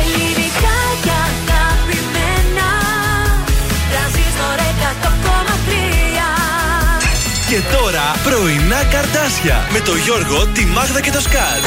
Ελληνικά 0.00 0.76
και 1.04 1.14
αγαπημένα 1.26 2.68
Τρανζίστορ 3.90 4.58
100,3 4.84 5.68
Και 7.50 7.60
τώρα 7.76 8.06
πρωινά 8.26 8.84
καρτάσια 8.94 9.56
με 9.72 9.80
το 9.80 9.94
Γιώργο, 10.04 10.46
τη 10.46 10.64
Μάγδα 10.64 11.00
και 11.00 11.10
το 11.10 11.20
Σκάτ. 11.20 11.64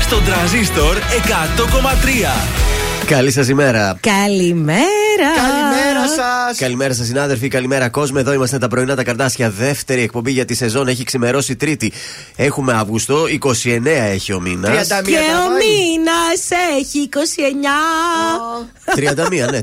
Στον 0.00 0.24
τραζίστορ 0.24 0.96
100,3. 0.96 2.64
Καλή 3.06 3.30
σας 3.30 3.48
ημέρα. 3.48 3.96
Καλημέρα. 4.00 5.30
Καλημέρα 5.44 5.93
σας. 6.08 6.58
Καλημέρα 6.58 6.94
σας, 6.94 7.06
συνάδελφοι. 7.06 7.48
Καλημέρα, 7.48 7.88
κόσμο. 7.88 8.16
Εδώ 8.20 8.32
είμαστε 8.32 8.58
τα 8.58 8.68
πρωινά 8.68 8.94
τα 8.96 9.02
καρτάσια. 9.04 9.50
Δεύτερη 9.50 10.02
εκπομπή 10.02 10.30
για 10.32 10.44
τη 10.44 10.54
σεζόν. 10.54 10.88
Έχει 10.88 11.04
ξημερώσει 11.04 11.56
Τρίτη. 11.56 11.92
Έχουμε 12.36 12.72
Αύγουστο. 12.72 13.24
29 13.26 14.10
έχει 14.12 14.32
ο 14.32 14.40
μήνας. 14.40 14.88
31 14.88 15.02
Και 15.04 15.10
ο 15.10 15.14
Καραβάη. 15.14 15.58
μήνας 15.58 16.48
έχει 16.80 17.08
29. 17.08 17.14
31, 18.94 19.50
ναι, 19.50 19.58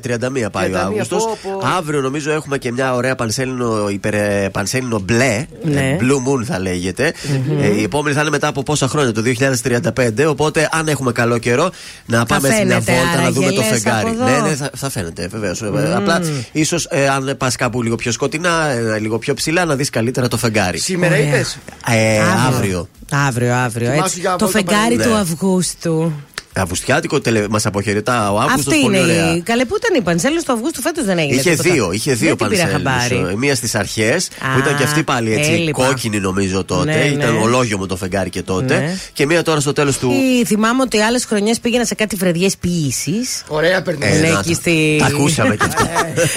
31 0.45 0.51
πάει 0.51 0.69
ο 0.69 0.73
31, 0.73 0.75
Αύγουστος. 0.85 1.23
πω, 1.23 1.37
πω. 1.43 1.61
Αύριο 1.77 2.01
νομίζω 2.01 2.31
έχουμε 2.31 2.57
και 2.57 2.71
μια 2.71 2.93
ωραία 2.95 3.15
πανσέλινο, 3.15 3.89
υπερ, 3.89 4.13
ε, 4.13 4.49
πανσέλινο 4.51 4.99
μπλε. 4.99 5.45
Ναι. 5.63 5.79
ε, 5.79 5.97
Blue 6.01 6.27
Moon 6.39 6.43
θα 6.45 6.59
λεγεται 6.59 7.13
Ε, 7.61 7.67
η 7.79 7.83
επόμενη 7.83 8.15
θα 8.15 8.21
είναι 8.21 8.29
μετά 8.29 8.47
από 8.47 8.63
πόσα 8.63 8.87
χρόνια, 8.87 9.11
το 9.11 9.21
2035. 9.21 10.25
Οπότε, 10.27 10.69
αν 10.71 10.87
έχουμε 10.87 11.11
καλό 11.11 11.37
καιρό, 11.37 11.71
να 12.05 12.25
πάμε 12.25 12.49
σε 12.49 12.65
μια 12.65 12.81
φαίνεται, 12.81 12.91
βόλτα 12.91 13.05
να 13.15 13.21
άραγε, 13.21 13.29
δούμε 13.31 13.51
το 13.51 13.61
λες, 13.61 13.69
φεγγάρι. 13.69 14.09
από 14.09 14.23
εδώ. 14.23 14.41
Ναι, 14.41 14.49
ναι, 14.49 14.55
θα, 14.55 14.69
θα 14.75 14.89
φαίνεται 14.89 15.27
βεβαίως. 15.27 15.61
Απλά 15.95 16.19
ίσως 16.51 16.87
αν 17.15 17.35
πας 17.37 17.55
κάπου 17.55 17.81
λίγο 17.83 17.95
πιο 17.95 18.11
σκοτεινά, 18.11 18.65
ε, 18.69 18.99
λίγο 18.99 19.17
πιο 19.19 19.33
ψηλά, 19.33 19.65
να 19.65 19.75
δεις 19.75 19.89
καλύτερα 19.89 20.27
το 20.27 20.37
φεγγάρι. 20.37 20.79
Σήμερα 20.79 21.15
Ωραία. 21.15 21.27
είπες; 21.27 21.57
Ε, 21.87 22.19
Αύριο. 22.19 22.47
αύριο. 22.47 22.87
Αύριο, 23.11 23.53
αύριο. 23.55 23.89
Θυμάσαι 23.91 24.05
Έτσι. 24.05 24.19
για 24.19 24.35
Το 24.35 24.45
βόλτα 24.45 24.57
φεγγάρι 24.59 24.95
πάλι. 24.95 25.07
του 25.07 25.13
Ναι. 25.13 25.19
Αυγούστου. 25.19 26.13
Αυγουστιάτικο 26.55 27.19
τελε... 27.21 27.45
μας 27.49 27.65
αποχαιρετά 27.65 28.31
ο 28.31 28.39
Αύγουστος. 28.39 28.73
Αυτή 28.73 28.81
πολύ 28.83 28.97
είναι 28.97 29.05
ωραία. 29.11 29.35
η. 29.35 29.41
Καλέ, 29.41 29.65
πού 29.65 29.75
ήταν 29.77 29.97
η 29.99 30.01
Πανσέλο 30.01 30.41
του 30.45 30.53
Αυγούστου 30.53 30.81
φέτος 30.81 31.05
δεν 31.05 31.17
έγινε. 31.17 31.39
Είχε 31.39 31.49
τίποτα. 31.49 31.71
δύο, 31.73 31.91
είχε 31.91 32.13
δύο 32.13 32.27
Δεν 32.27 32.37
την 32.37 32.47
πήρα 32.47 32.63
πανσέλινους. 32.67 32.91
χαμπάρι. 33.17 33.33
Ε, 33.33 33.37
Μία 33.37 33.55
στις 33.55 33.75
αρχές 33.75 34.27
που 34.27 34.45
Α, 34.55 34.59
ήταν 34.59 34.77
και 34.77 34.83
αυτή 34.83 35.03
πάλι 35.03 35.33
έτσι 35.33 35.51
έλειπα. 35.51 35.85
κόκκινη 35.85 36.19
νομίζω 36.19 36.63
τότε. 36.63 36.93
Ναι, 36.97 37.05
ήταν 37.05 37.33
ναι. 37.33 37.39
ολόγιο 37.41 37.77
μου 37.77 37.85
το 37.85 37.95
φεγγάρι 37.95 38.29
και 38.29 38.41
τότε. 38.41 38.77
Ναι. 38.79 38.97
Και 39.13 39.25
μία 39.25 39.43
τώρα 39.43 39.59
στο 39.59 39.73
τέλος 39.73 39.97
του. 39.97 40.11
Ή 40.41 40.45
Θυμάμαι 40.45 40.81
ότι 40.81 40.97
άλλες 41.01 41.25
χρονιές 41.25 41.59
πήγαινα 41.59 41.85
σε 41.85 41.95
κάτι 41.95 42.15
φρεδιέ 42.15 42.49
ποιήσης. 42.59 43.43
Ωραία, 43.47 43.81
περνάει. 43.81 44.11
Ε, 44.11 44.19
ναι, 44.19 44.29
να 44.29 44.39
εκεί 44.39 44.49
τα- 44.49 44.53
στη- 44.55 44.95
Τα 44.99 45.05
ακούσαμε 45.05 45.55
κι 45.55 45.65
αυτό. 45.69 45.83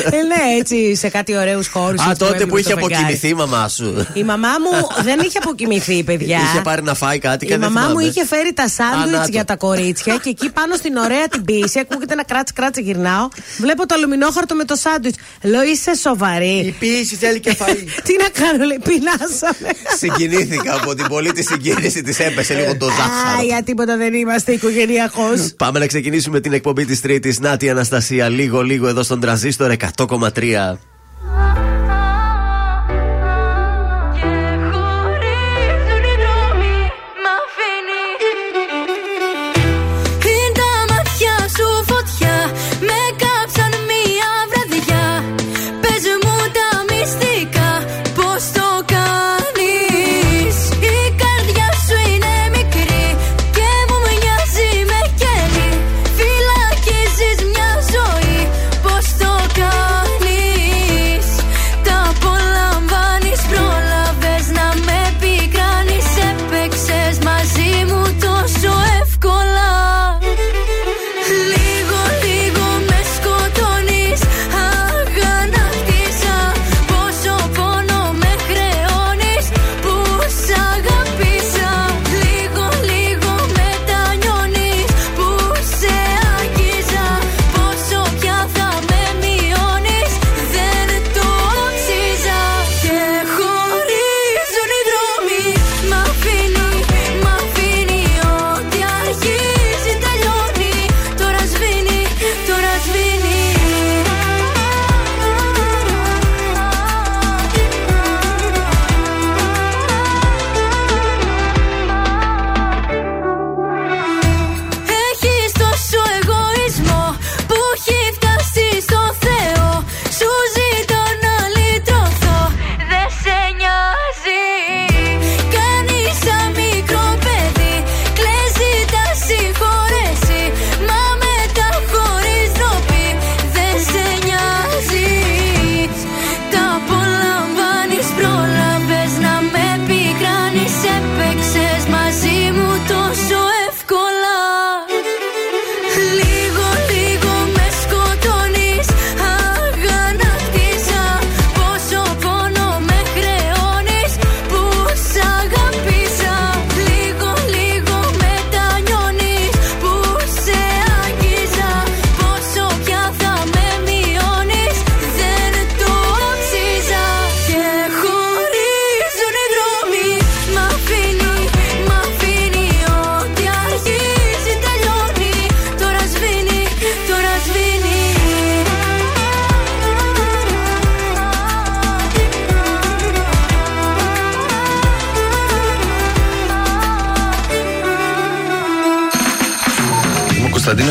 ε, 0.04 0.16
ναι, 0.16 0.58
έτσι 0.58 0.94
σε 0.96 1.08
κάτι 1.08 1.36
ωραίους 1.36 1.68
χώρους. 1.68 2.00
Α, 2.00 2.16
τότε 2.18 2.46
που 2.46 2.56
είχε 2.58 2.72
αποκοιμηθεί 2.72 3.28
η 3.28 3.34
μαμά 3.34 3.68
σου. 3.68 4.06
Η 4.14 4.22
μαμά 4.24 4.48
μου 4.48 5.02
δεν 5.04 5.18
είχε 5.24 5.38
αποκοιμηθεί, 5.38 6.02
παιδιά. 6.02 6.38
Είχε 6.38 6.60
πάρει 6.62 6.82
να 6.82 6.94
φάει 6.94 7.18
κάτι 7.18 7.46
και 7.46 7.54
Η 7.54 7.56
δεν 7.56 7.70
μαμά 7.72 7.80
μου 7.80 7.88
θυμάμαι. 7.88 8.08
είχε 8.08 8.24
φέρει 8.26 8.52
τα 8.52 8.62
Α, 8.62 8.66
να 8.66 9.00
σάντουιτς 9.02 9.22
το. 9.26 9.28
για 9.30 9.44
τα 9.44 9.56
κορίτσια 9.56 10.02
και 10.04 10.28
εκεί 10.28 10.50
πάνω 10.50 10.74
στην 10.74 10.96
ωραία 10.96 11.28
την 11.28 11.44
πίση 11.44 11.78
ακούγεται 11.78 12.12
ένα 12.12 12.24
κράτς 12.24 12.52
κράτς 12.52 12.78
γυρνάω. 12.78 13.28
Βλέπω 13.58 13.86
το 13.86 13.94
αλουμινόχαρτο 13.94 14.54
με 14.54 14.64
το 14.64 14.76
σάντουιτς. 14.76 15.16
Λέω 15.42 15.62
είσαι 15.62 15.94
σοβαρή. 15.94 16.56
Η 16.66 16.74
ποιήση 16.78 17.16
θέλει 17.16 17.40
και 17.40 17.56
φαΐ. 17.58 17.76
Τι 18.06 18.12
να 18.22 18.28
κάνω, 18.44 18.64
λέει, 18.64 18.80
πεινάσαμε. 18.84 19.68
Συγκινήθηκα 19.96 20.74
από 20.74 20.94
την 20.94 21.06
πολύ 21.06 21.32
τη 21.32 21.42
συγκίνηση 21.42 22.02
της 22.02 22.18
έπεσε 22.18 22.54
λίγο 22.54 22.76
το 22.76 22.86
Α, 22.86 22.90
ζάχαρο. 22.90 23.44
για 23.44 23.62
τίποτα 23.62 23.96
δεν 23.96 24.14
είμαστε 24.14 24.52
οικογενειακό. 24.52 25.28
Πάμε 25.56 25.78
να 25.78 25.86
ξεκινήσουμε 25.86 26.40
την 26.40 26.52
εκπομπή 26.52 26.84
της 26.84 27.00
Τρίτης. 27.00 27.38
Νάτι 27.40 27.70
Αναστασία, 27.70 28.28
λίγο 28.28 28.62
λίγο 28.62 28.88
εδώ 28.88 29.02
στον 29.02 29.20
τραζίστορ 29.20 29.72
100,3. 29.96 30.93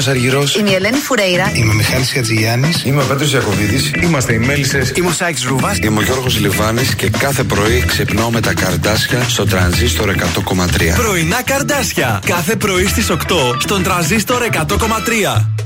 Αργυρός. 0.07 0.55
Είμαι 0.55 0.69
η 0.69 0.73
Ελένη 0.73 0.97
Φουρέιρα. 0.97 1.51
Είμαι 1.53 1.71
ο 1.71 1.75
Μιχάλης 1.75 2.11
Χατζηγιάννης. 2.11 2.83
Είμαι 2.83 3.01
ο 3.01 3.05
Πέτρος 3.05 3.33
Ιακοβίδη. 3.33 3.91
Είμαστε 4.03 4.33
οι 4.33 4.37
Μέλισσες. 4.37 4.91
Είμαι 4.95 5.07
ο 5.07 5.11
Σάιξ 5.11 5.43
Ρούβα. 5.43 5.75
Είμαι 5.83 5.99
ο 5.99 6.01
Γιώργος 6.01 6.39
Λιβάνης 6.39 6.95
και 6.95 7.09
κάθε 7.09 7.43
πρωί 7.43 7.83
ξυπνάω 7.87 8.31
με 8.31 8.39
τα 8.39 8.53
καρδάσια 8.53 9.23
στο 9.29 9.45
τρανζίστορ 9.45 10.09
100,3. 10.09 10.95
Πρωινά 10.95 11.41
καρτάσια. 11.43 12.21
Κάθε 12.25 12.55
πρωί 12.55 12.87
στις 12.87 13.09
8 13.09 13.15
στον 13.59 13.83
τραζίστορ 13.83 14.41
100,3. 14.41 15.62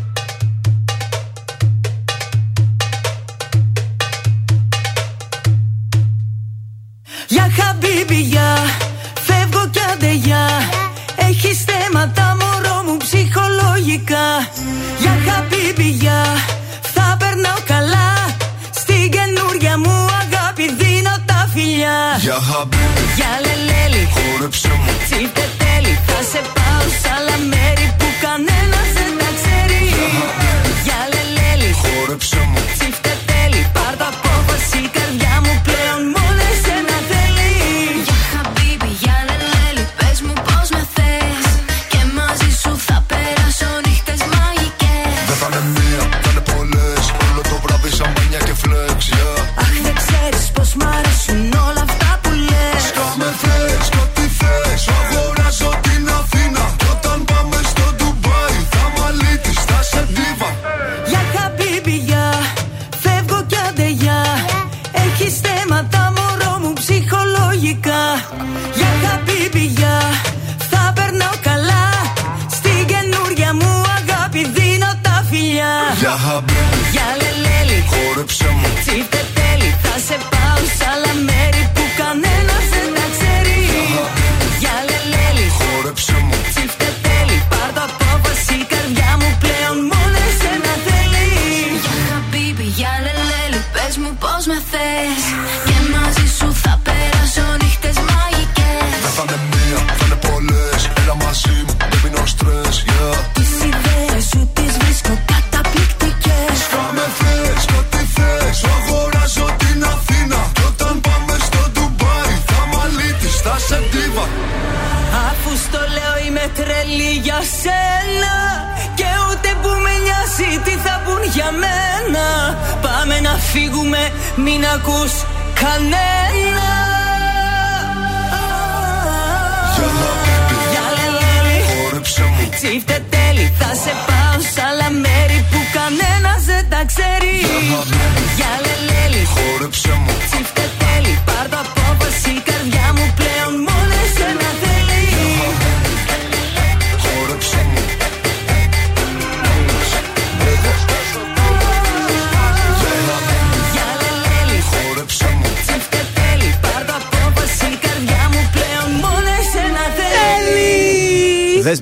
Φιλιά. 22.48 22.56
Για 22.56 22.56
χαμπίπι, 22.56 23.04
Για 23.18 23.34
λελέλη, 23.46 24.04
χόρεψε 24.16 24.70
μου 24.82 24.94
τσίφτε 25.06 25.46
τέλει. 25.62 25.94
Θα 26.08 26.20
σε 26.32 26.42
πάω 26.56 26.86
σ' 27.02 27.08
άλλα 27.16 27.38
μέρη 27.52 27.88
που 27.98 28.07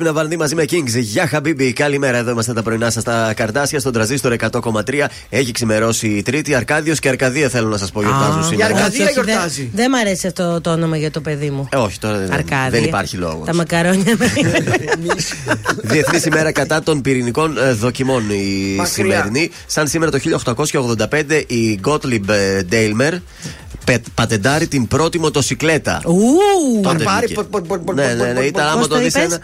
Δέσπινα 0.05 0.23
Βαρνί 0.23 0.37
μαζί 0.37 0.55
με 0.55 0.63
Kings. 0.69 1.01
Γεια 1.01 1.27
Χαμπίμπι, 1.27 1.73
καλημέρα. 1.73 2.17
Εδώ 2.17 2.31
είμαστε 2.31 2.53
τα 2.53 2.61
πρωινά 2.63 2.89
σας 2.89 3.01
στα 3.01 3.33
καρτάσια 3.35 3.79
στον 3.79 3.93
τραζίστορ 3.93 4.35
100,3. 4.51 5.05
Έχει 5.29 5.51
ξημερώσει 5.51 6.07
η 6.07 6.21
Τρίτη. 6.21 6.53
Αρκάδιος 6.53 6.99
και 6.99 7.09
Αρκαδία 7.09 7.49
θέλω 7.49 7.67
να 7.67 7.77
σας 7.77 7.91
πω 7.91 8.01
γιορτάζουν 8.01 8.39
Α, 8.39 8.43
σήμερα. 8.43 8.55
για 8.55 8.65
Αρκαδία 8.65 9.05
όχι, 9.05 9.19
όχι, 9.19 9.25
γιορτάζει. 9.25 9.61
Δεν 9.61 9.71
δεν 9.73 9.89
μ' 9.89 9.95
αρέσει 9.95 10.27
αυτό 10.27 10.61
το 10.61 10.71
όνομα 10.71 10.97
για 10.97 11.11
το 11.11 11.21
παιδί 11.21 11.49
μου. 11.49 11.67
Ε, 11.71 11.77
όχι, 11.77 11.99
τώρα 11.99 12.17
δεν, 12.17 12.33
Αρκάδια. 12.33 12.69
δεν 12.69 12.83
υπάρχει 12.83 13.17
λόγος. 13.17 13.45
Τα 13.45 13.53
μακαρόνια 13.55 14.15
με. 14.17 14.31
Διεθνής 15.93 16.25
ημέρα 16.25 16.51
κατά 16.51 16.83
των 16.83 17.01
πυρηνικών 17.01 17.57
ε, 17.57 17.71
δοκιμών 17.71 18.29
η 18.29 18.73
Μακριά. 18.77 18.85
σημερινή. 18.93 19.49
Σαν 19.65 19.87
σήμερα 19.87 20.11
το 20.11 20.19
1885 21.11 21.43
η 21.47 21.79
Gottlieb 21.85 22.27
ε, 22.29 22.61
Daimler 22.71 23.19
πε- 23.85 24.03
πατεντάρει 24.15 24.67
την 24.67 24.87
πρώτη 24.87 25.19
μοτοσυκλέτα. 25.19 26.01
Ου! 26.05 26.13
Τότε 26.83 27.03
Παρπάρι, 27.03 27.25
βγήκε. 27.25 27.41
πορ, 27.41 27.61
πορ, 27.61 27.79
πορ, 27.79 27.95
Ναι, 27.95 28.01
πορ, 28.03 28.15
ναι, 28.15 28.23
ναι, 28.23 28.33
πορ, 28.33 28.43
ήταν 28.43 28.63
πορ, 28.63 28.71
άμα 28.71 28.79
πώς 28.79 28.87
το 28.87 28.95
το 28.95 29.01
δεις 29.01 29.15
είπες; 29.15 29.23
ένα. 29.23 29.39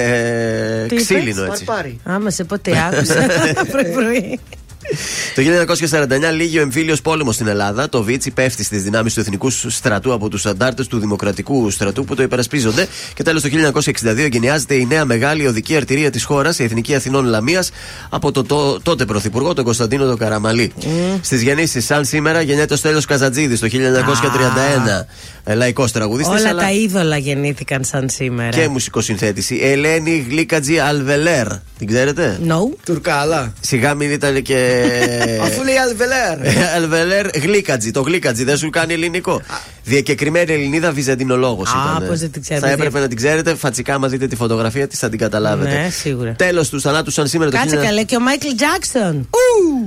Ε, 0.00 0.86
Τι 0.86 0.94
είπες; 0.94 1.04
Ξύλινο 1.04 1.44
έτσι. 1.44 1.64
Παρπάρι. 1.64 2.00
Άμα 2.04 2.30
σε 2.30 2.44
ποτέ 2.44 2.72
άκουσα. 2.92 3.26
Πρωί-πρωί. 3.72 4.40
Το 5.34 5.42
1949 5.42 6.32
λύγει 6.34 6.58
ο 6.58 6.60
εμφύλιος 6.60 7.00
πόλεμος 7.02 7.34
στην 7.34 7.46
Ελλάδα. 7.46 7.88
Το 7.88 8.02
Βίτσι 8.02 8.30
πέφτει 8.30 8.64
στις 8.64 8.82
δυνάμεις 8.82 9.14
του 9.14 9.20
Εθνικού 9.20 9.50
Στρατού 9.50 10.12
από 10.12 10.28
τους 10.28 10.46
αντάρτες 10.46 10.86
του 10.86 10.98
Δημοκρατικού 10.98 11.70
Στρατού 11.70 12.04
που 12.04 12.14
το 12.14 12.22
υπερασπίζονται. 12.22 12.86
Και 13.14 13.22
τέλος 13.22 13.42
το 13.42 13.48
1962 13.48 14.18
εγκαινιάζεται 14.24 14.74
η 14.74 14.86
νέα 14.86 15.04
μεγάλη 15.04 15.46
οδική 15.46 15.76
αρτηρία 15.76 16.10
της 16.10 16.24
χώρας, 16.24 16.58
η 16.58 16.64
Εθνική 16.64 16.94
Αθηνών 16.94 17.24
Λαμίας, 17.24 17.70
από 18.08 18.32
το, 18.32 18.42
το- 18.44 18.80
τότε 18.82 19.04
Πρωθυπουργό, 19.04 19.54
τον 19.54 19.64
Κωνσταντίνο 19.64 20.04
τον 20.06 20.16
Καραμαλή. 20.18 20.72
Στις 21.20 21.42
γεννήσεις, 21.42 21.84
σαν 21.84 22.04
σήμερα, 22.04 22.40
γεννιέται 22.40 22.74
ο 22.74 22.76
Στέλιος 22.76 23.04
Καζατζίδης 23.04 23.60
το 23.60 23.66
1931. 23.70 25.06
Λαϊκός 25.54 25.92
τραγουδιστή. 25.92 26.32
Όλα 26.40 26.54
τα 26.54 26.70
είδωλα 26.72 27.16
γεννήθηκαν 27.16 27.84
σαν 27.84 28.08
σήμερα. 28.08 28.48
Και 28.48 28.68
μουσικοσυνθέτηση. 28.68 29.58
Ελένη 29.62 30.26
Γλύκατζη 30.30 30.78
Αλβελέρ. 30.78 31.46
Την 31.78 31.86
ξέρετε; 31.86 32.40
No. 32.48 32.76
Τουρκάλα. 32.84 33.52
Σιγά 33.60 33.94
μην 33.94 34.10
ήταν 34.10 34.42
και. 34.42 34.79
Αφού 35.42 35.62
λέει 35.64 35.76
Αλβελέρ. 35.76 36.38
Αλβελέρ 36.76 37.26
Γλύκατζη. 37.38 37.90
Το 37.90 38.00
Γλύκατζη 38.00 38.44
δεν 38.44 38.56
σου 38.56 38.70
κάνει 38.70 38.92
ελληνικό. 38.92 39.42
Διακεκριμένη 39.84 40.52
Ελληνίδα 40.52 40.90
βυζαντινολόγο 40.92 41.62
Α, 41.62 41.94
ήταν. 41.96 42.08
πώς 42.08 42.18
δεν 42.18 42.30
την 42.30 42.42
ξέρω, 42.42 42.60
Θα 42.60 42.66
δεν 42.66 42.74
έπρεπε 42.74 42.90
δια- 42.90 43.00
να 43.00 43.08
την 43.08 43.16
ξέρετε. 43.16 43.54
Φατσικά, 43.54 43.94
άμα 43.94 44.08
δείτε 44.08 44.26
τη 44.26 44.36
φωτογραφία 44.36 44.86
της, 44.88 44.98
θα 44.98 45.08
την 45.08 45.18
καταλάβετε. 45.18 45.70
Ναι, 45.82 45.88
σίγουρα. 45.90 46.32
Τέλος 46.32 46.68
τους 46.68 46.82
θανάτους, 46.82 47.14
σαν 47.14 47.26
σήμερα 47.26 47.50
το 47.50 47.56
Κάτσε 47.56 47.76
1900 47.76 47.84
καλέ 47.84 48.02
και 48.02 48.16
ο 48.16 48.20
Μάικλ 48.20 48.46
Τζάξον. 48.56 49.28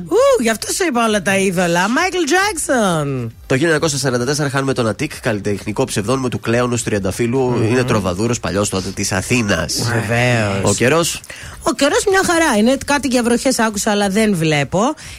Ου, 0.09 0.41
γι' 0.41 0.49
αυτό 0.49 0.71
σου 0.73 0.85
είπα 0.89 1.05
όλα 1.07 1.21
τα 1.21 1.37
είδωλα. 1.37 1.89
Μάικλ 1.89 2.17
Τζάξον. 2.25 3.33
Το 3.45 3.55
1944 3.55 4.49
χάνουμε 4.49 4.73
τον 4.73 4.87
Αττικ, 4.87 5.11
καλλιτεχνικό 5.21 5.83
ψευδόνιμο 5.83 6.27
του 6.29 6.39
Κλέονος 6.39 6.83
Τριανταφύλου. 6.83 7.61
Είναι 7.69 7.83
τροβαδούρος 7.83 8.39
παλιός 8.39 8.69
τότε 8.69 8.89
της 8.89 9.11
Αθήνας. 9.11 9.73
Βεβαίως. 9.93 10.71
Ο 10.71 10.73
καιρός; 10.73 11.21
Ο 11.63 11.71
καιρός 11.71 12.03
μια 12.09 12.21
χαρά 12.25 12.57
είναι. 12.57 12.77
Κάτι 12.85 13.07
για 13.07 13.23
βροχές 13.23 13.59
άκουσα, 13.59 13.91
αλλά 13.91 14.09
δεν 14.09 14.35
βλέπω. 14.35 14.72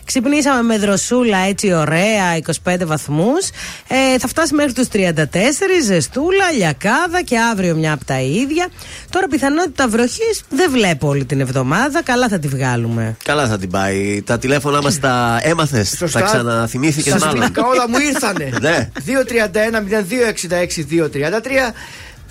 Ξυπνήσαμε 0.04 0.62
με 0.62 0.78
δροσούλα 0.78 1.38
έτσι 1.38 1.72
ωραία, 1.72 2.36
25 2.64 2.76
βαθμούς. 2.84 3.48
Ε, 3.88 4.18
θα 4.18 4.28
φτάσει 4.28 4.54
μέχρι 4.54 4.72
τους 4.72 4.86
34, 4.92 4.98
ζεστούλα, 5.84 6.50
λιακάδα 6.56 7.22
και 7.24 7.36
αύριο 7.52 7.74
μια 7.74 7.92
από 7.92 8.04
τα 8.04 8.20
ίδια. 8.20 8.68
Τώρα 9.10 9.26
πιθανότητα 9.26 9.88
βροχής 9.88 10.42
δεν 10.48 10.70
βλέπω 10.70 11.08
όλη 11.08 11.24
την 11.24 11.40
εβδομάδα. 11.40 12.02
Καλά 12.02 12.28
θα 12.28 12.38
τη 12.38 12.48
βγάλουμε. 12.48 13.16
Καλά 13.24 13.46
θα 13.48 13.58
την 13.58 13.70
πάει. 13.70 14.22
Τα 14.22 14.38
τηλέφωνά 14.38 14.82
μας 14.82 15.00
τα 15.00 15.38
έμαθες. 15.42 15.94
Σωστά. 15.98 16.20
Τα 16.20 16.26
ξαναθυμήθηκες 16.26 17.12
Στα 17.12 17.26
μάλλον. 17.26 17.42
σπιτικά 17.42 17.66
όλα 17.66 17.88
μου 17.88 17.96
ήρθανε. 17.98 18.50
Ναι. 18.60 18.88
231-0266-233. 19.06 21.74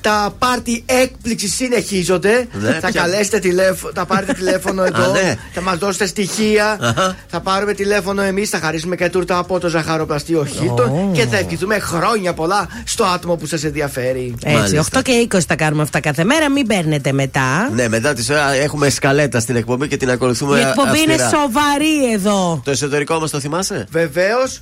Τα 0.03 0.33
πάρτι 0.39 0.83
έκπληξη 0.85 1.47
συνεχίζονται. 1.47 2.47
Ναι, 2.51 2.71
θα 2.71 2.87
ποια- 2.89 3.01
καλέσετε 3.01 3.39
τηλέφωνο, 3.39 3.93
θα 3.95 4.05
πάρετε 4.05 4.33
τηλέφωνο 4.41 4.83
εδώ. 4.83 5.11
ναι. 5.11 5.35
Θα 5.53 5.61
μας 5.61 5.77
δώσετε 5.77 6.05
στοιχεία. 6.05 6.77
Αχα. 6.81 7.15
Θα 7.27 7.39
πάρουμε 7.39 7.73
τηλέφωνο 7.73 8.21
εμείς. 8.21 8.49
Θα 8.49 8.59
χαρίσουμε 8.59 8.95
και 8.95 9.09
τούρτα 9.09 9.37
από 9.37 9.59
το 9.59 9.67
ζαχαροπλαστείο 9.67 10.45
Χίλτον. 10.45 11.11
Και 11.13 11.25
θα 11.25 11.37
ευχηθούμε 11.37 11.79
χρόνια 11.79 12.33
πολλά 12.33 12.67
στο 12.85 13.03
άτομο 13.03 13.35
που 13.35 13.45
σας 13.45 13.63
ενδιαφέρει. 13.63 14.35
Έτσι, 14.43 14.57
Μάλιστα. 14.57 14.99
8 14.99 15.01
και 15.03 15.27
20 15.35 15.39
τα 15.47 15.55
κάνουμε 15.55 15.81
αυτά 15.81 15.99
κάθε 15.99 16.23
μέρα. 16.23 16.49
Μην 16.51 16.67
παίρνετε 16.67 17.11
μετά. 17.11 17.69
Ναι, 17.73 17.87
μετά 17.87 18.13
τη 18.13 18.25
ώρα 18.31 18.53
έχουμε 18.53 18.89
σκαλέτα 18.89 19.39
στην 19.39 19.55
εκπομπή 19.55 19.87
και 19.87 19.97
την 19.97 20.09
ακολουθούμε. 20.09 20.57
Η 20.59 20.61
εκπομπή 20.61 21.01
είναι 21.01 21.13
αυστηρά. 21.13 21.29
σοβαρή 21.41 22.11
εδώ. 22.13 22.61
Το 22.63 22.71
εσωτερικό 22.71 23.19
μας 23.19 23.29
το 23.31 23.39
θυμάσαι; 23.39 23.87
Βεβαίως 23.91 24.61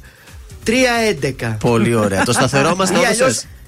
3-11. 0.66 1.56
Πολύ 1.60 1.96
ωραία. 1.96 2.24
το 2.24 2.32
σταθερό 2.32 2.76
μας 2.76 2.90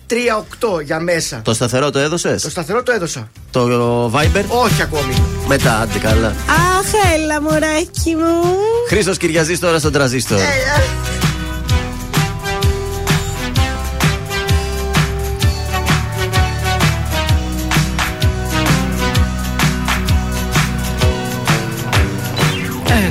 το 0.07 0.15
Ή 0.15 0.29
αλλιώς 0.29 0.45
έδωσες; 0.57 0.77
3-8 0.77 0.81
για 0.83 0.99
μέσα. 0.99 1.41
Το 1.43 1.53
σταθερό 1.53 1.89
το 1.89 1.99
έδωσες; 1.99 2.41
Το 2.41 2.49
σταθερό 2.49 2.83
το 2.83 2.91
έδωσα. 2.91 3.29
Το 3.51 4.05
Viber; 4.05 4.43
Όχι 4.47 4.81
ακόμη. 4.81 5.13
Μετά, 5.47 5.79
άντε 5.79 5.99
καλά. 5.99 6.27
Αχ, 6.27 7.13
έλα, 7.15 7.41
μωράκι 7.41 8.15
μου. 8.15 8.55
Χρήστος 8.87 9.17
Κυριαζής 9.17 9.59
τώρα 9.59 9.79
στον 9.79 9.91
τραζίστορ. 9.91 10.37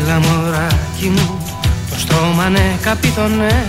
Έλα 0.07 0.19
μωράκι 0.19 1.09
μου 1.09 1.45
Το 1.91 1.99
στόμα 1.99 2.49
ναι 2.49 2.77
καπιτονέ 2.83 3.65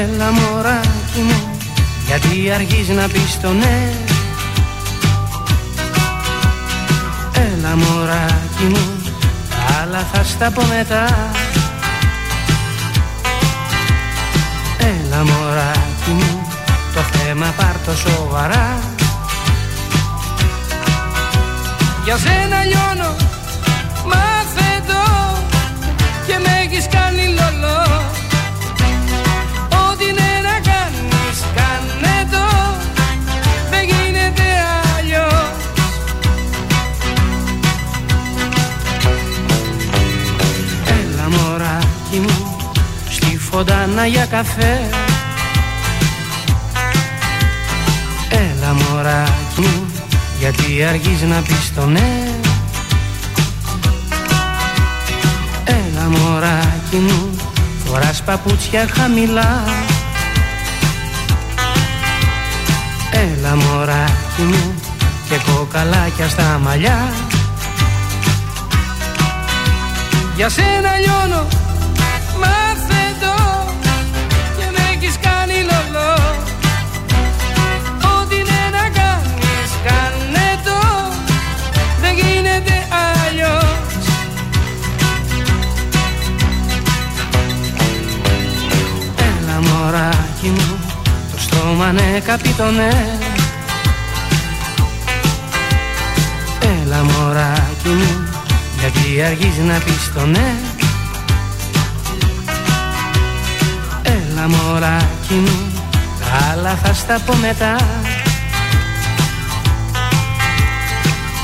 Έλα 0.00 0.30
μωράκι 0.32 1.20
μου 1.20 1.58
Γιατί 2.06 2.50
αργείς 2.50 2.88
να 2.88 3.08
πεις 3.08 3.40
το 3.42 3.52
ναι. 3.52 3.92
Έλα 7.32 7.76
μωράκι 7.76 8.64
μου 8.68 9.02
Τα 9.50 9.82
άλλα 9.82 10.06
θα 10.12 10.24
στα 10.24 10.50
πω 10.50 10.62
μετά. 10.62 11.30
Έλα 14.78 15.24
μωράκι 15.24 16.10
μου 16.10 16.46
Το 16.94 17.00
θέμα 17.00 17.54
πάρ' 17.56 17.78
το 17.86 17.96
σοβαρά. 17.96 18.78
Για 22.04 22.16
σένα 22.16 22.64
λιώνω 22.64 23.16
Στη 43.50 43.58
φωντάνα 43.58 44.06
για 44.06 44.26
καφέ. 44.26 44.80
Έλα 48.30 48.72
μωράκι 48.72 49.60
μου 49.60 49.86
γιατί 50.38 50.84
αργείς 50.84 51.22
να 51.22 51.40
πεις 51.40 51.72
το 51.74 51.86
ναι. 51.86 52.34
Έλα 55.64 56.08
μωράκι 56.08 56.96
μου 56.96 57.30
Φοράς 57.84 58.22
παπούτσια 58.22 58.86
χαμηλά. 58.92 59.64
Έλα 63.10 63.56
μωράκι 63.56 64.42
μου 64.42 64.74
Και 65.28 65.36
κοκαλάκια 65.52 66.28
στα 66.28 66.60
μαλλιά. 66.62 67.12
Για 70.36 70.48
σένα 70.48 70.98
λιώνω 70.98 71.59
Το 91.90 91.96
στόμα 91.96 92.12
ναι 92.12 92.20
καπιτονέ. 92.20 93.18
Έλα 96.60 97.02
μωράκι 97.02 97.88
μου 97.88 98.28
Γιατί 98.78 99.22
αργείς 99.22 99.56
να 99.56 99.78
πεις 99.78 100.12
το 100.14 100.26
ναι. 100.26 100.54
Έλα 104.02 104.48
μωράκι 104.48 105.34
μου 105.34 105.72
Τα 106.20 106.26
άλλα 106.52 106.78
θα 106.82 106.92
στα 106.92 107.20
πω 107.26 107.34
μετά. 107.34 107.76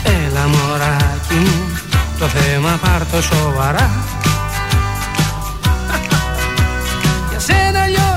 Έλα 0.02 0.48
μωράκι 0.48 1.34
μου 1.34 1.78
Το 2.18 2.26
θέμα 2.26 2.78
πάρ' 2.82 3.06
το 3.06 3.22
σοβαρά. 3.22 3.90
Για 7.30 7.38
σένα 7.38 7.86
λιώνω 7.86 8.15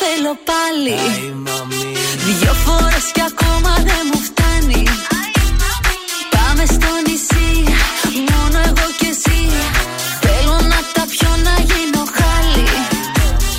θέλω 0.00 0.32
πάλι. 0.50 0.98
Δυο 2.26 2.52
φορές 2.64 3.06
κι 3.14 3.24
ακόμα 3.32 3.72
δεν 3.88 4.02
μου 4.10 4.20
φτάνει. 4.28 4.82
Πάμε 6.34 6.64
στο 6.74 6.90
νησί 7.06 7.50
Μόνο 8.32 8.58
εγώ 8.70 8.86
και 9.00 9.08
εσύ. 9.14 9.40
Θέλω 10.24 10.56
να 10.72 10.78
τα 10.94 11.02
πιω 11.12 11.30
να 11.46 11.54
γίνω 11.68 12.02
χάλι. 12.16 12.66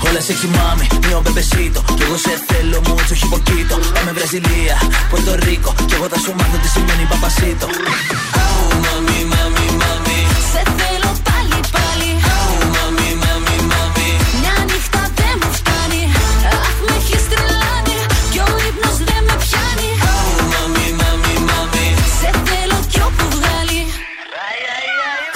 Όλα 0.08 0.22
sexy 0.28 0.48
mami, 0.58 0.86
mio 1.06 1.20
bebecito 1.26 1.80
Κι 1.98 2.04
εγώ 2.06 2.18
σε 2.18 2.34
θέλω 2.48 2.80
mucho 2.88 3.16
chipoquito 3.20 3.76
Πάμε 3.94 4.12
Βραζιλία, 4.18 4.76
Πορτο 5.10 5.34
Ρίκο 5.44 5.72
Κι 5.88 5.94
εγώ 5.94 6.08
θα 6.12 6.18
σου 6.24 6.32
μάθω 6.38 6.58
τι 6.64 6.68
σημαίνει 6.68 7.06
παπασίτο. 7.12 7.68
Σε 7.68 7.74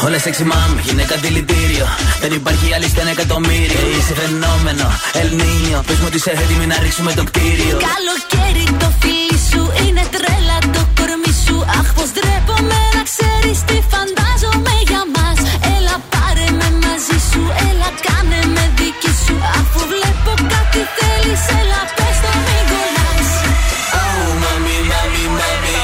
Όλες 0.06 0.26
έξι 0.26 0.46
mom, 0.52 0.72
γυναίκα 0.84 1.16
δηλητήριο. 1.16 1.88
Δεν 2.22 2.32
υπάρχει 2.32 2.74
άλλη 2.76 2.88
στενά 2.88 3.10
εκατομμύριο. 3.10 3.82
Είσαι 3.98 4.14
φαινόμενο, 4.22 4.86
Ελνίνιο. 5.22 5.84
Πες 5.88 5.98
μου 6.00 6.06
ότι 6.08 6.18
είσαι 6.18 6.32
έτοιμη 6.44 6.66
να 6.66 6.78
ρίξουμε 6.84 7.12
το 7.14 7.24
κτίριο. 7.24 7.78
Καλοκαίρι 7.92 8.66
το 8.82 8.88
φίλι 9.02 9.38
σου 9.50 9.62
είναι 9.84 10.04
τρέλα 10.14 10.58
το 10.76 10.82
κορμί 10.98 11.34
σου. 11.46 11.56
Αχ, 11.80 11.88
πως 11.96 12.10
ντρέπομαι 12.14 12.80
να 12.98 13.04
ξέρεις 13.10 13.58
τι 13.68 13.78
φαντάζομαι 13.92 14.74
για 14.90 15.04
μας. 15.16 15.38
Έλα 15.76 15.96
πάρε 16.14 16.48
με 16.60 16.68
μαζί 16.84 17.18
σου, 17.30 17.42
έλα 17.68 17.90
κάνε 18.06 18.40
με 18.56 18.64
δική 18.78 19.12
σου. 19.24 19.36
Αφού 19.60 19.80
βλέπω 19.92 20.32
κάτι 20.52 20.82
θέλεις, 20.98 21.44
έλα 21.60 21.82
πες 21.98 22.18
το 22.24 22.32
μην 22.46 22.64
κολλά. 22.72 23.10
Oh, 24.02 24.30
mami, 24.44 24.78
mami, 24.92 25.24
mami. 25.38 25.76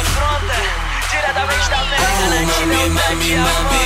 Oh, 2.07 2.37
mami, 2.49 2.81
mami, 2.97 3.31
mami. 3.45 3.76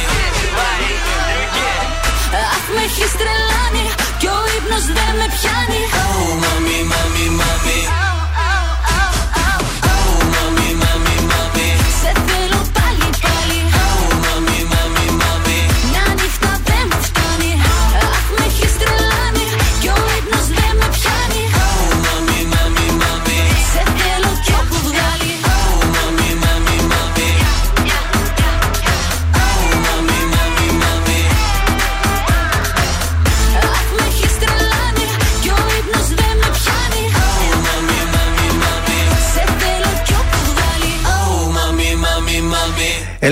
Τρελάνει 3.20 3.86
Κι 4.20 4.27
ο 4.36 4.39
ύπνος 4.58 4.86
δεν 4.98 5.12
με 5.20 5.27
πιάνει. 5.36 5.82
Oh, 6.03 6.32
mami, 6.44 6.77
mami, 6.91 7.25
mami 7.39 8.11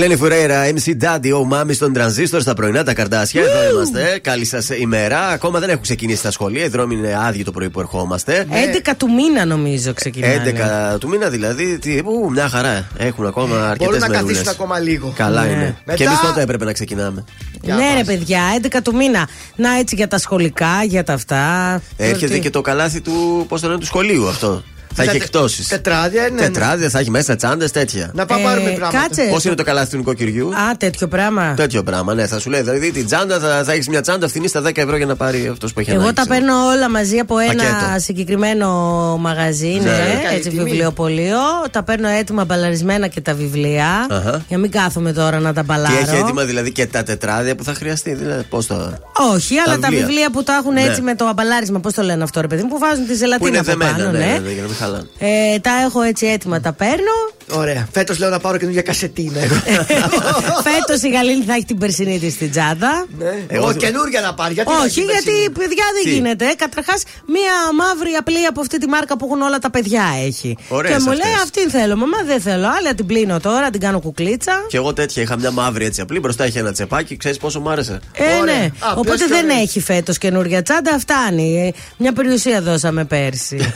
Ελένη 0.02 0.16
Φουρέιρα, 0.16 0.64
MC 0.66 1.04
Daddy, 1.04 1.32
ο 1.40 1.44
Μάμις 1.44 1.76
στον 1.76 1.94
τρανζίστορ 1.94 2.42
στα 2.42 2.54
πρωινά 2.54 2.84
τα 2.84 2.94
καρτάσια. 2.94 3.42
Εδώ 3.42 3.70
είμαστε. 3.74 4.20
Καλή 4.24 4.46
σας 4.46 4.70
ημέρα. 4.70 5.28
Ακόμα 5.28 5.60
δεν 5.60 5.70
έχουν 5.70 5.82
ξεκινήσει 5.82 6.22
τα 6.24 6.32
σχολεία. 6.32 6.64
Οι 6.64 6.68
δρόμοι 6.68 6.96
είναι 6.96 7.18
άδειοι 7.26 7.44
το 7.44 7.52
πρωί 7.52 7.70
που 7.70 7.80
ερχόμαστε. 7.80 8.46
11 8.50 8.92
του 8.98 9.08
μήνα 9.14 9.46
νομίζω 9.46 9.94
ξεκινάνε. 9.94 10.54
11 10.94 10.98
του 11.00 11.08
μήνα 11.08 11.30
δηλαδή. 11.30 11.80
Τι, 11.80 11.98
ου, 12.06 12.30
μια 12.32 12.50
χαρά. 12.50 12.88
Έχουν 12.98 13.26
ακόμα 13.26 13.70
αρκετές 13.70 13.88
μέρε. 14.00 14.06
Μπορούν 14.06 14.12
να 14.12 14.22
καθίσουν 14.22 14.48
ακόμα 14.48 14.80
λίγο. 14.80 15.14
Καλά 15.16 15.44
Ναι. 15.44 15.52
είναι. 15.52 15.78
Μετά- 15.86 15.98
Και 15.98 16.04
εμείς 16.04 16.20
τότε 16.20 16.42
έπρεπε 16.42 16.66
να 16.66 16.74
ξεκινάμε. 16.74 17.24
Ναι, 17.66 17.94
ρε 17.98 18.04
παιδιά, 18.04 18.42
11 18.62 18.82
του 18.84 18.96
μήνα. 18.96 19.28
Να 19.56 19.78
έτσι 19.78 19.96
για 19.96 20.08
τα 20.08 20.18
σχολικά, 20.18 20.84
για 20.88 21.04
τα 21.04 21.14
αυτά. 21.14 21.42
Έρχεται 21.98 22.34
Τι- 22.34 22.40
και 22.40 22.50
το 22.50 22.62
καλάθι 22.62 23.02
του, 23.02 23.46
πώς 23.48 23.62
το 23.62 23.68
λένε, 23.68 23.80
του 23.80 23.86
σχολείου 23.86 24.28
αυτό. 24.28 24.64
Θα 24.96 25.04
έχει 25.04 25.12
τε- 25.12 25.22
εκτόσει. 25.22 25.70
Τετράδια, 25.70 26.22
ναι, 26.22 26.30
ναι. 26.30 26.42
Τετράδια, 26.42 26.90
θα 26.90 27.00
έχει 27.00 27.10
μέσα 27.10 27.36
τσάντες, 27.36 27.72
τέτοια. 27.72 28.12
Να 28.14 28.26
πάμε 28.26 28.44
πάρουμε 28.44 28.70
πράγματα. 28.70 28.98
Ε, 28.98 29.02
κάτσε. 29.02 29.28
Πώς 29.32 29.44
είναι 29.46 29.56
το 29.56 29.64
καλάθι 29.64 29.90
του 29.92 29.98
νοικοκυριού. 29.98 30.48
Α, 30.48 30.78
τέτοιο 30.78 31.08
πράγμα. 31.08 31.54
Τέτοιο 31.54 31.84
πράγμα, 31.84 32.14
ναι. 32.14 32.28
Θα 32.28 32.40
σου 32.40 32.50
λέει, 32.50 32.62
δηλαδή 32.62 32.92
την 32.92 33.06
τσάντα 33.06 33.40
θα, 33.40 33.64
θα 33.64 33.72
έχεις 33.72 33.88
μια 33.88 34.02
τσάντα 34.02 34.28
φθηνή 34.28 34.48
στα 34.48 34.62
10 34.62 34.78
ευρώ 34.78 34.98
για 34.98 35.06
να 35.06 35.16
πάρει 35.16 35.48
αυτός 35.52 35.74
που 35.74 35.80
έχει 35.80 35.90
Εγώ 35.90 36.00
ανάγκη, 36.00 36.16
τα 36.16 36.22
ξέρω. 36.22 36.36
παίρνω 36.40 36.66
όλα 36.66 36.90
μαζί 36.90 37.18
από 37.18 37.38
ένα 37.38 37.54
Πακέτο. 37.54 37.76
συγκεκριμένο 37.98 38.68
μαγαζί, 39.20 39.68
ναι, 39.84 39.90
καλή 40.24 40.36
έτσι 40.36 40.50
τιμή. 40.50 40.64
βιβλιοπωλείο. 40.64 41.38
Τα 41.72 41.84
παίρνω 41.84 42.08
έτοιμα 42.08 42.46
μπαλαρισμένα 42.46 43.08
και 43.08 43.22
τα 43.22 43.34
βιβλία. 43.34 44.08
Αχα. 44.10 44.30
Για 44.32 44.42
να 44.50 44.58
μην 44.58 44.72
κάθομαι 44.72 45.14
τώρα 45.14 45.40
να 45.40 45.54
τα 45.54 45.60
Τι 45.62 45.66
μπαλάρω. 45.66 45.96
έχει 45.98 46.16
έτοιμα 46.16 46.44
δηλαδή 46.44 46.72
και 46.72 46.86
τα 46.86 47.04
τετράδια 47.04 47.56
που 47.56 47.64
θα 47.64 47.74
χρειαστεί. 47.74 48.14
Δηλαδή, 48.14 48.44
πώς 48.44 48.66
το. 48.68 48.94
Όχι, 49.34 49.58
αλλά 49.58 49.80
τα 49.80 49.88
βιβλία. 49.88 50.06
βιβλία 50.06 50.30
που 50.32 50.44
τα 50.44 50.54
έχουν 50.54 50.74
Ναι. 50.74 50.82
έτσι 50.84 51.02
με 51.02 51.16
το 51.16 51.26
αμπαλάρισμα, 51.26 51.80
πώς 51.80 51.94
το 51.94 52.02
λένε 52.02 52.24
αυτό, 52.24 52.42
ρε 52.42 52.48
παιδί 52.48 52.62
μου, 52.62 52.68
που 52.70 52.78
βάζουν 52.80 53.06
τη 53.06 53.12
Που 53.12 53.18
ζελατίνα 53.18 53.48
είναι 53.50 53.58
από 53.58 53.68
δεμένα, 53.68 53.98
πάνω, 53.98 54.12
ναι, 54.12 54.40
ναι. 54.88 54.92
ναι, 54.92 54.98
ναι, 54.98 55.04
για 55.04 55.24
να 55.24 55.36
μην 55.36 55.46
χαλάνε. 55.46 55.54
Ε, 55.54 55.60
τα 55.60 55.72
έχω 55.86 56.02
έτσι 56.02 56.28
έτοιμα, 56.28 56.62
τα 56.62 56.74
παίρνω. 56.74 57.30
Ωραία. 57.52 57.88
Φέτος 57.92 58.20
λέω 58.20 58.30
να 58.30 58.40
πάρω 58.40 58.58
καινούργια 58.58 58.82
κασετίνα. 58.82 59.40
Φέτος 60.68 61.02
η 61.02 61.10
Γαλήνη 61.10 61.44
θα 61.44 61.54
έχει 61.54 61.66
την 61.66 61.78
περσινή 61.78 62.20
της 62.20 62.34
στην 62.34 62.52
τσάντα. 62.52 63.06
Ναι. 63.18 63.26
Εγώ 63.26 63.44
Εγώ 63.48 63.68
θα- 63.68 63.74
καινούργια 63.78 64.22
να 64.22 64.34
πάρει. 64.34 64.54
Γιατί 64.54 64.70
να 64.72 64.78
Όχι, 64.78 64.86
έχει 64.86 65.02
γιατί 65.02 65.24
περσινή; 65.24 65.50
παιδιά 65.50 65.84
δεν 65.94 66.04
Τι; 66.04 66.10
γίνεται. 66.10 66.46
Καταρχάς, 66.58 67.04
μία 67.28 67.54
μαύρη 67.80 68.12
απλή 68.20 68.46
από 68.46 68.62
αυτή 68.62 68.78
τη 68.78 68.88
μάρκα 68.88 69.18
που 69.18 69.26
έχουν 69.30 69.42
όλα 69.42 69.58
τα 69.60 69.70
παιδιά 69.70 70.04
έχει. 70.26 70.58
Ωραίες 70.68 70.94
και 70.96 71.02
μου 71.04 71.10
αυτές. 71.12 71.26
λέει 71.26 71.34
αυτήν 71.44 71.70
θέλω. 71.70 71.96
Μαμά 71.96 72.18
δεν 72.26 72.42
θέλω. 72.42 72.68
Άλλη 72.78 72.96
την 72.96 73.06
πλύνω 73.06 73.40
τώρα, 73.40 73.70
την 73.70 73.80
κάνω 73.80 74.00
κουκλίτσα. 74.00 74.54
Και 74.68 74.78
εγώ 74.78 74.94
τέτοια 74.94 75.22
είχα 75.24 75.38
μια 75.38 75.52
μαύρη 75.52 75.86
έτσι 75.86 76.02
απλή. 76.02 76.20
Μπροστά 76.20 76.46
είχε 76.46 76.60
ένα 76.60 76.72
τσεπάκι. 76.72 77.18
Ξέρεις 77.18 77.38
πόσο 77.38 77.60
μου 77.60 77.70
άρεσε. 77.70 78.00
Ε, 78.14 78.24
Ωραία. 78.42 78.56
ναι. 78.56 78.70
Α, 78.80 78.92
Οπότε 78.96 79.10
πες 79.10 79.28
δεν 79.28 79.44
ωραία. 79.46 79.60
έχει 79.62 79.80
φέτος 79.82 80.18
καινούργια 80.18 80.62
τσάντα, 80.62 81.00
φτάνει. 81.00 81.68
Ε, 81.76 81.80
Μια 81.98 82.14
περιουσία 82.14 82.62
δώσαμε 82.62 83.06
πέρσι. 83.06 83.74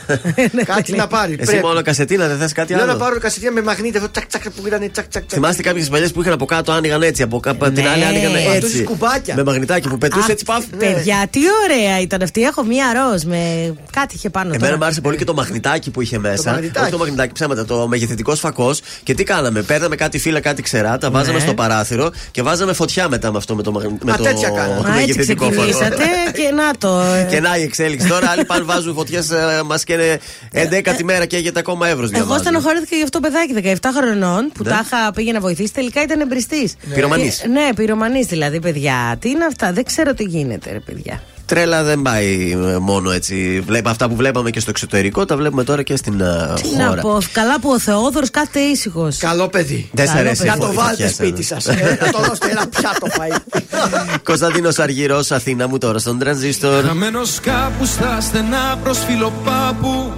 Ναι, 0.52 0.63
Κάτι 0.74 0.91
να 0.95 1.08
πάρει. 1.08 1.36
Εσύ 1.39 1.45
Πρέπει. 1.52 1.65
μόνο 1.65 1.82
κασετίνα 1.82 2.28
δεν 2.28 2.38
θες 2.38 2.52
κάτι 2.52 2.74
Λέω 2.74 2.86
να 2.86 2.91
άλλο; 2.91 3.00
πάρω 3.00 3.19
κασετίνα 3.19 3.52
με 3.52 3.62
μαγνήτη 3.63 3.97
αυτό 3.97 4.12
τσακ 4.12 4.26
τσακ 4.28 4.41
που 4.49 4.67
ήταν 4.67 4.80
τσακ 4.80 4.91
τσακ. 4.91 5.08
τσακ. 5.08 5.23
Θυμάστε 5.28 5.62
κάποιες 5.62 5.89
παλιές 5.89 6.12
που 6.12 6.21
είχαν 6.21 6.34
από 6.34 6.45
κάτω 6.45 6.71
άνοιγαν 6.71 7.02
έτσι. 7.02 7.21
Από 7.23 7.39
κάπου 7.39 7.65
την 7.71 7.84
Ναι. 7.84 7.89
άλλη 7.89 8.04
άνοιγαν 8.06 8.36
Αυτούς 8.36 8.54
έτσι. 8.56 8.78
τους 8.78 8.84
κουμπάκια. 8.84 9.36
Με 9.36 9.43
μαγνητάκι 9.43 9.88
που 9.89 9.97
πετούσε 9.97 10.21
Αχ, 10.23 10.30
έτσι 10.30 10.45
παφ. 10.45 10.63
Παιδιά, 10.78 11.28
τι 11.30 11.39
ωραία 11.63 11.99
ήταν 12.02 12.21
αυτή. 12.21 12.41
Έχω 12.41 12.63
μία 12.63 12.86
ροζ 12.93 13.23
με 13.23 13.73
κάτι 13.91 14.15
είχε 14.15 14.30
πάνω 14.30 14.47
Εμένα 14.47 14.63
τώρα. 14.65 14.78
μου 14.78 14.84
άρεσε 14.84 15.02
πολύ 15.02 15.17
και 15.17 15.23
το 15.23 15.34
μαγνητάκι 15.34 15.91
που 15.91 16.02
είχε 16.02 16.17
μέσα. 16.19 16.52
μαγνητάκι. 16.52 16.82
Όχι 16.84 16.91
το 16.91 16.97
μαγνητάκι, 16.97 17.32
ψέματα, 17.34 17.65
το 17.65 17.88
μεγεθυντικό 17.88 18.36
φακό. 18.36 18.76
Και 19.04 19.13
τι 19.13 19.23
κάναμε, 19.23 19.62
παίρναμε 19.62 19.95
κάτι 19.95 20.19
φύλλα, 20.19 20.39
κάτι 20.39 20.62
ξερά, 20.62 20.97
τα 20.97 21.12
βάζαμε 21.12 21.38
Ναι. 21.38 21.43
στο 21.43 21.54
παράθυρο 21.54 22.12
και 22.32 22.41
βάζαμε 22.41 22.73
φωτιά 22.73 23.10
μετά 23.10 23.32
με 23.32 23.38
αυτό 23.38 23.56
με 23.56 23.63
το, 23.63 23.71
μαγ- 23.71 24.04
με 24.04 24.12
Α, 24.12 24.15
το, 24.15 24.23
τέτοια 24.23 24.49
κάναμε. 24.49 24.82
το 24.82 24.88
Α, 24.88 24.95
έτσι 24.99 24.99
μεγεθυντικό 24.99 25.45
φακό. 25.45 25.56
ξεκινήσατε 25.62 26.04
και 26.34 26.52
να 26.56 26.71
το. 26.78 26.99
ε. 27.02 27.28
Και 27.30 27.39
να 27.39 27.58
η 27.58 27.62
εξέλιξη 27.62 28.08
τώρα. 28.08 28.30
Άλλοι 28.30 28.45
πάνε 28.45 28.63
βάζουν 28.63 28.93
φωτιές, 28.93 29.30
μας 29.65 29.84
και 29.84 30.19
11 30.52 30.93
τη 30.97 31.04
μέρα 31.04 31.26
και 31.26 31.36
έχετε 31.38 31.60
ακόμα 31.60 31.88
ευρώ 31.88 32.10
Εγώ 32.13 32.38
στενοχωρήθηκα 32.38 32.95
για 32.95 33.04
αυτό 33.04 33.19
το 33.19 33.28
παιδάκι 33.54 33.80
17 33.84 33.89
χρονών 33.98 34.52
που 34.54 34.63
Ναι. 34.63 34.70
τα 34.70 34.82
είχα 34.86 35.12
πήγε 35.13 35.32
να 35.32 35.39
βοηθήσει. 35.39 35.74
Τελικά 35.74 36.02
ήταν 36.02 36.20
εμπριστής. 36.20 36.76
Πυρομανής. 36.94 37.44
Ναι, 37.52 37.70
πυρομανής 37.76 38.26
δηλαδή, 38.26 38.60
παιδιά. 38.60 39.16
Τι 39.20 39.30
είναι 39.30 39.46
αυτά, 39.46 39.72
δεν 39.74 39.84
ξέρω 39.84 40.13
τι 40.13 40.24
γίνεται, 40.24 40.72
ρε 40.72 40.80
παιδιά. 40.80 41.22
Τρέλα 41.46 41.84
δεν 41.84 42.02
πάει 42.02 42.52
ε, 42.52 42.78
μόνο 42.78 43.12
έτσι. 43.12 43.63
Βλέπα 43.66 43.89
αυτά 43.89 44.10
που 44.10 44.16
βλέπαμε 44.16 44.50
και 44.50 44.60
στο 44.60 44.70
εξωτερικό, 44.70 45.26
τα 45.26 45.36
βλέπουμε 45.38 45.63
τώρα 45.63 45.82
και 45.84 45.96
στην 45.96 46.22
ε, 46.22 46.54
Τι 46.62 46.76
να 46.78 46.88
χώρα. 46.88 47.02
πω, 47.02 47.18
καλά 47.32 47.60
που 47.60 47.70
ο 47.70 47.80
Θεόδωρος 47.80 48.30
κάθεται 48.30 48.60
ήσυχος. 48.60 49.18
Καλό 49.18 49.48
παιδί. 49.48 49.89
Δεν 49.94 50.06
σ' 50.06 50.10
Καλό 50.10 50.20
αρέσει. 50.20 50.46
Να 50.46 50.54
η 50.54 50.58
το 50.58 50.66
φω- 50.66 50.74
η 50.74 50.76
βάλετε 50.76 51.08
φωτιά, 51.08 51.10
σπίτι 51.26 51.39
εσένα. 51.42 51.60
σα. 51.62 51.74
Να 52.06 52.12
το 52.12 52.20
δώσετε 52.20 52.48
ένα 52.52 52.68
πιάτο 52.68 53.08
φαΐ. 53.18 53.62
Κωνσταντίνος 54.24 54.80
Αργυρός, 54.80 55.32
Αθήνα 55.32 55.68
μου 55.68 55.78
τώρα 55.78 56.00
στον 56.00 56.20
τρανζίστορ. 56.20 56.86
Χαμένος 56.86 57.39
κάπου 57.39 57.86
στα 57.86 58.22
στενά 58.22 58.80
προς 58.84 58.98
φιλοπάπου 59.08 60.12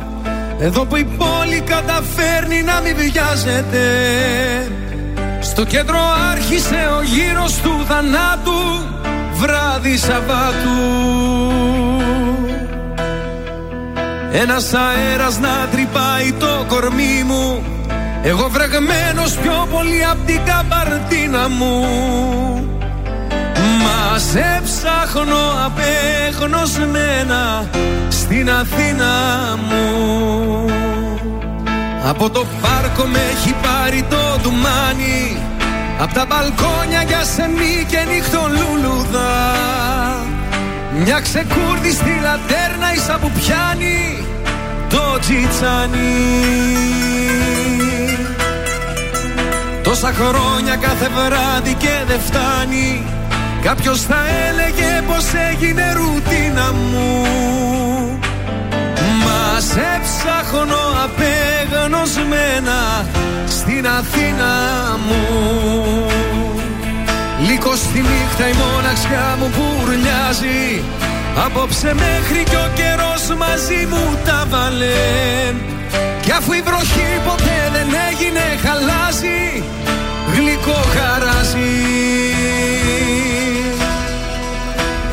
Εδώ 0.60 0.86
που 0.86 0.96
η 0.96 1.04
πόλη 1.04 1.62
καταφέρνει 1.62 2.62
να 2.62 2.82
μην 2.82 2.96
βιάζεται. 2.96 3.86
Στο 5.42 5.66
κέντρο 5.66 6.00
άρχισε 6.32 6.90
ο 6.98 7.02
γύρος 7.02 7.62
του 7.62 7.86
θανάτου 7.88 8.86
Βράδυ 9.34 9.98
Σαββάτου. 9.98 11.06
Ένας 14.32 14.74
αέρας 14.74 15.40
να 15.40 15.68
τρυπάει 15.72 16.34
το 16.40 16.66
κορμί 16.68 17.24
μου. 17.26 17.64
Εγώ 18.24 18.50
βρεγμένος 18.50 19.38
πιο 19.38 19.68
πολύ 19.72 20.06
απ' 20.12 20.26
την 20.26 20.40
καμπαρτίνα 20.46 21.50
μου. 21.50 21.86
Μα 22.80 22.85
σε 24.18 24.62
ψάχνω 24.64 25.44
απέγνωσμένα 25.66 27.70
στην 28.10 28.52
Αθήνα 28.52 29.14
μου. 29.70 30.66
Από 32.08 32.30
το 32.30 32.46
πάρκο 32.62 33.04
με 33.04 33.20
έχει 33.32 33.56
πάρει 33.62 34.06
το 34.10 34.40
ντουμάνι 34.42 35.38
Απ' 36.00 36.14
τα 36.14 36.26
μπαλκόνια 36.26 37.02
για 37.08 37.24
σεμί 37.24 37.86
και 37.90 38.00
νύχτο 38.10 38.42
λουλουδά. 38.58 39.54
Μια 41.04 41.20
ξεκούρδιστη 41.20 42.20
λατέρνα 42.22 42.94
ίσα 42.96 43.18
που 43.22 43.32
πιάνει 43.32 44.26
το 44.90 45.20
τζιτσάνι. 45.20 46.14
Τόσα 49.84 50.14
χρόνια 50.14 50.76
κάθε 50.76 51.10
βράδυ 51.16 51.74
και 51.74 51.94
δεν 52.08 52.20
φτάνει 52.20 53.04
Κάποιος 53.66 54.02
θα 54.02 54.22
έλεγε 54.48 55.02
πως 55.08 55.26
έγινε 55.50 55.94
ρουτίνα 55.94 56.72
μου. 56.72 57.26
Μας 59.24 59.64
σε 59.64 60.02
ψάχνω 60.04 60.84
απεγνωσμένα 61.04 62.80
στην 63.48 63.88
Αθήνα 63.88 64.54
μου. 65.08 65.24
Λίγο 67.48 67.76
στη 67.76 68.00
νύχτα 68.00 68.48
η 68.48 68.54
μοναξιά 68.54 69.38
μου 69.40 69.52
πουρλιάζει 69.56 70.84
Απόψε 71.46 71.94
μέχρι 71.94 72.44
κι 72.44 72.56
ο 72.56 72.70
καιρός 72.76 73.38
μαζί 73.38 73.88
μου 73.90 74.18
τα 74.26 74.46
βάλε 74.50 74.94
Κι 76.22 76.32
αφού 76.32 76.54
η 76.54 76.62
βροχή 76.62 77.22
ποτέ 77.26 77.60
δεν 77.74 77.88
έγινε 78.10 78.46
χαλάζει 78.64 79.64
Γλυκό 80.36 80.80
χαράζει 80.96 82.35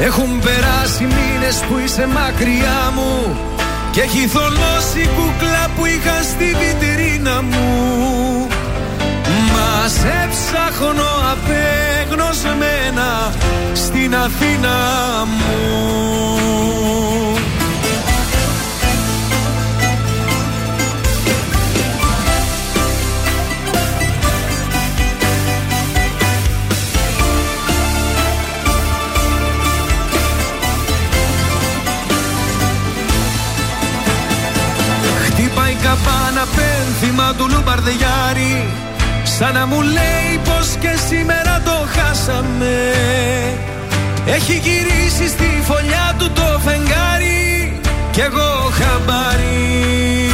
Έχουν 0.00 0.40
περάσει 0.40 1.04
μήνες 1.04 1.64
που 1.68 1.78
είσαι 1.84 2.06
μακριά 2.06 2.92
μου 2.94 3.36
Και 3.90 4.00
έχει 4.00 4.26
θολώσει 4.26 5.00
η 5.00 5.06
κούκλα 5.06 5.68
που 5.76 5.86
είχα 5.86 6.22
στη 6.22 6.56
βιτρίνα 6.60 7.42
μου. 7.42 8.46
Μας 9.52 9.92
σε 9.92 10.28
ψάχνω 10.30 11.10
απεγνωσμένα 11.32 13.32
στην 13.72 14.16
Αθήνα 14.16 14.76
μου 15.26 15.82
ένα 36.42 36.50
πένθυμα 36.50 37.34
του 37.36 37.48
λουμπαρδιάρι 37.48 38.66
Σαν 39.22 39.54
να 39.54 39.66
μου 39.66 39.80
λέει 39.80 40.40
πως 40.44 40.68
και 40.80 40.92
σήμερα 41.08 41.62
το 41.64 41.86
χάσαμε. 41.94 42.92
Έχει 44.26 44.52
γυρίσει 44.52 45.28
στη 45.28 45.62
φωλιά 45.62 46.14
του 46.18 46.30
το 46.30 46.60
φεγγάρι 46.64 47.80
Κι 48.10 48.20
εγώ 48.20 48.70
χαμπάρι. 48.78 50.30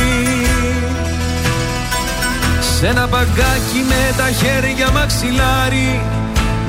Σ' 2.61 2.83
ένα 2.83 3.07
μπαγκάκι 3.07 3.81
με 3.89 4.15
τα 4.17 4.31
χέρια 4.31 4.91
μαξιλάρι 4.91 6.01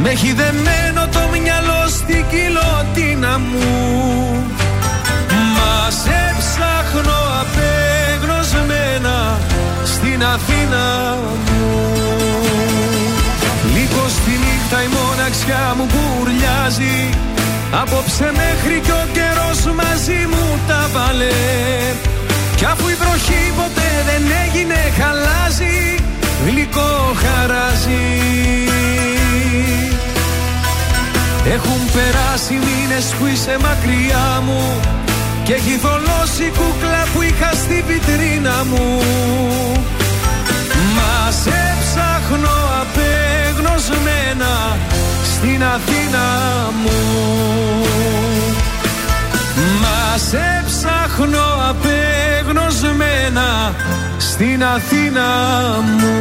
Με 0.02 0.10
έχει 0.10 0.34
δεμένο 0.34 1.08
το 1.12 1.19
μυαλό 1.32 1.88
στην 1.88 2.25
κοιλωτίνα 2.32 3.38
μου. 3.38 3.67
Μα 5.56 5.89
σε 5.89 6.36
ψάχνω 6.39 7.19
απ' 7.41 7.49
στην 10.20 10.32
Αθήνα 10.32 11.16
μου. 11.22 11.70
Λίγο 13.76 14.04
στη 14.08 14.32
νύχτα 14.44 14.84
η 14.84 14.88
μοναξιά 14.98 15.74
μου 15.78 15.86
μπουρλιάζει 15.92 17.10
Απόψε 17.82 18.32
μέχρι 18.42 18.80
κι 18.86 18.92
ο 18.92 19.04
καιρός 19.18 19.60
μαζί 19.80 20.20
μου 20.32 20.60
τα 20.68 20.90
βάλε. 20.94 21.38
Κι 22.56 22.66
αφού 22.66 22.88
η 22.90 22.96
βροχή 23.02 23.44
ποτέ 23.60 23.90
δεν 24.10 24.24
έγινε 24.44 24.80
χαλάζει. 25.00 25.78
Γλυκό 26.46 26.92
χαράζει. 27.22 28.06
Έχουν 31.56 31.82
περάσει 31.96 32.54
μήνες 32.68 33.06
που 33.18 33.26
είσαι 33.26 33.58
μακριά 33.66 34.42
μου. 34.46 34.64
Και 35.44 35.54
έχει 35.54 35.76
θολώσει 35.84 36.44
η 36.44 36.52
κούκλα 36.60 37.04
που 37.14 37.22
είχα 37.22 37.52
στη 37.54 37.84
βιτρίνα 37.88 38.56
μου 38.70 39.00
Μας 41.00 41.36
σε 41.36 41.76
ψάχνω 41.80 42.56
απεγνωσμένα 42.82 44.78
στην 45.24 45.64
Αθήνα 45.64 46.28
μου. 46.84 47.00
Μας 49.82 50.22
σε 50.22 50.64
ψάχνω 50.66 51.48
απεγνωσμένα 51.70 53.76
στην 54.18 54.64
Αθήνα 54.64 55.28
μου 56.00 56.20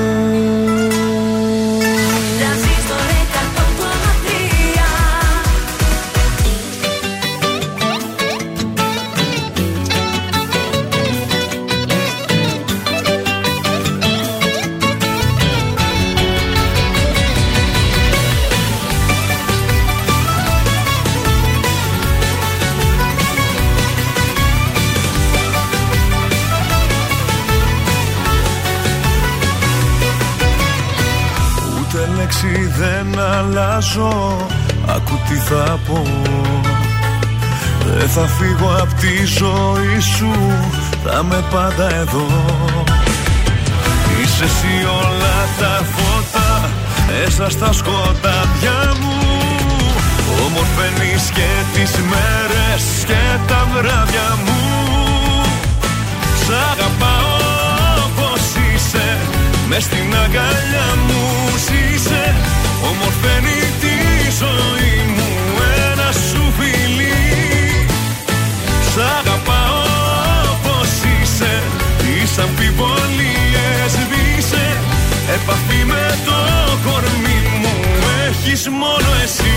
δεν 32.78 33.20
αλλάζω 33.20 34.36
Άκου 34.86 35.18
τι 35.28 35.34
θα 35.34 35.78
πω. 35.86 36.02
Δεν 37.98 38.08
θα 38.08 38.26
φύγω 38.26 38.70
από 38.80 38.94
τη 39.00 39.24
ζωή 39.24 40.00
σου 40.16 40.32
Θα 41.04 41.22
με 41.22 41.44
πάντα 41.50 41.94
εδώ. 41.94 42.26
Είσαι 44.20 44.44
εσύ 44.44 44.86
όλα 45.02 45.38
τα 45.58 45.84
φώτα 45.94 46.70
Μέσα 47.06 47.50
στα 47.50 47.72
σκοτάδια 47.72 48.94
μου. 49.00 49.16
Ομορφαίνεις 50.46 51.30
και 51.30 51.50
τις 51.74 51.92
μέρες 52.10 53.04
και 53.06 53.22
τα 53.46 53.66
βράδια 53.72 54.28
μου. 54.44 54.60
Σ' 56.44 56.50
αγαπάω 56.70 57.36
όπως 58.06 58.40
είσαι 58.74 59.16
Μες 59.68 59.82
στην 59.82 60.16
αγκαλιά 60.24 60.88
μου 61.06 61.48
ζήσε 61.66 62.34
Ομορφαίνει 62.82 63.60
τη 63.80 63.96
ζωή 64.38 64.96
μου 65.16 65.28
ένα 65.90 66.12
σου 66.12 66.52
φιλί. 66.58 67.18
Σ' 68.90 68.98
αγαπάω 69.18 69.82
όπως 70.52 70.90
είσαι 71.12 71.62
Τις 71.98 72.38
αμφιβολίες 72.38 73.90
σβήσε 73.90 74.66
Επαφή 75.34 75.84
με 75.84 76.18
το 76.26 76.38
κορμί 76.84 77.40
μου 77.60 77.74
Έχεις 78.28 78.68
μόνο 78.68 79.08
εσύ 79.24 79.56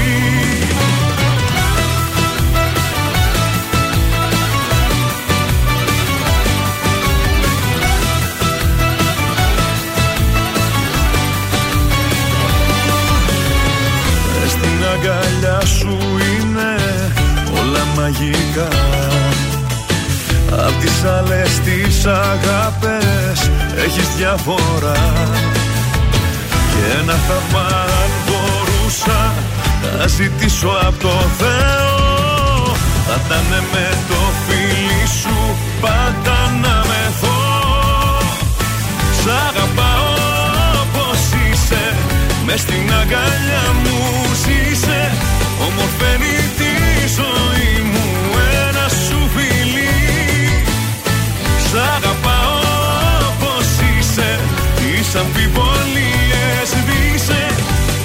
διαφορά 24.21 25.13
Και 26.71 26.99
ένα 26.99 27.13
θαύμα 27.27 27.65
αν 28.01 28.11
μπορούσα 28.25 29.33
να 29.97 30.07
ζητήσω 30.07 30.67
από 30.87 30.97
το 30.99 31.15
Θεό. 31.39 32.75
Θα 33.07 33.21
ήταν 33.25 33.63
με 33.71 33.87
το 34.09 34.21
φίλι 34.45 35.07
σου 35.21 35.37
πάντα 35.81 36.37
να 36.61 36.75
με 36.89 37.01
θώ 37.21 37.41
Σ' 39.21 39.31
αγαπάω 39.47 40.13
όπως 40.83 41.19
είσαι 41.43 41.83
μες 42.45 42.59
στην 42.59 42.93
αγκαλιά 43.01 43.65
μου 43.83 43.97
ζήσε. 44.43 45.01
Ομορφαίνεις 45.65 46.40
Τις 55.11 55.19
αμφιβολίες 55.19 56.67
σβήσε 56.69 57.45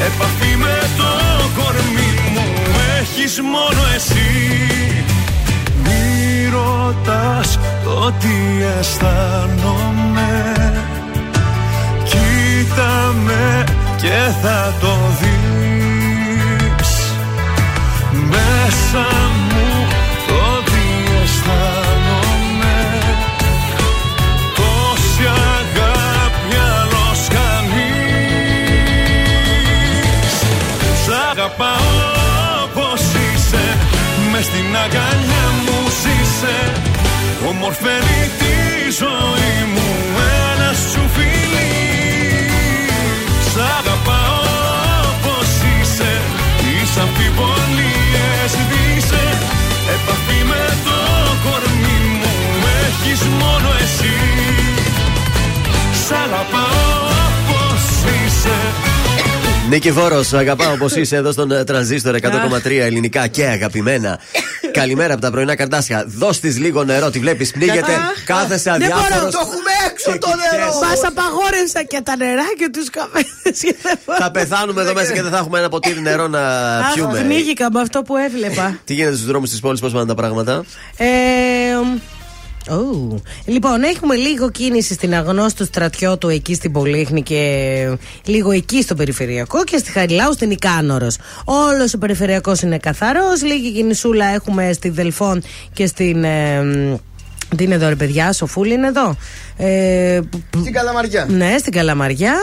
Επαφή 0.06 0.56
με 0.56 0.78
το 0.96 1.10
κορμί 1.56 2.12
μου 2.32 2.46
Έχεις 3.00 3.40
μόνο 3.40 3.82
εσύ. 3.94 4.30
Μη 5.84 6.48
ρωτάς 6.50 7.58
το 7.84 8.12
τι 8.20 8.36
αισθάνομαι. 8.78 10.52
Κοίτα 12.04 13.14
με 13.24 13.64
και 13.96 14.32
θα 14.42 14.74
το 14.80 14.96
δεις. 15.20 16.90
Μέσα 18.10 19.06
μου 19.38 19.45
αγκαλιά 34.86 35.46
μου 35.64 35.78
ζήσε 36.00 36.56
Ομορφαίνει 37.50 38.20
τη 38.40 38.54
ζωή 39.00 39.54
μου 39.74 39.88
ένας 40.50 40.78
σου 40.92 41.02
φιλί 41.14 41.72
Σ' 43.50 43.60
αγαπάω 43.78 44.40
όπως 45.12 45.50
είσαι 45.68 46.12
Τις 46.62 46.90
αμφιβολίες 47.04 48.50
σβήσε 48.54 49.24
Επαφή 49.94 50.40
με 50.50 50.64
το 50.86 50.98
κορμί 51.44 51.98
μου 52.20 52.34
Έχεις 52.86 53.20
μόνο 53.40 53.68
εσύ. 53.84 54.16
Σ' 56.04 56.12
αγαπάω 56.24 56.98
όπως 57.28 57.84
είσαι. 58.12 58.58
Νίκη 59.68 59.90
Φόρο, 59.92 60.22
αγαπάω 60.32 60.72
όπως 60.72 60.96
είσαι 60.96 61.16
εδώ 61.16 61.32
στον 61.32 61.50
ε, 61.50 61.64
τρανζίστορ 61.64 62.16
100,3 62.22 62.70
ελληνικά 62.70 63.26
και 63.26 63.46
αγαπημένα. 63.46 64.18
Καλημέρα 64.80 65.12
από 65.12 65.22
τα 65.22 65.30
πρωινά 65.30 65.54
καρτάσια. 65.56 66.04
Δώσ' 66.06 66.40
της 66.40 66.58
λίγο 66.58 66.84
νερό, 66.84 67.10
τη 67.10 67.18
βλέπεις, 67.18 67.50
πνίγεται. 67.50 67.92
Κάθεσαι 68.24 68.62
Δεν 68.70 68.72
αδιάφορος. 68.82 69.08
μπορώ, 69.18 69.30
Το 69.30 69.38
έχουμε 69.42 69.70
έξω 69.90 70.18
το 70.18 70.28
νερό. 70.28 70.66
Μας 70.80 71.00
απαγόρευσα 71.04 71.82
και 71.82 72.00
τα 72.04 72.16
νερά 72.16 72.42
και 72.58 72.68
τους 72.72 72.90
καφέδες. 72.90 73.60
Θα 74.18 74.30
πεθάνουμε 74.30 74.80
εδώ 74.82 74.92
μέσα 74.94 75.12
και 75.12 75.22
δεν 75.22 75.30
θα 75.30 75.38
έχουμε 75.38 75.58
ένα 75.58 75.68
ποτήρι 75.68 76.00
νερό 76.00 76.28
να 76.28 76.42
Αχ, 76.78 76.92
πιούμε. 76.94 77.18
πνίγηκα 77.20 77.68
με 77.72 77.80
αυτό 77.80 78.02
που 78.02 78.16
έβλεπα. 78.16 78.78
Τι 78.84 78.94
γίνεται 78.94 79.14
στους 79.14 79.26
δρόμους 79.26 79.50
της 79.50 79.60
πόλης, 79.60 79.80
πώς 79.80 79.92
πάνε 79.92 80.06
τα 80.06 80.14
πράγματα; 80.14 80.64
Ε, 80.96 81.06
Ου. 82.70 83.22
Λοιπόν, 83.44 83.82
έχουμε 83.82 84.14
λίγο 84.14 84.50
κίνηση 84.50 84.94
στην 84.94 85.14
αγνώστου 85.14 85.64
στρατιώτου 85.64 86.28
εκεί 86.28 86.54
στην 86.54 86.72
Πολύχνη 86.72 87.22
και 87.22 87.98
λίγο 88.24 88.50
εκεί 88.50 88.82
στο 88.82 88.94
περιφερειακό 88.94 89.64
και 89.64 89.76
στη 89.76 89.90
Χαριλάου 89.92 90.32
στην 90.32 90.50
Ικάνορο. 90.50 91.08
Όλος 91.44 91.94
ο 91.94 91.98
περιφερειακός 91.98 92.60
είναι 92.60 92.78
καθαρός. 92.78 93.42
Λίγη 93.42 93.72
κινησούλα 93.72 94.26
έχουμε 94.26 94.72
στη 94.72 94.88
Δελφόν 94.88 95.42
και 95.72 95.86
στην. 95.86 96.24
Ε, 96.24 96.64
τι 97.56 97.64
είναι 97.64 97.74
εδώ, 97.74 97.88
ρε 97.88 97.94
παιδιά, 97.94 98.32
Σοφούλη 98.32 98.72
είναι 98.74 98.86
εδώ. 98.86 99.16
Ε, 99.56 100.20
Στην 100.60 100.72
Καλαμαριά. 100.72 101.26
ναι, 101.28 101.54
στην 101.58 101.72
Καλαμαριά. 101.72 102.34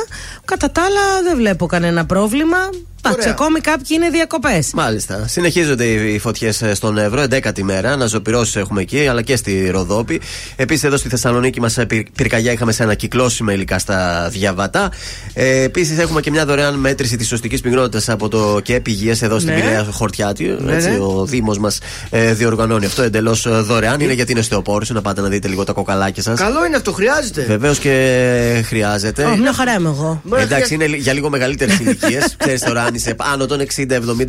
Κατά 0.45 0.71
τα 0.71 0.81
άλλα 0.81 1.21
δεν 1.23 1.37
βλέπω 1.37 1.65
κανένα 1.65 2.05
πρόβλημα. 2.05 2.57
Εντάξει, 3.05 3.21
Ωραία. 3.29 3.31
ακόμη 3.39 3.59
κάποιοι 3.59 3.87
είναι 3.89 4.09
διακοπές. 4.09 4.71
Μάλιστα. 4.73 5.27
Συνεχίζονται 5.27 5.85
οι 5.85 6.19
φωτιές 6.19 6.63
στον 6.73 6.97
Εύρο, 6.97 7.23
11η 7.29 7.61
μέρα. 7.61 7.91
Αναζωπηρώσει 7.91 8.59
έχουμε 8.59 8.81
εκεί, 8.81 9.07
αλλά 9.07 9.21
και 9.21 9.35
στη 9.35 9.69
Ροδόπη. 9.69 10.21
Επίσης, 10.55 10.83
εδώ 10.83 10.97
στη 10.97 11.09
Θεσσαλονίκη 11.09 11.59
μας 11.61 11.77
πυρκαγιά 12.15 12.51
είχαμε 12.51 12.71
σε 12.71 12.83
ανακυκλώσιμα 12.83 13.53
υλικά 13.53 13.79
στα 13.79 14.27
διαβατά. 14.31 14.91
Ε, 15.33 15.61
Επίσης, 15.63 15.97
έχουμε 15.97 16.21
και 16.21 16.31
μια 16.31 16.45
δωρεάν 16.45 16.75
μέτρηση 16.75 17.15
της 17.17 17.27
σωστικής 17.27 17.61
πυκνότητας 17.61 18.09
από 18.09 18.27
το 18.29 18.59
ΚΕΠ 18.63 18.87
Υγείας 18.87 19.21
εδώ 19.21 19.39
στην 19.39 19.53
Ναι. 19.53 19.59
Πηλαία 19.59 19.83
Χορτιάτη. 19.83 20.57
Ναι, 20.59 20.75
έτσι, 20.75 20.89
ναι. 20.89 20.97
Ο 20.97 21.25
Δήμος 21.25 21.57
μας 21.57 21.79
ε, 22.09 22.33
διοργανώνει 22.33 22.85
αυτό 22.85 23.01
εντελώς 23.01 23.47
δωρεάν. 23.63 23.99
Είναι 23.99 24.13
γιατί 24.13 24.31
είναι 24.31 24.41
στεοπόρου, 24.41 24.85
να 24.89 25.01
πάτε 25.01 25.21
να 25.21 25.27
δείτε 25.27 25.47
λίγο 25.47 25.63
τα 25.63 25.73
κοκαλάκια 25.73 26.23
σας. 26.23 26.39
Καλό 26.39 26.65
είναι 26.65 26.75
αυτό, 26.75 26.91
χρειάζεται. 26.93 27.41
Βεβαίως 27.47 27.79
και 27.79 28.63
χρειάζεται. 28.65 29.27
Oh, 29.33 29.37
μια 29.39 29.53
χαρά 29.53 29.73
είμαι 29.73 29.89
εγώ. 29.89 30.21
Εντάξει, 30.37 30.73
είναι 30.73 30.85
για 30.85 31.13
λίγο 31.13 31.29
μεγαλύτερες 31.29 31.79
ηλικίες. 31.79 32.35
Ξέρεις 32.43 32.61
τώρα, 32.61 32.89
αν 32.93 32.99
είσαι 32.99 33.13
πάνω 33.13 33.45
των 33.45 33.59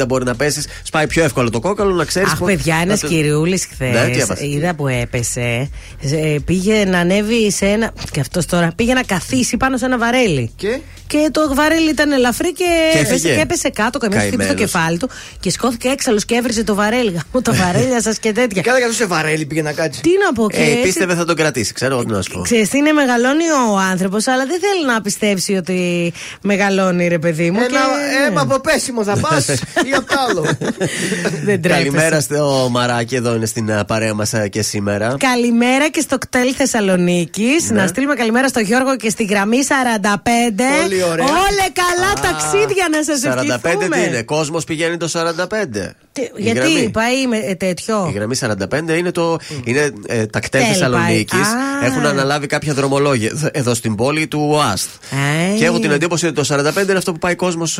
60-70, 0.02 0.06
μπορεί 0.06 0.24
να 0.24 0.34
πέσεις. 0.34 0.66
Σπάει 0.82 1.06
πιο 1.06 1.24
εύκολο 1.24 1.50
το 1.50 1.60
κόκαλο, 1.60 1.94
να 1.94 2.04
ξέρεις. 2.04 2.32
Αχ, 2.32 2.38
παιδιά, 2.44 2.76
ένας 2.82 3.00
κυριούλης 3.00 3.66
χθες. 3.72 3.90
Ναι, 3.92 4.08
τι 4.08 4.20
έπαθε; 4.20 4.46
είδα 4.46 4.74
που 4.74 4.88
έπεσε. 4.88 5.70
ε, 6.00 6.36
πήγε 6.44 6.84
να 6.84 6.98
ανέβει 6.98 7.50
σε 7.52 7.66
ένα. 7.66 7.92
Και 8.10 8.20
αυτός 8.20 8.46
τώρα 8.46 8.72
πήγε 8.76 8.92
να 8.94 9.02
καθίσει 9.02 9.56
πάνω 9.56 9.76
σε 9.76 9.84
ένα 9.84 9.98
βαρέλι. 9.98 10.50
Και; 10.56 10.78
Και 11.06 11.28
το 11.32 11.54
βαρέλι 11.54 11.90
ήταν 11.90 12.12
ελαφρύ 12.12 12.52
και, 12.52 12.64
Και 12.92 12.98
έπεσε, 12.98 13.14
έφυγε. 13.14 13.34
και 13.34 13.40
έπεσε 13.40 13.68
κάτω. 13.70 13.98
Καμιά 13.98 14.18
χτύπησε 14.18 14.36
το 14.38 14.44
Καημένος. 14.54 14.70
κεφάλι 14.72 14.98
του 14.98 15.08
και 15.40 15.50
σκόθηκε 15.50 15.88
έξαλλος 15.88 16.24
και 16.24 16.34
έβριζε 16.34 16.64
το 16.64 16.74
βαρέλι. 16.74 17.10
Γαμώ 17.16 17.42
τα 17.42 17.52
βαρέλια 17.52 18.02
σας 18.02 18.18
και 18.18 18.32
τέτοια. 18.32 18.62
Κάνα 18.62 18.78
για 18.78 18.92
σε 18.92 19.06
βαρέλι 19.06 19.46
πήγε 19.46 19.62
να 19.62 19.72
κάτσει. 19.72 20.00
Τι 20.00 20.10
να 20.26 20.32
πω, 20.32 20.50
και 20.50 20.56
Ε, 20.56 20.64
έτσι- 20.70 20.82
πίστευε 20.82 21.14
θα 21.14 21.24
τον 21.24 21.36
κρατήσει, 21.36 21.72
ξέρω 21.72 21.94
εγώ 21.94 22.04
τι 22.04 22.12
να 22.12 22.22
σου 22.22 22.30
πω. 22.32 22.40
Ξέρεις 22.40 22.68
τι 22.68 22.78
είναι, 22.78 22.92
μεγαλώνει 22.92 23.44
ο 23.72 23.78
άνθρωπος, 23.90 24.26
αλλά 24.26 24.46
δεν 24.46 24.58
θέλει 24.60 24.86
να 24.86 25.00
πιστέψει 25.00 25.54
ότι 25.54 26.12
μεγαλώνει, 26.42 27.08
ρε 27.08 27.18
παιδί 27.18 27.50
μου. 27.50 27.58
Ένα 27.58 27.68
και... 27.68 28.30
αίμα 28.54 28.62
από 28.64 28.70
πέσιμο 28.70 29.04
θα 29.04 29.16
πας 29.16 29.48
ή 29.88 29.92
απ' 29.96 30.18
άλλο. 30.28 30.42
δεν 31.44 31.62
τρέπεσαι. 31.62 31.68
Καλημέρα 31.68 32.20
στο 32.20 32.68
Μαράκι, 32.70 33.14
εδώ 33.14 33.34
είναι 33.34 33.46
στην 33.46 33.72
α, 33.72 33.84
παρέα 33.84 34.14
μας 34.14 34.32
και 34.50 34.62
σήμερα. 34.62 35.16
Καλημέρα 35.18 35.88
και 35.88 36.00
στο 36.00 36.18
κτέλ 36.18 36.54
Θεσσαλονίκης. 36.56 37.70
Ναι. 37.70 37.80
Να 37.80 37.86
στείλουμε 37.86 38.14
καλημέρα 38.14 38.48
στο 38.48 38.60
Γιώργο 38.60 38.96
και 38.96 39.10
στη 39.10 39.24
γραμμή 39.24 39.58
45. 39.68 40.02
Πολύ 40.82 41.02
ωραία. 41.02 41.24
Όλε 41.26 41.66
καλά 41.72 42.12
ταξίδια 42.30 42.88
να 42.90 43.02
σας 43.04 43.20
45 43.24 43.48
ευχηθούμε. 43.54 43.96
τι 43.96 44.02
είναι, 44.04 44.22
κόσμος 44.22 44.64
πηγαίνει 44.64 44.96
το 44.96 45.08
45. 45.12 45.90
Τι- 46.14 46.22
Η 46.22 46.30
γιατί 46.36 46.58
γραμμή. 46.58 46.90
πάει 46.90 47.26
με 47.26 47.36
ε, 47.36 47.54
τέτοιο; 47.54 48.06
Η 48.10 48.12
γραμμή 48.14 48.36
45 48.40 48.96
είναι, 48.98 49.10
το, 49.10 49.36
είναι 49.64 49.92
ε, 50.06 50.26
τα 50.26 50.40
κτέλ 50.40 50.60
Κτέλ 50.62 50.72
Θεσσαλονίκης. 50.72 51.30
πάει. 51.40 51.40
Α. 51.82 51.86
Έχουν 51.92 52.06
αναλάβει 52.06 52.46
κάποια 52.46 52.74
δρομολόγια 52.74 53.28
εδώ- 53.32 53.50
εδώ 53.52 53.74
στην 53.74 53.94
πόλη 53.94 54.26
του 54.26 54.48
ΟΑΣΤ. 54.50 54.88
Α. 55.14 55.56
Και 55.58 55.64
έχω 55.64 55.78
την 55.78 55.90
εντύπωση 55.90 56.26
ότι 56.26 56.34
το 56.34 56.44
45 56.44 56.82
είναι 56.88 56.98
αυτό 56.98 57.12
που 57.12 57.18
πάει 57.18 57.34
κόσμος 57.34 57.78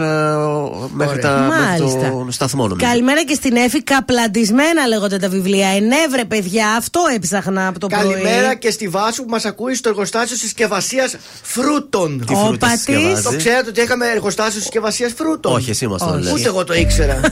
μέχρι, 0.92 1.18
τα, 1.20 1.30
μέχρι 1.48 1.64
Μάλιστα. 1.80 2.10
το 2.10 2.26
σταθμό, 2.30 2.66
νομίζω. 2.68 2.86
Καλημέρα 2.90 3.24
και 3.24 3.34
στην 3.34 3.56
Εφη. 3.56 3.82
Καπλαντισμένα 3.82 4.86
λέγονται 4.86 5.16
τα 5.18 5.28
βιβλία. 5.28 5.68
Ενεύρε, 5.68 6.24
παιδιά, 6.28 6.68
αυτό 6.78 7.00
έψαχνα 7.14 7.66
από 7.66 7.78
το 7.78 7.86
πρωί. 7.86 8.00
Καλημέρα 8.02 8.54
και 8.54 8.70
στη 8.70 8.88
Βάσου 8.88 9.22
που 9.24 9.30
μας 9.30 9.44
ακούει 9.44 9.74
στο 9.74 9.88
εργοστάσιο 9.88 10.36
συσκευασίας 10.36 11.16
φρούτων. 11.42 12.24
Τι 12.26 12.34
φρούτα 12.34 12.56
Πατής. 12.66 12.78
συσκευάζει; 12.82 13.22
Το 13.22 13.36
ξέρετε 13.36 13.68
ότι 13.68 13.80
είχαμε 13.80 14.06
εργοστάσιο 14.06 14.60
συσκευασίας 14.60 15.12
φρούτων; 15.16 15.52
Όχι, 15.54 15.70
εσύ 15.70 15.86
μας 15.86 16.00
το 16.02 16.08
Όχι. 16.14 16.22
λες. 16.22 16.32
Ούτε 16.32 16.48
εγώ 16.48 16.64
το 16.64 16.74
ήξερα. 16.74 17.20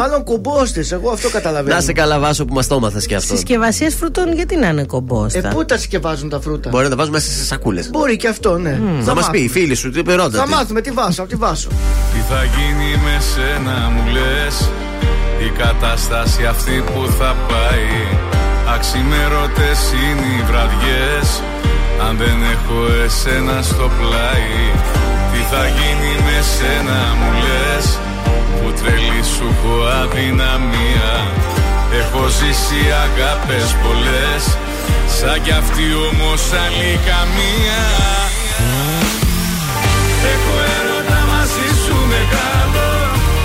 Μάλλον 0.00 0.24
κουμπόστε, 0.24 0.86
εγώ 0.90 1.10
αυτό 1.10 1.28
καταλαβαίνω. 1.30 1.74
Να 1.74 1.80
σε 1.80 1.92
καλά, 1.92 2.18
Βάσο, 2.18 2.44
που 2.44 2.54
μας 2.54 2.66
το 2.66 2.74
έμαθες 2.74 3.06
και 3.06 3.14
αυτός. 3.14 3.38
Συσκευασίες 3.38 3.94
φρούτων, 3.94 4.32
γιατί 4.32 4.56
να 4.56 4.68
είναι 4.68 4.80
Ε, 4.80 4.84
κομπόστα. 4.84 5.48
πού 5.48 5.64
τα 5.64 5.76
συσκευάζουν 5.76 6.28
τα 6.28 6.40
φρούτα; 6.40 6.68
Μπορεί 6.70 6.84
να 6.84 6.90
τα 6.90 6.96
βάζουμε 6.96 7.16
μέσα 7.16 7.30
σε 7.30 7.44
σακούλες. 7.44 7.90
Μπορεί 7.90 8.16
και 8.16 8.28
αυτό, 8.28 8.58
ναι. 8.58 8.80
Να 9.04 9.14
μας 9.14 9.30
πει 9.30 9.40
η 9.40 9.48
φίλη 9.48 9.74
σου, 9.74 9.90
τι 9.90 10.02
περώντα. 10.02 10.38
Θα 10.38 10.48
μάθουμε 10.48 10.80
τη 10.80 10.90
Βάσο, 10.90 11.20
από 11.22 11.30
τη 11.30 11.36
Βάσο. 11.36 11.68
Τι 12.12 12.18
θα 12.34 12.40
γίνει 12.44 12.90
με 13.04 13.16
σένα 13.34 13.90
μου 13.90 14.02
λες; 14.12 14.68
Η 15.46 15.50
κατάσταση 15.58 16.44
αυτή 16.44 16.84
που 16.86 17.00
θα 17.18 17.36
πάει 17.48 17.92
Αξιμέρωτες 18.74 19.80
είναι 20.04 20.26
οι 20.34 20.42
βραδιές 20.50 21.26
Αν 22.08 22.16
δεν 22.16 22.36
έχω 22.54 22.78
εσένα 23.04 23.62
στο 23.62 23.86
πλάι 23.98 24.52
Τι 25.32 25.40
θα 25.52 25.62
γίνει 25.76 26.12
με 26.26 26.38
σένα 26.54 26.98
μου 27.18 27.30
λες; 27.44 27.86
Που 28.58 28.68
τρελή 28.78 29.22
σου 29.34 29.46
έχω 29.52 29.74
αδυναμία. 30.00 31.10
Έχω 32.00 32.22
ζήσει 32.38 32.82
αγάπες 33.04 33.66
πολλές. 33.82 34.42
Σαν 35.16 35.36
κι 35.44 35.52
αυτή 35.62 35.86
όμως 36.08 36.42
άλλη 36.64 36.92
καμία. 37.08 37.82
Έχω 40.32 40.54
έρωτα 40.76 41.20
μαζί 41.32 41.68
σου 41.82 41.96
μεγάλο. 42.14 42.88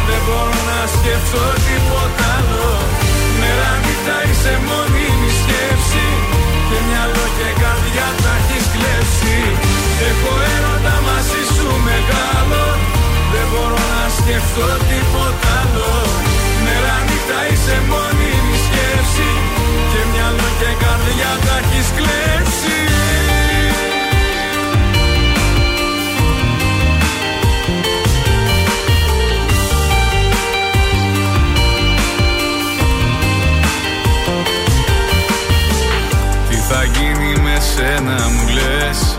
Δεν 0.08 0.22
μπορώ 0.26 0.60
να 0.72 0.80
σκεφτώ 0.96 1.46
τίποτα 1.66 2.28
άλλο. 2.38 2.72
Μέρα 3.40 3.72
νύχτα 3.84 4.18
είσαι 4.28 4.54
μόνιμη 4.68 5.30
σκέψη. 5.42 6.08
Και 6.68 6.78
μυαλό 6.88 7.26
και 7.38 7.50
καρδιά 7.62 8.08
τα 8.24 8.34
έχεις 8.40 8.66
κλέψει. 8.74 9.38
Έχω 10.10 10.34
σκεφτώ 14.30 14.68
τίποτα 14.90 15.52
άλλο 15.62 15.92
Μέρα 16.64 16.96
νύχτα 17.08 17.40
είσαι 17.52 17.78
μόνιμη 17.90 18.58
σκέψη. 18.66 19.30
Και 19.92 20.02
μυαλό 20.12 20.50
και 20.60 20.72
καρδιά 20.84 21.32
τα 21.46 21.58
έχεις 21.58 21.88
κλέψει. 21.98 22.78
Τι 36.50 36.56
θα 36.56 36.84
γίνει 36.84 37.42
με 37.42 37.58
σένα 37.60 38.30
μου 38.30 38.48
λες; 38.48 39.19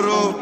βρω 0.00 0.34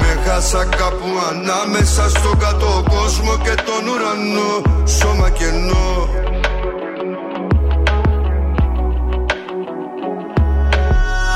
Με 0.00 0.20
χάσα 0.24 0.64
κάπου 0.64 1.10
ανάμεσα 1.30 2.08
στον 2.08 2.38
κάτω 2.38 2.84
κόσμο 2.88 3.36
και 3.44 3.54
τον 3.66 3.82
ουρανό. 3.88 4.52
Σώμα 4.86 5.30
κενό. 5.30 6.08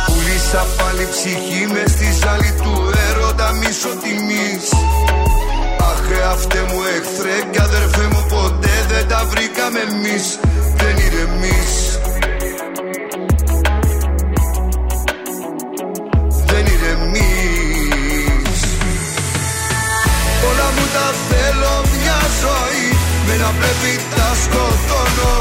Πουλήσα 0.06 0.66
πάλι 0.78 1.06
ψυχή 1.10 1.66
μες 1.72 1.90
στη 1.90 2.08
ζάλη 2.20 2.52
του 2.62 2.74
έρωτα 3.08 3.52
μίσο 3.52 3.92
τιμής. 4.02 4.66
Αχ 5.90 6.30
αυτέ 6.32 6.60
μου 6.68 6.80
εχθρέ 6.96 7.36
και 7.50 7.60
αδερφέ 7.60 8.04
μου 8.12 8.22
ποτέ 8.28 8.76
δεν 8.88 9.08
τα 9.08 9.26
βρήκαμε 9.30 9.80
εμείς. 9.88 10.38
Δεν 10.76 10.96
ηρεμείς 10.96 11.72
Δεν 11.74 11.81
πρέπει 23.58 23.92
τα 24.16 24.28
σκοτώνω. 24.42 25.34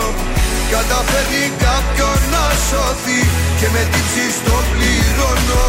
Καταφέρνει 0.75 1.45
κάποιον 1.65 2.17
να 2.33 2.45
σωθεί 2.67 3.21
Και 3.59 3.67
με 3.73 3.81
τύψεις 3.91 4.35
το 4.45 4.57
πληρώνω. 4.71 5.65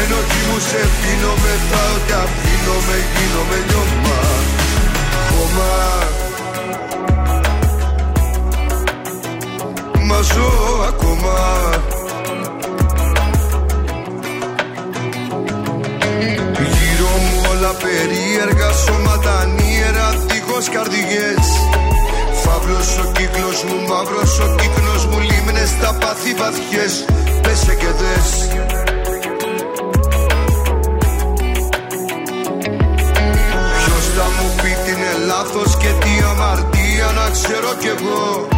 Ενοχή 0.00 0.40
μου 0.48 0.58
σε 0.68 0.82
πίνω 0.98 1.32
μετά 1.44 1.82
ότι 1.96 2.12
αφήνω 2.22 2.76
με 2.86 2.96
γίνομαι 3.12 3.58
λιώμα 3.68 4.20
Χώμα 5.28 5.74
Μα 10.06 10.20
ζω 10.20 10.50
ακόμα. 10.88 11.36
Γύρω 16.72 17.12
μου 17.24 17.40
όλα 17.50 17.72
περίεργα 17.82 18.70
σώματα 18.72 19.44
νύερα 19.44 20.14
δίχως 20.26 20.68
καρδιές 20.68 21.41
Φαύλος 22.54 22.98
ο 22.98 23.12
κύκλος 23.12 23.64
μου, 23.64 23.76
μαύρος 23.88 24.38
ο 24.38 24.54
κύκλος 24.58 25.06
μου 25.06 25.18
Λίμνες 25.18 25.68
στα 25.68 25.94
πάθη 26.00 26.32
βαθιές 26.40 27.04
Πέσε 27.42 27.74
και 27.74 27.90
δες. 28.00 28.28
Ποιος 33.78 34.04
θα 34.16 34.26
μου 34.36 34.46
πει 34.56 34.70
τι 34.84 34.90
είναι 34.90 35.12
λάθος 35.26 35.76
και 35.76 35.90
τι 36.02 36.12
αμαρτία 36.30 37.08
να 37.18 37.26
ξέρω 37.36 37.70
κι 37.80 37.90
εγώ. 37.96 38.48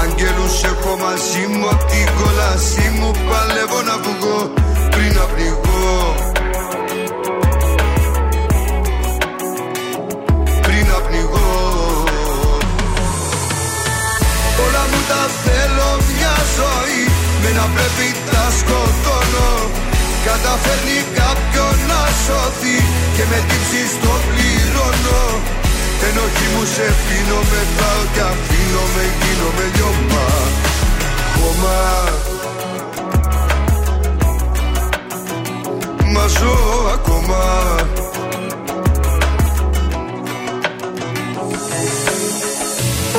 Αγγέλους 0.00 0.56
έχω 0.70 0.92
μαζί 1.04 1.44
μου 1.52 1.68
απ' 1.72 1.84
την 1.90 2.06
κόλασή 2.18 2.88
μου 2.98 3.10
Παλεύω 3.28 3.80
να 3.88 3.96
βγω 4.04 4.38
πριν 4.90 5.12
να 5.16 5.24
πνιγώ 5.32 6.15
Όλα 15.08 15.14
μου 15.14 15.24
τα 15.24 15.28
θέλω 15.44 15.90
μια 16.10 16.36
ζωή. 16.56 17.02
Με 17.42 17.50
να 17.58 17.66
πρέπει 17.74 18.08
τα 18.30 18.44
σκοτώνω. 18.58 19.50
Καταφέρνει 20.28 20.98
κάποιον 21.18 21.74
να 21.90 22.02
σωθεί 22.24 22.78
Και 23.16 23.24
με 23.30 23.38
τύψεις 23.48 23.90
το 24.02 24.14
πληρώνω. 24.26 25.22
Ενοχή 26.06 26.46
μου 26.52 26.64
σε 26.74 26.86
πίνω 27.04 27.40
μετράω 27.50 28.02
και 28.14 28.22
αφήνω 28.30 28.84
με 28.94 29.04
γίνομαι 29.18 29.66
λιώμα. 29.74 30.26
Χώμα. 31.36 31.78
Μα 36.12 36.26
ζω 36.26 36.56
ακόμα 36.96 37.42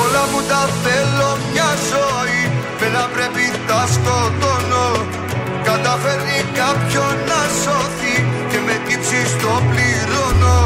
Όλα 0.09 0.25
μου 0.31 0.41
τα 0.51 0.63
θέλω 0.83 1.29
μια 1.51 1.69
ζωή. 1.91 2.43
Με 2.79 2.87
να 2.95 3.03
πρέπει 3.13 3.45
τα 3.67 3.81
σκοτώνω 3.93 4.87
Καταφέρνει 5.69 6.39
κάποιον 6.59 7.13
να 7.29 7.41
σωθεί 7.61 8.15
Και 8.49 8.59
με 8.65 8.75
τύψεις 8.85 9.29
το 9.41 9.53
πληρώνω. 9.69 10.59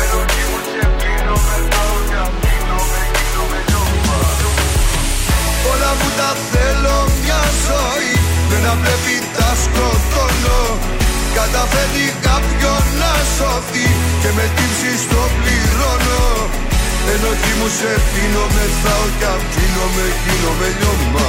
Ενοχή 0.00 0.44
μου 0.50 0.60
σε 0.70 0.84
πίνω 0.98 1.36
μετράω 1.48 1.96
και 2.08 2.18
αφήνω 2.26 2.78
με 2.92 3.02
γίνομαι 3.14 3.58
λιώμα 3.68 4.18
Όλα 5.70 5.90
μου 5.98 6.08
τα 6.18 6.30
θέλω 6.50 6.98
μια 7.22 7.42
ζωή. 7.66 8.14
Με 8.48 8.56
να 8.66 8.72
πρέπει 8.82 9.14
τα 9.36 9.50
σκοτώνω 9.62 10.60
Καταφέρνει 11.38 12.08
κάποιον 12.28 12.82
να 13.00 13.12
σωθεί 13.36 13.86
Και 14.22 14.30
με 14.36 14.44
τύψεις 14.56 15.00
το 15.10 15.22
πληρώνω 15.36 16.22
Ενοχή 17.10 17.52
μου 17.58 17.68
σε 17.78 17.90
πίνω 18.12 18.44
μεθάω 18.54 19.06
και 19.18 19.24
αφήνω 19.24 19.86
με 19.94 20.06
γίνομαι 20.22 20.68
λιώμα. 20.78 21.28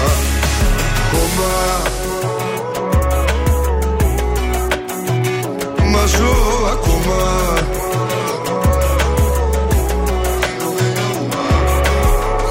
Χώμα 1.12 1.54
Μα 5.92 6.06
ζω 6.06 6.34
ακόμα. 6.72 7.22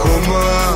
Χώμα 0.00 0.74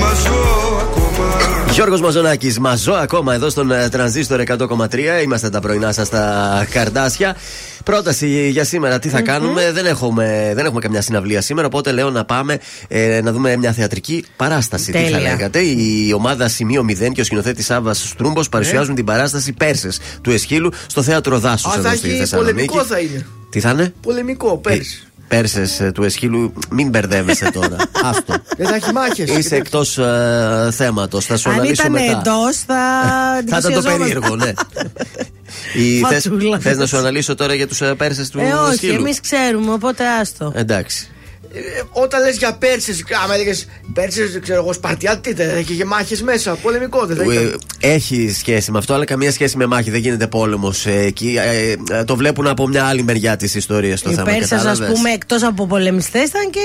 Μα 0.00 0.12
ζω 0.14 0.40
ακόμα. 0.82 1.70
Γιώργος 1.70 2.00
Μαζονάκης, 2.00 2.58
μαζό 2.58 2.92
ακόμα 2.92 3.34
εδώ 3.34 3.50
στον 3.50 3.70
ε, 3.70 3.88
τρανζίστορ 3.88 4.42
100,3. 4.46 5.22
Είμαστε 5.22 5.50
τα 5.50 5.60
πρωινά 5.60 5.92
σας 5.92 6.06
στα 6.06 6.66
καρδάσια. 6.70 7.36
Πρόταση 7.84 8.48
για 8.48 8.64
σήμερα, 8.64 8.98
τι 8.98 9.08
θα 9.08 9.20
κάνουμε. 9.20 9.72
Δεν 9.72 9.86
έχουμε, 9.86 10.52
δεν 10.54 10.64
έχουμε 10.64 10.80
καμιά 10.80 11.00
συναυλία 11.00 11.40
σήμερα, 11.40 11.66
οπότε 11.66 11.92
λέω 11.92 12.10
να 12.10 12.24
πάμε 12.24 12.58
ε, 12.88 13.20
να 13.22 13.32
δούμε 13.32 13.56
μια 13.56 13.72
θεατρική 13.72 14.24
παράσταση. 14.36 14.92
Τι 14.92 14.98
θα 14.98 15.04
Τέλεια. 15.04 15.20
λέγατε. 15.20 15.58
Η 15.60 16.12
ομάδα 16.14 16.48
Σημείο 16.48 16.84
0 16.88 17.12
και 17.12 17.20
ο 17.20 17.24
σκηνοθέτης 17.24 17.64
Σάβα 17.64 17.94
Στρούμπος 17.94 18.48
παρουσιάζουν 18.48 18.94
την 18.94 19.04
παράσταση 19.04 19.52
Πέρσες 19.52 20.00
του 20.20 20.30
Εσχύλου 20.30 20.70
στο 20.86 21.02
θέατρο 21.02 21.38
Δάσους 21.38 21.72
Α, 21.74 21.78
εδώ 21.78 21.88
θα 21.88 21.94
στη 21.96 22.08
έχει 22.08 22.18
Θεσσαλονίκη. 22.18 22.54
πολεμικό 22.54 22.84
θα 22.84 22.98
είναι. 22.98 23.26
Τι 23.50 23.60
θα 23.60 23.70
είναι; 23.70 23.92
Πολεμικό, 24.00 24.56
πέρσι. 24.58 25.02
Πέρσες 25.28 25.90
του 25.94 26.02
Εσχύλου, 26.02 26.52
μην 26.70 26.88
μπερδεύεσαι 26.88 27.50
τώρα. 27.52 27.76
Άστο. 28.04 28.34
Δεν 28.56 28.66
θα 28.66 28.74
έχει 28.74 28.92
μάχες. 28.92 29.28
Είσαι 29.30 29.56
εκτός 29.56 29.98
ε, 29.98 30.68
θέματος. 30.72 31.24
Θα 31.26 31.36
σου 31.36 31.48
Αν 31.50 31.54
αναλύσω 31.54 31.82
ήταν 31.86 31.92
μετά. 31.92 32.04
εντός, 32.18 32.56
θα. 32.56 32.74
Θα 33.48 33.56
ήταν 33.58 33.60
το 33.60 33.68
εντυπωσιαζόμασταν. 33.68 33.98
περίεργο, 33.98 34.36
ναι. 34.36 34.52
Η- 35.84 36.00
θες- 36.08 36.22
Φατσούλα. 36.28 36.58
Θες 36.58 36.76
να 36.76 36.86
σου 36.86 36.96
αναλύσω 36.96 37.34
τώρα 37.34 37.54
για 37.54 37.66
τους 37.68 37.82
Πέρσες 37.96 38.28
του 38.30 38.38
Ε, 38.38 38.52
όχι, 38.52 38.72
Εσχύλου. 38.72 38.94
εμείς 38.94 39.20
ξέρουμε, 39.20 39.72
οπότε 39.72 40.04
άστο. 40.20 40.52
Εντάξει. 40.54 41.11
Ε, 41.54 41.60
όταν 41.90 42.22
λες 42.22 42.36
για 42.36 42.52
Πέρσες, 42.52 43.04
άμα 43.24 43.34
έλεγες 43.34 43.66
Πέρσες, 43.92 44.38
ξέρω 44.42 44.62
εγώ, 44.62 44.72
Σπαρτιάτη, 44.72 45.32
δεν 45.32 45.50
θα 45.50 45.58
είχε 45.58 45.84
μάχες 45.84 46.22
μέσα. 46.22 46.54
Πολεμικό 46.54 47.06
δεν 47.06 47.16
θα 47.16 47.22
Ε, 47.22 47.26
ήταν. 47.26 47.60
Έχει 47.80 48.32
σχέση 48.38 48.70
με 48.70 48.78
αυτό, 48.78 48.94
αλλά 48.94 49.04
καμία 49.04 49.32
σχέση 49.32 49.56
με 49.56 49.66
μάχη. 49.66 49.90
Δεν 49.90 50.00
γίνεται 50.00 50.26
πόλεμος 50.26 50.86
εκεί. 50.86 51.36
Ε, 51.38 51.74
ε, 51.98 52.04
το 52.04 52.16
βλέπουν 52.16 52.46
από 52.46 52.66
μια 52.68 52.84
άλλη 52.84 53.02
μεριά 53.02 53.36
της 53.36 53.54
ιστορίας 53.54 54.02
το 54.02 54.10
Οι 54.10 54.14
θέμα. 54.14 54.24
Πέρσες, 54.30 54.52
ας 54.52 54.58
κατάλαβες; 54.64 54.92
πούμε, 54.96 55.10
εκτός 55.10 55.42
από 55.42 55.66
πολεμιστές, 55.66 56.28
ήταν 56.28 56.50
και 56.50 56.60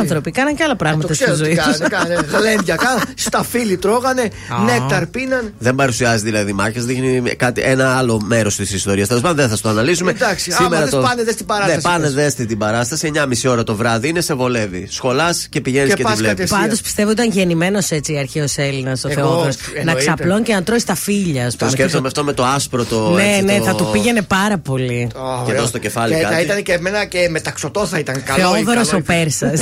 άνθρωποι. 0.00 0.30
Κάναν 0.30 0.54
και 0.56 0.62
άλλα 0.62 0.72
Το 0.72 0.78
πράγματα 0.78 1.14
στη 1.14 1.24
ξέρω 1.24 1.36
τι 1.38 1.44
ζωή 1.44 1.54
κάνε, 1.54 1.76
του. 1.78 1.86
κάνε. 1.88 2.14
Γλέντια, 2.38 2.76
κάνε. 2.84 3.00
Στα 3.14 3.44
φίλη 3.44 3.76
τρώγανε, 3.76 4.28
νέκταρ 4.66 5.06
πίναν. 5.06 5.54
Δεν 5.58 5.74
παρουσιάζει 5.74 6.24
δηλαδή 6.24 6.52
μάχες, 6.52 6.84
δείχνει 6.84 7.22
κάτι, 7.36 7.60
ένα 7.60 7.96
άλλο 7.96 8.20
μέρος 8.24 8.56
της 8.56 8.72
ιστορίας. 8.72 9.08
Τέλος 9.08 9.22
πάντων, 9.22 9.36
δεν 9.36 9.48
θα 9.48 9.56
στο 9.56 9.68
αναλύσουμε. 9.68 10.10
Εντάξει, 10.10 10.52
άμα 10.58 10.80
δες, 10.80 10.90
πάνε 10.90 11.22
δες 11.24 11.34
την 11.34 11.46
παράσταση, 11.46 11.76
Ναι, 11.76 11.82
πάνε 11.82 12.04
πες. 12.04 12.14
δες 12.14 12.34
την 12.34 12.58
παράσταση. 12.58 13.10
9.30 13.14 13.50
ώρα 13.50 13.62
το 13.64 13.75
βράδυ 13.76 14.08
είναι, 14.08 14.20
σε 14.20 14.34
βολεύει. 14.34 14.86
Σχολάς 14.90 15.46
και 15.50 15.60
πηγαίνεις 15.60 15.88
Και 15.90 15.96
και, 15.96 16.02
πας 16.02 16.12
τη 16.12 16.18
βλέπεις. 16.18 16.34
κατευθείαν. 16.36 16.60
Πάντως 16.62 16.80
πιστεύω 16.80 17.10
ήταν 17.10 17.30
γεννημένος 17.30 17.90
έτσι 17.90 18.16
αρχαίος 18.18 18.56
Έλληνας 18.56 19.04
ο 19.04 19.08
Εγώ, 19.10 19.20
Θεόδωρος. 19.20 19.56
Να 19.74 19.78
εννοείται. 19.80 20.00
ξαπλώνει 20.00 20.42
και 20.42 20.54
να 20.54 20.62
τρώει 20.62 20.78
στα 20.78 20.94
φίλια. 20.94 21.46
ας 21.46 21.50
Το 21.52 21.58
πούμε. 21.58 21.70
σκέφτομαι 21.70 22.06
αυτό 22.06 22.24
με 22.24 22.32
το 22.32 22.44
άσπρο 22.44 22.84
το. 22.84 23.10
Ναι, 23.10 23.22
έτσι, 23.22 23.42
ναι, 23.44 23.58
το- 23.58 23.64
θα 23.64 23.74
του 23.74 23.88
πήγαινε 23.92 24.22
πάρα 24.22 24.58
πολύ. 24.58 25.08
Ω, 25.14 25.18
Και 25.18 25.42
ωραίο. 25.50 25.56
εδώ 25.56 25.66
στο 25.66 25.78
κεφάλι 25.78 26.14
και 26.14 26.20
κάτι. 26.20 26.34
Θα 26.34 26.40
ήταν 26.40 26.62
και 26.62 26.72
εμένα 26.72 27.04
και 27.04 27.28
μεταξωτό 27.30 27.86
θα 27.86 27.98
ήταν 27.98 28.22
καλό. 28.24 28.38
Θεόδωρος 28.54 28.88
καλό. 28.88 29.02
ο 29.02 29.12
Πέρσας. 29.12 29.60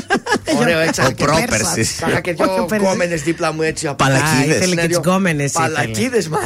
Ωραίο, 0.60 0.78
έτσι. 0.78 1.00
Ο 1.00 1.10
και 1.10 1.24
πρόπερσης. 1.24 1.48
Πέρσας. 1.74 1.88
Θα 1.98 2.08
είχα 2.10 2.20
και 2.20 2.30
Όχι 2.38 2.50
ο 2.50 2.54
δυο 2.54 2.64
Πέρσας. 2.64 2.88
κόμενες 2.88 3.22
δίπλα 3.22 3.52
μου 3.52 3.62
έτσι. 3.62 3.86
από- 3.86 4.04
Παλακίδες. 4.04 4.54
Α, 4.54 4.56
ήθελε 4.56 4.74
και 4.74 4.74
Ναι, 4.74 4.86
τις 4.86 4.98
δυο- 4.98 5.00
γκόμενες 5.12 5.50
ήθελε. 5.50 5.74
Παλακίδες, 5.74 6.28
μα. 6.28 6.38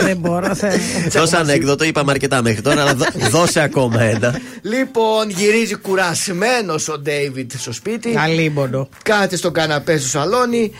Δεν 0.00 0.16
μπορώ, 0.16 0.54
Θεέ 0.54 0.70
μου. 0.76 1.10
Δώσε 1.10 1.36
ανέκδοτο, 1.36 1.84
είπαμε 1.84 2.10
αρκετά 2.10 2.42
μέχρι 2.42 2.60
τώρα, 2.60 2.80
αλλά 2.80 2.94
δώ- 2.94 3.06
δώσε 3.30 3.60
ακόμα 3.60 4.02
ένα. 4.02 4.38
Λοιπόν, 4.62 5.28
γυρίζει 5.30 5.76
κουρασμένος 6.02 6.88
ο 6.88 6.98
Ντέιβιτ 6.98 7.52
στο 7.58 7.72
σπίτι. 7.72 8.16
Αλίμονο. 8.16 8.88
Κάθεται 9.02 9.36
στον 9.36 9.52
καναπέ 9.52 9.98
στο 9.98 10.08
σαλόνι. 10.08 10.72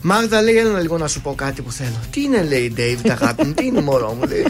Μάγδα 0.00 0.42
λέει: 0.42 0.56
Έλα 0.56 0.80
λίγο 0.80 0.98
να 0.98 1.08
σου 1.08 1.20
πω 1.20 1.34
κάτι 1.34 1.62
που 1.62 1.72
θέλω. 1.72 2.00
Τι 2.10 2.22
είναι, 2.22 2.42
λέει 2.42 2.62
η 2.62 2.72
Ντέιβιτ, 2.72 3.10
αγάπη 3.10 3.44
μου, 3.46 3.52
τι 3.52 3.64
είναι, 3.64 3.80
μωρό 3.80 4.12
μου, 4.12 4.26
λέει. 4.26 4.46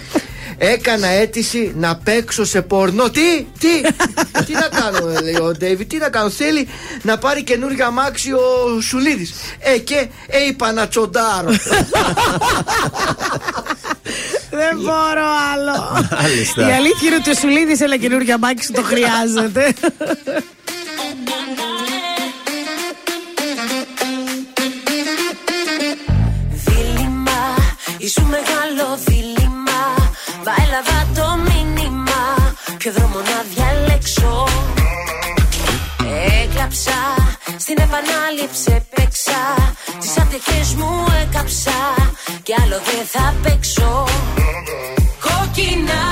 Έκανα 0.58 1.06
αίτηση 1.06 1.72
να 1.76 1.96
παίξω 1.96 2.44
σε 2.44 2.62
πορνό. 2.62 3.10
Τι, 3.10 3.46
τι, 3.58 3.80
τι 4.44 4.52
να 4.52 4.68
κάνω, 4.80 5.20
λέει 5.22 5.36
ο 5.40 5.52
Ντέιβι, 5.58 5.84
τι 5.84 5.96
να 5.96 6.08
κάνω. 6.08 6.30
Θέλει 6.30 6.68
να 7.02 7.18
πάρει 7.18 7.42
καινούργια 7.42 7.86
αμάξι 7.86 8.32
ο 8.32 8.80
Σουλίδης. 8.80 9.32
Ε, 9.58 9.78
και 9.78 10.08
ε, 10.26 10.46
είπα 10.48 10.72
να 10.72 10.88
τσοντάρω. 10.88 11.50
Δεν 14.50 14.76
μπορώ 14.76 15.28
άλλο. 15.52 16.06
Μάλιστα. 16.20 16.68
Η 16.68 16.72
αλήθεια 16.72 17.08
είναι 17.08 17.16
ότι 17.16 17.30
ο 17.30 17.34
Σουλίδης 17.34 17.80
ένα 17.80 17.96
καινούργιο 17.96 18.34
αμάκι 18.34 18.64
σου 18.64 18.72
το 18.72 18.82
χρειάζεται. 18.82 19.74
Δίλημα, 26.64 27.54
ήσου 27.98 28.22
μεγάλο 28.22 28.98
δίλημα 29.06 29.82
Βαέλαβα 30.44 31.06
το 31.14 31.36
μήνυμα 31.36 32.54
Ποιο 32.78 32.92
δρόμο 32.92 33.18
να 33.18 33.44
διαλέξω 33.54 34.48
Έκλαψα, 36.42 36.98
στην 37.58 37.76
επανάληψη 37.78 38.70
παίξα 38.70 38.89
Τις 40.00 40.18
ατυχές 40.18 40.74
μου 40.74 41.04
έκαψα 41.22 41.70
Κι 42.42 42.54
άλλο 42.62 42.80
δεν 42.88 43.06
θα 43.06 43.34
παίξω. 43.42 44.04
Κόκκινα 45.20 46.02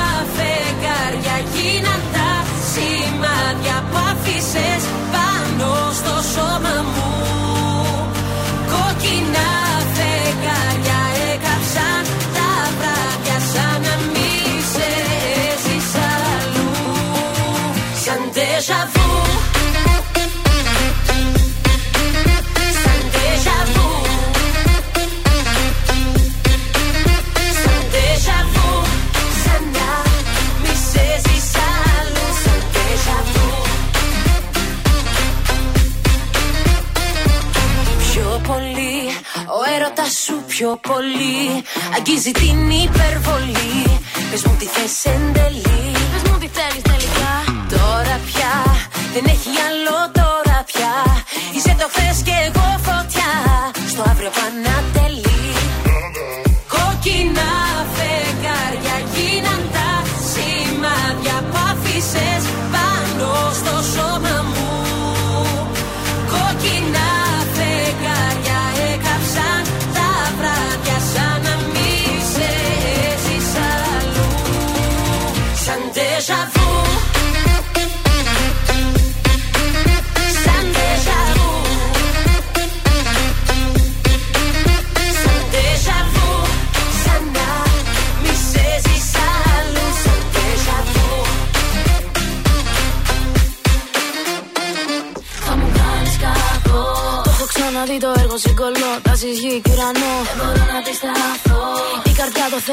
πολύ. 40.91 41.63
Αγγίζει 41.97 42.31
την 42.31 42.71
υπερβολή. 42.71 44.01
Πες 44.31 44.43
μου 44.45 44.57
τι 44.59 44.65
θες 44.65 44.91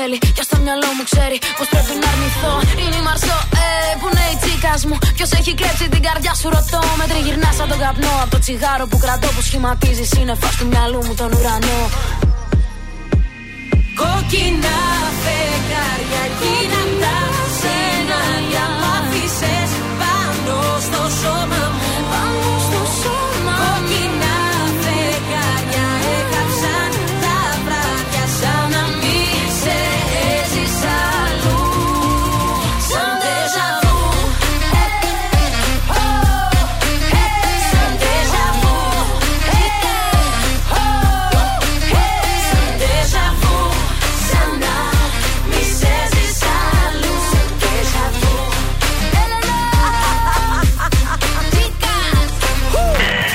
θέλει. 0.06 0.18
Κι 0.38 0.44
στο 0.50 0.58
μυαλό 0.66 0.90
μου 0.98 1.04
ξέρει 1.10 1.38
Πως 1.58 1.68
πρέπει 1.74 1.94
να 2.02 2.08
αρνηθώ. 2.14 2.54
Είναι 2.82 2.98
η 3.02 3.04
Μαρσό, 3.08 3.38
ε, 3.64 3.68
που 4.00 4.08
είναι 4.12 4.26
η 4.34 4.36
τσίκας 4.42 4.82
μου. 4.88 4.96
Ποιος 5.18 5.32
έχει 5.40 5.52
κλέψει 5.60 5.86
την 5.94 6.02
καρδιά 6.08 6.34
σου 6.40 6.48
ρωτώ. 6.56 6.82
Με 7.00 7.06
τριγυρνά 7.12 7.50
σαν 7.58 7.68
τον 7.72 7.80
καπνό. 7.84 8.14
Από 8.24 8.32
το 8.34 8.40
τσιγάρο 8.44 8.86
που 8.92 8.98
κρατώ 9.04 9.28
που 9.36 9.42
σχηματίζεις 9.48 10.08
σύννεφα 10.14 10.50
του 10.58 10.66
μυαλού 10.72 11.02
μου 11.08 11.14
τον 11.22 11.30
ουρανό. 11.36 11.82
Κόκκινα 14.00 14.80
φεγγάρια 15.24 16.24
γίναν 16.40 16.90
τα 17.02 17.18
σενάρια. 17.60 18.66
Που 18.80 18.86
άφησες 18.98 19.72
πάνω 20.00 20.58
στο 20.88 21.02
σώμα 21.20 21.64
μου. 21.78 21.92
Πάνω 22.12 22.50
στο 22.68 22.82
σώμα 23.02 23.54
Κόκκινα 23.62 24.25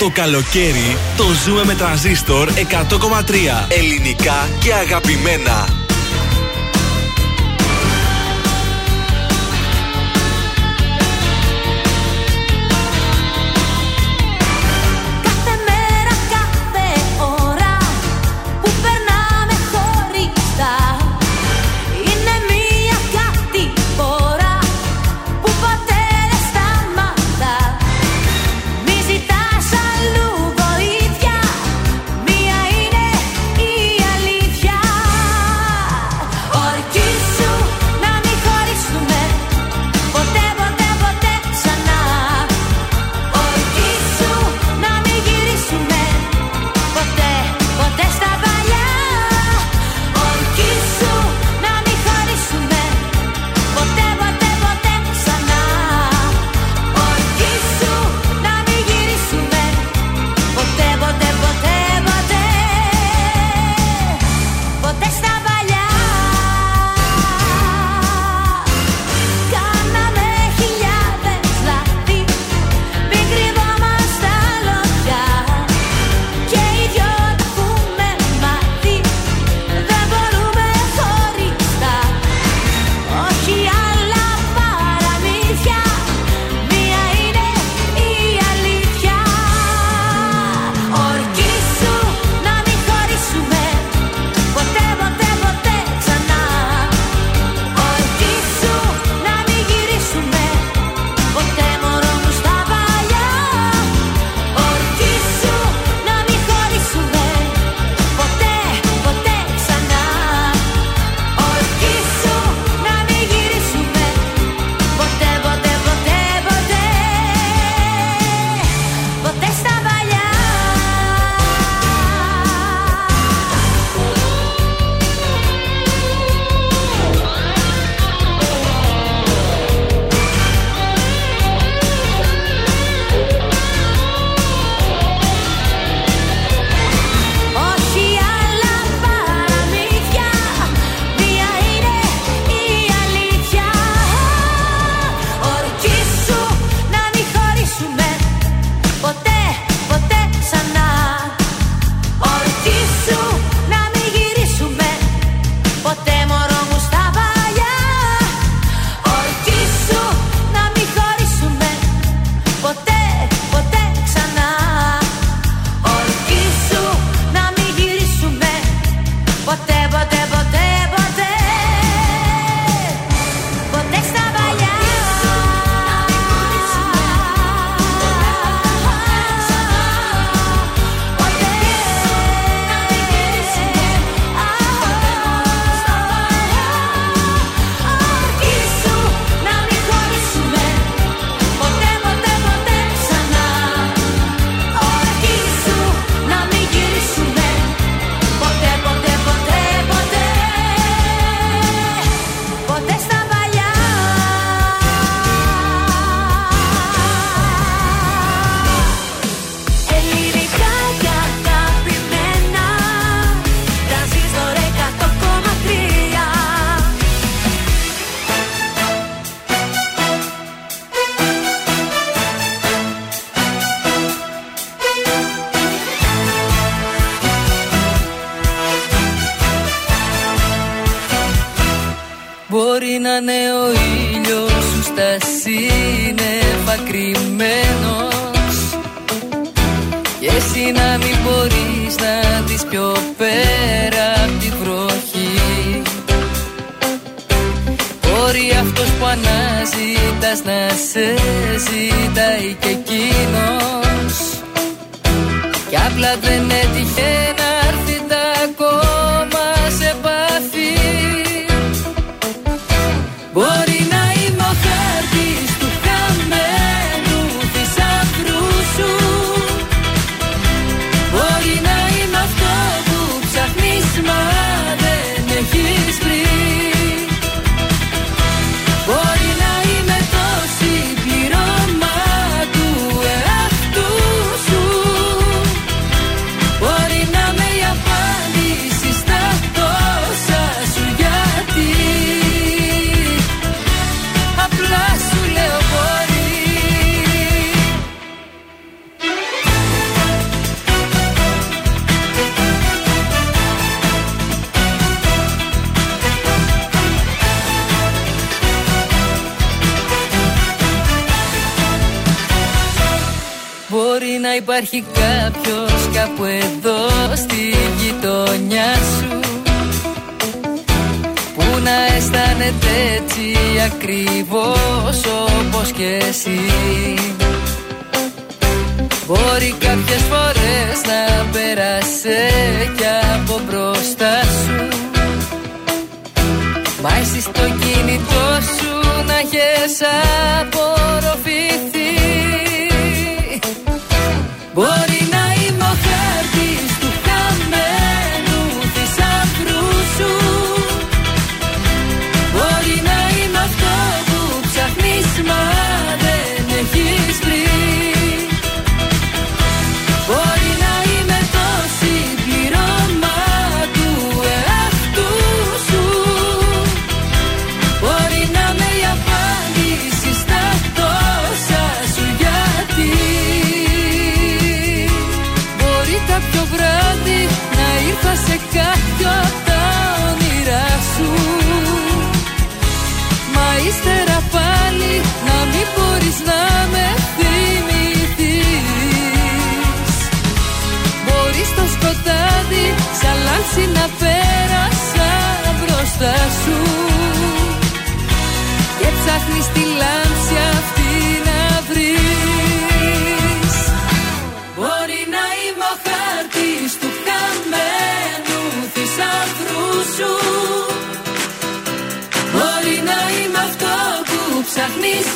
Το 0.01 0.11
καλοκαίρι 0.13 0.97
το 1.17 1.25
ζούμε 1.45 1.65
με 1.65 1.75
τρανζίστορ 1.75 2.49
100,3. 2.51 3.67
Ελληνικά 3.69 4.49
και 4.61 4.75
αγαπημένα. 4.75 5.80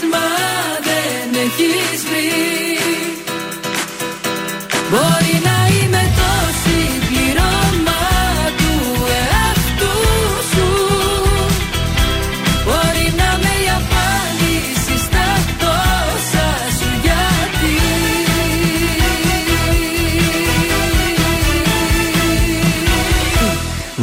Μα 0.03 0.27
δεν 0.89 1.41
έχεις 1.45 2.05
βρει 2.05 2.64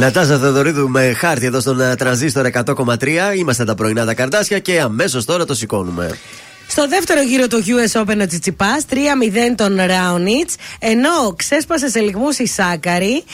Νατάζα 0.02 0.38
Θεοδωρίδου 0.38 0.88
με 0.88 1.12
χάρτη 1.12 1.46
εδώ 1.46 1.60
στον 1.60 1.80
ε, 1.80 1.94
τρανζίστορ 1.94 2.46
100,3. 2.52 3.08
Είμαστε 3.36 3.64
τα 3.64 3.74
πρωινά 3.74 4.04
τα 4.04 4.14
καρτάσια 4.14 4.58
και 4.58 4.80
αμέσως 4.80 5.24
τώρα 5.24 5.44
το 5.44 5.54
σηκώνουμε. 5.54 6.10
Στο 6.74 6.88
δεύτερο 6.88 7.22
γύρο 7.22 7.46
του 7.46 7.64
US 7.66 8.00
Open 8.00 8.20
ο 8.22 8.26
Τσιτσιπάς 8.26 8.84
3-0 8.90 8.96
τον 9.56 9.80
Ράουνιτ. 9.86 10.50
Ενώ 10.78 11.34
ξέσπασε 11.36 11.88
σε 11.88 12.00
λιγμούς 12.00 12.38
η 12.38 12.46
Σάκαρη, 12.46 13.24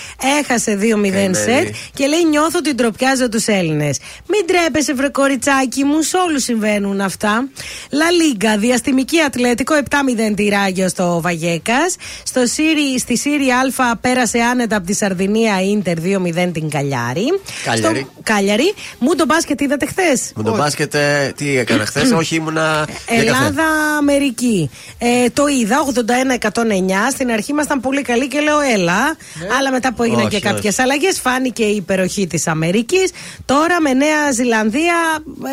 έχασε 0.41 0.79
2-0 0.81 0.85
Καημένη. 1.01 1.35
σετ 1.35 1.75
και 1.95 2.07
λέει: 2.07 2.25
Νιώθω 2.25 2.59
ότι 2.59 2.75
ντροπιάζω 2.75 3.29
τους 3.29 3.47
Έλληνες. 3.47 3.99
Μην 4.27 4.47
τρέπεσαι, 4.47 4.95
βρε 4.95 5.09
κοριτσάκι 5.09 5.85
μου, 5.85 6.03
σε 6.03 6.17
όλους 6.17 6.43
συμβαίνουν 6.43 7.01
αυτά. 7.01 7.49
Λα 7.91 8.11
Λίγκα, 8.11 8.59
διαστημική 8.59 9.21
Ατλέτικο 9.21 9.75
7-0 9.75 10.35
τυράγιο 10.35 10.89
στο 10.89 11.21
Βαγέκας. 11.21 11.97
Στο 12.23 12.47
Σύρι, 12.47 12.99
στη 12.99 13.17
Σύρι 13.17 13.51
Α 13.51 13.97
πέρασε 13.97 14.39
άνετα 14.39 14.77
από 14.77 14.87
τη 14.87 14.95
Σαρδινία 14.95 15.63
Ίντερ 15.63 15.97
2-0 15.99 16.51
την 16.53 16.71
Καλιάρη. 16.71 17.41
Καλιάρη. 17.65 17.99
Στο 17.99 18.13
Καλιάρη. 18.23 18.75
Μου 18.99 19.15
τον 19.15 19.27
μπάσκετ 19.27 19.61
είδατε 19.61 19.87
χθες; 19.87 20.33
Με 20.35 20.43
τον 20.43 20.57
μπάσκετ, 20.57 20.95
ε, 20.95 21.33
τι 21.37 21.59
έκανα 21.59 21.87
χθες, 21.87 22.11
Όχι, 22.11 22.35
ήμουνα. 22.35 22.87
Για 23.29 23.39
καφέ. 23.39 23.47
Ελλάδα-Αμερική. 23.49 24.71
Ε, 24.99 25.31
το 25.31 25.47
είδα 25.47 25.77
81-109. 25.85 27.11
Στην 27.11 27.31
αρχή 27.31 27.51
ήμασταν 27.51 27.81
πολύ 27.81 28.03
καλοί 28.03 28.29
και 28.29 28.41
λέω 28.41 28.61
έλα. 28.75 29.17
Αλλά 29.59 29.71
μετά 29.71 29.93
που 29.93 30.03
έγιναν 30.03 30.21
Ναι. 30.21 30.27
Όχι, 30.27 30.41
και 30.41 30.49
κάποιες 30.49 30.73
όχι. 30.73 30.83
αλλαγές, 30.83 31.21
φάνηκε 31.21 31.65
η 31.65 31.77
υπεροχή 31.77 32.27
της 32.27 32.47
Αμερικής. 32.47 33.11
Τώρα 33.45 33.81
με 33.81 33.93
Νέα 33.93 34.31
Ζηλανδία 34.33 34.95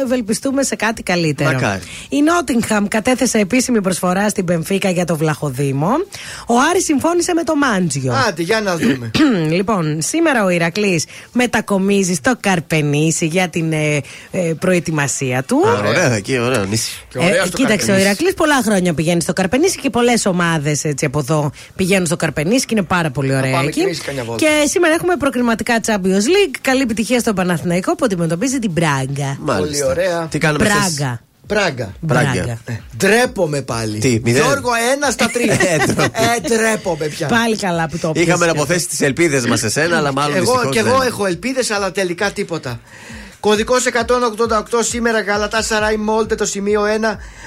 ευελπιστούμε 0.04 0.64
σε 0.64 0.76
κάτι 0.76 1.04
καλύτερο. 1.04 1.52
Μακάρι. 1.52 1.82
Η 2.10 2.22
Νότιγχαμ 2.22 2.88
κατέθεσε 2.88 3.38
επίσημη 3.38 3.82
προσφορά 3.82 4.30
στην 4.30 4.46
Πενφύκα 4.46 4.90
για 4.90 5.06
το 5.06 5.16
Βλαχοδήμο. 5.18 5.92
Ο 6.48 6.54
Άρης 6.70 6.84
συμφώνησε 6.84 7.34
με 7.34 7.44
το 7.44 7.56
Μάντζιο. 7.56 8.14
Άντε, 8.28 8.42
για 8.42 8.62
να 8.62 8.78
δούμε. 8.78 9.12
λοιπόν, 9.58 10.02
σήμερα 10.02 10.44
ο 10.44 10.50
Ηρακλής 10.50 11.06
μετακομίζει 11.32 12.14
στο 12.14 12.34
Καρπενήσι 12.40 13.26
για 13.26 13.48
την 13.48 13.72
ε, 13.74 14.02
ε, 14.32 14.54
προετοιμασία 14.60 15.44
του. 15.44 15.64
Α, 15.68 15.88
Ωραία, 15.88 16.14
εκεί, 16.14 16.38
ωραία, 16.40 16.64
νησί. 16.64 16.92
Ε, 17.14 17.42
κοίταξε, 17.66 17.92
ο 17.92 17.98
Ηρακλής 17.98 18.34
πολλά 18.34 18.62
χρόνια 18.64 18.94
πηγαίνει 18.94 19.22
στο 19.22 19.34
Καρπενήσι 19.34 19.80
και 19.80 19.90
πολλές 19.90 20.26
ομάδες 20.26 20.82
από 21.06 21.20
εδώ 21.20 21.52
πηγαίνουν 21.76 22.06
στο 22.06 22.16
Καρπενήσι 22.16 22.66
και 22.66 22.74
είναι 22.78 22.86
πάρα 22.86 23.10
πολύ 23.12 23.36
ωραία 23.36 23.52
πάμε 23.52 23.66
εκεί. 23.68 23.72
κι 23.80 23.86
εμείς 23.86 24.02
καμιά 24.02 24.24
βόλτα. 24.24 24.46
Και 24.46 24.68
σήμερα 24.70 24.94
έχουμε 24.94 25.16
προκριματικά 25.16 25.80
Champions 25.86 26.26
League. 26.28 26.56
Καλή 26.62 26.82
επιτυχία 26.82 27.20
στο 27.20 27.34
Παναθηναϊκό 27.34 27.96
που 27.96 28.06
αντιμετωπίζει 28.06 28.60
την 28.60 28.72
Μπράγκα. 28.72 29.38
Πολύ 29.46 29.84
ωραία. 29.84 30.28
Τι 30.30 30.38
κάνουμε 30.38 30.66
χθες; 30.70 30.94
Μπράγκα. 30.94 31.20
Πράγκα. 31.48 31.94
Μπράγκα. 32.00 32.60
Ε, 32.66 32.74
Ντρέπομαι 32.98 33.62
πάλι. 33.62 34.00
Τι, 34.00 34.20
μηδέν; 34.24 34.44
Γιώργο, 34.44 34.70
ένα 34.96 35.10
στα 35.12 35.30
τρία. 35.30 35.54
Ε, 35.72 35.78
ντροπή. 35.86 36.12
ε, 36.14 36.40
ντρέπομαι 36.48 37.06
πια. 37.06 37.28
Πάλι 37.28 37.58
καλά 37.58 37.90
που 37.90 37.98
το 37.98 38.12
Είχαμε 38.16 38.38
πες. 38.38 38.46
να 38.46 38.52
αποθέσεις 38.52 38.88
τι 38.88 39.06
ελπίδες 39.06 39.46
μας 39.46 39.60
σε 39.60 39.70
σένα, 39.70 39.98
αλλά 39.98 40.14
μάλλον 40.14 40.36
εγώ, 40.36 40.46
δυστυχώς 40.52 40.74
και 40.74 40.80
εγώ 40.80 40.98
δεν. 40.98 41.08
έχω 41.08 41.26
ελπίδες, 41.26 41.72
αλλά 41.72 41.92
τελικά 41.92 42.32
τίποτα. 42.32 42.80
Κωδικός 43.46 43.86
188 43.86 44.80
σήμερα 44.80 45.22
Γαλατά 45.22 45.62
Σαράι 45.62 45.98
Μόλτε 45.98 46.36
το 46.36 46.46
σημείο 46.46 46.82
1 46.82 46.86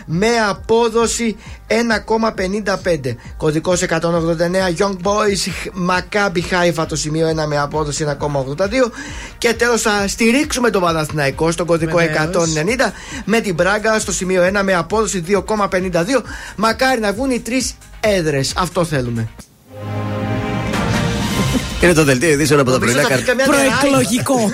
με 0.06 0.28
απόδοση 0.48 1.36
1,55. 1.66 3.14
Κωδικός 3.36 3.82
189 3.82 3.88
Young 4.78 4.96
Boys 5.02 5.68
Maccabi 5.90 6.40
Haifa 6.50 6.86
το 6.88 6.96
σημείο 6.96 7.28
1 7.28 7.46
με 7.46 7.58
απόδοση 7.58 8.06
1,82. 8.20 8.90
Και 9.38 9.54
τέλος 9.54 9.82
θα 9.82 10.08
στηρίξουμε 10.08 10.70
τον 10.70 10.82
Παναθηναϊκό 10.82 11.50
στο 11.50 11.64
κωδικό 11.64 11.96
Βεβαίως. 11.96 12.48
190 12.86 12.92
με 13.24 13.40
την 13.40 13.54
Μπράγκα 13.54 13.98
στο 13.98 14.12
σημείο 14.12 14.42
1 14.42 14.60
με 14.62 14.74
απόδοση 14.74 15.24
2,52. 15.28 16.22
Μακάρι 16.56 17.00
να 17.00 17.12
βγουν 17.12 17.30
οι 17.30 17.40
τρεις 17.40 17.74
έδρες. 18.00 18.52
Αυτό 18.56 18.84
θέλουμε. 18.84 19.28
Είναι 21.82 21.92
το 21.92 22.04
δελτίο 22.04 22.30
ειδήσεων 22.30 22.60
από 22.60 22.70
τα 22.70 22.78
Νομίζω 22.78 22.92
πρωινά 22.98 23.08
θα 23.08 23.16
πει 23.16 23.22
καρτάσια. 23.24 23.54
καμιά 23.54 23.80
Προεκλογικό. 23.80 24.50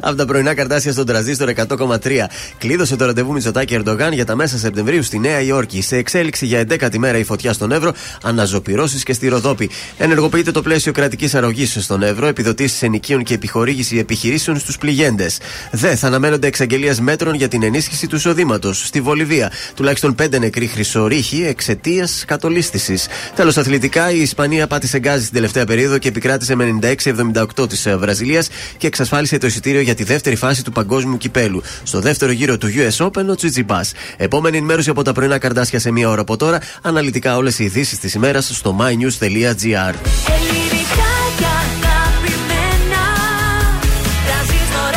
από 0.00 0.16
τα 0.16 0.24
πρωινά 0.26 0.54
καρτάσια 0.54 0.92
στον 0.92 1.06
τραζίστορ 1.06 1.48
100,3. 1.48 2.28
Κλείδωσε 2.58 2.96
το 2.96 3.04
ραντεβού 3.04 3.32
Μητσοτάκη 3.32 3.74
Ερντογάν 3.74 4.12
για 4.12 4.24
τα 4.24 4.36
μέσα 4.36 4.58
Σεπτεμβρίου 4.58 5.02
στη 5.02 5.18
Νέα 5.18 5.40
Υόρκη. 5.40 5.82
Σε 5.82 5.96
εξέλιξη 5.96 6.46
για 6.46 6.64
11η 6.68 6.96
μέρα 6.98 7.18
η 7.18 7.24
φωτιά 7.24 7.52
στον 7.52 7.72
Εύρο, 7.72 7.92
αναζωπηρώσεις 8.22 9.02
και 9.02 9.12
στη 9.12 9.28
Ροδόπη. 9.28 9.70
Ενεργοποιείται 9.98 10.50
το 10.50 10.62
πλαίσιο 10.62 10.92
κρατικής 10.92 11.34
αρρωγής 11.34 11.76
στον 11.80 12.02
Εύρο, 12.02 12.26
επιδοτήσεις 12.26 12.82
ενοικίων 12.82 13.22
και 13.22 13.34
επιχορήγηση 13.34 13.98
επιχειρήσεων 13.98 14.58
στους 14.58 14.78
πληγέντες. 14.78 15.38
Δε 15.70 15.96
θα 15.96 16.06
αναμένονται 16.06 16.46
εξαγγελίες 16.46 17.00
μέτρων 17.00 17.34
για 17.34 17.48
την 17.48 17.62
ενίσχυση 17.62 18.06
του 18.06 18.16
εισοδήματος. 18.16 18.86
Στη 18.86 19.00
Βολιβία, 19.00 19.52
τουλάχιστον 19.74 20.14
5 20.14 20.38
νεκροί 20.38 20.66
χρυσορύχοι 20.66 21.44
εξαιτίας 21.48 22.24
κατολίσθηση. 22.26 22.98
Τέλος, 23.34 23.56
αθλητικά, 23.56 24.10
η 24.10 24.20
Ισπανία 24.20 24.66
πάτησε 24.66 24.98
γκάζι 24.98 25.22
στην 25.22 25.34
τελευταία 25.34 25.64
περίοδο 25.64 25.98
και 25.98 26.08
επικράτησε 26.08 26.47
με 26.54 26.78
96-78 27.56 27.68
της 27.68 27.88
Βραζιλίας 27.98 28.48
και 28.76 28.86
εξασφάλισε 28.86 29.38
το 29.38 29.46
εισιτήριο 29.46 29.80
για 29.80 29.94
τη 29.94 30.04
δεύτερη 30.04 30.36
φάση 30.36 30.64
του 30.64 30.72
παγκόσμιου 30.72 31.16
κυπέλου. 31.16 31.62
Στο 31.82 32.00
δεύτερο 32.00 32.32
γύρο 32.32 32.58
του 32.58 32.68
US 32.76 33.06
Open, 33.06 33.26
ο 33.30 33.34
Τσιτσιπά. 33.34 33.84
Επόμενη 34.16 34.56
ενημέρωση 34.56 34.90
από 34.90 35.02
τα 35.02 35.12
πρωινά 35.12 35.38
καρδάσια 35.38 35.78
σε 35.78 35.90
μία 35.90 36.08
ώρα 36.08 36.20
από 36.20 36.36
τώρα. 36.36 36.60
Αναλυτικά 36.82 37.36
όλες 37.36 37.58
οι 37.58 37.64
ειδήσεις 37.64 37.98
της 37.98 38.14
ημέρας 38.14 38.50
στο 38.54 38.76
mynews.gr. 38.80 39.94
Ελληνικά 40.34 41.10
και 41.38 41.48
αγαπημένα 41.74 43.04
Τρανζίστορ 44.26 44.92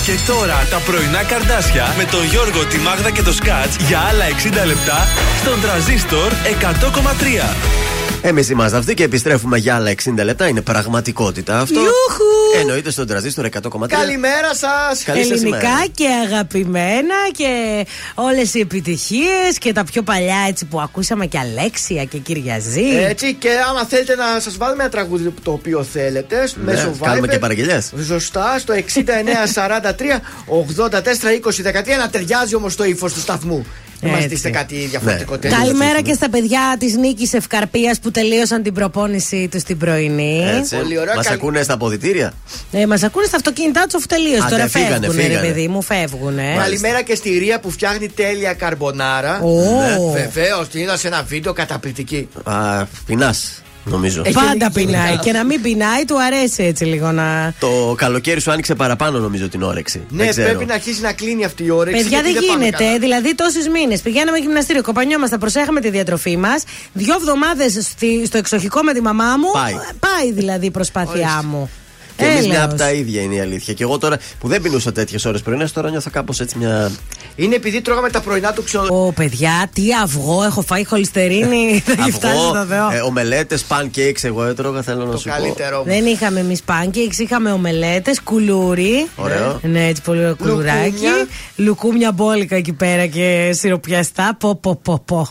100,3 0.00 0.06
Και 0.06 0.12
τώρα 0.26 0.66
τα 0.70 0.78
πρωινά 0.86 1.22
καρδάσια 1.22 1.94
με 1.98 2.04
τον 2.04 2.24
Γιώργο, 2.24 2.64
τη 2.64 2.78
Μάγδα 2.78 3.10
και 3.10 3.22
το 3.22 3.32
Σκάτς 3.32 3.76
για 3.88 3.98
άλλα 3.98 4.24
60 4.62 4.66
λεπτά 4.66 5.06
στον 5.40 5.60
τραζίστορ 5.60 6.32
100,3. 6.32 7.85
Εμείς 8.28 8.48
είμαστε 8.50 8.76
αυτοί 8.76 8.94
και 8.94 9.04
επιστρέφουμε 9.04 9.58
για 9.58 9.74
άλλα 9.74 9.90
60 9.90 10.24
λεπτά. 10.24 10.48
Είναι 10.48 10.60
πραγματικότητα 10.60 11.60
αυτό. 11.60 11.80
Ιούχου! 11.80 12.45
Εννοείται 12.60 12.90
στον 12.90 13.06
τραζίστορ 13.06 13.44
100,3. 13.46 13.86
Καλημέρα 13.88 14.54
σας! 14.54 15.02
Καλή 15.04 15.24
σας 15.24 15.30
Ελληνικά 15.30 15.58
ημέρα. 15.58 15.86
και 15.94 16.06
αγαπημένα 16.26 17.14
και 17.36 17.86
όλες 18.14 18.54
οι 18.54 18.60
επιτυχίες 18.60 19.58
και 19.58 19.72
τα 19.72 19.84
πιο 19.84 20.02
παλιά 20.02 20.36
έτσι 20.48 20.64
που 20.64 20.80
ακούσαμε 20.80 21.26
και 21.26 21.38
Αλέξια 21.38 22.04
και 22.04 22.18
Κυριαζή. 22.18 22.84
Έτσι 23.08 23.34
και 23.34 23.48
άμα 23.68 23.84
θέλετε 23.84 24.14
να 24.14 24.40
σας 24.40 24.56
βάλουμε 24.56 24.82
ένα 24.82 24.92
τραγούδι 24.92 25.34
το 25.42 25.52
οποίο 25.52 25.82
θέλετε 25.82 26.36
Ναι, 26.40 26.72
μέσω 26.72 26.94
κάνουμε 27.02 27.26
Viber, 27.26 27.30
και 27.30 27.38
παραγγελιές. 27.38 27.92
Σωστά, 28.06 28.58
στο 28.58 28.74
6943 28.74 30.20
84 30.46 31.30
20 31.30 31.62
13 31.62 31.98
να 31.98 32.08
ταιριάζει 32.10 32.54
όμως 32.54 32.76
το 32.76 32.84
ύφος 32.84 33.12
του 33.12 33.20
σταθμού. 33.20 33.66
Δεν 34.00 34.10
μας 34.10 34.18
Έτσι. 34.18 34.28
δείξτε 34.28 34.50
κάτι 34.50 34.74
Ναι. 34.74 34.80
διαφορετικό 34.86 35.38
τέτοιο. 35.38 35.58
Καλημέρα 35.58 36.00
και 36.00 36.12
στα 36.12 36.30
παιδιά 36.30 36.76
της 36.78 36.94
Νίκης 36.96 37.32
Ευκαρπίας 37.32 37.98
που 38.00 38.10
τελείωσαν 38.10 38.62
την 38.62 38.74
προπόνησή 38.74 39.48
τους 39.50 39.60
στην 39.60 39.78
πρωινή. 39.78 40.44
Έτσι. 40.58 40.76
Πολύ 40.76 40.98
ωραία. 40.98 41.14
Μας 41.14 41.24
Καλη- 41.26 41.38
ακούνε 41.40 41.62
στα 41.62 41.72
αποδητήρια. 41.74 42.32
Ε, 42.72 42.86
Μας 42.86 43.02
ακούνε 43.02 43.26
στα 43.26 43.36
αυτοκίνητά 43.36 43.82
τους 43.84 43.94
αφού 43.94 44.06
τελείωσε. 44.06 44.42
Α, 44.44 44.48
Τώρα 44.48 44.62
ναι, 44.62 44.68
φύγανε, 44.68 44.94
φεύγουν, 45.06 45.16
ρε 45.16 45.22
φύγανε. 45.22 45.46
παιδί 45.46 45.68
μου, 45.68 45.82
φεύγουν. 45.82 46.36
Καλημέρα 46.58 47.02
και 47.02 47.14
στη 47.14 47.38
Ρία 47.38 47.60
που 47.60 47.70
φτιάχνει 47.70 48.08
τέλεια 48.08 48.52
καρμπονάρα. 48.54 49.40
Ω. 49.42 49.60
Ναι, 49.80 50.20
Βεβαίως, 50.20 50.68
την 50.68 50.80
είδα 50.80 50.96
σε 50.96 51.06
ένα 51.06 51.22
βίντεο 51.28 51.52
καταπληκτική. 51.52 52.28
Α, 52.44 52.84
πεινάς, 53.06 53.62
νομίζω. 53.84 54.22
Έχει 54.24 54.34
Πάντα 54.34 54.52
λίγη 54.52 54.70
πεινάει. 54.72 55.04
γενικά. 55.04 55.22
Και 55.22 55.32
να 55.32 55.44
μην 55.44 55.62
πεινάει, 55.62 56.04
του 56.04 56.22
αρέσει 56.22 56.62
έτσι 56.62 56.84
λίγο 56.84 57.12
να. 57.12 57.54
Το 57.60 57.94
καλοκαίρι 57.98 58.40
σου 58.40 58.50
άνοιξε 58.50 58.74
παραπάνω, 58.74 59.18
νομίζω, 59.18 59.48
την 59.48 59.62
όρεξη. 59.62 60.02
Ναι, 60.08 60.22
Δεν 60.22 60.30
ξέρω. 60.32 60.48
πρέπει 60.48 60.64
να 60.64 60.74
αρχίσει 60.74 61.00
να 61.00 61.12
κλείνει 61.12 61.44
αυτή 61.44 61.64
η 61.64 61.70
όρεξη. 61.70 62.02
Παιδιά 62.02 62.20
γιατί 62.20 62.32
δεν 62.38 62.46
πάμε 62.48 62.64
γίνεται. 62.64 62.84
καλά. 62.84 62.98
Δηλαδή 62.98 63.34
τόσους 63.34 63.68
μήνες 63.68 64.00
πηγαίναμε 64.00 64.38
γυμναστήριο, 64.38 64.82
κοπανιόμασταν, 64.82 65.38
προσέχαμε 65.38 65.80
τη 65.80 65.90
διατροφή 65.90 66.36
μας. 66.36 66.62
Δύο 66.92 67.14
εβδομάδες 67.14 67.86
στο 68.26 68.38
εξοχικό 68.38 68.82
με 68.82 68.92
τη 68.92 69.00
μαμά 69.00 69.36
μου. 69.36 69.50
Πάει. 69.52 69.72
Πάει 69.98 70.32
δηλαδή 70.32 70.66
η 70.66 70.70
προσπάθειά 70.70 71.12
Ορίστε. 71.32 71.46
μου. 71.46 71.70
Και 72.16 72.24
εμείς 72.24 72.36
Έλεος. 72.36 72.50
μια 72.54 72.64
από 72.64 72.74
τα 72.74 72.92
ίδια 72.92 73.22
είναι 73.22 73.34
η 73.34 73.40
αλήθεια. 73.40 73.74
Και 73.74 73.82
εγώ 73.82 73.98
τώρα 73.98 74.18
που 74.38 74.48
δεν 74.48 74.62
πεινούσα 74.62 74.92
τέτοιες 74.92 75.24
ώρες 75.24 75.42
πρωινέ, 75.42 75.68
τώρα 75.68 75.90
νιώθω 75.90 76.10
κάπως 76.10 76.40
έτσι 76.40 76.58
μια. 76.58 76.90
Είναι 77.36 77.54
επειδή 77.54 77.80
τρώγαμε 77.80 78.10
τα 78.10 78.20
πρωινά 78.20 78.52
του 78.52 78.62
ξενοδοχείου. 78.64 79.06
Ω, 79.06 79.12
παιδιά, 79.12 79.68
τι 79.72 79.82
αυγό 80.02 80.42
έχω 80.44 80.62
φάει 80.62 80.84
χολυστερίνη. 80.84 81.82
Δεν 81.86 81.96
έχει 81.98 82.10
φτάσει 82.10 82.36
στο 82.36 82.64
Θεό. 82.68 82.90
ε, 82.92 83.00
ομελέτες, 83.00 83.64
pancakes, 83.68 84.22
εγώ 84.22 84.44
έτρωγα, 84.44 84.82
θέλω 84.82 85.04
να 85.04 85.10
Το 85.10 85.16
σου 85.18 85.24
πω. 85.28 85.30
καλύτερο. 85.34 85.82
Δεν 85.86 86.06
είχαμε 86.06 86.40
εμείς 86.40 86.60
pancakes, 86.66 87.18
είχαμε 87.18 87.52
ομελέτες, 87.52 88.20
κουλούρι. 88.20 89.06
Ωραίο. 89.16 89.60
Ναι, 89.62 89.86
έτσι 89.86 90.02
πολύ 90.02 90.18
ωραίο 90.18 90.36
κουλουράκι. 90.36 90.90
Λουκούμια. 90.90 91.26
Λουκούμια 91.56 92.12
μπόλικα 92.12 92.56
εκεί 92.56 92.72
πέρα 92.72 93.06
και 93.06 93.50
σιροπιαστά. 93.52 94.36
Πο, 94.40 94.54
πο, 94.56 94.76
πο, 94.76 95.02
πο. 95.04 95.26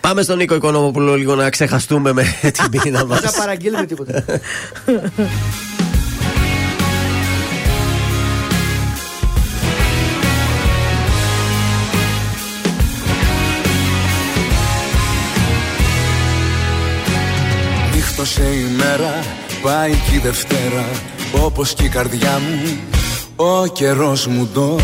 Πάμε 0.00 0.22
στον 0.22 0.36
Νίκο 0.36 0.54
Οικονόμοπουλο 0.54 1.14
λίγο 1.14 1.34
να 1.34 1.50
ξεχαστούμε 1.50 2.12
με 2.12 2.24
την 2.56 2.70
πείνα 2.80 3.04
μας. 3.04 3.20
Δεν 3.20 3.30
θα 3.30 3.38
παραγγείλουμε 3.38 3.86
τίποτα. 3.86 4.24
Νύχτωσε 18.26 18.54
η 18.54 18.74
μέρα, 18.76 19.24
πάει 19.62 19.90
και 19.90 20.14
η 20.14 20.18
Δευτέρα 20.18 20.84
Όπως 21.44 21.74
και 21.74 21.84
η 21.84 21.88
καρδιά 21.88 22.38
μου, 22.38 22.78
ο 23.36 23.66
καιρός 23.66 24.26
μου 24.26 24.48
ντός 24.52 24.82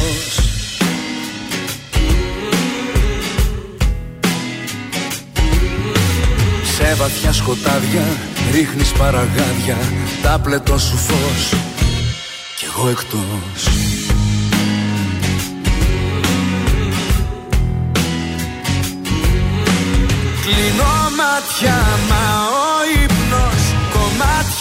Σε 6.76 6.95
βαθιά 6.95 7.32
σκοτάδια 7.32 8.03
ρίχνεις 8.53 8.93
παραγάδια 8.93 9.76
Τα 10.22 10.40
πλετό 10.43 10.78
σου 10.78 10.97
φως 10.97 11.55
κι 12.57 12.64
εγώ 12.64 12.88
εκτός. 12.88 13.72
Κλείνω 20.43 20.93
μάτια 21.16 21.82
μα 22.09 22.47
ο 22.47 23.03
ύπνος 23.03 23.11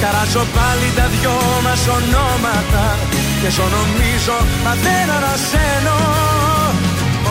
Καράζω 0.00 0.44
πάλι 0.56 0.88
τα 0.98 1.06
δυο 1.14 1.36
μας 1.66 1.82
ονόματα 1.96 2.84
Και 3.40 3.50
ζω 3.56 3.66
νομίζω 3.76 4.36
μα 4.64 4.72
δεν 4.84 5.06
ανασένω 5.16 5.98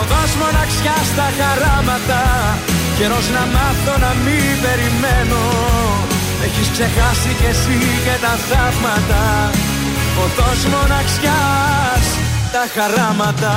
Οδός 0.00 0.32
μοναξιάς 0.40 1.06
στα 1.12 1.26
χαράματα 1.38 2.22
Καιρός 2.98 3.26
να 3.36 3.44
μάθω 3.54 3.94
να 4.04 4.12
μην 4.24 4.54
περιμένω. 4.64 5.42
Έχεις 6.46 6.68
ξεχάσει 6.74 7.30
κι 7.38 7.48
εσύ 7.52 7.78
και 8.04 8.16
τα 8.24 8.34
θαύματα 8.48 9.24
Οδός 10.24 10.60
μοναξιάς 10.72 12.06
τα 12.52 12.64
χαράματα 12.74 13.54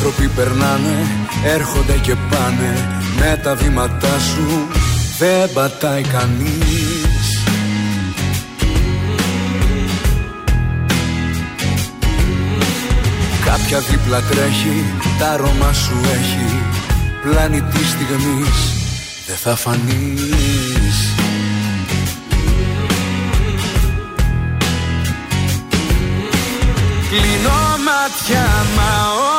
Άνθρωποι 0.00 0.28
περνάνε, 0.28 1.06
έρχονται 1.44 1.98
και 2.02 2.14
πάνε 2.30 3.02
Με 3.18 3.40
τα 3.42 3.54
βήματά 3.54 4.18
σου. 4.18 4.68
Δεν 5.18 5.52
πατάει 5.52 6.02
κανείς. 6.02 6.98
Πια 13.68 13.80
δίπλα 13.80 14.20
τρέχει 14.20 14.84
Τα 15.18 15.30
αρώμα 15.30 15.72
σου 15.72 15.96
έχει. 16.12 16.62
Πλάνη 17.22 17.62
τη 17.62 17.84
στιγμής 17.84 18.72
Δεν 19.26 19.36
θα 19.36 19.56
φανείς. 19.56 21.14
Κλείνω 27.08 27.58
μάτια 27.86 28.46
μα 28.76 29.12
ο 29.12 29.38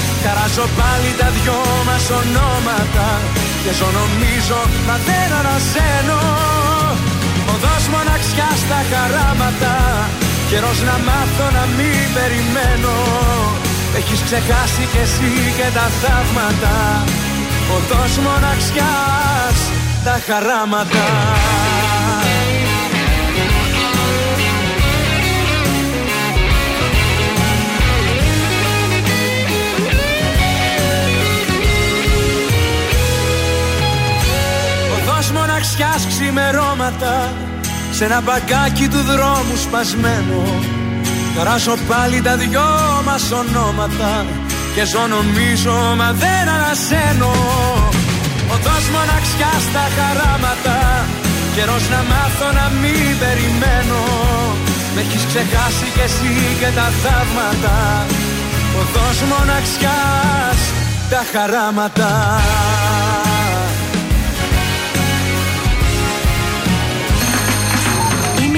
Χαράζω 0.23 0.65
πάλι 0.79 1.11
τα 1.19 1.27
δυο 1.37 1.59
μας 1.87 2.05
ονόματα 2.19 3.07
Και 3.63 3.71
ζω 3.77 3.89
νομίζω 3.99 4.59
μα 4.87 4.95
δεν 5.07 5.29
αναζένω 5.39 6.21
Οδός 7.53 7.83
μοναξιά 7.93 8.49
στα 8.63 8.79
χαράματα 8.91 9.75
Καιρός 10.49 10.79
να 10.87 10.95
μάθω 11.07 11.45
να 11.57 11.63
μην 11.77 12.03
περιμένω. 12.15 12.95
Έχεις 13.97 14.21
ξεχάσει 14.27 14.83
κι 14.91 15.01
εσύ 15.05 15.31
και 15.57 15.67
τα 15.77 15.85
θαύματα 16.01 16.75
Οδός 17.75 18.13
μοναξιάς 18.25 19.59
τα 20.05 20.15
χαράματα 20.27 21.05
μοναξιάς 35.61 36.07
ξημερώματα 36.07 37.33
σε 37.91 38.05
ένα 38.05 38.21
μπαγκάκι 38.21 38.87
του 38.87 39.01
δρόμου 39.11 39.55
σπασμένο. 39.65 40.41
Καράσω 41.35 41.75
πάλι 41.89 42.21
τα 42.21 42.35
δυο 42.35 42.69
μας 43.05 43.31
ονόματα 43.41 44.25
και 44.75 44.83
ζω 44.91 45.03
νομίζω 45.15 45.75
μα 45.99 46.09
δεν 46.23 46.45
ανασένω. 46.55 47.33
Οδός 48.53 48.85
μοναξιάς 48.95 49.61
στα 49.69 49.85
χαράματα 49.95 50.77
Καιρός 51.55 51.83
να 51.93 52.01
μάθω 52.11 52.47
να 52.59 52.65
μην 52.81 53.11
περιμένω. 53.21 54.01
Με 54.93 55.01
έχεις 55.01 55.23
ξεχάσει 55.29 55.87
κι 55.95 56.03
εσύ 56.07 56.33
και 56.59 56.69
τα 56.77 56.87
θαύματα. 57.01 57.77
Οδός 58.79 59.17
μοναξιάς 59.31 60.59
τα 61.11 61.21
χαράματα 61.31 62.11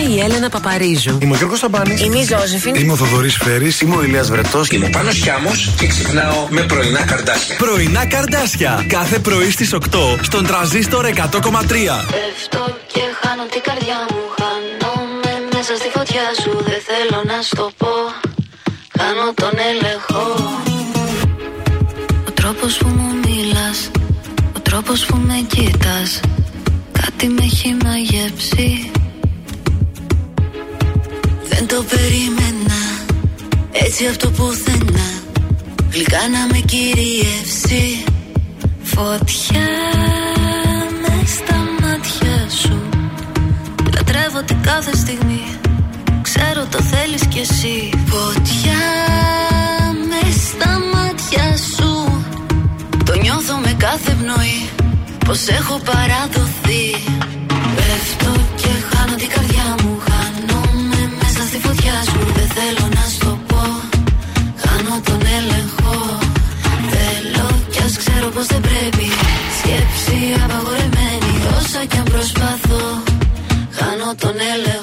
η 0.04 0.20
Έλενα 0.20 0.50
Παπαρίζου. 0.50 1.18
Είμαι 1.22 1.34
ο 1.34 1.38
Γιώργος 1.38 1.60
Σαμπάνης. 1.60 2.02
Είμαι 2.02 2.18
η 2.18 2.24
Ζώζεφιν. 2.24 2.76
Είμαι 2.76 2.92
ο 2.92 2.96
Θοδωρής 2.96 3.38
Φέρης. 3.38 3.82
Είμαι 3.82 3.96
ο 3.96 4.04
Ηλίας 4.04 4.30
Βρετός. 4.30 4.70
Είμαι 4.70 4.86
ο 4.86 4.90
Πάνος 4.90 5.16
Χιάμος 5.16 5.74
και 5.78 5.88
ξυπνάω 5.88 6.48
με 6.50 6.62
πρωινά 6.62 7.04
καρδάσια. 7.06 7.56
Πρωινά 7.56 8.06
καρδάσια. 8.06 8.86
Κάθε 8.88 9.20
πρωί 9.20 9.52
στις 9.52 9.74
8 9.74 10.18
στον 10.22 10.46
τραζίστορ 10.46 11.06
100,3. 11.06 12.06
Πέφτω 12.16 12.78
και 12.94 13.02
χάνω 13.22 13.44
την 13.52 13.62
καρδιά 13.64 14.00
μου. 14.10 14.22
Χάνομαι 14.38 15.34
μέσα 15.54 15.76
στη 15.76 15.90
φωτιά 15.94 16.26
σου. 16.42 16.52
Δεν 16.64 16.82
θέλω 16.90 17.24
να 17.26 17.42
στο 17.42 17.72
πω. 17.78 17.94
Χάνω 18.98 19.34
τον 19.34 19.54
έλεγχο. 19.72 20.24
Ο 22.28 22.32
τρόπος 22.34 22.78
που 22.78 22.88
μου 22.88 23.10
μιλάς. 23.26 23.92
Ο 24.56 24.60
τρόπος 24.60 25.06
που 25.06 25.16
με 25.28 25.46
κοιτάς. 25.48 26.20
Κάτι 26.92 27.28
με 27.28 27.44
έχει 27.44 27.76
μαγεύσει 27.84 28.92
δεν 28.94 29.13
το 31.74 31.84
περίμενα. 31.84 32.82
Έτσι 33.72 34.06
αυτό 34.08 34.30
πουθενά. 34.30 35.10
Γλυκά 35.92 36.24
να 36.36 36.42
με 36.52 36.60
κυριεύσει. 36.72 38.04
Φωτιά 38.84 39.70
με 41.02 41.16
στα 41.36 41.58
μάτια 41.82 42.38
σου. 42.62 42.78
Λατρεύω 43.94 44.42
την 44.46 44.62
κάθε 44.62 44.96
στιγμή. 44.96 45.44
Ξέρω 46.22 46.66
το 46.72 46.80
θέλεις 46.82 47.26
κι 47.28 47.40
εσύ. 47.40 47.90
Φωτιά 48.06 48.84
με 50.10 50.32
στα 50.48 50.72
μάτια 50.94 51.58
σου. 51.76 52.24
Το 53.06 53.14
νιώθω 53.22 53.56
με 53.56 53.74
κάθε 53.78 54.12
πνοή. 54.20 54.70
Πως 55.26 55.48
έχω 55.48 55.80
παραδοθεί. 55.90 56.86
Πέφτω 57.76 58.32
και 58.56 58.73
δεν 61.62 62.48
θέλω 62.58 62.88
να 62.94 63.06
στο 63.16 63.40
πω. 63.48 63.64
Χάνω 64.64 65.02
τον 65.04 65.22
έλεγχο. 65.38 66.20
Θέλω 66.94 67.48
κι 67.70 67.80
ας 67.86 67.98
ξέρω 67.98 68.30
πως 68.30 68.46
δεν 68.46 68.62
πρέπει. 68.62 69.08
Σκέψη 69.60 70.18
απαγορεμένη 70.44 71.32
Όσα 71.58 71.86
κι 71.86 71.98
αν 71.98 72.04
προσπαθώ. 72.04 73.04
Χάνω 73.72 74.16
τον 74.20 74.36
έλεγχο 74.54 74.83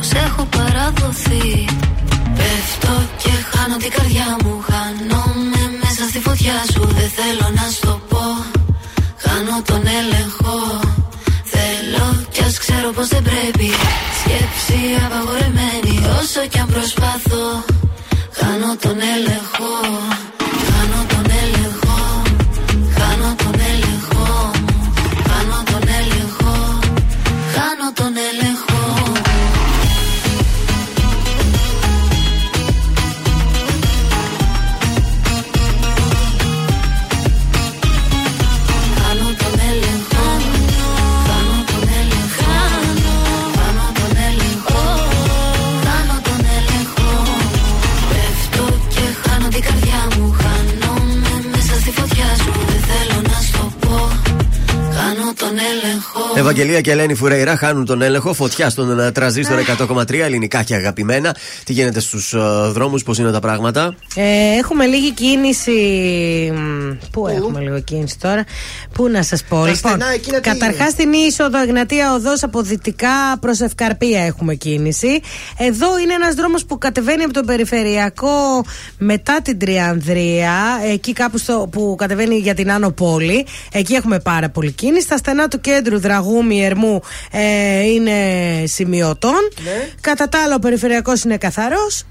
Πως 0.00 0.12
έχω 0.12 0.44
παραδοθεί. 0.56 1.64
Πέφτω 2.36 2.94
και 3.22 3.32
χάνω 3.50 3.76
την 3.76 3.90
καρδιά 3.90 4.36
μου. 4.42 4.54
Χάνομαι 4.70 5.62
μέσα 5.82 6.02
στη 6.10 6.18
φωτιά 6.26 6.58
σου. 6.72 6.82
Δεν 6.98 7.10
θέλω 7.18 7.46
να 7.58 7.66
στο 7.70 8.00
πω. 8.08 8.24
Χάνω 9.24 9.56
τον 9.64 9.82
έλεγχο. 10.00 10.56
Θέλω 11.52 12.06
κι 12.30 12.42
ας 12.42 12.58
ξέρω 12.58 12.88
πως 12.96 13.08
δεν 13.08 13.22
πρέπει. 13.22 13.68
Σκέψη 14.20 14.80
απαγορεμένη 15.04 15.94
Όσο 16.20 16.40
κι 16.50 16.58
αν 16.58 16.66
προσπαθώ 16.66 17.46
Χάνω 18.38 18.76
τον 18.80 18.96
έλεγχο 19.14 19.72
έλεγχο. 56.00 56.09
Ευαγγελία 56.40 56.80
και 56.80 56.90
Ελένη 56.90 57.14
Φουρέιρα 57.14 57.56
χάνουν 57.56 57.84
τον 57.84 58.02
έλεγχο. 58.02 58.32
Φωτιά 58.32 58.70
στον 58.70 59.00
ε, 59.00 59.12
τραζίστορ 59.12 59.58
100,3 59.78 60.12
ελληνικά 60.14 60.62
και 60.62 60.74
αγαπημένα. 60.74 61.36
Τι 61.64 61.72
γίνεται 61.72 62.00
στους 62.00 62.34
δρόμους, 62.72 63.02
πώς 63.02 63.18
είναι 63.18 63.30
τα 63.30 63.40
πράγματα; 63.40 63.94
Ε, 64.14 64.22
έχουμε 64.58 64.86
λίγη 64.86 65.12
κίνηση. 65.12 65.70
Μ, 66.54 67.06
Πού 67.10 67.26
έχουμε 67.28 67.60
λίγο 67.60 67.80
κίνηση 67.80 68.18
τώρα; 68.18 68.44
Πού 68.92 69.08
να 69.08 69.22
σας 69.22 69.44
πω; 69.48 69.56
Τα 69.56 69.70
Λοιπόν, 69.70 69.92
στενά 69.92 70.12
εκείνα 70.12 70.40
τι 70.40 70.48
καταρχάς 70.48 70.78
είναι; 70.78 70.90
στην 70.90 71.12
είσοδο 71.12 71.60
Εγνατία 71.62 72.14
Οδός 72.14 72.42
από 72.42 72.62
δυτικά 72.62 73.38
προς 73.40 73.60
Ευκαρπία 73.60 74.20
έχουμε 74.24 74.54
κίνηση. 74.54 75.20
Εδώ 75.58 75.98
είναι 75.98 76.14
ένας 76.14 76.34
δρόμος 76.34 76.64
που 76.64 76.78
κατεβαίνει 76.78 77.22
από 77.22 77.32
τον 77.32 77.46
περιφερειακό 77.46 78.64
μετά 78.98 79.40
την 79.42 79.58
Τριανδρία. 79.58 80.52
Εκεί 80.92 81.12
κάπου 81.12 81.38
στο, 81.38 81.68
που 81.72 81.94
κατεβαίνει 81.98 82.36
για 82.36 82.54
την 82.54 82.70
Άνω 82.70 82.90
Πόλη. 82.90 83.46
Εκεί 83.72 83.94
έχουμε 83.94 84.18
πάρα 84.18 84.48
πολύ 84.48 84.72
κίνηση. 84.72 85.04
Στα 85.04 85.16
στενά 85.16 85.48
του 85.48 85.60
κέντρου 85.60 85.98
Δραγούμη 86.30 86.64
Ερμού 86.64 87.02
ε, 87.30 87.80
είναι 87.82 88.12
σημειωτών. 88.66 89.48
Κατά 90.00 90.28
τα 90.28 90.42
άλλα, 90.42 90.54
ο 90.54 90.58
περιφερειακός 90.58 91.22
είναι 91.22 91.36
καθαρός. 91.36 92.06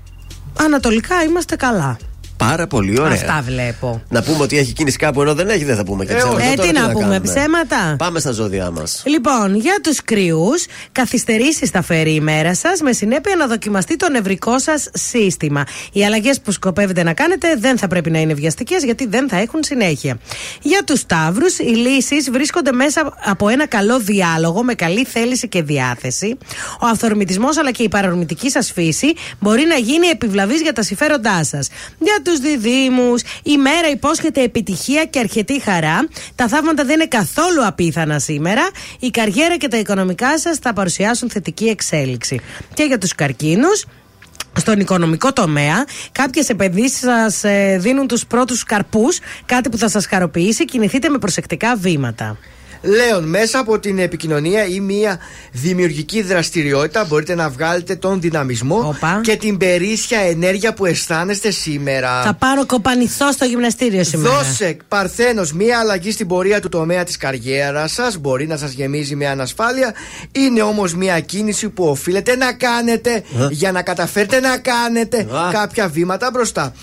Ανατολικά 0.59 1.23
είμαστε 1.23 1.55
καλά. 1.55 1.97
Πάρα 2.39 2.67
πολύ 2.67 2.99
ωραία. 2.99 3.13
Αυτά 3.13 3.41
βλέπω. 3.45 4.01
Να 4.09 4.21
πούμε 4.23 4.43
ότι 4.43 4.57
έχει 4.57 4.73
κίνηση 4.73 4.97
κάπου 4.97 5.21
ενώ 5.21 5.33
δεν 5.33 5.49
έχει, 5.49 5.63
δεν 5.63 5.75
θα 5.75 5.83
πούμε 5.83 6.05
και 6.05 6.13
ψέματα. 6.13 6.43
Ε, 6.43 6.53
Τώρα 6.55 6.67
τι 6.67 6.73
να 6.79 6.81
πούμε, 6.89 6.99
κάνουμε. 6.99 7.19
ψέματα. 7.19 7.95
Πάμε 7.97 8.19
στα 8.19 8.31
ζώδια 8.31 8.71
μας. 8.71 9.03
Λοιπόν, 9.05 9.55
για 9.55 9.79
τους 9.83 10.01
κρυούς, 10.01 10.65
καθυστερήσεις 10.91 11.69
θα 11.69 11.81
φέρει 11.81 12.13
η 12.13 12.19
μέρα 12.19 12.55
σας 12.55 12.81
με 12.81 12.91
συνέπεια 12.91 13.35
να 13.35 13.47
δοκιμαστεί 13.47 13.95
το 13.95 14.09
νευρικό 14.09 14.59
σας 14.59 14.89
σύστημα. 14.93 15.63
Οι 15.91 16.05
αλλαγές 16.05 16.39
που 16.41 16.51
σκοπεύετε 16.51 17.03
να 17.03 17.13
κάνετε 17.13 17.55
δεν 17.59 17.77
θα 17.77 17.87
πρέπει 17.87 18.09
να 18.11 18.19
είναι 18.19 18.33
βιαστικές 18.33 18.83
γιατί 18.83 19.07
δεν 19.07 19.29
θα 19.29 19.37
έχουν 19.37 19.63
συνέχεια. 19.63 20.17
Για 20.61 20.83
τους 20.85 20.99
Σταύρου, 20.99 21.45
οι 21.59 21.75
λύσεις 21.75 22.29
βρίσκονται 22.31 22.71
μέσα 22.71 23.13
από 23.25 23.47
ένα 23.49 23.67
καλό 23.67 23.99
διάλογο 23.99 24.63
με 24.63 24.73
καλή 24.73 25.05
θέληση 25.05 25.47
και 25.47 25.61
διάθεση. 25.61 26.37
Ο 26.81 26.85
αυθορμητισμός 26.85 27.57
αλλά 27.57 27.71
και 27.71 27.83
η 27.83 27.89
παρορμητική 27.89 28.49
σας 28.49 28.71
φύση 28.71 29.13
μπορεί 29.39 29.63
να 29.65 29.75
γίνει 29.75 30.07
επιβλαβής 30.07 30.61
για 30.61 30.73
τα 30.73 30.83
συμφέροντά 30.83 31.43
σας. 31.43 31.67
Για 31.99 32.21
τους 32.29 32.39
διδήμου, 32.39 33.13
η 33.43 33.57
μέρα 33.57 33.89
υπόσχεται 33.89 34.43
επιτυχία 34.43 35.05
και 35.05 35.19
αρκετή 35.19 35.61
χαρά. 35.61 36.07
Τα 36.35 36.47
θαύματα 36.47 36.83
δεν 36.83 36.93
είναι 36.93 37.07
καθόλου 37.07 37.65
απίθανα 37.65 38.19
σήμερα. 38.19 38.69
Η 38.99 39.09
καριέρα 39.09 39.57
και 39.57 39.67
τα 39.67 39.77
οικονομικά 39.77 40.39
σας 40.39 40.57
θα 40.57 40.73
παρουσιάσουν 40.73 41.29
θετική 41.29 41.65
εξέλιξη. 41.65 42.39
Και 42.73 42.83
για 42.83 42.97
τους 42.97 43.15
καρκίνους, 43.15 43.85
στον 44.57 44.79
οικονομικό 44.79 45.33
τομέα, 45.33 45.85
κάποιες 46.11 46.49
επενδύσεις 46.49 46.99
σας 46.99 47.41
δίνουν 47.77 48.07
τους 48.07 48.25
πρώτους 48.25 48.63
καρπούς, 48.63 49.19
κάτι 49.45 49.69
που 49.69 49.77
θα 49.77 49.89
σας 49.89 50.05
χαροποιήσει. 50.05 50.65
Κινηθείτε 50.65 51.09
με 51.09 51.17
προσεκτικά 51.17 51.75
βήματα. 51.75 52.37
Λέων, 52.81 53.23
μέσα 53.23 53.59
από 53.59 53.79
την 53.79 53.99
επικοινωνία 53.99 54.65
ή 54.65 54.79
μια 54.79 55.19
δημιουργική 55.51 56.21
δραστηριότητα 56.21 57.05
μπορείτε 57.05 57.35
να 57.35 57.49
βγάλετε 57.49 57.95
τον 57.95 58.21
δυναμισμό 58.21 58.95
και 59.21 59.35
την 59.35 59.57
περίσσια 59.57 60.19
ενέργεια 60.19 60.73
που 60.73 60.85
αισθάνεστε 60.85 61.51
σήμερα. 61.51 62.21
Θα 62.21 62.33
πάρω 62.33 62.65
κοπανηθώ 62.65 63.31
στο 63.31 63.45
γυμναστήριο 63.45 64.03
σήμερα. 64.03 64.35
Δώσε, 64.35 64.77
Παρθένος, 64.87 65.53
μία 65.53 65.79
αλλαγή 65.79 66.11
στην 66.11 66.27
πορεία 66.27 66.61
του 66.61 66.69
τομέα 66.69 67.03
της 67.03 67.17
καριέρας 67.17 67.91
σας 67.91 68.17
μπορεί 68.17 68.47
να 68.47 68.57
σας 68.57 68.71
γεμίζει 68.71 69.15
με 69.15 69.27
ανασφάλεια. 69.27 69.93
Είναι 70.31 70.61
όμως 70.61 70.95
μία 70.95 71.19
κίνηση 71.19 71.69
που 71.69 71.85
οφείλετε 71.85 72.35
να 72.35 72.53
κάνετε 72.53 73.23
για 73.49 73.71
να 73.71 73.81
καταφέρετε 73.81 74.39
να 74.39 74.57
κάνετε 74.57 75.27
κάποια 75.51 75.87
βήματα 75.87 76.29
μπροστά. 76.33 76.73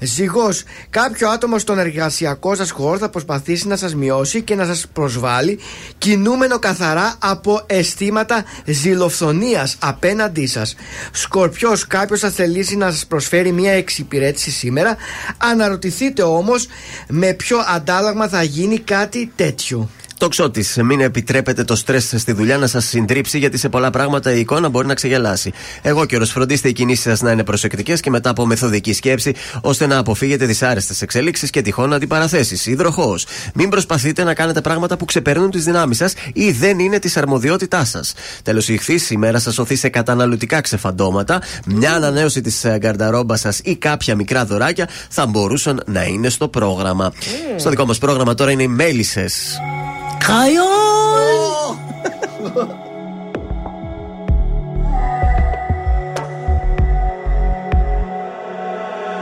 Ζυγός, 0.00 0.62
κάποιο 0.90 1.28
άτομο 1.28 1.58
στον 1.58 1.78
εργασιακό 1.78 2.54
σας 2.54 2.70
χώρο 2.70 2.98
θα 2.98 3.08
προσπαθήσει 3.08 3.66
να 3.66 3.76
σας 3.76 3.94
μειώσει 3.94 4.42
και 4.42 4.54
να 4.54 4.64
σας 4.64 4.86
προσβάλλει, 4.92 5.58
κινούμενο 5.98 6.58
καθαρά 6.58 7.14
από 7.18 7.62
αισθήματα 7.66 8.44
ζηλοφθονίας 8.64 9.76
απέναντί 9.80 10.46
σας. 10.46 10.74
Σκορπιός, 11.12 11.86
κάποιος 11.86 12.20
θα 12.20 12.30
θελήσει 12.30 12.76
να 12.76 12.90
σας 12.90 13.06
προσφέρει 13.06 13.52
μια 13.52 13.72
εξυπηρέτηση 13.72 14.50
σήμερα. 14.50 14.96
Αναρωτηθείτε 15.36 16.22
όμως 16.22 16.66
με 17.08 17.32
ποιο 17.32 17.58
αντάλλαγμα 17.74 18.28
θα 18.28 18.42
γίνει 18.42 18.78
κάτι 18.78 19.32
τέτοιο. 19.36 19.88
Το 20.18 20.28
ξώτη. 20.28 20.64
Μην 20.82 21.00
επιτρέπετε 21.00 21.64
το 21.64 21.76
στρες 21.76 22.14
στη 22.16 22.32
δουλειά 22.32 22.58
να 22.58 22.66
σας 22.66 22.84
συντρίψει, 22.84 23.38
γιατί 23.38 23.58
σε 23.58 23.68
πολλά 23.68 23.90
πράγματα 23.90 24.32
η 24.32 24.40
εικόνα 24.40 24.68
μπορεί 24.68 24.86
να 24.86 24.94
ξεγελάσει. 24.94 25.52
Εγώ 25.82 26.04
καιρο, 26.04 26.24
φροντίστε 26.24 26.68
οι 26.68 26.72
κινήσεις 26.72 27.02
σας 27.02 27.20
να 27.20 27.30
είναι 27.30 27.44
προσεκτικές 27.44 28.00
και 28.00 28.10
μετά 28.10 28.30
από 28.30 28.46
μεθοδική 28.46 28.92
σκέψη, 28.92 29.34
ώστε 29.60 29.86
να 29.86 29.98
αποφύγετε 29.98 30.46
δυσάρεστες 30.46 31.02
εξελίξεις 31.02 31.50
και 31.50 31.62
τυχόν 31.62 31.92
αντιπαραθέσεις. 31.92 32.66
Υδροχός. 32.66 33.26
Μην 33.54 33.68
προσπαθείτε 33.68 34.24
να 34.24 34.34
κάνετε 34.34 34.60
πράγματα 34.60 34.96
που 34.96 35.04
ξεπερνούν 35.04 35.50
τις 35.50 35.64
δυνάμεις 35.64 35.96
σας 35.96 36.14
ή 36.32 36.50
δεν 36.50 36.78
είναι 36.78 36.98
της 36.98 37.16
αρμοδιότητάς 37.16 37.88
σας. 37.88 38.14
Τέλος, 38.42 38.68
η 38.68 38.72
ηχθής 38.72 39.10
η 39.10 39.16
μέρα 39.16 39.38
σας 39.38 39.58
οθεί 39.58 39.76
σε 39.76 39.88
καταναλωτικά 39.88 40.60
ξεφαντώματα. 40.60 41.42
Μια 41.66 41.92
ανανέωση 41.92 42.40
της 42.40 42.66
γκαρνταρόμπας 42.76 43.40
σας 43.40 43.60
ή 43.64 43.76
κάποια 43.76 44.14
μικρά 44.14 44.44
δωράκια 44.44 44.88
θα 45.10 45.26
μπορούσαν 45.26 45.82
να 45.86 46.04
είναι 46.04 46.28
στο 46.28 46.48
πρόγραμμα. 46.48 47.12
Στο 47.56 47.70
δικό 47.70 47.86
μας 47.86 47.98
πρόγραμμα 47.98 48.34
τώρα 48.34 48.50
είναι 48.50 48.62
οι 48.62 48.68
μέλισσες. 48.68 49.60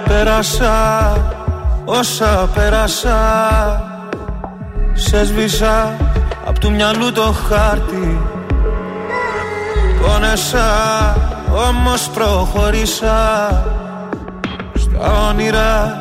Πέρασα 0.09 1.16
όσα 1.85 2.49
πέρασα 2.55 3.18
Σε 4.93 5.24
σβήσα 5.24 5.97
απ' 6.47 6.59
του 6.59 6.70
μυαλού 6.70 7.12
το 7.12 7.35
χάρτη. 7.49 8.20
Πόνεσα 10.03 10.66
όμως 11.68 12.09
προχωρήσα. 12.09 13.18
Στα 14.74 15.28
όνειρα 15.28 15.99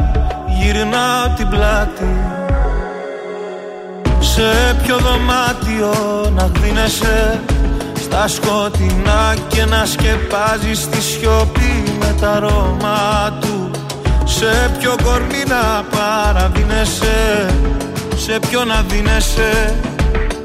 γυρνάω 0.48 1.28
την 1.36 1.50
πλάτη 1.50 2.43
Σε 4.36 4.76
ποιο 4.84 4.98
δωμάτιο 4.98 5.94
να 6.36 6.52
γδίνεσαι 6.56 7.40
Στα 8.04 8.28
σκοτεινά 8.28 9.36
και 9.48 9.66
να 9.66 9.86
σκεπάζεις 9.86 10.90
τη 10.90 11.02
σιωπή 11.02 11.84
με 12.00 12.16
τα 12.20 12.32
αρώμα 12.32 13.38
του. 13.42 13.72
Σε 14.24 14.72
ποιο 14.80 14.96
κορμί 15.04 15.44
να 15.48 15.84
παραδίνεσαι 15.98 17.54
Σε 18.16 18.40
ποιο 18.50 18.64
να 18.64 18.84
δίνεσαι. 18.88 19.76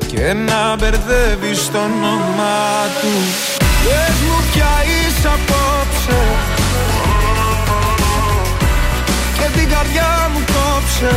Και 0.07 0.33
να 0.33 0.77
μπερδεύεις 0.77 1.71
το 1.71 1.79
όνομά 1.79 2.71
του. 3.01 3.13
Πες 3.59 4.17
μου 4.27 4.43
ποια 4.53 4.73
είσαι 4.85 5.29
απόψε. 5.29 6.21
Και 9.39 9.59
την 9.59 9.69
καρδιά 9.71 10.31
μου 10.33 10.41
κόψε 10.47 11.17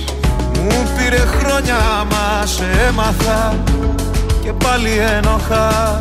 μου 0.63 0.89
πήρε 0.97 1.23
χρόνια 1.37 1.79
μα 2.11 2.43
έμαθα. 2.87 3.55
Και 4.43 4.51
πάλι 4.51 4.89
ένοχα. 5.17 5.99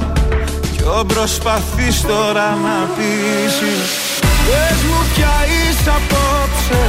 Κι 0.77 0.83
προσπαθείς 1.07 2.01
τώρα 2.03 2.49
να 2.65 2.77
πείσεις. 2.95 3.89
Πες 4.47 4.79
μου 4.89 5.01
πια 5.15 5.35
είσαι 5.53 5.91
απόψε. 5.91 6.83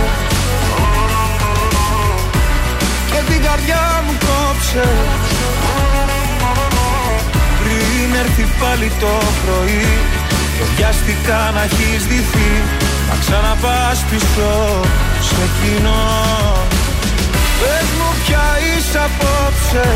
Και 3.11 3.31
την 3.31 3.43
καρδιά 3.43 4.03
μου 4.05 4.13
κόψε. 4.25 4.89
Πριν 7.61 8.15
έρθει 8.23 8.47
πάλι 8.59 8.91
το 8.99 9.13
πρωί 9.45 9.87
Και 10.57 10.63
βιάστηκα 10.75 11.51
να 11.53 11.63
έχεις 11.63 12.05
δυθεί. 12.05 12.51
Να 13.09 13.15
ξαναπάς 13.19 14.05
πίσω 14.09 14.51
σε 15.21 15.49
κοινό. 15.57 16.01
Πες 17.61 17.87
μου 17.97 18.09
πια 18.23 18.45
είσαι 18.67 18.99
απόψε. 19.07 19.87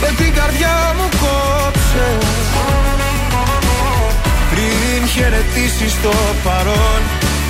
Και 0.00 0.22
την 0.22 0.34
καρδιά 0.34 0.76
μου 0.96 1.08
κόψε. 1.22 2.08
Πριν 4.50 5.08
χαιρετήσεις 5.08 5.94
το 6.02 6.12
παρόν 6.44 7.02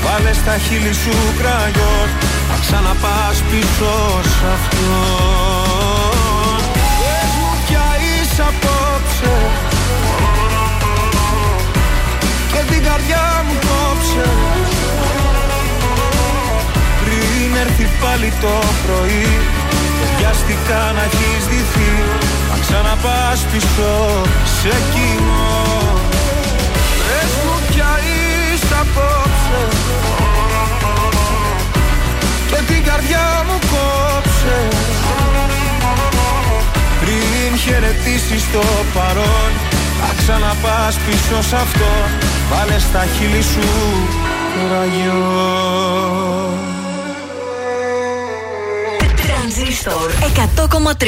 Βάλε 0.04 0.32
στα 0.32 0.58
χείλη 0.58 0.92
σου 0.92 1.16
κραγιόν. 1.38 2.08
Να 2.48 2.56
ξαναπάς 2.60 3.36
πίσω 3.50 3.92
σ' 4.34 4.44
αυτό 4.54 5.00
Πες 7.00 7.30
μου 7.40 7.50
πια 7.66 7.86
είσαι 8.04 8.42
απόψε. 8.42 9.34
Και 12.52 12.72
την 12.72 12.82
καρδιά 12.84 13.44
μου 13.46 13.54
κόψε 13.66 14.71
Πριν 17.12 17.56
έρθει 17.64 17.88
πάλι 18.00 18.32
το 18.40 18.54
πρωί. 18.84 19.28
Και 19.98 20.06
βιάστηκα 20.16 20.80
να 20.96 21.02
έχεις 21.02 21.44
δυθεί 21.50 21.92
Να 22.50 22.56
ξαναπάς 22.64 23.40
πίσω 23.52 23.92
σε 24.58 24.74
κοινό. 24.92 25.60
Πες 26.98 27.32
μου 27.44 27.56
πια 27.68 27.90
είσαι 28.06 28.74
απόψε. 28.84 29.62
Και 32.50 32.72
την 32.72 32.84
καρδιά 32.84 33.26
μου 33.46 33.58
κόψε. 33.72 34.58
Πριν 37.00 37.58
χαιρετήσεις 37.58 38.44
το 38.52 38.62
παρόν 38.94 39.50
Θα 40.00 40.14
ξαναπάς 40.18 40.96
πίσω 41.06 41.42
σ' 41.48 41.52
αυτό. 41.52 41.92
Βάλε 42.50 42.78
στα 42.78 43.04
χείλη 43.14 43.42
σου 43.42 43.68
ραγιό 44.70 46.71
Τρανζίστορ 49.54 50.10
100,3 50.12 51.06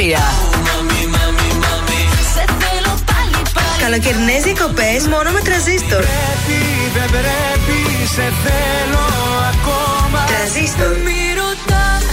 Σε 2.33 2.45
θέλω 2.59 2.93
πάλι 3.05 3.41
πάλι 3.53 3.81
Καλοκαιρινές 3.81 4.43
διακοπές 4.43 5.07
μόνο 5.07 5.31
με 5.31 5.39
τραζίστορ. 5.39 6.01
Πρέπει, 6.01 6.59
δεν 6.95 7.09
πρέπει, 7.09 7.77
σε 8.15 8.33
θέλω 8.43 9.05
ακόμα 9.51 10.25
Τραζίστορ. 10.31 10.93
Μη 11.05 11.21
ρωτάς 11.39 12.05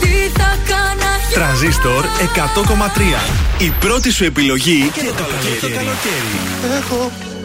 τι 0.00 0.14
θα 0.38 0.50
κάνα 0.68 1.10
για 1.28 1.36
Τρανζίστορ 1.38 2.04
100,3. 3.58 3.62
Η 3.66 3.72
πρώτη 3.80 4.10
σου 4.10 4.24
επιλογή 4.24 4.90
για 5.02 5.12
το 5.12 5.24
καλοκαίρι. 5.76 6.38
Έχω 6.80 7.10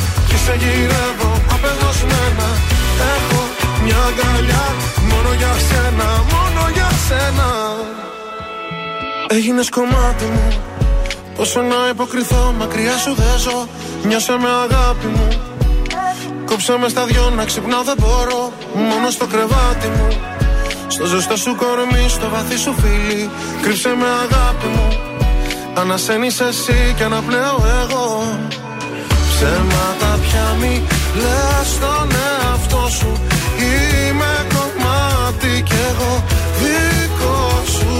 σε 0.43 0.53
γυρεύω 0.61 1.31
απεγνωσμένα 1.53 2.49
Έχω 3.15 3.41
μια 3.83 3.99
αγκαλιά 4.09 4.65
Μόνο 5.11 5.29
για 5.39 5.53
σένα, 5.67 6.07
μόνο 6.33 6.61
για 6.73 6.89
σένα. 7.07 7.49
Έγινες 9.27 9.69
κομμάτι 9.69 10.25
μου 10.25 10.47
Πόσο 11.35 11.61
να 11.61 11.89
υποκριθώ, 11.89 12.53
μακριά 12.57 12.97
σου 12.97 13.13
δεν 13.13 13.37
ζω. 13.39 13.67
Νιώσε 14.03 14.31
με 14.31 14.47
αγάπη 14.63 15.05
μου. 15.05 15.27
Κόψε 16.45 16.77
με 16.77 16.89
στα 16.89 17.05
δυο 17.05 17.29
να 17.35 17.45
ξυπνάω 17.45 17.83
δεν 17.83 17.95
μπορώ. 17.99 18.53
Μόνο 18.73 19.09
στο 19.09 19.25
κρεβάτι 19.25 19.87
μου. 19.87 20.07
Στο 20.87 21.05
ζεστό 21.05 21.35
σου 21.35 21.55
κορμί, 21.55 22.09
στο 22.09 22.29
βαθύ 22.29 22.57
σου 22.57 22.73
φίλι. 22.81 23.29
Κρύψε 23.61 23.89
με 23.89 24.05
αγάπη 24.05 24.67
μου. 24.67 24.87
Ανασένεις 25.73 26.39
εσύ 26.39 26.93
και 26.97 27.03
αναπνέω 27.03 27.63
εγώ 27.81 28.25
Ψέματα 29.41 30.19
πια 30.21 30.55
μη 30.59 30.83
λες 31.21 31.67
στον 31.73 32.07
εαυτό 32.27 32.87
σου. 32.97 33.11
Είμαι 33.69 34.33
κομμάτι 34.53 35.61
κι 35.61 35.79
εγώ 35.89 36.23
δικό 36.59 37.63
σου. 37.75 37.93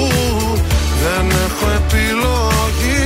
Δεν 1.04 1.26
έχω 1.46 1.66
επιλογή 1.82 3.04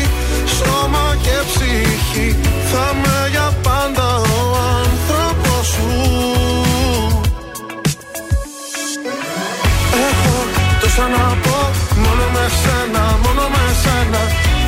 Σώμα 0.58 1.06
και 1.26 1.38
ψυχή. 1.50 2.30
Θα 2.72 2.86
με 3.02 3.30
για 3.32 3.50
πάντα 3.64 4.08
ο 4.16 4.42
άνθρωπος 4.84 5.68
σου. 5.74 5.90
Έχω 10.08 10.36
τόσα 10.82 11.08
να 11.16 11.26
πω 11.44 11.60
Μόνο 12.04 12.26
με 12.34 12.46
σένα, 12.62 13.04
μόνο 13.24 13.46
με 13.54 13.66
σένα. 13.84 14.22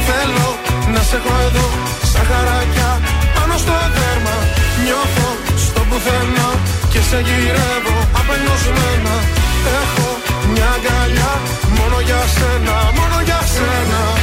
Θέλω 0.08 0.50
να 0.94 1.02
σε 1.10 1.16
έχω 1.16 1.34
εδώ 1.48 1.68
Σαν 2.12 2.26
χαράκια 2.30 3.17
πάνω 3.58 3.66
στο 3.66 3.78
δέρμα. 3.96 4.36
Νιώθω 4.84 5.30
στο 5.66 5.82
πουθενά 5.90 6.50
Και 6.92 7.02
σε 7.10 7.20
γυρεύω 7.28 7.98
απελπισμένα. 8.20 9.16
Έχω 9.82 10.10
μια 10.52 10.70
αγκαλιά 10.78 11.34
Μόνο 11.78 12.00
για 12.08 12.22
σένα, 12.36 12.76
μόνο 12.98 13.18
για 13.28 13.42
σένα 13.54 14.17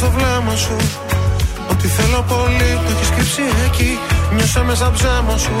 στο 0.00 0.10
βλέμμα 0.16 0.54
σου. 0.64 0.76
Ότι 1.70 1.86
θέλω 1.96 2.20
πολύ 2.32 2.70
το 2.84 2.90
έχεις 2.94 3.10
κρύψει 3.14 3.44
εκεί. 3.66 3.92
Νιώσα 4.34 4.62
μέσα 4.68 4.90
ψέμα 4.96 5.36
σου. 5.44 5.56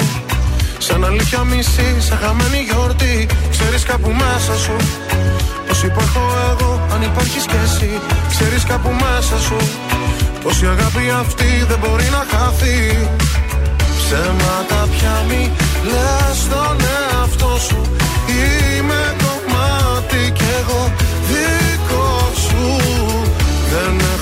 Σαν 0.78 1.04
αλήθεια 1.04 1.42
μισή, 1.50 1.88
σαν 2.06 2.18
χαμένη 2.22 2.60
γιορτή. 2.68 3.16
Ξέρεις 3.54 3.82
κάπου 3.90 4.10
μέσα 4.22 4.54
σου. 4.64 4.76
Πως 5.66 5.82
υπάρχω 5.82 6.22
εγώ, 6.50 6.70
αν 6.92 7.00
υπάρχεις 7.02 7.44
κι 7.50 7.58
εσύ 7.64 7.90
Ξέρεις 8.32 8.62
κάπου 8.70 8.90
μέσα 9.02 9.36
σου. 9.46 9.58
Πως 10.42 10.54
η 10.62 10.66
αγάπη 10.74 11.04
αυτή 11.22 11.50
δεν 11.68 11.78
μπορεί 11.82 12.08
να 12.16 12.22
χαθεί. 12.30 12.78
Ψέματα 13.98 14.80
πια 14.92 15.16
μη 15.28 15.42
λες 15.92 16.36
στον 16.44 16.76
εαυτό 16.96 17.52
σου. 17.66 17.80
Είμαι 18.40 19.02
κομμάτι 19.24 20.20
κι 20.38 20.48
εγώ 20.60 20.82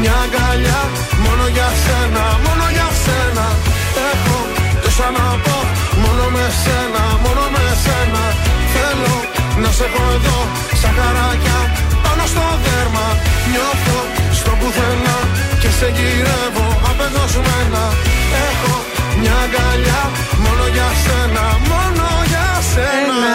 μια 0.00 0.14
αγκαλιά 0.24 0.80
Μόνο 1.24 1.44
για 1.56 1.68
σένα, 1.84 2.24
μόνο 2.46 2.66
για 2.76 2.88
σένα. 3.04 3.46
Έχω 4.10 4.38
τόσα 4.82 5.08
να 5.16 5.26
πω 5.44 5.58
Μόνο 6.02 6.24
με 6.34 6.46
σένα, 6.62 7.02
μόνο 7.24 7.44
με 7.54 7.64
σένα. 7.84 8.22
Θέλω 8.74 9.14
να 9.62 9.70
σε 9.76 9.84
έχω 9.88 10.04
εδώ 10.16 10.38
Σαν 10.80 10.92
καράκια 10.98 11.58
πάνω 12.04 12.24
στο 12.32 12.44
δέρμα. 12.64 13.06
Νιώθω 13.50 13.98
στο 14.38 14.52
πουθενά 14.60 15.18
Και 15.60 15.70
σε 15.78 15.88
γυρεύω 15.96 16.66
απεγνωσμένα. 16.90 17.84
Έχω 18.48 18.74
μια 19.20 19.36
αγκαλιά 19.44 20.02
Μόνο 20.44 20.64
για 20.74 20.88
σένα, 21.04 21.44
μόνο 21.70 22.06
για 22.32 22.48
σένα. 22.72 23.34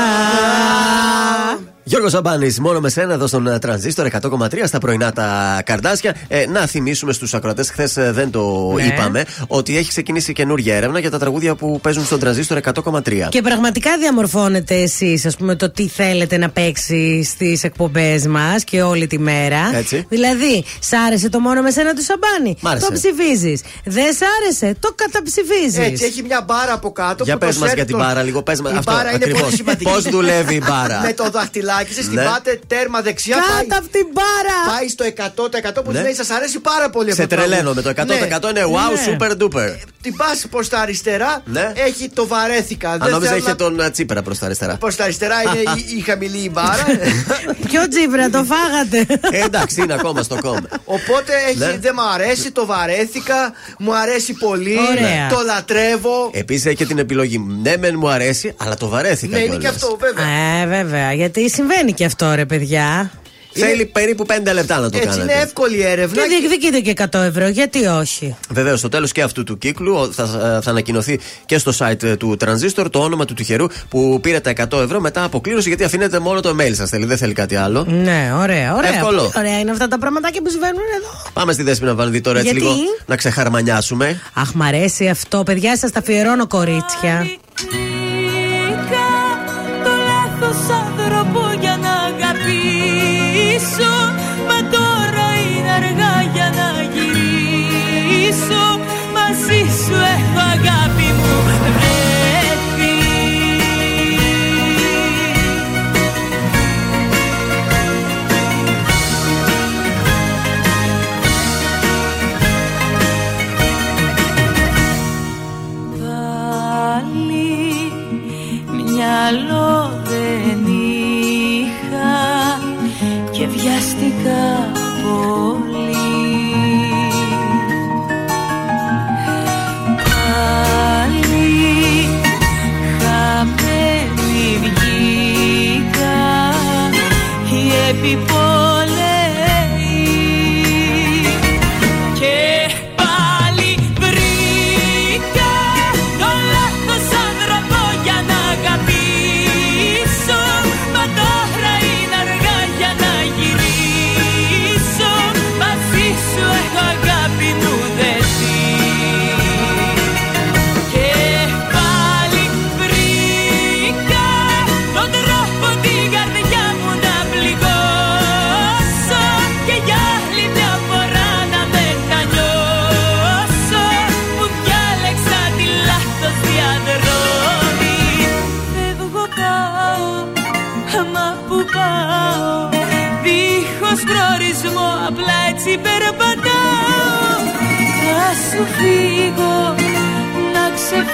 Γιώργος 1.91 2.11
Ζαμπάνη, 2.11 2.55
μόνο 2.59 2.79
με 2.79 2.89
σένα 2.89 3.13
εδώ 3.13 3.27
στον 3.27 3.47
ε, 3.47 3.59
τρανζίστορ 3.59 4.07
100,3 4.21 4.47
στα 4.65 4.77
πρωινά 4.77 5.11
τα 5.11 5.61
καρδάσια. 5.65 6.15
Ε, 6.27 6.45
να 6.47 6.65
θυμίσουμε 6.65 7.13
στους 7.13 7.33
ακροατές, 7.33 7.69
χθες 7.69 7.93
δεν 7.93 8.31
το 8.31 8.71
Ναι. 8.75 8.83
είπαμε, 8.83 9.23
ότι 9.47 9.77
έχει 9.77 9.87
ξεκινήσει 9.87 10.33
καινούργια 10.33 10.75
έρευνα 10.75 10.99
για 10.99 11.09
τα 11.11 11.19
τραγούδια 11.19 11.55
που 11.55 11.79
παίζουν 11.81 12.05
στον 12.05 12.19
τρανζίστορ 12.19 12.57
100,3. 12.57 13.27
Και 13.29 13.41
πραγματικά 13.41 13.97
διαμορφώνετε 13.97 14.75
εσείς, 14.75 15.25
ας 15.25 15.35
πούμε, 15.35 15.55
το 15.55 15.69
τι 15.71 15.87
θέλετε 15.87 16.37
να 16.37 16.49
παίξει 16.49 17.23
στις 17.23 17.63
εκπομπές 17.63 18.27
μας 18.27 18.63
και 18.63 18.81
όλη 18.81 19.07
τη 19.07 19.19
μέρα. 19.19 19.71
Έτσι. 19.73 20.05
Δηλαδή, 20.09 20.63
σ' 20.79 20.93
άρεσε 21.07 21.29
το 21.29 21.39
μόνο 21.39 21.61
με 21.61 21.71
σένα 21.71 21.93
του 21.93 22.03
Σαμπάνι. 22.03 22.57
Μ' 22.61 22.67
άρεσε. 22.67 22.85
Το 22.85 22.93
ψηφίζεις. 22.93 23.61
Δεν 23.83 24.13
σ' 24.13 24.21
άρεσε, 24.41 24.75
το 24.79 24.93
καταψηφίζεις. 24.95 25.77
Έτσι, 25.91 26.03
έχει 26.05 26.23
μια 26.23 26.43
μπάρα 26.47 26.73
από 26.73 26.91
κάτω. 26.91 27.23
Για 27.23 27.33
που 27.33 27.39
το 27.39 27.45
πες 27.45 27.57
μας 27.57 27.69
σέρνει 27.69 27.75
για 27.75 27.85
την 27.85 27.97
το- 27.97 28.03
μπάρα 28.03 28.23
λίγο, 28.23 28.41
πες 28.43 28.61
μας 28.61 28.73
Η 28.73 28.75
αυτό 28.77 28.91
μπάρα 28.91 29.07
είναι 29.09 29.15
ακριβώς. 29.15 29.41
πολύ 29.41 29.55
σημαντική. 29.55 29.83
Πώς 29.91 30.03
δουλεύει 30.03 30.55
η 30.55 30.61
μπάρα; 30.68 30.99
Με 31.07 31.13
το 31.13 31.30
δαχτυλάκι 31.30 31.80
σα 31.90 32.02
την 32.02 32.14
Ναι. 32.14 32.24
πάτε 32.24 32.60
τέρμα 32.68 33.02
δεξιά. 33.02 33.36
Κάτω 33.36 33.48
πάει- 33.53 33.80
απ' 33.80 33.91
την 33.91 34.08
μπάρα! 34.14 34.78
Πάει 34.78 34.88
στο 34.88 35.03
100% 35.03 35.84
που 35.84 35.91
Ναι. 35.91 35.98
σημαίνει 35.98 36.16
σας 36.16 36.30
αρέσει 36.30 36.60
πάρα 36.60 36.90
πολύ 36.90 37.14
Σε 37.14 37.22
αυτό 37.22 37.36
το 37.36 37.41
τρελαίνω 37.41 37.62
τραγούδι. 37.74 37.76
με 37.76 37.82
το 37.82 37.90
100% 37.90 38.49
είναι 38.49 38.64
wow, 38.76 38.91
Ναι. 38.94 39.02
super 39.08 39.32
duper. 39.41 39.76
Την 40.02 40.16
πα 40.16 40.26
προς 40.49 40.70
τα 40.70 40.80
αριστερά, 40.80 41.41
Ναι. 41.45 41.72
έχει 41.76 42.10
το 42.10 42.28
βαρέθηκα. 42.28 42.90
Αν 42.91 42.99
Δεν 42.99 43.10
νόμιζα 43.10 43.30
θέλω 43.30 43.40
είχε 43.41 43.49
να- 43.49 43.56
τον 43.56 43.80
ε, 43.80 43.90
Τσίπρα 43.91 44.22
προς 44.22 44.38
τα 44.40 44.45
αριστερά. 44.45 44.76
Προς 44.78 44.95
τα 44.95 45.03
αριστερά 45.03 45.36
είναι 45.41 45.60
η, 45.82 45.98
η 45.98 46.02
χαμηλή 46.02 46.38
η 46.38 46.49
μπάρα. 46.53 46.86
Ποιο 47.68 47.88
τζίβρα, 47.88 48.30
το 48.30 48.44
φάγατε; 48.52 49.20
Ε, 49.32 49.44
εντάξει, 49.44 49.82
είναι 49.82 49.94
ακόμα 49.94 50.24
στο 50.24 50.38
κόμμα. 50.41 50.62
Οπότε 50.86 51.34
έχει, 51.49 51.58
Ναι. 51.58 51.78
δεν 51.82 51.91
μου 51.95 52.02
αρέσει, 52.14 52.52
το 52.52 52.66
βαρέθηκα, 52.66 53.53
μου 53.80 53.95
αρέσει 53.95 54.34
πολύ, 54.34 54.78
Ωραία. 54.91 55.30
το 55.30 55.41
λατρεύω. 55.45 56.30
Επίσης 56.34 56.66
έχει 56.66 56.76
και 56.76 56.86
την 56.86 56.98
επιλογή. 56.98 57.38
Ναι, 57.62 57.78
μεν 57.78 57.95
μου 57.98 58.10
αρέσει, 58.10 58.53
αλλά 58.58 58.76
το 58.76 58.88
βαρέθηκα 58.88 59.38
Ναι, 59.38 59.44
είναι 59.44 59.53
και 59.56 59.60
κιόλας. 59.60 59.84
αυτό, 59.84 59.98
βέβαια. 59.99 60.26
Ε, 60.62 60.66
βέβαια, 60.66 61.14
γιατί 61.14 61.49
συμβαίνει 61.61 61.93
και 61.93 62.05
αυτό, 62.05 62.33
ρε 62.35 62.45
παιδιά. 62.45 63.11
Θέλει 63.53 63.85
περίπου 63.85 64.25
5 64.27 64.53
λεπτά 64.53 64.79
να 64.79 64.89
το 64.89 64.97
Έτσι 64.97 65.09
κάνετε. 65.09 65.33
είναι 65.33 65.41
εύκολη 65.41 65.81
έρευνα. 65.81 66.21
Και 66.21 66.27
διεκδικείτε 66.27 66.79
και 66.79 66.93
100 67.19 67.19
ευρώ, 67.23 67.47
γιατί 67.47 67.85
όχι; 67.85 68.35
Βεβαίως, 68.49 68.79
στο 68.79 68.89
τέλος 68.89 69.11
και 69.11 69.21
αυτού 69.21 69.43
του 69.43 69.57
κύκλου 69.57 70.13
θα, 70.13 70.25
θα 70.63 70.69
ανακοινωθεί 70.69 71.19
και 71.45 71.57
στο 71.57 71.71
site 71.77 72.03
ε, 72.03 72.15
του 72.15 72.38
Transistor 72.45 72.85
το 72.91 72.99
όνομα 72.99 73.25
του 73.25 73.33
τυχερού 73.33 73.65
που 73.89 74.19
πήρε 74.21 74.39
τα 74.39 74.53
100 74.71 74.81
ευρώ 74.83 74.99
μετά 74.99 75.23
από 75.23 75.41
κλήρωση 75.41 75.67
γιατί 75.67 75.83
αφήνετε 75.83 76.19
μόνο 76.19 76.39
το 76.39 76.55
mail 76.59 76.71
σας. 76.73 76.89
Θέλει, 76.89 77.05
δεν 77.05 77.17
θέλει 77.17 77.33
κάτι 77.33 77.55
άλλο. 77.55 77.85
Ναι, 77.89 78.31
ωραία, 78.38 78.75
ωραία. 78.75 78.89
Εύκολο. 78.89 79.17
Πολύ 79.21 79.31
Ωραία 79.38 79.59
είναι 79.59 79.71
αυτά 79.71 79.88
τα 79.88 79.97
πραγματάκια 79.99 80.41
που 80.41 80.49
συμβαίνουν 80.49 80.81
εδώ. 80.97 81.31
Πάμε 81.33 81.53
στη 81.53 81.63
Δέσποινα 81.63 81.95
Βανδί 81.95 82.21
τώρα 82.21 82.39
έτσι 82.39 82.51
Γιατί; 82.51 82.67
λίγο 82.67 82.79
να 83.05 83.15
ξεχαρμανιάσουμε. 83.15 84.21
Αχ, 84.33 84.53
μ' 84.53 84.61
αρέσει 84.61 85.07
αυτό, 85.07 85.43
παιδιά, 85.43 85.77
σας 85.77 85.91
τα 85.91 85.99
αφιερώνω 85.99 86.47
κορίτσια. 86.47 87.25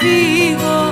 Ξεφύγω 0.08 0.87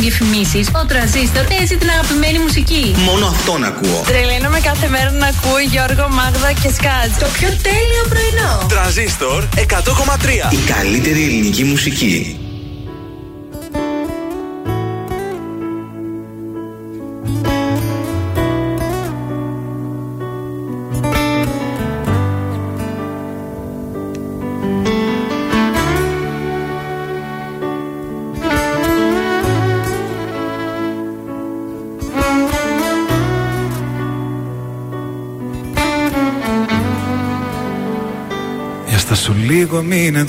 διαφημίσεις, 0.00 0.68
ο 0.80 0.86
τραζίστορ 0.86 1.44
παίζει 1.44 1.76
την 1.76 1.88
αγαπημένη 1.88 2.38
μουσική. 2.38 2.94
Μόνο 3.08 3.26
αυτόν 3.26 3.64
ακούω. 3.64 4.02
Τρελαίνομαι 4.06 4.60
κάθε 4.60 4.88
μέρα 4.88 5.10
να 5.10 5.26
ακούω 5.26 5.58
Γιώργο, 5.58 6.08
Μάγδα 6.08 6.52
και 6.52 6.70
Σκάτ. 6.76 7.10
Το 7.18 7.26
πιο 7.36 7.48
τέλειο 7.66 8.02
πρωινό. 8.12 8.66
Τρανζίστορ 8.68 9.44
100,3. 9.56 10.52
Η 10.52 10.60
καλύτερη 10.72 11.22
ελληνική 11.22 11.64
μουσική. 11.64 12.39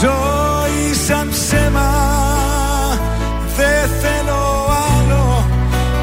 ζωή 0.00 0.94
σαν 1.06 1.28
ψέμα 1.30 1.90
Δεν 3.56 3.88
θέλω 4.00 4.66
άλλο. 4.96 5.46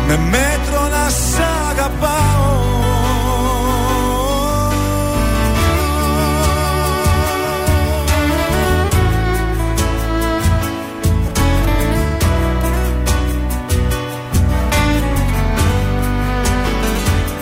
Με 0.08 0.18
μέτρο 0.18 0.82
να 0.82 1.10
σ' 1.10 1.40
αγαπάω. 1.70 2.64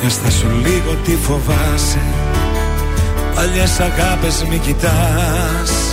Έστα 0.05 0.29
σου 0.29 0.47
λίγο 0.63 0.95
τι 1.03 1.15
φοβάσαι. 1.15 2.01
Παλιές 3.35 3.79
αγάπες 3.79 4.43
μη 4.49 4.57
κοιτάς 4.57 5.92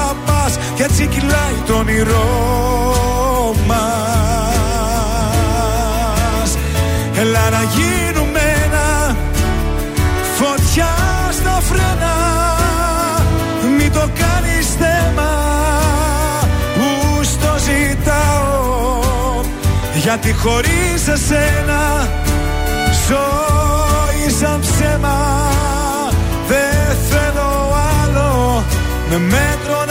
Κι 0.75 0.81
έτσι 0.81 1.05
κυλάει 1.05 1.55
το 1.67 1.73
όνειρό 1.73 3.55
μας. 3.67 4.11
Έλα 7.19 7.49
να 7.49 7.63
γίνουμε 7.75 8.39
ένα 8.65 9.15
Φωτιά 10.37 10.89
στα 11.31 11.61
φρένα 11.61 12.15
Μη 13.77 13.89
το 13.89 13.99
κάνεις 13.99 14.67
θέμα 14.79 15.31
Που 16.75 17.23
στο 17.23 17.55
ζητάω. 17.57 18.61
Γιατί 20.01 20.33
χωρίς 20.33 21.07
εσένα 21.07 22.07
Ζωή 23.07 24.29
σαν 24.39 24.59
ψέμα 24.59 25.49
Δεν 26.47 26.97
θέλω 27.09 27.75
άλλο 28.03 28.63
Με 29.09 29.17
μέτρο 29.17 29.85
να 29.87 29.90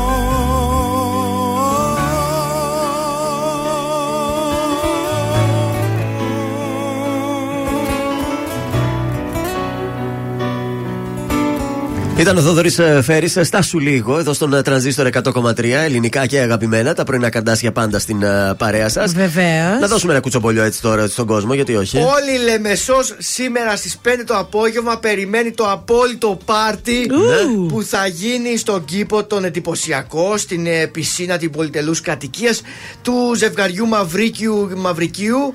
Ήταν 12.21 12.37
ο 12.37 12.41
Θοδωρής 12.41 12.79
Φέρης. 13.01 13.37
Στάσου 13.41 13.79
λίγο 13.79 14.17
εδώ 14.17 14.33
στον 14.33 14.53
ε, 14.53 14.61
τρανζίστορ 14.61 15.09
100,3 15.23 15.63
ελληνικά 15.63 16.25
και 16.25 16.39
αγαπημένα. 16.39 16.93
Τα 16.93 17.03
πρωινά 17.03 17.29
καντάσια 17.29 17.71
πάντα 17.71 17.99
στην 17.99 18.23
ε, 18.23 18.53
παρέα 18.57 18.89
σας. 18.89 19.13
Βεβαίως. 19.13 19.79
Να 19.79 19.87
δώσουμε 19.87 20.11
ένα 20.11 20.21
κουτσομπολιό 20.21 20.63
έτσι 20.63 20.81
τώρα 20.81 21.07
στον 21.07 21.25
κόσμο, 21.25 21.53
γιατί 21.53 21.75
όχι; 21.75 21.97
Όλη 21.97 22.41
η 22.41 22.43
Λεμεσός 22.43 23.15
σήμερα 23.17 23.75
στις 23.75 23.99
5 24.03 24.09
το 24.25 24.37
απόγευμα 24.37 24.97
περιμένει 24.97 25.51
το 25.51 25.71
απόλυτο 25.71 26.39
πάρτι 26.45 27.09
Ου. 27.11 27.65
που 27.65 27.83
θα 27.83 28.07
γίνει 28.07 28.57
στον 28.57 28.85
κήπο 28.85 29.23
τον 29.23 29.43
εντυπωσιακό 29.43 30.37
στην 30.37 30.65
ε, 30.65 30.87
πισίνα 30.87 31.37
την 31.37 31.51
πολυτελούς 31.51 32.01
κατοικίας 32.01 32.61
του 33.01 33.33
ζευγαριού 33.35 33.87
Μαυρίκιου 33.87 34.69
Μαυρικίου. 34.75 35.53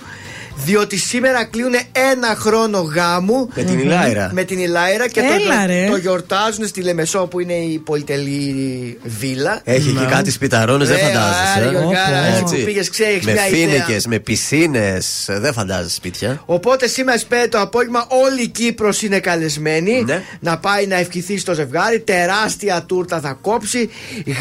Διότι 0.64 0.96
σήμερα 0.98 1.44
κλείνουν 1.44 1.74
ένα 2.12 2.34
χρόνο 2.38 2.78
γάμου 2.80 3.48
Με 3.54 3.62
την 3.62 3.78
Ηλάιρα. 3.78 4.30
Με 4.32 4.44
την 4.44 4.58
Ηλάιρα 4.58 5.08
και 5.08 5.20
το, 5.20 5.26
Έλα, 5.32 5.66
ρε. 5.66 5.86
το 5.90 5.96
γιορτάζουν 5.96 6.66
στη 6.66 6.82
Λεμεσό 6.82 7.26
που 7.26 7.40
είναι 7.40 7.52
η 7.52 7.78
πολυτελή 7.78 8.98
βίλα. 9.02 9.60
Έχει 9.64 9.88
εκεί 9.88 10.06
κάτι 10.10 10.30
σπιταρώνες, 10.30 10.88
δεν 10.88 10.96
Ε, 10.96 11.00
φαντάζεσαι. 11.00 11.52
άρε, 11.56 11.68
Γιωργάρα, 11.70 12.16
εσύ 12.26 12.38
Έτσι. 12.40 12.56
που 12.56 12.64
πήγες, 12.64 12.90
ξέρεις 12.90 13.24
Με 13.24 13.32
μια 13.32 13.46
ιδέα. 13.48 13.58
φίνικες, 13.68 14.06
με 14.06 14.18
πισίνες. 14.18 15.24
Δεν 15.28 15.52
φαντάζεσαι 15.52 15.94
σπίτια. 15.94 16.42
Οπότε 16.46 16.86
σήμερα 16.88 17.18
στις 17.18 17.28
5 17.30 17.48
το 17.48 17.60
απόγευμα 17.60 18.06
όλη 18.08 18.42
η 18.42 18.48
Κύπρος 18.48 19.02
είναι 19.02 19.20
καλεσμένη 19.20 20.02
Ναι. 20.06 20.22
να 20.40 20.58
πάει 20.58 20.86
να 20.86 20.96
ευχηθεί 20.96 21.38
στο 21.38 21.54
ζευγάρι. 21.54 22.00
Τεράστια 22.00 22.82
τούρτα 22.82 23.20
θα 23.20 23.38
κόψει, 23.40 23.90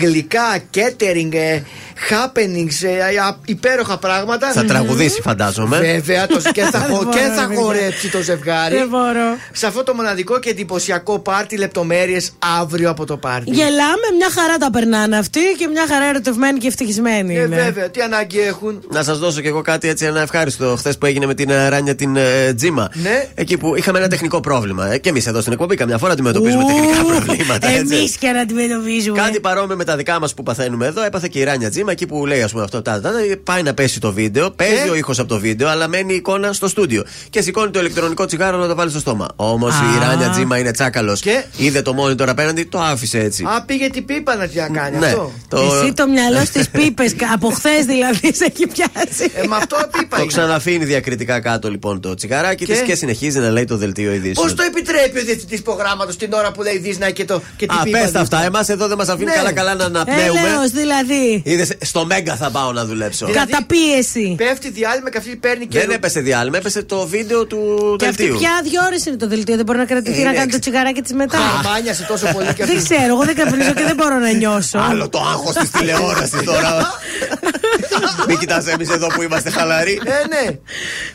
γλυκά, 0.01 0.57
catering, 0.75 1.33
ε, 1.33 1.61
happenings, 2.09 2.87
ε, 2.87 3.17
α, 3.17 3.37
υπέροχα 3.45 3.97
πράγματα. 3.97 4.51
Θα 4.51 4.65
τραγουδήσει, 4.65 5.21
φαντάζομαι. 5.21 6.01
Βέβαια, 6.05 6.27
το, 6.27 6.41
και 6.51 6.61
θα, 6.61 6.79
χω- 6.89 7.03
Δεν 7.03 7.09
και 7.11 7.19
μπορώ, 7.19 7.33
θα 7.35 7.47
παιδιά. 7.47 7.61
χορέψει 7.63 8.09
το 8.11 8.21
ζευγάρι. 8.21 8.75
Δεν 8.77 8.87
μπορώ. 8.87 9.37
Σε 9.51 9.65
αυτό 9.67 9.83
το 9.83 9.93
μοναδικό 9.93 10.39
και 10.39 10.49
εντυπωσιακό 10.49 11.19
πάρτι, 11.19 11.57
λεπτομέρειες 11.57 12.31
αύριο 12.59 12.89
από 12.89 13.05
το 13.05 13.17
πάρτι. 13.17 13.49
Γελάμε, 13.51 14.07
μια 14.17 14.29
χαρά 14.39 14.57
τα 14.57 14.69
περνάνε 14.71 15.17
αυτοί 15.17 15.39
και 15.57 15.67
μια 15.67 15.85
χαρά 15.89 16.05
ερωτευμένοι 16.05 16.59
και 16.59 16.67
ευτυχισμένοι. 16.67 17.35
Ε, 17.37 17.41
είναι. 17.41 17.55
βέβαια, 17.55 17.89
τι 17.89 18.01
ανάγκη 18.01 18.39
έχουν. 18.39 18.83
Να 18.91 19.03
σας 19.03 19.19
δώσω 19.19 19.41
κι 19.41 19.47
εγώ 19.47 19.61
κάτι 19.61 19.87
έτσι 19.87 20.05
ένα 20.05 20.21
ευχάριστο 20.21 20.75
χθες 20.77 20.97
που 20.97 21.05
έγινε 21.05 21.25
με 21.25 21.33
την 21.33 21.49
ε, 21.49 21.67
Ράνια 21.69 21.95
την 21.95 22.15
ε, 22.15 22.53
Τζίμα. 22.53 22.89
Ναι. 22.93 23.27
Εκεί 23.35 23.57
που 23.57 23.75
είχαμε 23.75 23.97
ένα 23.99 24.07
τεχνικό 24.07 24.39
πρόβλημα. 24.39 24.91
Ε, 24.91 24.97
και 24.97 25.09
εμείς 25.09 25.27
εδώ 25.27 25.41
στην 25.41 25.53
εκπομπή 25.53 25.75
καμιά 25.75 25.97
φορά 25.97 26.11
αντιμετωπίζουμε 26.13 26.63
Ου, 26.63 26.67
τεχνικά 26.67 27.03
προβλήματα. 27.03 27.67
έτσι. 27.67 27.95
Εμείς 27.95 28.15
και 28.17 28.27
να 28.31 28.39
αντιμετωπίζουμε. 28.39 29.17
Κάτι 29.19 29.39
παρόμοιο 29.39 29.75
με 29.75 29.83
τα 29.83 29.95
δικά 29.95 30.19
μας 30.19 30.33
που 30.33 30.43
παθαίνουμε 30.43 30.85
εδώ. 30.85 31.03
Έπαθε 31.05 31.27
και 31.31 31.39
η 31.39 31.43
Ράνια 31.43 31.69
Τζίμα 31.69 31.91
εκεί 31.91 32.05
που 32.05 32.25
λέει, 32.25 32.41
ας 32.41 32.51
πούμε, 32.51 32.63
αυτό. 32.63 32.81
Τα, 32.81 33.01
τα, 33.01 33.11
τα, 33.11 33.19
πάει 33.43 33.63
να 33.63 33.73
πέσει 33.73 33.99
το 33.99 34.11
βίντεο, 34.13 34.51
παίζει 34.51 34.73
Ε. 34.85 34.89
ο 34.89 34.95
ήχος 34.95 35.19
από 35.19 35.27
το 35.27 35.39
βίντεο, 35.39 35.67
αλλά 35.69 35.87
μένει 35.95 36.13
η 36.13 36.15
εικόνα 36.15 36.53
στο 36.53 36.67
στούντιο. 36.67 37.03
Και 37.29 37.41
σηκώνει 37.41 37.71
το 37.71 37.79
ηλεκτρονικό 37.79 38.25
τσιγάρο 38.25 38.57
να 38.57 38.67
το 38.67 38.75
βάλει 38.75 38.89
στο 38.89 38.99
στόμα. 38.99 39.27
Όμως 39.35 39.73
η 39.73 39.97
Α. 40.03 40.07
Ράνια 40.07 40.29
Τζίμα 40.29 40.57
είναι 40.57 40.71
τσάκαλος. 40.71 41.19
Και; 41.21 41.43
Είδε 41.57 41.81
το 41.81 41.95
monitor 41.99 42.27
απέναντι, 42.27 42.63
το 42.63 42.79
άφησε 42.79 43.19
έτσι. 43.19 43.43
Α, 43.43 43.63
πήγε 43.65 43.89
την 43.89 44.05
πίπα 44.05 44.35
να 44.35 44.47
τι 44.47 44.57
να 44.57 44.67
κάνει 44.69 44.97
ναι, 44.97 45.05
αυτό. 45.05 45.31
το, 45.47 45.57
Εσύ 45.57 45.93
το 45.93 46.07
μυαλό 46.07 46.45
στις 46.45 46.69
πίπες, 46.69 47.15
από 47.33 47.49
χθες 47.49 47.85
δηλαδή 47.85 48.33
σε 48.35 48.45
έχει 48.45 48.67
πιάσει. 48.67 49.31
Ε, 49.35 49.47
με 49.47 49.55
αυτό 49.55 49.75
πίπα 49.91 50.07
το 50.15 50.21
είναι. 50.21 50.25
ξαναφύνει 50.25 50.85
διακριτικά 50.85 51.39
κάτω 51.39 51.69
λοιπόν 51.69 52.01
το 52.01 52.13
τσιγαράκι 52.13 52.65
Και; 52.65 52.71
της 52.73 52.81
και 52.81 52.95
συνεχίζει 52.95 53.39
να 53.39 53.49
λέει 53.49 53.65
το 53.65 53.77
δελτίο 53.77 54.13
ειδήσεων. 54.13 54.45
Πώς 54.47 54.55
το 54.55 54.63
επιτρέπει 54.63 55.19
ο 55.19 55.23
διευθυντής 55.23 55.61
προγράμματος 55.61 56.17
την 56.17 56.33
ώρα 56.33 56.51
που 56.51 56.61
λέει 56.61 56.77
Δίσνα 56.77 57.09
και, 57.09 57.25
το, 57.25 57.41
και 57.57 57.65
την 57.65 57.77
Α, 57.79 57.83
πίπα 57.83 57.99
πες 57.99 58.11
τα 58.11 58.21
δίπλα. 58.21 58.37
αυτά. 58.37 58.43
Εμάς 58.47 58.69
εδώ 58.69 58.87
δεν 58.87 58.97
μας 58.97 59.07
αφήνει 59.09 59.29
Ναι. 59.29 59.35
καλά-καλά 59.35 59.73
να 59.75 59.85
αναπνέουμε. 59.85 60.39
Έλεος 60.39 60.69
δηλαδή. 60.71 61.41
Είδες, 61.45 61.71
στο 61.81 62.05
Μέγκα 62.05 62.35
θα 62.35 62.49
πάω 62.49 62.71
να 62.71 62.85
δουλέψω. 62.85 63.25
Δηλαδή, 63.25 63.51
Καταπίεση. 63.51 64.35
Πέφτει 64.37 64.69
διάλειμμα 64.69 65.09
και 65.09 65.17
αυτή 65.17 65.35
παίρνει 65.35 65.65
και. 65.67 65.79
Δεν 65.85 65.95
έπεσε 65.95 66.19
διάλειμμα, 66.19 66.57
έπεσε 66.57 66.83
το 66.83 67.07
βίντεο 67.07 67.45
του 67.45 67.59
Και 67.99 68.05
αυτή 68.07 68.21
δελτίου. 68.21 68.39
πια 68.39 68.51
δύο 68.63 68.81
ώρες 68.85 69.05
είναι 69.05 69.15
το 69.15 69.27
δελτίο. 69.27 69.55
Δεν 69.55 69.65
μπορεί 69.65 69.77
να 69.77 69.85
κρατηθεί 69.85 70.19
Είναι 70.19 70.29
να 70.29 70.33
κάνει 70.35 70.49
το 70.51 70.55
έξι. 70.55 70.59
τσιγαράκι 70.59 71.01
της 71.01 71.13
μετά. 71.13 71.37
Μάνιασε 71.63 72.03
τόσο 72.03 72.25
πολύ 72.33 72.45
και 72.53 72.65
Δεν 72.65 72.77
αυτή. 72.77 72.93
ξέρω, 72.93 73.13
εγώ 73.15 73.23
δεν 73.25 73.35
καπνίζω 73.35 73.73
και 73.73 73.83
δεν 73.83 73.95
μπορώ 73.95 74.17
να 74.19 74.31
νιώσω. 74.31 74.79
Άλλο 74.89 75.09
το 75.09 75.19
άγχος 75.19 75.53
της 75.55 75.69
τηλεόρασης 75.71 76.43
τώρα. 76.43 76.71
Μην 78.27 78.37
κοιτάς 78.37 78.67
εμείς 78.67 78.89
εδώ 78.89 79.07
που 79.07 79.21
είμαστε 79.21 79.49
χαλαροί. 79.49 79.99
Ε, 80.05 80.11
ναι. 80.27 80.57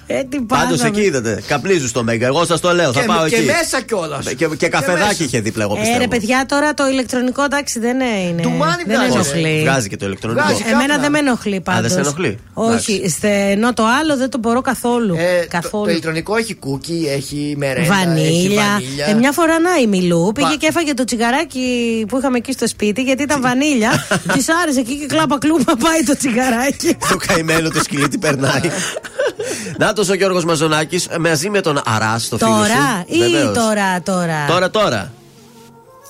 Ε, 0.06 0.22
τι 0.24 0.40
Πάντως 0.40 0.78
πάθαμε. 0.78 0.88
εκεί 0.98 1.06
είδατε. 1.06 1.42
Καπνίζει 1.46 1.88
στο 1.88 2.02
Μέγκα. 2.04 2.26
Εγώ 2.26 2.44
σας 2.44 2.60
το 2.60 2.74
λέω. 2.74 2.92
Θα 2.92 3.00
Και, 3.00 3.06
πάω 3.06 3.28
και 3.28 3.36
εκεί. 3.36 3.44
μέσα 3.46 3.80
κιόλας. 3.80 4.26
Και, 4.34 4.46
και 4.46 4.68
καφεδάκι 4.68 5.24
είχε 5.24 5.40
δίπλα, 5.40 5.62
εγώ 5.64 5.74
Ε, 5.76 5.78
πιστεύω. 5.78 5.98
ρε 6.00 6.06
παιδιά, 6.08 6.44
τώρα 6.48 6.74
το 6.74 6.86
ηλεκτρονικό 6.88 7.42
εντάξει 7.42 7.78
δεν 7.78 8.00
είναι. 8.00 8.42
Ντουμάνι 8.42 8.82
δεν 8.86 8.96
βγάζει. 8.96 9.12
ενοχλεί. 9.12 9.60
Βγάζει 9.62 9.88
και 9.88 9.96
το 9.96 10.06
ηλεκτρονικό. 10.06 10.44
Βγάζει. 10.46 10.62
Εμένα 10.66 10.80
κάπνα. 10.86 10.98
δεν 11.02 11.10
με 11.10 11.18
ενοχλεί 11.18 11.60
πάντω. 11.60 11.80
δεν 11.80 11.90
σε 11.90 11.98
ενοχλεί. 11.98 12.38
Όχι, 12.54 12.92
Εντάξει. 12.94 13.08
στε, 13.16 13.28
ενώ 13.50 13.72
το 13.74 13.84
άλλο 14.00 14.16
δεν 14.16 14.30
το 14.30 14.38
μπορώ 14.38 14.59
καθόλου. 14.60 15.14
Ε, 15.18 15.40
το, 15.40 15.46
καθόλου. 15.48 15.84
το 15.84 15.90
ηλεκτρονικό 15.90 16.36
έχει 16.36 16.54
κούκι, 16.54 17.06
έχει 17.10 17.54
μερέντα. 17.58 17.80
Έχει 17.80 17.88
Βανίλια. 18.06 18.62
βανίλια. 18.72 19.06
Ε, 19.06 19.14
μια 19.14 19.32
φορά 19.32 19.58
να 19.60 19.76
η 19.82 19.86
Μιλού 19.86 20.32
πήγε 20.34 20.46
Βα- 20.48 20.54
και 20.56 20.66
έφαγε 20.66 20.94
το 20.94 21.04
τσιγαράκι 21.04 22.04
που 22.08 22.18
είχαμε 22.18 22.36
εκεί 22.36 22.52
στο 22.52 22.66
σπίτι 22.68 23.02
γιατί 23.02 23.22
ήταν 23.22 23.40
βανίλια. 23.40 23.90
Της 24.32 24.46
άρεσε 24.62 24.80
εκεί 24.80 24.98
και 24.98 25.06
κλάπα 25.06 25.38
κλούπα 25.38 25.76
πάει 25.76 26.02
το 26.06 26.16
τσιγαράκι. 26.16 26.96
το 27.10 27.16
καημένο 27.26 27.70
το 27.70 27.82
σκυλί 27.82 28.08
τι 28.08 28.18
περνάει. 28.18 28.60
Νάτος 29.78 30.08
ο 30.08 30.14
Γιώργος 30.14 30.44
Μαζονάκης 30.44 31.08
μαζί 31.20 31.50
με 31.50 31.60
τον 31.60 31.80
Αράς 31.84 32.28
το 32.28 32.36
φίλο 32.38 32.50
σου. 32.50 32.56
τώρα 32.56 33.04
ή 33.06 33.18
Βεβαίως. 33.18 33.56
τώρα, 33.56 34.02
τώρα. 34.02 34.46
Τώρα, 34.48 34.70
τώρα. 34.70 35.12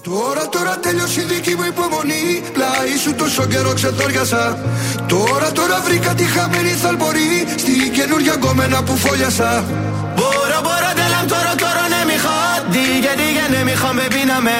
Τώρα, 0.03 0.49
τώρα 0.49 0.79
τέλειωσε 0.85 1.21
η 1.21 1.25
δική 1.25 1.55
μου 1.59 1.65
υπομονή. 1.73 2.25
Πλάι 2.53 2.97
σου 3.03 3.15
τόσο 3.15 3.45
καιρό 3.53 3.73
ξεθόριασα. 3.79 4.59
Τώρα, 5.07 5.49
τώρα 5.53 5.81
βρήκα 5.87 6.15
τη 6.15 6.25
χαμένη 6.25 6.73
θαλπορή. 6.83 7.31
Στη 7.63 7.73
καινούργια 7.97 8.35
γκόμενα 8.39 8.83
που 8.83 8.97
φόλιασα. 8.97 9.65
Μπορώ, 10.17 10.59
μπορώ, 10.67 10.91
τέλαμ 11.01 11.27
τώρα, 11.33 11.53
τώρα 11.63 11.85
ναι, 11.93 12.01
μη 12.09 12.17
χω. 12.25 12.41
Δίγε, 12.75 13.13
δίγε, 13.21 13.47
ναι, 13.53 13.61
μη 13.69 13.75
χω, 13.81 13.91
με 13.99 14.07
πίναμε. 14.15 14.59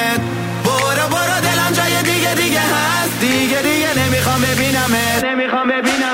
Μπορώ, 0.65 1.05
μπορώ, 1.11 1.37
τέλαμ 1.45 1.71
τζάγε, 1.75 2.01
δίγε, 2.07 2.31
δίγε, 2.39 2.63
χα. 2.71 2.83
Δίγε, 3.21 3.59
δίγε, 3.65 3.91
ναι, 3.97 4.05
μη 4.13 4.19
χω, 4.25 4.35
με. 4.43 4.49
Ναι, 5.25 5.31
μη 5.39 5.45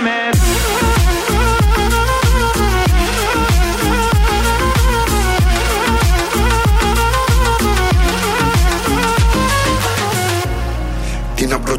με. 0.05 0.36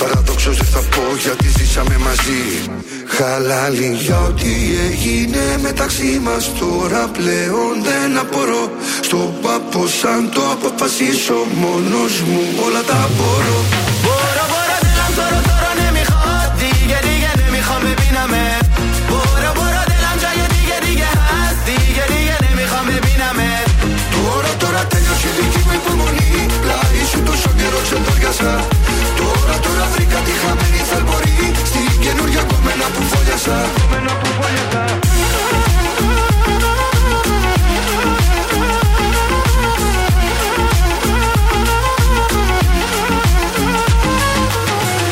Παραδόξως 0.00 0.56
δεν 0.56 0.66
θα 0.66 0.78
πω 0.78 1.02
γιατί 1.24 1.48
ζήσαμε 1.58 1.96
μαζί. 1.98 2.42
Χαλάλι 3.06 3.98
για 4.04 4.18
ό,τι 4.20 4.52
έγινε 4.88 5.58
μεταξύ 5.60 6.20
μας 6.22 6.52
Τώρα 6.58 7.08
πλέον 7.16 7.74
δεν 7.88 8.18
απορώ. 8.18 8.70
Στον 9.00 9.28
πάπο 9.42 9.86
σαν 9.86 10.30
το 10.34 10.42
αποφασίσω 10.54 11.38
Μόνος 11.62 12.20
μου 12.20 12.40
όλα 12.66 12.82
τα 12.90 13.08
μπορώ. 13.16 13.58
Μπορώ, 14.04 14.44
μπορώ, 14.50 14.76
δεν 14.84 15.14
τώρα, 15.16 15.40
τώρα, 15.48 15.70
ναι, 15.78 15.88
μη 15.96 16.04
χάτη 16.12 16.70
Γιατί, 16.90 17.12
γιατί, 17.22 17.42
μη 17.52 17.60
χάμε, 17.68 17.94
πίναμε 18.00 18.49
Πλάι 27.19 27.19
σου 27.19 27.23
τόσο 27.23 27.49
καιρό 27.57 27.79
ξεντόριασα 27.83 28.67
Τώρα 29.17 29.59
τώρα 29.59 29.85
βρήκα 29.93 30.19
τη 30.25 30.31
χαμένη 30.31 30.81
θαλπορή 30.89 31.51
Στην 31.65 32.01
καινούργια 32.01 32.41
κομμένα 32.41 32.85
που 32.93 33.01
φόλιασα 33.11 33.57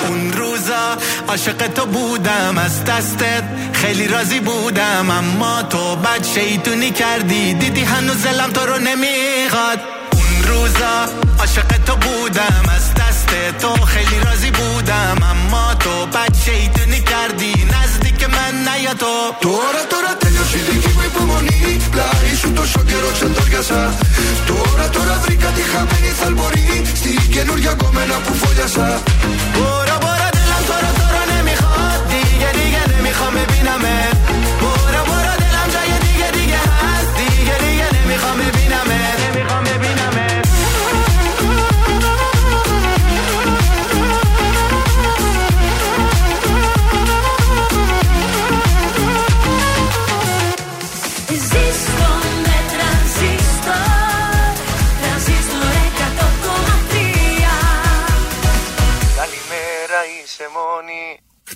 اون 0.08 0.34
روزا 0.38 0.98
عاشق 1.28 1.68
تو 1.76 1.86
بودم 1.86 2.58
از 2.66 2.84
دستت 2.84 3.44
خیلی 3.74 4.08
راضی 4.08 4.40
بودم 4.40 5.10
اما 5.10 5.62
تو 5.62 5.95
بد 5.95 6.24
شیطونی 6.34 6.91
کردی 6.91 7.54
دیدی 7.54 7.82
هنوز 7.82 8.24
دلم 8.24 8.52
تو 8.52 8.66
رو 8.66 8.78
نمیخواد 8.78 9.80
اون 9.80 9.97
روزا 10.49 10.95
عاشق 11.39 11.70
تو 11.87 11.97
بودم 11.97 12.62
از 12.77 12.95
دست 12.95 13.29
تو 13.61 13.85
خیلی 13.85 14.20
راضی 14.20 14.51
بودم. 14.51 15.16
اما 15.31 15.75
تو 15.75 16.07
بد 16.07 16.35
شیطونی 16.45 17.01
کردی 17.01 17.55
نزدیک 17.75 18.20
من 18.31 18.55
نیا 18.69 18.95
تو. 18.95 19.35
تو 19.41 19.49
را 19.51 19.85
تو 19.91 19.97
را 20.09 20.15
تلیوشیدی 20.20 20.81
که 20.81 20.89
بی 20.89 21.09
بمونی 21.15 21.79
لاری 21.97 22.37
تو 22.57 22.66
شو 22.66 22.83
گیرو 22.85 23.12
چند 23.12 23.35
درگسا 23.35 23.83
آره 23.83 23.93
تو 24.47 24.57
را 24.79 24.89
تو 24.89 25.05
را 25.09 25.15
بریکا 25.19 25.51
دی 25.51 25.62
خمینی 25.62 26.12
سلبوری. 26.20 26.87
ستی 26.87 27.29
که 27.33 27.45
نور 27.45 27.59
یا 27.61 27.75
گومه 27.75 28.05
نپو 28.05 28.35
فویاسا 28.35 28.87
بورا 29.55 29.99
بورا 29.99 30.29
دلم 30.37 30.62
تو 30.66 30.73
را 30.73 30.93
تو 30.99 31.07
را 31.15 31.37
نمی‌خواد. 31.37 32.09
دیگه 32.09 32.53
دیگه 32.53 32.99
نمی‌خوام 32.99 33.35
ببینمه 33.35 33.99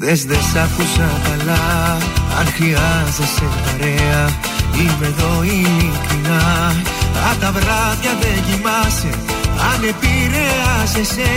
Χθες 0.04 0.24
δεν 0.24 0.42
σ' 0.52 0.56
άκουσα 0.56 1.08
καλά. 1.28 1.96
Αν 2.38 2.46
χρειάζεσαι 2.56 3.46
παρέα 3.64 4.24
Είμαι 4.78 5.06
εδώ 5.06 5.42
ειλικρινά. 5.42 6.42
Αν 7.28 7.36
τα 7.40 7.50
βράδια 7.52 8.12
δεν 8.20 8.38
κοιμάσαι 8.46 9.12
Αν 9.70 9.78
επηρεάζεσαι 9.92 11.32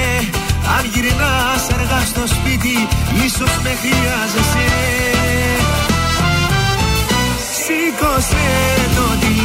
Αν 0.76 0.84
γυρνάς 0.94 1.66
αργά 1.76 2.02
στο 2.12 2.24
σπίτι 2.28 2.78
Ίσως 3.26 3.54
με 3.64 3.72
χρειάζεσαι. 3.82 4.68
Σήκωσε 7.62 8.48
το 8.96 9.06
τηλέφωνο 9.20 9.45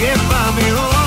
Και 0.00 0.06
πάμε 0.28 0.72
όπου 0.72 0.99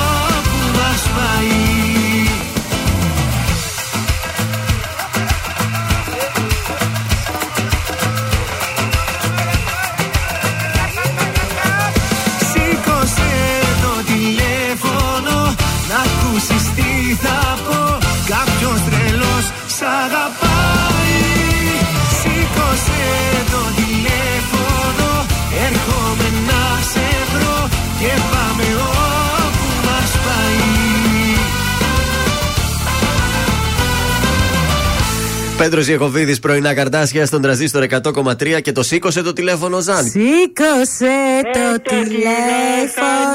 Πέτρος 35.64 35.88
Ιακοβίδη, 35.88 36.40
πρωινά 36.40 36.74
καρτάσια 36.74 37.26
στον 37.26 37.42
τραζίστορ 37.42 37.84
100,3 37.84 38.62
και 38.62 38.72
το 38.72 38.84
σήκωσε 38.84 39.22
το 39.22 39.34
τηλέφωνο 39.34 39.80
Ζαν. 39.80 40.04
Σήκωσε 40.04 41.18
το 41.58 41.68
τηλέφωνο. 41.90 43.30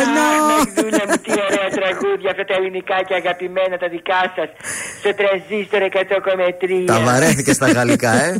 Δούλα 0.77 1.03
μου, 1.09 1.17
τι 1.25 1.31
ωραία 1.47 1.69
τραγούδια 1.79 2.31
αυτά 2.31 2.45
τα 2.45 2.55
ελληνικά 2.59 2.97
και 3.09 3.15
αγαπημένα 3.15 3.77
τα 3.83 3.89
δικά 3.89 4.23
σας. 4.37 4.49
Στο 5.01 5.11
τραζίστορ 5.19 5.81
100,3. 5.83 6.87
Τα 6.87 7.01
βαρέθηκε 7.01 7.53
στα 7.53 7.71
γαλλικά, 7.71 8.13
ε. 8.25 8.39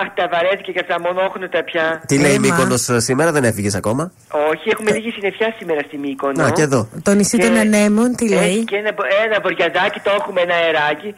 Αχ, 0.00 0.06
τα 0.14 0.28
βαρέθηκε 0.32 0.72
και 0.72 0.80
αυτά 0.80 1.00
μονόχνοτα 1.00 1.64
πια. 1.64 2.02
Τι 2.06 2.18
λέει 2.18 2.34
η 2.34 2.38
Μύκονος 2.38 2.88
σήμερα, 2.96 3.32
δεν 3.32 3.44
έφυγες 3.44 3.74
ακόμα; 3.74 4.12
Όχι, 4.50 4.68
έχουμε 4.68 4.90
λίγη 4.90 5.10
συννεφιά 5.10 5.54
σήμερα 5.58 5.80
στη 5.86 5.98
Μύκονο. 5.98 6.42
Να 6.42 6.50
και 6.50 6.62
εδώ. 6.62 6.88
Το 7.02 7.14
νησί 7.14 7.38
των 7.38 7.56
ανέμων, 7.56 8.14
τι 8.16 8.24
Έχει 8.24 8.34
λέει; 8.34 8.64
και 8.64 8.76
ένα, 8.76 8.92
ένα 9.24 9.36
βοριαδάκι, 9.42 10.00
το 10.06 10.10
έχουμε 10.18 10.40
ένα 10.40 10.54
αεράκι. 10.54 11.14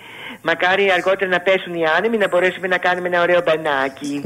Μακάρι 0.47 0.91
αργότερα 0.97 1.31
να 1.31 1.41
πέσουν 1.41 1.75
οι 1.75 1.83
άνεμοι 1.97 2.17
να 2.17 2.29
μπορέσουμε 2.29 2.67
να 2.67 2.79
κάνουμε 2.79 3.09
ένα 3.09 3.21
ωραίο 3.21 3.41
μπανάκι. 3.47 4.23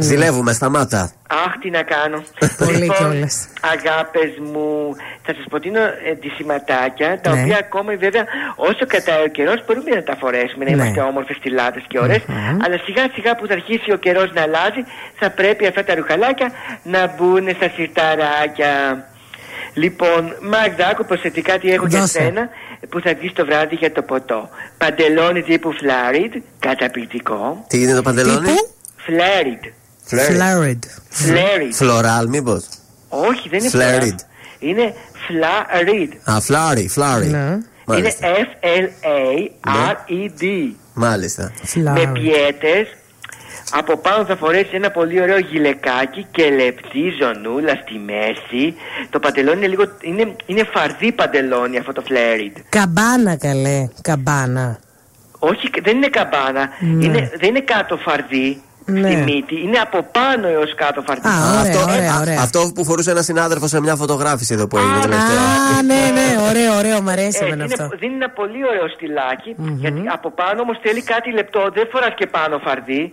Ζηλεύουμε, 0.00 0.52
σταμάτα. 0.52 1.12
Αχ, 1.44 1.52
τι 1.60 1.70
να 1.70 1.82
κάνω. 1.82 2.22
Πολύ 2.64 2.88
κιόλας. 2.96 3.48
Αγάπες 3.74 4.30
μου, 4.52 4.66
θα 5.22 5.32
σας 5.36 5.44
προτείνω 5.50 5.80
ε, 5.80 6.14
τη 6.20 6.28
σηματάκια, 6.28 7.20
τα 7.20 7.34
Ναι. 7.34 7.40
οποία 7.42 7.56
ακόμα 7.58 7.92
βέβαια 7.96 8.24
όσο 8.56 8.84
κατάει 8.86 9.22
ο 9.22 9.28
καιρός 9.28 9.64
μπορούμε 9.66 9.90
να 9.90 10.02
τα 10.02 10.16
φορέσουμε, 10.20 10.64
να 10.64 10.70
Ναι. 10.70 10.76
είμαστε 10.76 11.00
όμορφες 11.00 11.36
στυλάτες 11.36 11.84
και 11.88 11.98
ωραίες, 11.98 12.22
αλλά 12.64 12.76
σιγά 12.84 13.04
σιγά 13.14 13.36
που 13.36 13.46
θα 13.46 13.52
αρχίσει 13.52 13.92
ο 13.92 13.96
καιρός 13.96 14.32
να 14.34 14.42
αλλάζει, 14.42 14.82
θα 15.18 15.30
πρέπει 15.30 15.66
αυτά 15.66 15.84
τα 15.84 15.94
ρουχαλάκια 15.94 16.48
να 16.82 17.00
μπουν 17.16 17.44
στα 17.56 17.68
σιρταράκια. 17.74 18.72
Λοιπόν, 19.74 20.36
Μάγδα, 20.40 20.86
άκου 20.88 21.04
προσεκτικά 21.04 21.58
τι 21.58 21.72
έχω 21.72 21.86
για 21.86 22.00
Δώσε. 22.00 22.18
σένα 22.20 22.48
που 22.88 23.00
θα 23.00 23.14
βγει 23.14 23.32
το 23.32 23.44
βράδυ 23.44 23.74
για 23.74 23.92
το 23.92 24.02
ποτό. 24.02 24.48
Παντελόνι 24.78 25.42
τύπου 25.42 25.72
flared, 25.72 26.34
καταπληκτικό. 26.58 27.64
Τι 27.68 27.82
είναι 27.82 27.94
το 27.94 28.02
παντελόνι; 28.02 28.48
Φλάριτ. 28.96 29.64
Flarid. 30.10 30.78
Φλάριτ. 31.08 31.74
Φλωράλ, 31.74 32.28
μήπως; 32.28 32.68
Όχι, 33.08 33.48
δεν 33.48 33.58
είναι 33.58 33.68
flared. 33.68 33.70
flared. 33.70 34.18
Είναι 34.58 34.94
flared. 35.26 36.12
Α, 36.30 36.40
flared, 36.40 36.88
flared. 36.88 37.26
Είναι 37.26 37.62
Μάλιστα. 37.86 38.28
F-L-A-R-E-D. 38.62 40.42
Μάλιστα. 40.94 41.52
Με 41.74 42.10
πιέτες 42.12 42.96
από 43.74 43.96
πάνω 43.96 44.24
θα 44.24 44.36
φορέσει 44.36 44.70
ένα 44.72 44.90
πολύ 44.90 45.20
ωραίο 45.20 45.38
γυλεκάκι 45.38 46.26
και 46.30 46.50
λεπτή 46.50 47.02
ζωνούλα 47.20 47.74
στη 47.82 47.98
μέση. 47.98 48.74
Το 49.10 49.18
παντελόνι 49.18 49.56
είναι 49.58 49.66
λίγο. 49.66 49.84
είναι, 50.00 50.34
είναι 50.46 50.64
φαρδί 50.74 51.12
παντελόνι 51.12 51.78
αυτό 51.78 51.92
το 51.92 52.02
φλέριντ. 52.06 52.56
Καμπάνα 52.68 53.36
καλέ. 53.36 53.88
Καμπάνα. 54.02 54.78
Όχι, 55.38 55.70
δεν 55.82 55.96
είναι 55.96 56.08
καμπάνα. 56.08 56.68
Ναι. 56.80 57.04
Είναι, 57.04 57.30
δεν 57.40 57.48
είναι 57.48 57.60
κάτω 57.60 57.96
φαρδί 57.96 58.60
στη 58.82 58.92
Ναι. 58.92 59.16
μύτη. 59.16 59.60
Είναι 59.62 59.78
από 59.78 60.06
πάνω 60.12 60.48
έως 60.48 60.74
κάτω 60.74 61.02
φαρδί. 61.06 61.28
αυτό, 61.62 61.78
α, 61.78 62.42
αυτό 62.42 62.70
που 62.74 62.84
φορούσε 62.84 63.10
ένας 63.10 63.24
συνάδελφος 63.24 63.70
σε 63.70 63.80
μια 63.80 63.96
φωτογράφηση 63.96 64.54
εδώ 64.54 64.66
που 64.68 64.76
έγινε 64.76 65.00
τελευταία. 65.00 65.40
Α, 65.78 65.82
ναι, 65.82 66.02
ναι, 66.18 66.28
ωραίο, 66.48 66.76
ωραίο, 66.78 67.02
μ' 67.02 67.08
αρέσει 67.08 67.38
Ε, 67.42 67.46
εμένα 67.46 67.64
είναι, 67.64 67.74
αυτό. 67.78 67.96
δίνει 67.96 68.14
ένα 68.14 68.30
πολύ 68.30 68.66
ωραίο 68.70 68.88
στυλάκι, 68.88 69.54
γιατί 69.82 70.02
από 70.12 70.30
πάνω 70.30 70.60
όμως 70.60 70.78
θέλει 70.82 71.02
κάτι 71.02 71.32
λεπτό. 71.32 71.70
Δεν 71.74 71.88
φοράς 71.92 72.14
και 72.16 72.26
πάνω 72.26 72.58
φαρδί. 72.58 73.12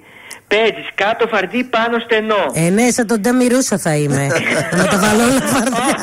Παίζεις 0.52 0.90
κάτω 0.96 1.28
φαρδί, 1.28 1.64
πάνω 1.64 2.00
στενό. 2.00 2.44
Ε, 2.54 2.70
ναι, 2.70 2.90
σαν 2.90 3.08
τον 3.08 3.22
Νταμιρούσα 3.22 3.78
θα 3.78 3.96
είμαι. 3.96 4.28
Να 4.78 4.88
τα 4.88 4.98
βάλω 4.98 5.24
όλα 5.24 5.42
φαρδιά. 5.42 5.96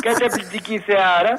Καταπληκτική 0.00 0.82
θεάρα. 0.86 1.34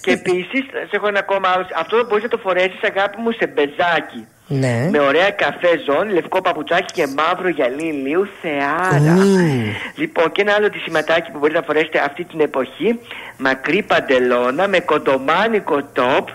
Και 0.00 0.10
επίσης, 0.10 0.62
σε 0.72 0.96
έχω 0.96 1.06
ένα 1.08 1.18
ακόμα 1.18 1.48
άλλο. 1.48 1.66
Αυτό 1.76 2.06
μπορείς 2.08 2.22
να 2.22 2.28
το 2.28 2.38
φορέσεις, 2.38 2.80
αγάπη 2.82 3.20
μου, 3.20 3.30
σε 3.30 3.46
μπεζάκι. 3.46 4.26
Ναι. 4.46 4.88
Με 4.90 4.98
ωραία 4.98 5.30
καφέ 5.30 5.80
ζώνη, 5.86 6.12
λευκό 6.12 6.40
παπουτσάκι 6.40 6.92
και 6.92 7.06
μαύρο 7.16 7.48
γυαλί 7.48 7.86
ηλίου, 7.86 8.28
θεάρα. 8.40 9.16
Λοιπόν, 9.94 10.32
και 10.32 10.40
ένα 10.40 10.52
άλλο 10.52 10.68
σηματάκι 10.84 11.30
που 11.30 11.38
μπορείτε 11.38 11.58
να 11.58 11.64
φορέσετε 11.64 11.98
αυτή 11.98 12.24
την 12.24 12.40
εποχή. 12.40 12.98
Μακρύ 13.36 13.82
παντελώνα 13.82 14.68
με 14.68 14.80
κοντομάνικο 14.80 15.82
τόπ 15.82 16.28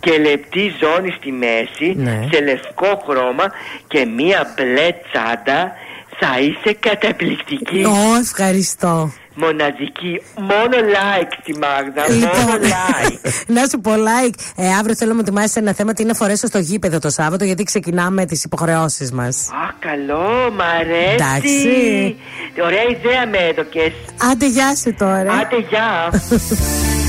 και 0.00 0.18
λεπτή 0.18 0.72
ζώνη 0.80 1.10
στη 1.18 1.32
μέση 1.32 1.92
Ναι. 1.96 2.28
σε 2.32 2.40
λευκό 2.40 3.02
χρώμα 3.08 3.44
και 3.88 4.04
μία 4.04 4.54
μπλε 4.56 4.88
τσάντα 5.10 5.72
Θα 6.20 6.40
είσαι 6.40 6.76
καταπληκτική. 6.80 7.84
Ω, 7.84 8.16
ευχαριστώ. 8.20 9.12
Μοναδική. 9.34 10.22
Μόνο 10.38 10.76
like 10.96 11.32
τη 11.44 11.52
Μάγδα. 11.58 12.12
Λοιπόν, 12.14 12.30
Μόνο 12.46 12.58
like. 12.62 13.30
να 13.56 13.66
σου 13.66 13.80
πω, 13.80 13.92
like. 13.92 14.34
Ε, 14.56 14.74
αύριο 14.78 14.94
θέλω 14.96 15.10
να 15.10 15.14
μου 15.16 15.20
ετοιμάσεις 15.26 15.56
ένα 15.56 15.72
θέμα 15.74 15.92
τι 15.92 16.04
να 16.04 16.14
φορέσω 16.14 16.46
στο 16.46 16.58
γήπεδο 16.58 16.98
το 16.98 17.10
Σάββατο, 17.10 17.44
γιατί 17.44 17.62
ξεκινάμε 17.62 18.24
τις 18.26 18.44
υποχρεώσεις 18.44 19.12
μας. 19.12 19.48
Α, 19.48 19.74
καλό, 19.78 20.52
μ' 20.52 20.60
αρέσει. 20.80 21.14
Εντάξει. 21.14 22.16
Ωραία 22.64 22.82
ιδέα 22.82 23.26
με 23.26 23.38
έδωκες. 23.38 23.92
Άντε, 24.30 24.46
γεια 24.46 24.74
σου 24.76 24.94
τώρα. 24.98 25.32
Άντε, 25.32 25.56
γεια. 25.68 26.10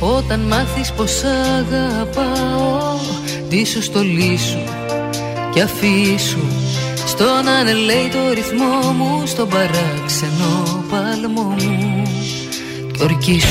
Όταν 0.00 0.40
μάθεις 0.40 0.92
πως 0.92 1.22
αγαπάω 1.24 2.96
Τι 3.48 3.64
σου 3.64 3.82
στολίσου 3.82 4.58
και 5.54 5.60
αφήσου 5.60 6.38
Στον 7.06 7.48
ανελέητο 7.60 8.18
ρυθμό 8.34 8.92
μου 8.92 9.26
Στον 9.26 9.48
παράξενο 9.48 10.84
παλμό 10.90 11.42
μου 11.42 12.02
Κι 12.92 13.02
ορκίσου. 13.02 13.48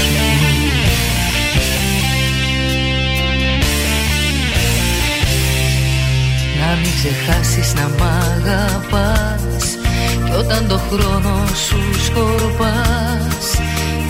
Να 6.60 6.76
μην 6.76 6.92
ξεχάσεις 6.96 7.74
να 7.74 7.82
μ' 7.82 8.04
αγαπάς 8.04 9.78
Κι 10.26 10.32
όταν 10.38 10.68
το 10.68 10.78
χρόνο 10.90 11.46
σου 11.68 12.04
σκορπάς 12.06 13.60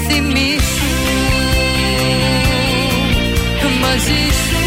Θυμήσου 0.07 1.04
μαζί 3.85 4.23
σου. 4.43 4.61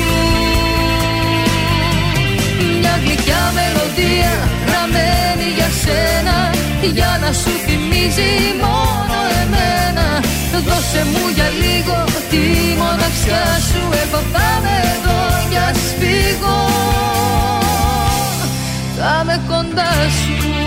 Μια 2.81 2.95
γλυκιά 3.03 3.43
μελωδία 3.57 4.35
γραμμένη 4.67 5.49
για 5.59 5.71
σένα 5.83 6.37
Για 6.97 7.19
να 7.23 7.31
σου 7.41 7.53
θυμίζει 7.67 8.33
μόνο 8.65 9.17
εμένα. 9.43 10.07
Δώσε 10.67 11.03
μου 11.13 11.25
για 11.35 11.49
λίγο 11.63 12.05
τη 12.31 12.45
μοναξιά 12.81 13.45
σου 13.69 13.83
Εγώ 14.03 14.21
θα 14.33 14.49
είμαι 14.59 14.77
εδώ 14.95 15.21
για 15.51 15.67
σφίγγω 15.85 16.61
Θα 18.97 19.21
είμαι 19.23 19.41
κοντά 19.49 19.93
σου 20.19 20.58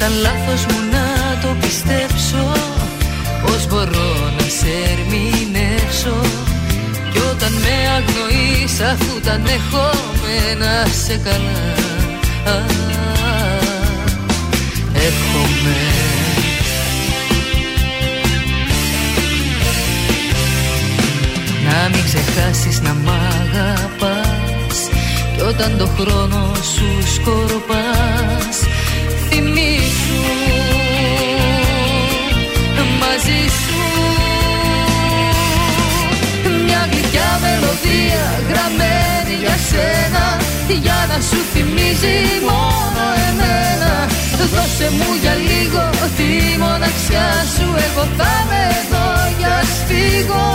Ήταν 0.00 0.12
λάθος 0.20 0.66
μου 0.66 0.78
να 0.92 1.38
το 1.42 1.56
πιστέψω. 1.60 2.52
Πώς 3.42 3.66
μπορώ 3.66 4.30
να 4.38 4.46
σε 4.58 4.70
ερμηνεύσω. 4.92 6.20
Κι 7.12 7.18
όταν 7.30 7.52
με 7.52 7.74
αγνοείς 7.96 8.80
αφού 8.80 9.20
τα 9.20 9.38
να 10.58 10.86
σε 11.04 11.20
καλά. 11.24 11.72
Α, 12.54 12.64
Εύχομαι. 14.92 15.76
Να 21.64 21.88
μην 21.88 22.04
ξεχάσεις 22.04 22.80
να 22.80 22.92
μ' 22.92 23.10
αγαπάς. 23.10 24.78
Κι 25.36 25.40
όταν 25.40 25.78
το 25.78 25.86
χρόνο 25.86 26.52
σου 26.74 27.12
σκορπάς 27.14 28.77
Θυμήσου 29.40 30.22
μαζί 33.00 33.42
σου. 33.60 33.80
Μια 36.64 36.88
γλυκιά 36.90 37.30
μελωδία 37.42 38.26
γραμμένη 38.48 39.34
για 39.42 39.56
σένα. 39.70 40.24
Για 40.84 41.00
να 41.10 41.18
σου 41.28 41.38
θυμίζει 41.52 42.18
μόνο 42.50 43.04
εμένα. 43.28 43.92
Δώσε 44.54 44.88
μου 44.96 45.10
για 45.22 45.34
λίγο 45.50 45.84
τη 46.16 46.58
μοναξιά 46.58 47.28
σου. 47.54 47.66
Εγώ 47.86 48.04
θα 48.18 48.30
είμαι 48.42 48.62
εδώ 48.80 49.06
για 49.38 49.56
σφίγγω. 49.72 50.46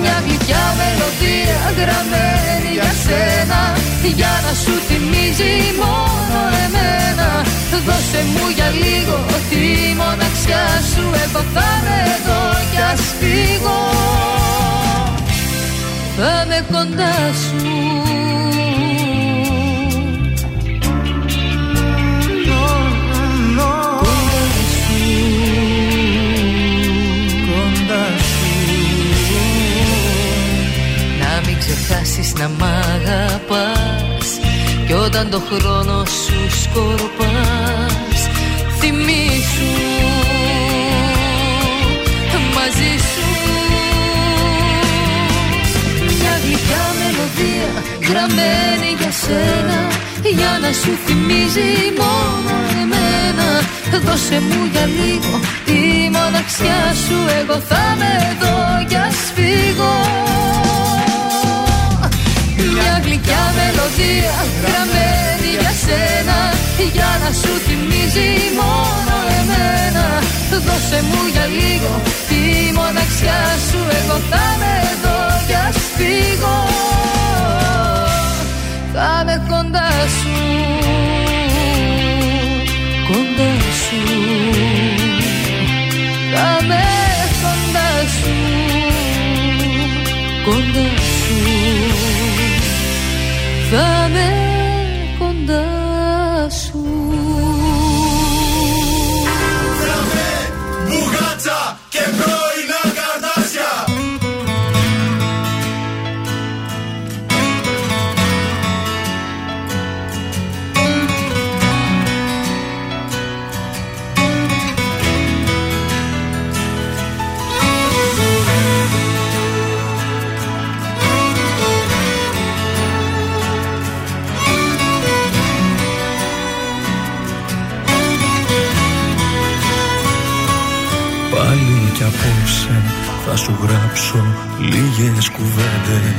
Μια 0.00 0.16
γλυκιά 0.24 0.64
μελωδία 0.78 1.60
γραμμένη 1.78 2.32
για 2.71 2.71
σένα 3.04 3.62
Για 4.18 4.34
να 4.44 4.52
σου 4.62 4.74
θυμίζει 4.88 5.54
μόνο 5.82 6.40
εμένα. 6.64 7.28
Δώσε 7.86 8.22
μου 8.32 8.44
για 8.56 8.68
λίγο 8.82 9.18
τη 9.50 9.64
μοναξιά 10.00 10.66
σου 10.90 11.04
Εγώ 11.24 11.42
θα 11.54 11.68
είμαι 11.78 11.98
εδώ 12.16 12.42
κι 12.70 12.80
ας 12.92 13.02
φύγω. 13.18 13.80
Θα 16.16 16.42
είμαι 16.44 16.60
κοντά 16.72 17.14
σου 17.42 18.21
Να 31.72 31.78
μην 31.78 31.86
ξεχάσεις 31.86 32.32
να 32.34 32.48
μ' 32.48 32.64
αγαπάς. 32.64 34.28
Κι 34.86 34.92
όταν 34.92 35.30
το 35.30 35.42
χρόνο 35.50 36.04
σου 36.04 36.60
σκορπάς 36.62 38.20
Θυμήσου 38.78 39.72
μαζί 42.54 42.94
σου. 43.10 43.26
Μια 46.06 46.34
γλυκιά 46.42 46.84
μελωδία 46.98 47.70
γραμμένη 48.08 48.90
για 48.98 49.12
σένα 49.22 49.80
Για 50.36 50.58
να 50.62 50.72
σου 50.72 50.92
θυμίζει 51.04 51.70
μόνο 52.02 52.54
εμένα. 52.82 53.48
Δώσε 54.04 54.40
μου 54.40 54.68
για 54.72 54.86
λίγο 54.86 55.40
τη 55.64 55.80
μοναξιά 56.16 56.82
σου 57.06 57.18
Εγώ 57.40 57.60
θα 57.68 57.82
είμαι 57.94 58.12
εδώ 58.30 58.86
κι 58.88 58.96
ας 58.96 59.16
φύγω 59.34 59.94
μια 60.60 60.61
γλυκιά 63.04 63.42
μελωδία 63.56 64.36
γραμμένη 64.62 65.50
για 65.60 65.74
σένα 65.84 66.38
Για 66.92 67.10
να 67.22 67.30
σου 67.40 67.52
θυμίζει 67.66 68.30
μόνο 68.60 69.14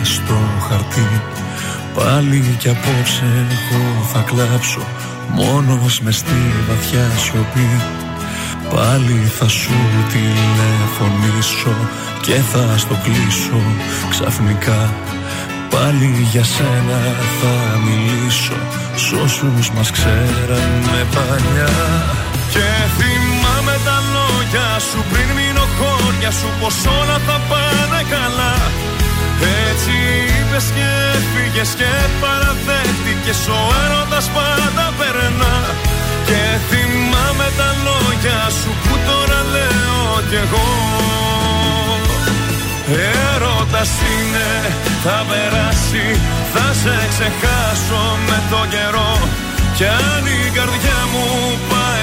στο 0.04 0.38
χαρτί. 0.70 1.22
Πάλι 1.96 2.56
κι 2.60 2.70
απόψε 2.70 3.48
εγώ 3.52 4.04
θα 4.14 4.20
κλάψω 4.20 4.82
μόνος 5.28 6.00
μες 6.00 6.16
στη 6.16 6.40
βαθιά 6.68 7.10
σιωπή. 7.18 7.82
Πάλι 8.74 9.32
θα 9.38 9.48
σου 9.48 9.74
τηλεφωνήσω 10.12 11.76
και 12.22 12.34
θα 12.34 12.78
στο 12.78 12.96
κλείσω 13.04 13.62
ξαφνικά. 14.10 14.94
Πάλι 15.70 16.28
για 16.32 16.44
σένα 16.44 17.00
θα 17.40 17.80
μιλήσω 17.86 18.58
Σ' 18.96 19.12
όσους 19.24 19.72
μας 19.72 19.92
ξέρανε 19.92 21.00
παλιά. 21.14 21.74
Και 22.54 22.68
θυμάμαι 22.98 23.76
τα 23.86 23.98
λόγια 24.14 24.80
σου 24.80 25.00
πριν 25.12 25.30
μείνω 25.38 25.66
χώρια 25.78 26.32
σου 26.32 26.50
Πως 26.60 26.76
όλα 27.00 27.18
θα 27.28 27.38
πάνε 27.50 28.02
καλά 28.14 28.54
Έτσι 29.70 29.96
είπες 30.26 30.66
και 30.76 30.88
έφυγες 31.16 31.72
και 31.80 31.92
παραδέχτηκες 32.22 33.42
Ο 33.58 33.62
έρωτας 33.84 34.28
πάντα 34.36 34.86
περνά. 35.00 35.56
Και 36.28 36.42
θυμάμαι 36.70 37.48
τα 37.60 37.70
λόγια 37.88 38.40
σου 38.60 38.72
που 38.84 38.94
τώρα 39.08 39.40
λέω 39.54 40.08
κι 40.30 40.40
εγώ. 40.46 40.70
Έρωτας 43.34 43.92
είναι, 44.12 44.50
θα 45.04 45.26
περάσει 45.30 46.06
Θα 46.54 46.68
σε 46.82 46.96
ξεχάσω 47.12 48.04
με 48.28 48.38
το 48.52 48.62
καιρό. 48.74 49.14
Κι 49.78 49.86
αν 49.86 50.26
η 50.26 50.50
καρδιά 50.58 51.00
μου 51.12 51.26
πάει 51.70 51.73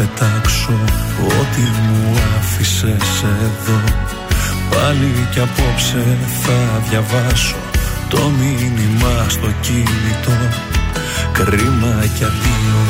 πετάξω. 0.00 0.78
Ό,τι 1.38 1.60
μου 1.60 2.18
άφησες 2.38 3.22
εδώ 3.22 3.80
Πάλι 4.70 5.28
κι 5.32 5.40
απόψε 5.40 6.18
θα 6.42 6.82
διαβάσω 6.88 7.56
το 8.08 8.30
μήνυμα 8.40 9.26
στο 9.28 9.48
κινητό. 9.60 10.38
Κρίμα 11.32 11.94
κι 12.16 12.24
αδείο 12.24 12.82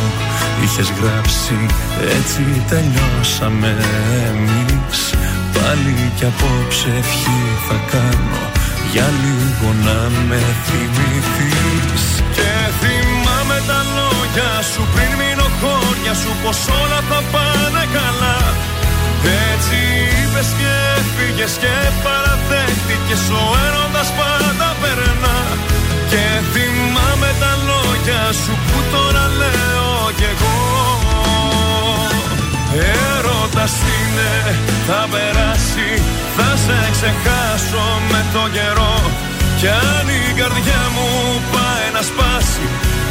είχες 0.64 0.92
γράψει 1.00 1.56
έτσι 2.16 2.42
τελειώσαμε 2.68 3.76
εμείς. 4.28 5.00
Πάλι 5.52 6.12
κι 6.16 6.24
απόψε 6.24 6.88
ευχή 6.98 7.40
θα 7.68 7.76
κάνω 7.90 8.42
για 8.92 9.08
λίγο 9.22 9.74
να 9.84 9.98
με 10.28 10.40
θυμηθείς. 10.64 10.90
Και 10.90 11.38
θυμάμαι 11.48 11.69
τα 14.30 14.42
λόγια 14.42 14.62
σου 14.62 14.82
πριν 14.94 15.12
μείνω 15.18 15.48
χώρια 15.60 16.14
σου 16.22 16.30
πως 16.42 16.58
όλα 16.80 17.00
θα 17.10 17.20
πάνε 17.32 17.84
καλά. 17.96 18.38
Έτσι 19.52 19.78
είπες 20.18 20.48
και 20.58 20.70
έφυγες 20.98 21.52
και 21.62 21.74
παραδέχτηκες 22.04 23.24
ο 23.40 23.42
έρωτας 23.66 24.08
πάντα 24.18 24.68
περνά. 24.80 25.38
Και 26.10 26.24
θυμάμαι 26.52 27.30
τα 27.42 27.52
λόγια 27.68 28.22
σου 28.42 28.52
που 28.66 28.78
τώρα 28.92 29.24
λέω 29.40 29.92
κι 30.18 30.26
εγώ. 30.32 30.58
Έρωτας 33.16 33.74
είναι, 33.94 34.32
θα 34.86 35.00
περάσει, 35.12 35.90
θα 36.36 36.50
σε 36.64 36.78
ξεχάσω 36.94 37.84
με 38.10 38.20
το 38.34 38.42
καιρό. 38.56 38.96
Κι 39.58 39.68
αν 39.68 40.06
η 40.20 40.32
καρδιά 40.38 40.82
μου 40.94 41.08
πάει 41.52 41.86
να 41.96 42.02
σπάσει 42.10 42.64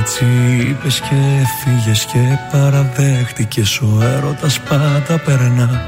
έτσι 0.00 0.24
είπες 0.68 1.00
και 1.00 1.14
έφυγες 1.40 2.04
και 2.04 2.18
παραδέχτηκες. 2.52 3.80
Ο 3.80 3.98
έρωτας 4.02 4.60
πάντα 4.60 5.18
περνά. 5.24 5.82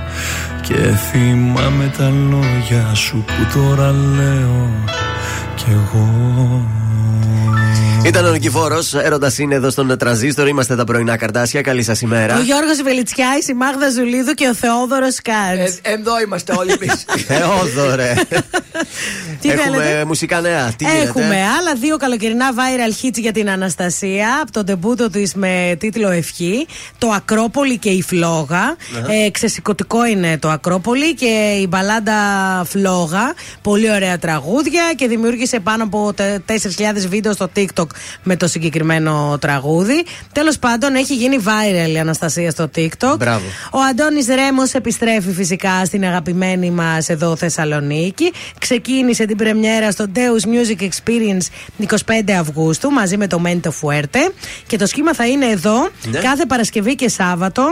Και 0.62 0.74
θυμάμαι 0.74 1.93
τα 1.98 2.09
λόγια 2.09 2.94
σου 2.94 3.24
που 3.27 3.59
τώρα 3.59 3.90
λέω. 3.90 4.69
Κι 5.55 5.66
εγώ 5.70 6.09
ήταν 8.05 8.24
ο 8.27 8.31
Νικηφόρος, 8.31 8.94
έρωτας 8.94 9.39
είναι 9.39 9.55
εδώ 9.55 9.70
στον 9.70 9.98
Τρανζίστορ. 9.98 10.48
Είμαστε 10.48 10.77
τα 10.77 10.85
πρωινά 10.85 11.16
καρτάσια. 11.16 11.60
Καλή 11.60 11.82
σας 11.82 12.01
ημέρα. 12.01 12.36
Ο 12.36 12.40
Γιώργος 12.40 12.82
Βελιτσιά, 12.82 13.28
η 13.51 13.52
Μάγδα 13.55 13.90
Ζουλίδου 13.90 14.32
και 14.32 14.48
ο 14.48 14.55
Θεόδωρος 14.55 15.16
Κάρτς. 15.22 15.78
Ε, 15.82 15.93
εδώ 15.93 16.20
είμαστε 16.20 16.55
όλοι 16.59 16.72
εμείς. 16.81 17.05
Θεόδωρε. 17.28 18.14
Τι 19.40 19.51
Έχουμε 19.51 19.77
θέλετε; 19.78 20.05
μουσικά 20.05 20.40
νέα. 20.40 20.72
Τι 20.77 20.85
Έχουμε 20.85 21.24
γίνεται; 21.24 21.40
άλλα 21.59 21.74
δύο 21.81 21.97
καλοκαιρινά 21.97 22.51
viral 22.55 23.05
hits 23.05 23.18
για 23.18 23.32
την 23.32 23.51
Αναστασία 23.51 24.28
από 24.43 24.52
τον 24.52 24.64
τεμπούτο 24.64 25.10
της 25.10 25.35
με 25.35 25.77
τίτλο 25.78 26.10
Ευχή. 26.10 26.66
Το 26.98 27.09
Ακρόπολη 27.09 27.78
και 27.78 27.90
η 27.90 28.02
Φλόγα. 28.02 28.77
Ε, 29.27 29.31
ξεσηκωτικό 29.31 30.06
είναι 30.06 30.39
το 30.39 30.48
Ακρόπολη 30.48 31.14
και 31.14 31.59
η 31.60 31.66
μπαλάντα 31.68 32.14
Φλόγα. 32.68 33.35
Πολύ 33.62 33.90
ωραία 33.90 34.18
τραγούδια 34.18 34.82
και 34.97 35.06
δημιούργησε 35.09 35.60
πάνω 35.60 35.85
από 35.85 36.12
τε- 36.14 36.40
4.000 36.47 37.06
βίντεο 37.09 37.32
στο 37.32 37.51
TikTok 37.56 37.86
με 38.23 38.37
το 38.37 38.47
συγκεκριμένο 38.49 39.39
τραγούδι. 39.41 40.05
Τέλος 40.33 40.59
πάντων, 40.59 40.95
έχει 40.95 41.15
γίνει 41.15 41.37
viral 41.45 41.91
η 41.95 41.99
Αναστασία 41.99 42.51
στο 42.51 42.71
TikTok. 42.77 43.15
Μπράβο. 43.19 43.45
Ο 43.73 43.79
Αντώνης 43.91 44.27
Ρέμος 44.27 44.73
επιστρέφει 44.73 45.33
φυσικά 45.33 45.85
στην 45.85 46.05
αγαπημένη 46.05 46.71
μας 46.71 47.09
εδώ 47.09 47.37
Θεσσαλονίκη. 47.37 48.33
Ξεκίνησε 48.59 49.25
την 49.25 49.37
πρεμιέρα 49.37 49.91
στο 49.91 50.07
Deus 50.15 50.47
Music 50.49 50.83
Experience 50.83 51.47
25 52.07 52.31
Αυγούστου 52.41 52.91
μαζί 52.91 53.17
με 53.17 53.27
το 53.27 53.39
Μέντο 53.39 53.71
Φουέρτε. 53.71 54.33
Και 54.67 54.77
το 54.79 54.87
σχήμα 54.87 55.15
θα 55.15 55.27
είναι 55.27 55.47
εδώ 55.47 55.89
Ναι. 56.11 56.19
κάθε 56.19 56.47
Παρασκευή 56.47 56.95
και 56.95 57.09
Σάββατο. 57.09 57.62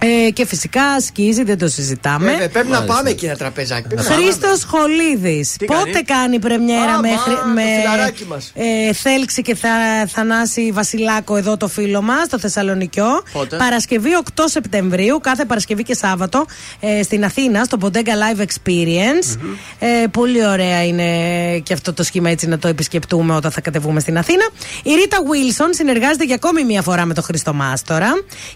Ε, 0.00 0.30
και 0.30 0.46
φυσικά 0.46 1.00
σκίζει, 1.00 1.42
δεν 1.42 1.58
το 1.58 1.68
συζητάμε. 1.68 2.30
Βέβαια, 2.30 2.48
πρέπει 2.48 2.68
να 2.68 2.82
πάμε 2.82 3.10
εκεί 3.10 3.24
ένα 3.26 3.36
τραπεζάκι. 3.36 3.86
Πρέπει 3.88 4.02
να 4.02 4.08
πάμε. 4.08 4.22
Χρήστο 4.22 4.48
Χολίδης. 4.66 5.56
Τι 5.58 5.64
Πότε 5.64 5.82
κάνει; 5.90 6.02
κάνει 6.04 6.38
πρεμιέρα 6.38 6.94
Α, 6.94 7.00
με, 7.00 7.08
μα, 7.08 7.16
χρ- 7.16 7.38
το 7.40 7.46
με 7.46 7.62
φιλαράκι 7.80 8.24
μας. 8.24 8.52
ε, 8.54 8.92
Θέλξη 8.92 9.42
και 9.42 9.54
θα, 9.54 9.68
Θανάση 10.08 10.70
Βασιλάκο 10.72 11.36
εδώ 11.36 11.56
το 11.56 11.68
φίλο 11.68 12.02
μας, 12.02 12.28
το 12.28 12.38
Θεσσαλονικιό. 12.38 13.06
Πότε; 13.32 13.56
Παρασκευή 13.56 14.10
8 14.36 14.42
Σεπτεμβρίου, 14.46 15.20
κάθε 15.22 15.44
Παρασκευή 15.44 15.82
και 15.82 15.94
Σάββατο 15.94 16.46
ε, 16.80 17.02
στην 17.02 17.24
Αθήνα, 17.24 17.64
στο 17.64 17.78
Bodega 17.80 17.96
Live 17.96 18.40
Experience. 18.40 19.38
Ε, 19.78 20.06
πολύ 20.10 20.46
ωραία 20.46 20.84
είναι 20.84 21.04
και 21.58 21.72
αυτό 21.72 21.92
το 21.92 22.02
σχήμα 22.02 22.30
έτσι 22.30 22.46
να 22.46 22.58
το 22.58 22.68
επισκεπτούμε 22.68 23.34
όταν 23.34 23.50
θα 23.50 23.60
κατεβούμε 23.60 24.00
στην 24.00 24.18
Αθήνα. 24.18 24.48
Η 24.82 24.90
Ρίτα 24.94 25.16
Wilson 25.18 25.68
συνεργάζεται 25.70 26.24
για 26.24 26.34
ακόμη 26.34 26.64
μία 26.64 26.82
φορά 26.82 27.04
με 27.04 27.14
τον 27.14 27.24
Χρήστο 27.24 27.52
Μάστορα 27.54 28.08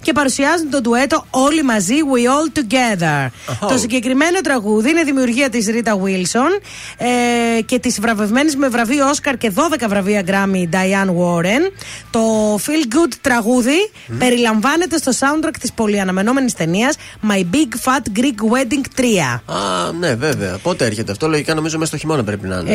και 0.02 0.12
παρουσιάζουν 0.12 0.70
το 0.70 0.80
ντουέτο 0.80 1.26
Όλοι 1.34 1.62
μαζί, 1.62 1.94
We 2.14 2.18
All 2.18 2.58
Together. 2.58 3.26
Oh. 3.26 3.68
Το 3.68 3.78
συγκεκριμένο 3.78 4.40
τραγούδι 4.40 4.90
είναι 4.90 5.02
δημιουργία 5.02 5.48
της 5.50 5.66
Ρίτα 5.66 6.00
Wilson 6.02 6.60
ε, 6.96 7.60
και 7.62 7.78
της 7.78 8.00
βραβευμένης 8.00 8.56
με 8.56 8.68
βραβείο 8.68 9.08
Όσκαρ 9.08 9.36
και 9.36 9.52
12 9.54 9.60
βραβεία 9.88 10.22
Grammy 10.26 10.74
Diane 10.74 11.08
Warren. 11.08 11.72
Το 12.10 12.20
Feel 12.54 12.94
Good 12.94 13.12
τραγούδι 13.20 13.90
περιλαμβάνεται 14.18 14.96
στο 14.96 15.12
soundtrack 15.20 15.54
της 15.60 15.72
πολυαναμενόμενης 15.72 16.54
ταινίας 16.54 16.96
My 17.30 17.38
Big 17.38 17.72
Fat 17.84 18.18
Greek 18.18 18.54
Wedding 18.54 19.00
3. 19.00 19.54
Α, 19.56 19.92
ναι, 19.92 20.14
βέβαια. 20.14 20.58
Πότε 20.62 20.84
έρχεται 20.84 21.12
αυτό, 21.12 21.28
λογικά 21.28 21.54
νομίζω 21.54 21.78
μέσα 21.78 21.90
στο 21.90 21.96
χειμώνα 21.96 22.24
πρέπει 22.24 22.46
να 22.48 22.56
είναι. 22.56 22.70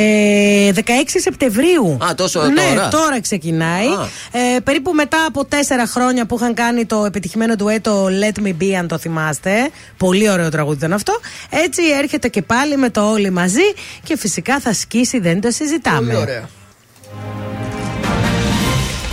Ε, 0.67 0.71
16 0.75 0.81
Σεπτεμβρίου. 1.21 1.97
Α, 2.09 2.15
τόσο 2.15 2.45
ναι, 2.45 2.87
τώρα. 2.91 3.21
ξεκινάει. 3.21 3.87
Α. 3.87 4.07
Ε, 4.31 4.59
περίπου 4.59 4.91
μετά 4.93 5.25
από 5.27 5.45
τέσσερα 5.45 5.87
χρόνια 5.87 6.25
που 6.25 6.35
είχαν 6.35 6.53
κάνει 6.53 6.85
το 6.85 7.05
επιτυχημένο 7.05 7.55
ντουέτο 7.55 8.05
Let 8.05 8.45
Me 8.45 8.46
Me 8.47 8.63
Be, 8.63 8.71
αν 8.71 8.87
το 8.87 8.97
θυμάστε. 8.97 9.69
Πολύ 9.97 10.29
ωραίο 10.29 10.49
τραγούδι 10.49 10.77
ήταν 10.77 10.93
αυτό. 10.93 11.19
Έτσι 11.49 11.81
έρχεται 11.97 12.27
και 12.27 12.41
πάλι 12.41 12.77
με 12.77 12.89
το 12.89 13.11
Όλοι 13.11 13.29
μαζί 13.29 13.73
και 14.03 14.17
φυσικά 14.17 14.59
θα 14.59 14.73
σκίσει, 14.73 15.19
δεν 15.19 15.41
το 15.41 15.51
συζητάμε. 15.51 16.13
Πολύ 16.13 16.15
ωραία. 16.15 16.49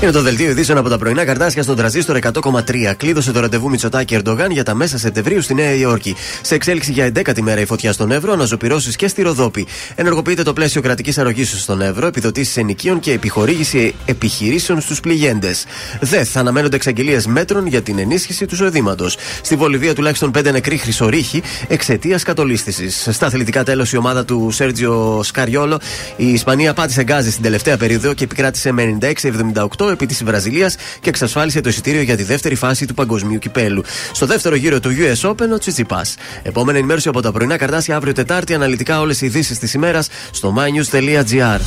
Είναι 0.05 0.13
το 0.13 0.23
δελτίο 0.23 0.51
ειδήσεων 0.51 0.79
από 0.79 0.89
τα 0.89 0.99
πρωινά 0.99 1.25
καρτάσια 1.25 1.63
στον 1.63 1.77
τραζίστορ 1.77 2.19
100,3. 2.23 2.95
Κλείδωσε 2.97 3.33
το 3.33 3.41
ραντεβού 3.41 3.71
Μητσοτάκη 3.71 4.15
Ερντογάν 4.15 4.51
για 4.51 4.63
τα 4.63 4.75
μέσα 4.75 4.99
Σεπτεμβρίου 4.99 5.43
στη 5.43 5.55
Νέα 5.55 5.75
Υόρκη. 5.75 6.17
Σε 6.43 6.55
εξέλιξη 6.55 6.93
για 6.93 7.13
11η 7.15 7.41
μέρα 7.41 7.61
η 7.61 7.65
φωτιά 7.65 7.93
στον 7.93 8.11
Εύρο, 8.11 8.33
αναζωπηρώσει 8.33 8.97
και 8.97 9.09
στη 9.09 9.23
Ροδόπη. 9.23 9.67
Ενεργοποιείται 9.95 10.43
το 10.43 10.53
πλαίσιο 10.53 10.81
κρατικής 10.81 11.19
αρρωγής 11.19 11.63
στον 11.63 11.81
Εύρο, 11.81 12.07
επιδοτήσεις 12.07 12.57
ενοικίων 12.57 13.01
και 13.01 13.13
επιχορήγηση 13.13 13.95
επιχειρήσεων 14.05 14.81
στους 14.81 15.01
πληγέντες. 15.01 15.65
ΔΕΘ 16.01 16.37
αναμένονται 16.37 16.77
εξαγγελίες 16.77 17.27
μέτρων 17.27 17.67
για 17.67 17.83
την 17.83 17.99
ενίσχυση 17.99 18.47
του 18.47 18.55
εισοδήματος. 18.55 19.17
Στη 19.43 19.57
Βολιβία 19.57 19.95
τουλάχιστον 19.95 20.31
5 20.31 20.53
νεκροί 20.53 20.77
χρυσορίχοι 20.77 21.43
εξαιτίας 21.69 22.23
κατολίσθησης. 22.23 23.09
Στα 23.11 23.27
αθλητικά 23.27 23.65
τέλος 23.65 23.93
η 23.93 23.97
ομάδα 23.97 24.25
του 24.25 24.51
Σέρτζιο 24.51 25.21
Σκαριόλο. 25.23 25.81
Η 26.17 26.29
Ισπανία 26.33 26.75
πάτησε 26.75 27.03
γκάζι 27.03 27.31
στην 27.31 27.43
τελευταία 27.43 27.77
περίοδο 27.77 28.15
και 28.15 28.25
επικράτησε 28.25 28.73
με 28.73 28.99
96-78 29.01 29.93
επί 29.95 30.07
της 30.07 30.25
Βραζιλίας 30.25 30.77
και 31.01 31.09
εξασφάλισε 31.09 31.61
το 31.61 31.69
εισιτήριο 31.69 32.03
για 32.03 32.17
τη 32.17 32.23
δεύτερη 32.23 32.55
φάση 32.55 32.87
του 32.87 32.95
παγκοσμίου 32.95 33.39
κυπέλου. 33.39 33.85
Στο 34.13 34.27
δεύτερο 34.27 34.55
γύρο 34.55 34.81
του 34.81 34.91
US 34.91 35.31
Open 35.31 35.49
ο 35.55 35.59
Τσιτσιπά. 35.59 36.05
Επόμενη 36.43 36.79
ενημέρωση 36.79 37.09
από 37.09 37.21
τα 37.21 37.33
πρωινά 37.33 37.57
καρτάσια 37.57 37.97
αύριο 37.97 38.13
Τετάρτη. 38.13 38.55
Αναλυτικά 38.55 39.01
όλες 39.01 39.21
οι 39.21 39.27
ειδήσεις 39.27 39.59
της 39.59 39.75
ημέρας 39.75 40.09
στο 40.31 40.55
mynews.gr. 40.59 41.61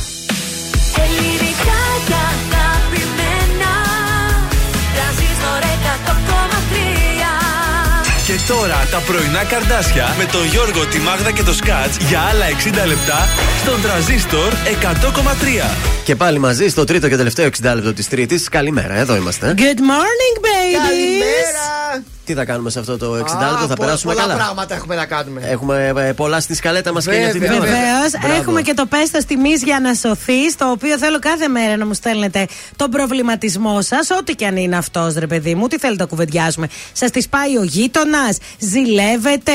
τώρα 8.48 8.88
τα 8.90 8.98
πρωινά 8.98 9.44
καρτάσια 9.44 10.14
με 10.18 10.24
τον 10.24 10.46
Γιώργο, 10.46 10.86
τη 10.86 10.98
Μάγδα 10.98 11.30
και 11.30 11.42
το 11.42 11.52
Σκάτς 11.52 11.96
για 11.96 12.20
άλλα 12.20 12.46
60 12.84 12.86
λεπτά 12.86 13.28
στον 13.62 13.82
τραζίστορ 13.82 14.52
100,3. 14.52 16.04
Και 16.04 16.16
πάλι 16.16 16.38
μαζί 16.38 16.68
στο 16.68 16.84
τρίτο 16.84 17.08
και 17.08 17.16
τελευταίο 17.16 17.48
60 17.62 17.74
λεπτό 17.74 17.92
της 17.92 18.08
Τρίτης. 18.08 18.48
Καλημέρα, 18.48 18.94
εδώ 18.94 19.16
είμαστε. 19.16 19.54
Good 19.56 19.60
morning, 19.60 20.36
babies! 20.40 20.88
Καλημέρα! 20.88 22.17
Τι 22.28 22.34
θα 22.34 22.44
κάνουμε 22.44 22.70
σε 22.70 22.78
αυτό 22.78 22.96
το 22.96 23.06
60 23.14 23.18
Α, 23.18 23.50
λεπτό, 23.50 23.66
θα 23.66 23.66
πο- 23.66 23.74
περάσουμε 23.84 24.12
πολλά 24.12 24.26
καλά; 24.26 24.36
πράγματα 24.36 24.74
έχουμε 24.74 24.94
να 24.94 25.06
κάνουμε. 25.06 25.40
Έχουμε 25.44 25.92
ε, 25.96 26.12
πολλά 26.12 26.40
στη 26.40 26.54
σκαλέτα 26.54 26.92
μας 26.92 27.04
και 27.06 27.10
για 27.14 27.30
τη 27.32 27.38
Βέβαια, 27.38 27.50
διόρθωση. 27.52 27.72
Βεβαίως. 27.80 28.10
Μπράβο. 28.20 28.40
Έχουμε 28.40 28.62
και 28.62 28.74
το 28.74 28.86
πέστο 28.86 29.18
τιμή 29.26 29.52
για 29.64 29.80
να 29.80 29.94
σωθείς, 29.94 30.56
το 30.56 30.70
οποίο 30.70 30.98
θέλω 30.98 31.18
κάθε 31.18 31.48
μέρα 31.48 31.76
να 31.76 31.86
μου 31.86 31.94
στέλνετε 31.94 32.46
τον 32.76 32.90
προβληματισμό 32.90 33.82
σας, 33.82 34.10
ό,τι 34.10 34.34
και 34.34 34.46
αν 34.46 34.56
είναι 34.56 34.76
αυτός, 34.76 35.14
ρε 35.14 35.26
παιδί 35.26 35.54
μου. 35.54 35.66
Τι 35.66 35.78
θέλετε 35.78 36.02
να 36.02 36.08
κουβεντιάσουμε. 36.08 36.68
Σας 36.92 37.10
τη 37.10 37.26
πάει 37.30 37.56
ο 37.58 37.62
γείτονας, 37.62 38.36
ζηλεύετε, 38.58 39.52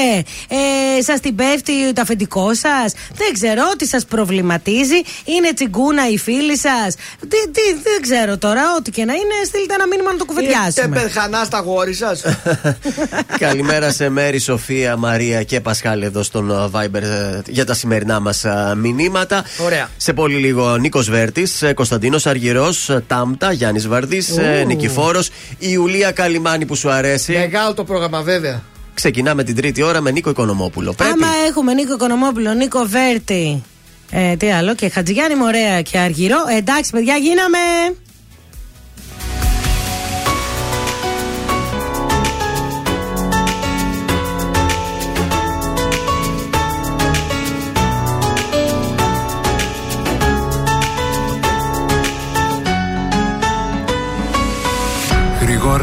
ε, 0.48 1.02
σας 1.02 1.20
την 1.20 1.36
πέφτει 1.36 1.94
το 1.94 2.02
αφεντικό 2.02 2.54
σας; 2.54 2.94
Δεν 3.16 3.34
ξέρω 3.34 3.64
τι 3.78 3.88
σας 3.88 4.06
προβληματίζει. 4.06 5.00
Είναι 5.26 5.54
τσιγκούνα 5.54 6.10
η 6.10 6.18
φίλη 6.18 6.58
σας; 6.58 6.96
Τι, 7.20 7.28
τι, 7.28 7.62
δεν 7.84 8.02
ξέρω 8.02 8.38
τώρα, 8.38 8.62
ό,τι 8.78 8.92
και 8.92 9.06
να 9.06 9.14
είναι, 9.14 9.34
στείλτε 9.46 9.74
ένα 9.74 9.88
μήνυμα 9.88 10.12
να 10.12 10.18
το 10.18 10.26
Είστε 10.30 10.42
κουβεντιάσουμε. 10.42 11.00
περχανά 11.00 11.44
στα 11.44 11.60
γόρι 11.60 11.94
σας. 11.94 12.22
Καλημέρα 13.46 13.92
σε 13.92 14.10
Μέρη, 14.10 14.40
Σοφία, 14.40 14.98
Μαρία 14.98 15.44
και 15.44 15.62
Πασχάλη 15.62 16.06
εδώ 16.06 16.24
στον 16.24 16.52
uh, 16.52 16.80
Viber 16.80 17.02
ε, 17.02 17.42
για 17.48 17.66
τα 17.66 17.74
σημερινά 17.74 18.20
μας 18.20 18.46
μηνύματα. 18.78 19.44
Ωραία. 19.66 19.90
Σε 19.98 20.14
πολύ 20.14 20.36
λίγο 20.36 20.78
Νίκος 20.78 21.10
Βέρτης, 21.10 21.64
Κωνσταντίνος 21.76 22.26
Αργυρός, 22.26 22.98
Τάμπτα, 23.08 23.52
Γιάννης 23.52 23.88
Βαρδί, 23.88 24.18
Ου. 24.18 24.66
Νικηφόρος, 24.66 25.28
η 25.28 25.32
Ιουλία 25.58 26.12
Καλιμάνη 26.12 26.66
που 26.66 26.76
σου 26.76 26.90
αρέσει. 26.90 27.32
Μεγάλο 27.32 27.74
το 27.74 27.84
πρόγραμμα, 27.84 28.22
βέβαια. 28.22 28.62
Ξεκινάμε 28.94 29.44
την 29.44 29.56
τρίτη 29.56 29.82
ώρα 29.82 30.02
με 30.02 30.12
Νίκο 30.12 30.30
Οικονομόπουλο. 30.30 30.94
Πρέπει. 30.94 31.12
Άμα 31.12 31.28
έχουμε 31.48 31.74
Νίκο 31.74 31.94
Οικονομόπουλο, 31.94 32.54
Νίκο 32.54 32.86
Βέρτη. 32.86 33.64
Ε, 34.12 34.36
τι 34.36 34.52
άλλο, 34.52 34.76
και 34.76 34.90
Χατζηγιάννη 34.90 35.36
Μωρέα 35.36 35.82
και 35.82 35.98
Αργυρό. 35.98 36.38
Ε, 36.54 36.58
εντάξει, 36.58 36.92
παιδιά, 36.92 37.16
γίναμε. 37.16 37.58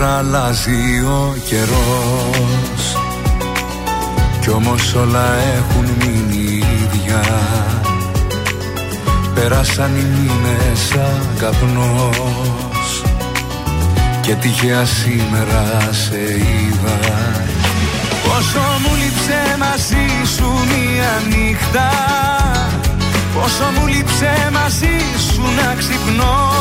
Γρήγορα 0.01 0.19
αλλάζει 0.19 1.03
ο 1.05 1.37
καιρός. 1.45 2.97
Κι 4.41 4.51
όμως 4.51 4.95
όλα 4.95 5.35
έχουν 5.57 5.85
μείνει 5.99 6.65
ίδια. 6.83 7.23
Πέρασαν 9.35 9.91
οι 9.97 10.05
μήνες 10.05 10.79
σαν 10.79 11.29
καπνός 11.39 13.03
Και 14.21 14.35
τυχαία 14.35 14.85
σήμερα 14.85 15.89
σε 15.91 16.19
είδα. 16.19 16.99
Πόσο 18.25 18.61
μου 18.83 18.95
λείψε 18.95 19.57
μαζί 19.59 20.35
σου 20.37 20.45
μία 20.45 21.23
νύχτα. 21.29 21.91
Πόσο 23.35 23.65
μου 23.79 23.87
λείψε 23.87 24.51
μαζί 24.53 24.97
σου 25.33 25.43
να 25.43 25.75
ξυπνώ 25.75 26.61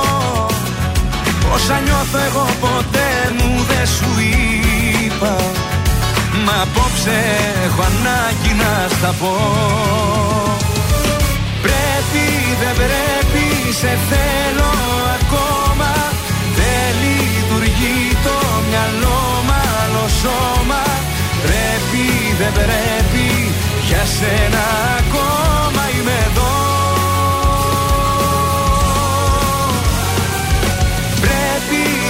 Όσα 1.53 1.79
νιώθω 1.85 2.17
εγώ 2.27 2.45
ποτέ 2.61 3.09
μου 3.37 3.51
δεν 3.69 3.87
σου 3.95 4.09
είπα. 5.03 5.35
Μα 6.45 6.55
απόψε 6.61 7.17
έχω 7.65 7.81
ανάγκη 7.91 8.53
να 8.61 8.73
στα 8.95 9.11
πω. 9.19 9.35
Πρέπει 11.65 12.25
δεν 12.61 12.73
πρέπει 12.81 13.45
σε 13.81 13.91
θέλω 14.09 14.71
ακόμα. 15.17 15.91
Δεν 16.57 16.87
λειτουργεί 17.03 17.99
το 18.25 18.37
μυαλό 18.67 19.21
μ' 19.47 19.53
άλλο 19.79 20.05
σώμα. 20.21 20.83
Πρέπει 21.45 22.03
δεν 22.39 22.51
πρέπει 22.59 23.27
για 23.87 24.03
σένα 24.17 24.63
ακόμα 24.99 25.83
είμαι 25.95 26.17
εδώ 26.29 26.80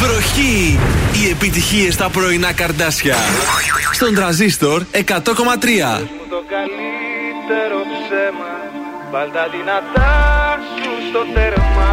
Βροχή! 0.00 0.78
Οι 1.12 1.30
επιτυχίες 1.30 1.94
στα 1.94 2.08
πρωινά 2.08 2.52
καρδάσια. 2.52 3.16
Στον 3.92 4.14
τραζίστορ 4.14 4.82
100,3. 4.92 5.00
Το 6.34 6.42
καλύτερο 6.54 7.78
ψέμα 7.94 8.52
Βάλ 9.10 9.30
τα 9.32 9.48
δυνατά 9.54 10.14
σου 10.82 10.92
στο 11.08 11.22
τέρμα 11.34 11.90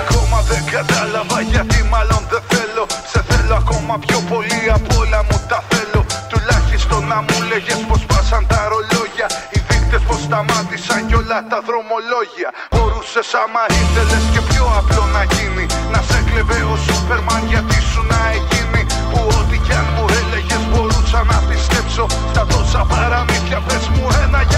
Ακόμα 0.00 0.38
δεν 0.50 0.62
κατάλαβα 0.70 1.40
γιατί 1.40 1.82
μάλλον 1.92 2.22
δεν 2.30 2.42
θέλω 2.52 2.86
Σε 3.12 3.24
θέλω 3.28 3.54
ακόμα 3.54 3.98
πιο 4.06 4.18
πολύ 4.30 4.62
από 4.74 5.00
όλα 5.02 5.20
μου 5.30 5.38
τα 5.48 5.64
θέλω 5.70 6.06
Τουλάχιστον 6.28 7.06
να 7.06 7.18
μου 7.26 7.36
λέγες 7.50 7.80
πως 7.88 8.04
πάσαν 8.06 8.46
τα 8.46 8.60
ρολόγια 8.70 9.28
Οι 9.54 9.58
δείκτες 9.68 10.02
πως 10.08 10.20
σταμάτησαν 10.26 11.06
κι 11.08 11.14
όλα 11.14 11.38
τα 11.50 11.58
δρομολόγια 11.66 12.50
Μπορούσες 13.10 13.34
άμα 13.44 13.62
ήθελες 13.82 14.24
και 14.32 14.40
πιο 14.50 14.64
απλό 14.78 15.04
να 15.16 15.22
γίνει. 15.32 15.66
Να 15.92 16.00
σε 16.08 16.18
κλεβε 16.28 16.58
ο 16.72 16.76
Σούπερμαν 16.84 17.42
γιατί 17.52 17.78
σου 17.90 18.02
να 18.12 18.20
εκείνη. 18.38 18.82
Που 19.10 19.18
ό,τι 19.38 19.56
κι 19.66 19.72
αν 19.80 19.86
μου 19.94 20.04
έλεγες 20.18 20.62
μπορούσα 20.70 21.20
να 21.30 21.38
πιστέψω 21.48 22.06
Στα 22.32 22.42
τόσα 22.52 22.82
παραμύθια 22.90 23.60
πες 23.66 23.84
μου 23.94 24.06
ένα 24.22 24.40
για 24.50 24.57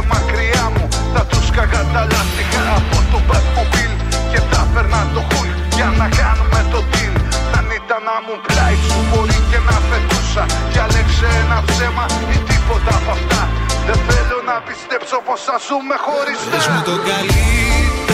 σε 0.00 0.06
πήρε 0.06 0.14
μακριά 0.14 0.64
μου. 0.74 0.88
Θα 1.14 1.22
τους 1.26 1.46
σκαγα 1.46 1.82
τα 1.92 2.02
λάστιχα 2.12 2.62
από 2.78 2.96
το 3.10 3.18
Batmobile 3.28 3.96
Και 4.32 4.40
θα 4.50 4.60
φέρνα 4.72 5.00
το 5.14 5.22
Hulk 5.30 5.56
για 5.76 5.88
να 5.98 6.06
κάνουμε 6.20 6.60
το 6.72 6.80
deal. 6.92 7.14
Αν 7.56 7.66
ήταν 7.78 8.00
να 8.08 8.16
μου 8.24 8.36
πλάι 8.46 8.76
σου 8.86 8.98
μπορεί 9.08 9.38
και 9.50 9.58
να 9.68 9.76
φετούσα. 9.88 10.44
Διάλεξε 10.72 11.28
ένα 11.42 11.58
ψέμα 11.68 12.04
ή 12.34 12.36
τίποτα 12.48 12.92
από 13.00 13.10
αυτά. 13.16 13.42
Δεν 13.86 13.98
θέλω 14.08 14.38
να 14.50 14.56
πιστέψω 14.66 15.16
πως 15.26 15.40
θα 15.46 15.56
ζούμε 15.66 15.96
χωρίς 16.06 16.38
Πες 16.50 16.66
μου 16.72 16.80
το 16.88 16.94
καλύτερο 17.08 18.09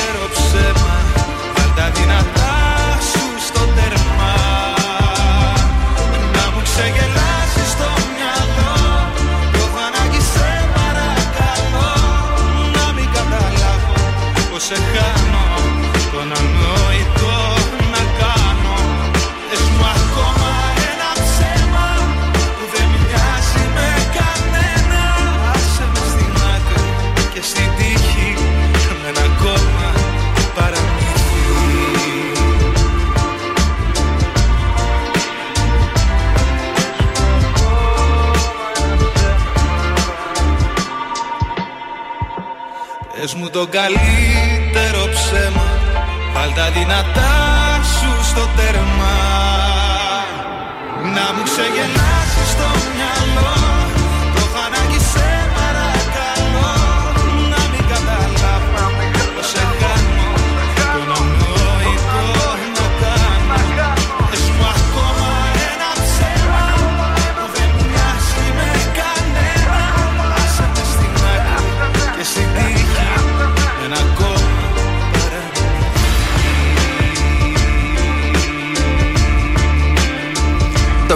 το 43.56 43.66
καλύτερο 43.70 45.02
ψέμα. 45.14 45.66
Βάλ 46.34 46.50
τα 46.54 46.70
δυνατά 46.70 47.34
σου 47.96 48.24
στο 48.30 48.44
τέρμα. 48.56 49.16
Να 51.14 51.26
μου 51.34 51.42
ξεγελάσεις 51.42 51.95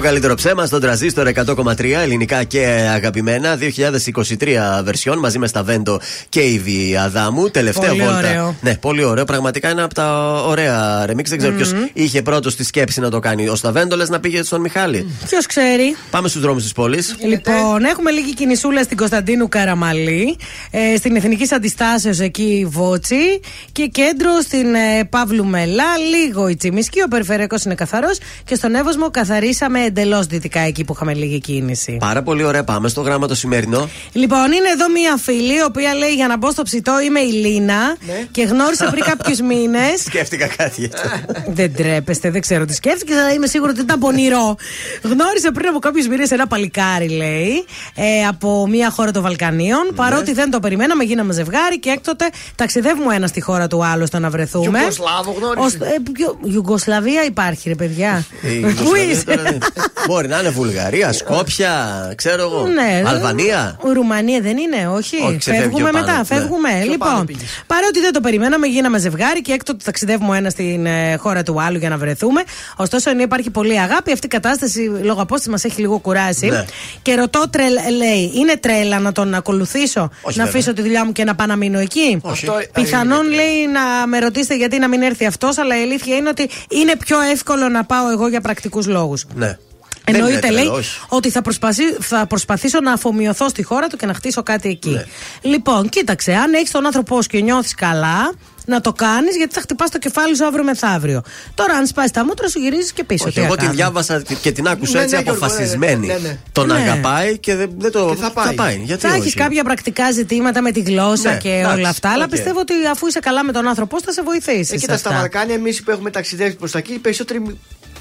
Το 0.01 0.07
καλύτερο 0.07 0.35
ψέμα 0.35 0.67
στον 0.67 0.81
τραζίστορ 0.81 1.29
100,3 1.35 1.85
ελληνικά 1.85 2.45
και 2.45 2.89
αγαπημένα. 2.95 3.59
2023 3.61 4.81
βερσιόν 4.85 5.19
μαζί 5.19 5.39
με 5.39 5.47
στα 5.47 5.63
Βέντο 5.63 6.01
και 6.29 6.41
η 6.41 6.97
Αδάμου. 7.05 7.51
Τελευταία 7.51 7.89
Πολύ 7.89 8.03
βόλτα. 8.03 8.19
ωραίο. 8.19 8.57
Ναι, 8.61 8.77
πολύ 8.77 9.05
ωραίο. 9.05 9.25
Πραγματικά 9.25 9.71
είναι 9.71 9.83
από 9.83 9.95
τα 9.95 10.35
ωραία 10.47 11.05
remix. 11.05 11.25
Δεν 11.25 11.39
ξέρω 11.39 11.53
Μμμ. 11.53 11.61
ποιο 11.61 11.89
είχε 11.93 12.23
πρώτος 12.23 12.53
στη 12.53 12.65
σκέψη 12.65 13.01
να 13.01 13.11
το 13.11 13.19
κάνει. 13.19 13.49
Ο 13.49 13.55
Σταβέντο 13.55 13.97
λες 13.97 14.09
να 14.09 14.21
πήγε 14.21 14.43
στον 14.43 14.61
Μιχάλη. 14.61 15.11
Ποιος 15.29 15.47
ξέρει. 15.47 15.97
Πάμε 16.11 16.29
στους 16.29 16.41
δρόμους 16.41 16.63
της 16.63 16.73
πόλης. 16.73 17.17
Λοιπόν, 17.21 17.85
έχουμε 17.85 18.11
λίγη 18.11 18.35
κινησούλα 18.35 18.83
στην 18.83 18.97
Κωνσταντίνου 18.97 19.49
Καραμαλή, 19.49 20.37
ε, 20.71 20.97
στην 20.97 21.17
Εθνική 21.17 21.55
Αντιστάσεως 21.55 22.21
εκεί 22.21 22.67
Βότσι 22.71 23.41
και 23.73 23.87
κέντρο 23.87 24.31
στην 24.43 24.75
ε, 24.75 25.05
Παύλου 25.11 25.45
Μελά, 25.45 25.97
λίγο 25.97 26.49
η 26.49 26.57
Τσιμισκή, 26.57 27.03
ο 27.03 27.09
περιφερειακός 27.09 27.65
είναι 27.65 27.75
καθαρός 27.75 28.19
και 28.45 28.55
στον 28.55 28.75
Εύωσμο 28.75 29.11
καθαρίσαμε 29.11 29.90
εντελώς 29.91 30.27
δυτικά 30.27 30.61
εκεί 30.61 30.85
που 30.85 30.93
είχαμε 30.97 31.15
λίγη 31.15 31.41
κίνηση. 31.41 31.97
Πάρα 32.01 32.23
πολύ 32.23 32.45
ωραία. 32.45 32.65
Πάμε 32.65 32.89
στο 32.89 33.01
γράμμα 33.01 33.27
το 33.27 33.35
σημερινό. 33.35 33.89
Λοιπόν, 34.13 34.45
είναι 34.53 34.69
εδώ 34.73 34.89
μία 34.91 35.17
φίλη, 35.17 35.55
η 35.55 35.63
οποία 35.67 35.95
λέει 35.95 36.15
για 36.15 36.27
να 36.27 36.37
μπω 36.37 36.51
στο 36.51 36.63
ψητό 36.63 37.01
είμαι 37.01 37.21
η 37.21 37.31
Λίνα 37.33 37.97
και 38.31 38.43
γνώρισα 38.43 38.91
πριν 38.91 39.05
κάποιους 39.05 39.41
μήνες. 39.51 40.01
Σκέφτηκα 40.07 40.47
κάτι 40.47 40.81
γι' 40.81 40.91
αυτό. 40.95 41.09
δεν 41.59 41.75
τρέπεστε, 41.75 42.31
δεν 42.31 42.41
ξέρω 42.41 42.65
τι 42.65 42.75
σκέφτηκε, 42.75 43.13
αλλά 43.15 43.33
είμαι 43.33 43.47
σίγουρη 43.47 43.71
ότι 43.71 43.81
ήταν 43.81 43.99
πονηρό. 43.99 44.57
Γνώρισε 45.03 45.51
πριν 45.55 45.69
από 45.69 45.79
κάποιους 45.79 46.07
μήνες 46.09 46.31
ένα 46.31 46.47
παλικάρι, 46.47 47.09
λέει, 47.09 47.65
ε, 47.95 48.27
από 48.29 48.67
μια 48.69 48.91
χώρα 48.91 49.11
των 49.11 49.23
Βαλκανίων. 49.23 49.93
Παρότι 49.95 50.33
δεν 50.33 50.51
το 50.51 50.61
περιμέναμε, 50.61 51.05
γίναμε 51.05 51.33
ζευγάρι 51.33 51.79
και 51.79 51.91
έκτοτε 51.91 52.31
ταξιδεύουμε 52.55 53.15
ένας 53.15 53.31
στη 53.31 53.41
χώρα 53.41 53.67
του 53.67 53.85
άλλου 53.85 54.03
ώστε 54.03 54.19
να 54.19 54.31
βρεθούμε. 54.31 54.79
Ιουγκοσλάβο 54.79 55.35
γνώρισε. 55.39 55.65
Ως- 55.67 55.75
ε, 55.75 55.97
ποιο- 56.13 56.39
Ιουγκοσλαβία 56.43 57.25
υπάρχει, 57.25 57.69
ρε 57.69 57.75
παιδιά. 57.75 58.25
Η 58.43 58.61
Πού 58.61 58.67
Ιουγκοσλαβία 58.69 59.03
είσαι. 59.11 59.59
Τώρα 59.81 59.93
δεν- 59.95 60.05
Μπορεί 60.09 60.29
να 60.29 60.39
είναι 60.39 60.49
Βουλγαρία, 60.51 61.13
Σκόπια, 61.13 61.73
ξέρω 62.17 62.43
εγώ. 62.43 62.67
Ναι, 62.67 63.03
Αλβανία. 63.07 63.79
Ρουμανία 63.95 64.41
δεν 64.41 64.57
είναι, 64.57 64.89
όχι. 64.89 65.17
Όχι, 65.27 65.37
ξεφεύγει 65.37 65.63
φεύγουμε 65.63 65.83
πιο 65.91 65.93
πάνω, 65.93 66.07
μετά, 66.07 66.19
ναι. 66.19 66.25
φεύγουμε. 66.25 66.69
Πιο 66.69 66.79
πάνω 66.79 66.91
λοιπόν, 66.91 67.27
πήγες. 67.27 67.63
παρότι 67.67 68.01
δεν 68.01 68.13
το 68.13 68.21
περιμέναμε, 68.21 68.67
γίναμε 68.67 68.99
ζευγάρι 68.99 69.43
και 69.43 69.53
έκτοτε 69.53 69.85
ταξιδεύουμε 69.85 70.31
ο 70.31 70.35
ένας 70.35 70.53
στην 70.53 70.87
ε, 70.87 71.17
χώρα 71.17 71.43
του 71.43 71.63
άλλου 71.63 71.79
για 71.79 71.89
να 71.89 71.97
βρεθούμε. 71.97 72.43
Ωστόσο, 72.77 73.11
ενώ 73.11 73.23
υπάρχει 73.23 73.51
πολύ 73.51 73.81
αγάπη, 73.81 74.13
αυτή 74.13 74.27
η 74.27 74.29
κατάσταση 74.29 74.81
λόγω 75.03 75.21
απόστασης 75.23 75.49
μας 75.53 75.65
έχει 75.65 75.81
λίγο 75.81 75.99
κουράσει. 75.99 76.47
Ναι. 76.47 76.65
Και 77.03 77.15
ρωτώ, 77.15 77.45
τρελ, 77.51 77.73
λέει, 77.97 78.33
είναι 78.35 78.57
τρέλα 78.57 78.99
να 78.99 79.13
τον 79.13 79.35
ακολουθήσω, 79.35 80.01
Όχι, 80.01 80.39
να 80.39 80.45
βέβαια. 80.45 80.61
αφήσω 80.61 80.73
τη 80.73 80.83
δουλειά 80.83 81.05
μου 81.05 81.13
και 81.13 81.25
να 81.25 81.35
πάω 81.35 81.47
να 81.47 81.57
μείνω 81.57 81.79
εκεί; 81.79 82.19
Όχι. 82.23 82.47
Πιθανόν 82.73 83.29
λέει 83.31 83.67
να 83.73 84.07
με 84.07 84.19
ρωτήσετε 84.19 84.57
γιατί 84.57 84.79
να 84.79 84.89
μην 84.89 85.03
έρθει 85.03 85.27
αυτός, 85.27 85.59
αλλά 85.59 85.79
η 85.79 85.83
αλήθεια 85.83 86.17
είναι 86.17 86.29
ότι 86.29 86.49
είναι 86.69 86.97
πιο 86.97 87.21
εύκολο 87.21 87.69
να 87.69 87.85
πάω 87.85 88.11
εγώ 88.11 88.29
για 88.29 88.41
πρακτικούς 88.41 88.87
λόγους. 88.87 89.25
Ναι. 89.35 89.57
Δεν 90.05 90.15
Εννοείται, 90.15 90.47
είναι 90.47 90.51
λέει, 90.57 90.65
τρελός, 90.65 90.79
όχι. 90.79 90.99
ότι 91.09 91.31
θα, 91.31 91.43
προσπαθεί- 91.43 91.97
θα 92.01 92.27
προσπαθήσω 92.27 92.81
να 92.81 92.93
αφομοιωθώ 92.93 93.49
στη 93.49 93.63
χώρα 93.63 93.87
του 93.87 93.97
και 93.97 94.07
να 94.07 94.15
χτίσω 94.15 94.43
κάτι 94.43 94.69
εκεί. 94.69 94.91
Ναι. 94.91 95.05
Λοιπόν, 95.43 95.89
κοίταξε, 95.89 96.33
αν 96.33 96.55
έχεις 96.55 96.71
τον 96.71 96.87
άνθρωπό 96.87 97.23
σου 97.23 97.29
και 97.29 97.41
νιώθεις 97.41 97.75
καλά, 97.75 98.33
να 98.67 98.81
το 98.81 98.93
κάνεις 98.93 99.37
γιατί 99.37 99.55
θα 99.55 99.61
χτυπάς 99.61 99.91
το 99.91 99.99
κεφάλι 99.99 100.37
σου 100.37 100.45
αύριο 100.47 100.65
μεθαύριο. 100.65 101.23
Τώρα, 101.55 101.75
αν 101.75 101.87
σπάσεις 101.87 102.11
τα 102.11 102.25
μούτρα 102.25 102.49
σου, 102.49 102.59
γυρίζεις 102.59 102.93
και 102.93 103.05
πίσω. 103.05 103.25
Όχι, 103.27 103.35
Τι 103.35 103.41
εγώ 103.41 103.49
να 103.49 103.57
την 103.57 103.67
κάνουμε; 103.67 103.83
διάβασα 103.83 104.23
και 104.41 104.53
την 104.53 104.69
άκουσα 104.69 104.97
Ναι, 104.97 105.03
έτσι 105.03 105.15
ναι, 105.17 105.23
Γιώργο, 105.23 105.45
αποφασισμένη. 105.47 106.07
ναι, 106.07 106.13
ναι, 106.13 106.19
ναι. 106.19 106.39
Τον 106.53 106.67
Ναι. 106.67 106.73
αγαπάει 106.75 107.39
και 107.39 107.55
δεν, 107.55 107.71
δεν 107.79 107.91
το. 107.93 108.09
Και 108.15 108.23
θα 108.23 108.31
πάει. 108.55 108.77
Γιατί 108.85 109.07
Θα 109.07 109.15
έχει 109.15 109.27
όχι. 109.27 109.35
κάποια 109.37 109.65
πρακτικά 109.65 110.11
ζητήματα 110.11 110.63
με 110.63 110.71
τη 110.73 110.81
γλώσσα 110.81 111.31
Ναι, 111.31 111.37
και 111.39 111.49
εντάξει, 111.49 111.79
όλα 111.79 111.89
αυτά, 111.89 112.11
αλλά 112.11 112.25
οκ. 112.25 112.31
πιστεύω 112.31 112.61
ότι 112.61 112.73
αφού 112.93 113.07
είσαι 113.07 113.19
καλά 113.21 113.45
με 113.45 113.53
τον 113.53 113.67
άνθρωπό 113.69 113.97
σου, 113.99 114.05
θα 114.05 114.13
σε 114.13 114.23
βοηθήσει. 114.23 114.75
Ε, 114.75 114.79
κοίτα, 114.79 114.97
στα 114.97 115.11
Βαλκάνια, 115.13 115.55
εμείς 115.55 115.83
που 115.83 115.91
έχουμε 115.91 116.11
ταξιδέψει 116.11 116.57
προς 116.57 116.71
τα 116.71 116.79
εκεί, 116.79 116.93
οι 116.93 116.99
περισσότεροι 116.99 117.59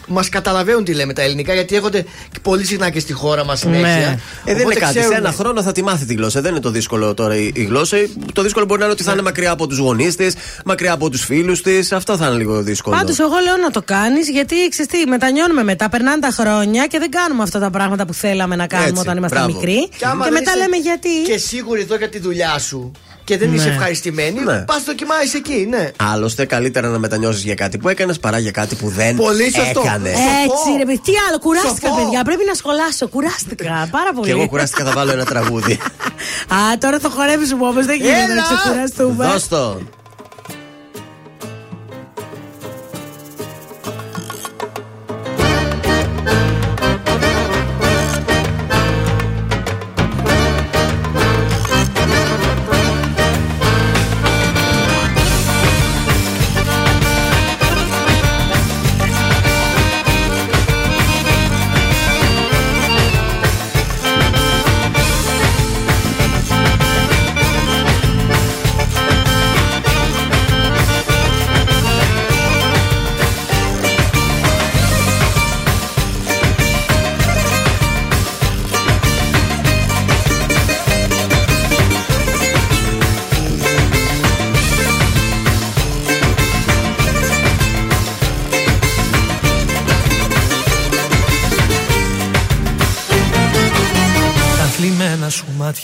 μας 0.10 0.30
καταλαβαίνουν 0.30 0.84
τι 0.84 0.94
λέμε 0.94 1.14
τα 1.14 1.22
ελληνικά, 1.22 1.53
γιατί 1.53 1.76
έρχονται 1.76 2.02
και 2.31 2.40
πολύ 2.41 2.65
συχνά 2.65 2.90
και 2.90 2.99
στη 2.99 3.14
χώρα 3.14 3.45
μας 3.45 3.60
συνέχεια. 3.60 3.88
Ε, 3.88 4.19
δεν 4.45 4.53
είναι 4.53 4.61
Οπότε 4.64 4.80
κάτι. 4.80 4.94
Σε 4.94 4.99
ξέρουν. 4.99 5.18
ένα 5.18 5.31
χρόνο 5.31 5.61
θα 5.64 5.72
τη 5.72 5.84
μάθει 5.84 6.06
τη 6.06 6.14
γλώσσα. 6.14 6.41
Δεν 6.41 6.52
είναι 6.52 6.60
το 6.60 6.69
δύσκολο 6.69 7.14
τώρα 7.14 7.36
η, 7.36 7.52
η 7.53 7.64
γλώσσα. 7.64 7.98
Το 8.34 8.41
δύσκολο 8.41 8.65
μπορεί 8.65 8.80
να 8.80 8.86
είναι 8.86 8.94
ότι 8.94 9.03
θα 9.03 9.11
είναι 9.11 9.22
μακριά 9.22 9.52
από 9.52 9.68
τους 9.68 9.77
γονείς 9.77 10.15
της, 10.15 10.34
μακριά 10.65 10.91
από 10.94 11.10
τους 11.10 11.23
φίλους 11.26 11.61
της. 11.61 11.91
Αυτό 11.91 12.18
θα 12.18 12.27
είναι 12.27 12.36
λίγο 12.38 12.61
δύσκολο. 12.61 12.95
Πάντως, 12.95 13.19
εγώ 13.19 13.36
λέω 13.44 13.57
να 13.57 13.69
το 13.72 13.81
κάνεις 13.86 14.30
γιατί 14.30 14.56
ξέρεις 14.69 14.91
τι, 14.91 15.07
μετανιώνουμε 15.10 15.64
μετά. 15.64 15.90
Περνάνε 15.90 16.19
τα 16.22 16.30
χρόνια 16.31 16.86
και 16.86 16.99
δεν 16.99 17.10
κάνουμε 17.10 17.44
αυτά 17.44 17.60
τα 17.60 17.69
πράγματα 17.69 18.06
που 18.06 18.14
θέλαμε 18.14 18.56
να 18.56 18.68
κάνουμε 18.68 18.90
Έτσι, 18.90 19.02
όταν 19.02 19.18
ήμασταν 19.18 19.44
μπράβο. 19.44 19.60
μικροί. 19.60 19.88
Και, 19.90 19.95
Και, 19.98 20.06
άμα 20.06 20.23
δεν 20.23 20.34
μετά 20.34 20.52
είσαι 20.52 20.60
λέμε 20.60 20.76
γιατί. 20.77 21.10
Και 21.26 21.38
σίγουρη 21.38 21.81
εδώ 21.81 21.95
για 21.95 22.10
τη 22.10 22.19
δουλειά 22.19 22.60
σου 22.60 22.91
και 23.30 23.38
δεν 23.38 23.49
Ναι. 23.49 23.56
είσαι 23.56 23.69
ευχαριστημένη, 23.69 24.39
Ναι. 24.39 24.57
πας 24.61 24.84
δοκιμάζει 24.84 25.38
εκεί, 25.38 25.68
ναι. 25.69 25.91
Άλλωστε, 25.97 26.45
καλύτερα 26.45 26.88
να 26.88 26.99
μετανιώσεις 26.99 27.43
για 27.43 27.56
κάτι 27.56 27.77
που 27.77 27.89
έκανες 27.89 28.19
παρά 28.19 28.38
για 28.39 28.51
κάτι 28.51 28.76
που 28.76 28.89
δεν 28.89 29.15
Πολύ 29.15 29.43
σωστό. 29.43 29.81
έκανες. 29.85 30.14
Έτσι, 30.45 30.69
ρε 30.77 30.85
παιδί, 30.85 30.99
τι 30.99 31.11
άλλο, 31.27 31.39
κουράστηκα, 31.39 31.88
Σοφό. 31.88 32.01
παιδιά. 32.03 32.23
Πρέπει 32.23 32.43
να 32.47 32.53
σχολάσω, 32.53 33.07
κουράστηκα. 33.07 33.88
Πάρα 33.91 34.14
πολύ. 34.14 34.26
Και 34.26 34.31
εγώ 34.31 34.47
κουράστηκα 34.47 34.84
θα 34.85 34.91
βάλω 34.91 35.11
ένα 35.11 35.26
τραγούδι. 35.26 35.73
Α, 36.57 36.77
τώρα 36.80 36.99
θα 36.99 37.10
χορέψουμε 37.10 37.65
όμω, 37.68 37.84
δεν 37.85 37.95
γίνεται 37.97 38.26
να 38.26 38.31
Έλα! 38.34 38.43
ξεκουραστούμε. 38.57 39.26
Δώσ' 39.26 39.47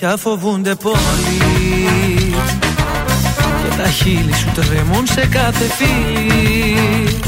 σου 0.06 0.12
μάτια 0.12 0.18
φοβούνται 0.18 0.76
πολύ 0.76 2.36
Και 3.62 3.76
τα 3.78 3.90
χείλη 3.90 4.34
σου 4.34 4.52
τρεμούν 4.54 5.08
σε 5.08 5.28
κάθε 5.28 5.66
φίλη 5.78 7.20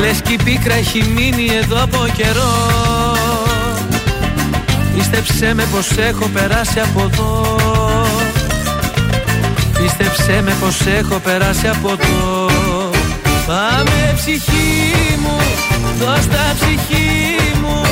Λες 0.00 0.20
κι 0.20 0.32
η 0.32 0.38
πίκρα 0.44 0.74
έχει 0.74 1.04
μείνει 1.14 1.46
εδώ 1.62 1.82
από 1.82 2.06
καιρό. 2.16 3.16
Πίστεψέ 4.94 5.54
με 5.54 5.64
πως 5.72 5.90
έχω 5.96 6.28
περάσει 6.28 6.80
από 6.80 7.00
εδώ. 7.00 7.56
Πίστεψέ 9.78 10.42
με 10.44 10.56
πως 10.60 10.80
έχω 10.86 11.18
περάσει 11.18 11.68
από 11.68 11.88
εδώ. 11.88 12.50
Πάμε 13.46 14.14
ψυχή 14.16 14.92
μου, 15.18 15.36
δώσ' 15.98 16.26
τα 16.26 16.54
ψυχή 16.54 17.36
μου. 17.62 17.82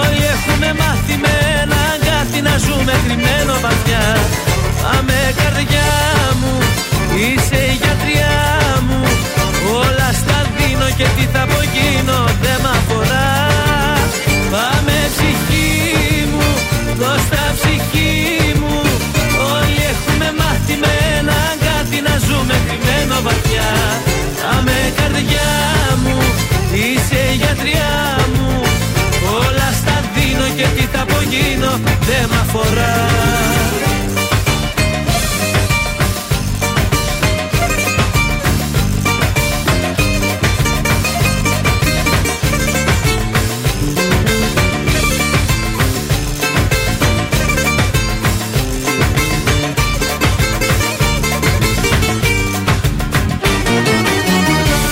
Όλοι 0.00 0.24
έχουμε 0.34 0.74
μάθει 0.78 1.16
με 1.16 1.60
ένα 1.62 1.85
αγκάθι 2.26 2.42
να 2.42 2.58
ζούμε 2.58 2.94
κρυμμένο 3.04 3.54
βαθιά. 3.64 4.04
Πάμε 4.82 5.18
καρδιά 5.40 5.92
μου, 6.40 6.54
είσαι 7.22 7.60
η 7.72 7.74
γιατριά 7.82 8.36
μου. 8.86 9.00
Όλα 9.80 10.08
στα 10.20 10.38
δίνω 10.54 10.88
και 10.98 11.06
τι 11.16 11.24
θα 11.32 11.42
απογίνω 11.42 12.18
δεν 12.42 12.58
μ' 12.62 12.70
αφορά. 12.78 13.30
Πάμε 14.52 14.96
ψυχή 15.14 16.26
μου, 16.32 16.46
δώσ' 17.00 17.28
τα 17.32 17.44
ψυχή 17.56 18.14
μου. 18.60 18.76
Όλοι 19.54 19.78
έχουμε 19.92 20.28
μάθει 20.40 20.74
με 20.82 20.92
ένα 21.18 21.36
αγκάθι 21.52 21.98
να 22.08 22.14
ζούμε 22.26 22.56
κρυμμένο 22.66 23.16
βαθιά. 23.26 23.70
Πάμε 24.42 24.76
καρδιά 24.98 25.50
μου, 26.02 26.16
είσαι 26.72 27.20
η 27.32 27.36
γιατριά 27.42 27.94
μου 27.94 27.94
Όλα 27.94 27.94
στα 27.96 28.24
δίνω 28.24 28.25
και 30.56 30.66
τι 30.76 30.82
θα 30.82 31.02
απογίνω 31.02 31.70
δεν 32.00 32.28
μ' 32.28 32.40
αφορά. 32.40 33.06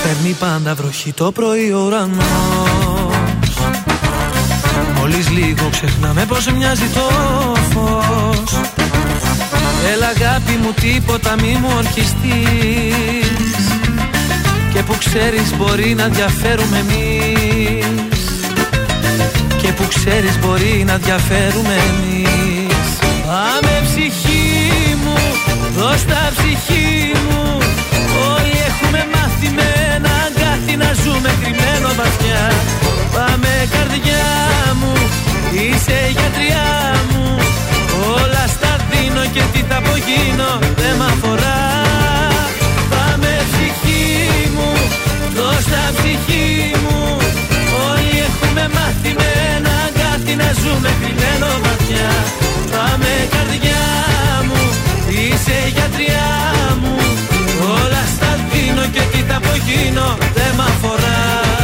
Φέρνει 0.03 0.37
πάντα 0.39 0.75
βροχή 0.75 1.13
το 1.13 1.33
πρωί 1.33 1.73
ο 1.73 1.85
ουρανός 1.87 3.14
Μόλις 5.07 5.31
λίγο 5.31 5.69
ξεχνάμε 5.71 6.25
πως 6.29 6.47
μοιάζει 6.47 6.89
το 6.95 7.01
φως. 7.73 8.61
Έλα 9.93 10.07
αγάπη 10.07 10.53
μου 10.63 10.73
τίποτα 10.81 11.35
μη 11.41 11.59
μου 11.61 11.69
ορκιστείς 11.77 12.17
Και 14.73 14.83
που 14.83 14.95
ξέρεις 14.99 15.57
μπορεί 15.57 15.95
να 15.95 16.09
διαφέρουμε 16.09 16.79
εμείς. 16.79 18.25
Και 19.63 19.69
που 19.73 19.85
ξέρεις 19.89 20.39
μπορεί 20.39 20.85
να 20.87 20.97
διαφέρουμε 20.97 21.75
εμείς. 21.91 22.99
Πάμε 23.27 23.83
ψυχή 23.85 24.97
μου, 25.05 25.19
δώσ' 25.77 26.05
τα 26.05 26.33
ψυχή 26.37 27.13
μου. 27.29 27.59
Όλοι 28.35 28.57
έχουμε 28.69 29.07
μάθει 29.13 29.49
με 29.55 29.95
ένα 29.95 30.11
αγκάθι 30.27 30.77
να 30.77 30.93
ζούμε 31.03 31.31
κρυμμένο 31.41 31.89
βαθιά. 31.97 32.53
Πάμε 32.81 32.84
καρδιά 33.77 34.27
μου, 34.81 34.93
είσαι 35.53 35.97
η 36.11 36.13
γιατριά 36.19 36.71
μου. 37.11 37.25
Όλα 38.15 38.45
στα 38.55 38.73
δίνω 38.91 39.25
και 39.35 39.43
τι 39.53 39.61
θα 39.69 39.77
απογίνω 39.83 40.51
δεν 40.81 40.95
μ' 41.01 41.07
αφορά. 41.13 41.63
Πάμε 42.93 43.31
ψυχή 43.51 44.05
μου, 44.57 44.71
δώσ' 45.37 45.69
τα 45.73 45.85
ψυχή 45.97 46.51
μου. 46.83 46.99
Όλοι 47.89 48.15
έχουμε 48.29 48.65
μάθει 48.77 49.11
με 49.21 49.29
ένα 49.57 49.73
αγκάθι 49.87 50.35
να 50.43 50.49
ζούμε 50.61 50.91
κρυμμένο 51.01 51.49
βαθιά. 51.65 52.11
Πάμε 52.75 53.13
καρδιά 53.35 53.85
μου, 54.47 54.61
είσαι 55.19 55.57
η 55.67 55.71
γιατριά 55.77 56.31
μου. 56.81 56.95
Όλα 57.77 58.03
στα 58.15 58.31
δίνω 58.51 58.85
και 58.95 59.03
τι 59.13 59.21
θα 59.29 59.37
απογίνω 59.43 60.07
δεν 60.37 60.51
μ' 60.59 60.67
αφορά 60.71 61.64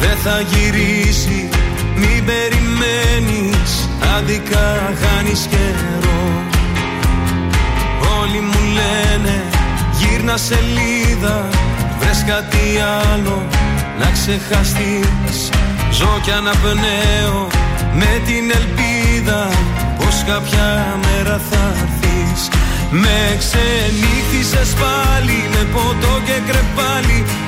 Δεν 0.00 0.16
θα 0.24 0.40
γυρίσει 0.40 1.48
μην 2.00 2.24
περιμένεις 2.24 3.88
Άδικα 4.16 4.92
χάνεις 5.02 5.46
καιρό. 5.50 6.22
Όλοι 8.20 8.40
μου 8.40 8.60
λένε 8.78 9.42
γύρνα 9.98 10.36
σελίδα 10.36 11.48
Βρες 11.98 12.24
κάτι 12.26 12.64
άλλο 13.12 13.46
να 13.98 14.10
ξεχαστείς. 14.10 15.38
Ζω 15.90 16.20
κι 16.22 16.30
αναπνέω 16.30 17.46
με 17.92 18.20
την 18.26 18.44
ελπίδα 18.58 19.48
Πως 19.98 20.24
κάποια 20.26 20.96
μέρα 21.04 21.40
θα 21.50 21.74
έρθεις. 21.82 22.48
Με 22.90 23.18
ξενύχτησες 23.38 24.70
πάλι 24.82 25.38
με 25.52 25.62
ποτό 25.72 26.12
και 26.26 26.38
κρεπάλι 26.48 27.18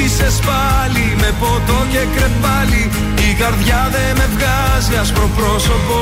ξενύχτησες 0.00 0.36
πάλι 0.48 1.06
με 1.20 1.30
ποτό 1.40 1.78
και 1.92 2.02
κρεπάλι. 2.14 2.82
Η 3.28 3.30
καρδιά 3.40 3.80
δεν 3.94 4.10
με 4.18 4.26
βγάζει 4.34 4.94
άσπρο 5.02 5.28
πρόσωπο. 5.38 5.98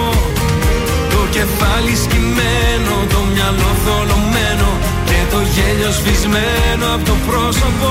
Το 1.13 1.21
κεφάλι 1.37 1.95
σκυμμένο, 2.05 2.95
το 3.13 3.21
μυαλό 3.33 3.71
θολωμένο 3.85 4.71
Και 5.09 5.21
το 5.33 5.41
γέλιο 5.55 5.91
σβησμένο 5.99 6.87
από 6.95 7.05
το 7.11 7.17
πρόσωπο. 7.29 7.91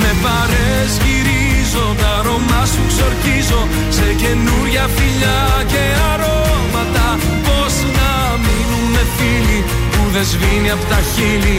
Με 0.00 0.10
παρές 0.24 0.90
γυρίζω, 1.04 1.86
τα 2.00 2.10
αρώμα 2.18 2.62
σου 2.72 2.82
ξορκίζω. 2.90 3.60
Σε 3.96 4.06
καινούρια 4.20 4.84
φιλιά 4.96 5.42
και 5.72 5.84
αρώματα 6.12 7.06
Πώς 7.46 7.74
να 7.96 8.10
μείνουμε 8.44 9.02
φίλοι 9.16 9.60
που 9.92 10.02
δεν 10.14 10.24
σβήνει 10.30 10.70
από 10.76 10.84
τα 10.92 11.00
χείλη 11.12 11.58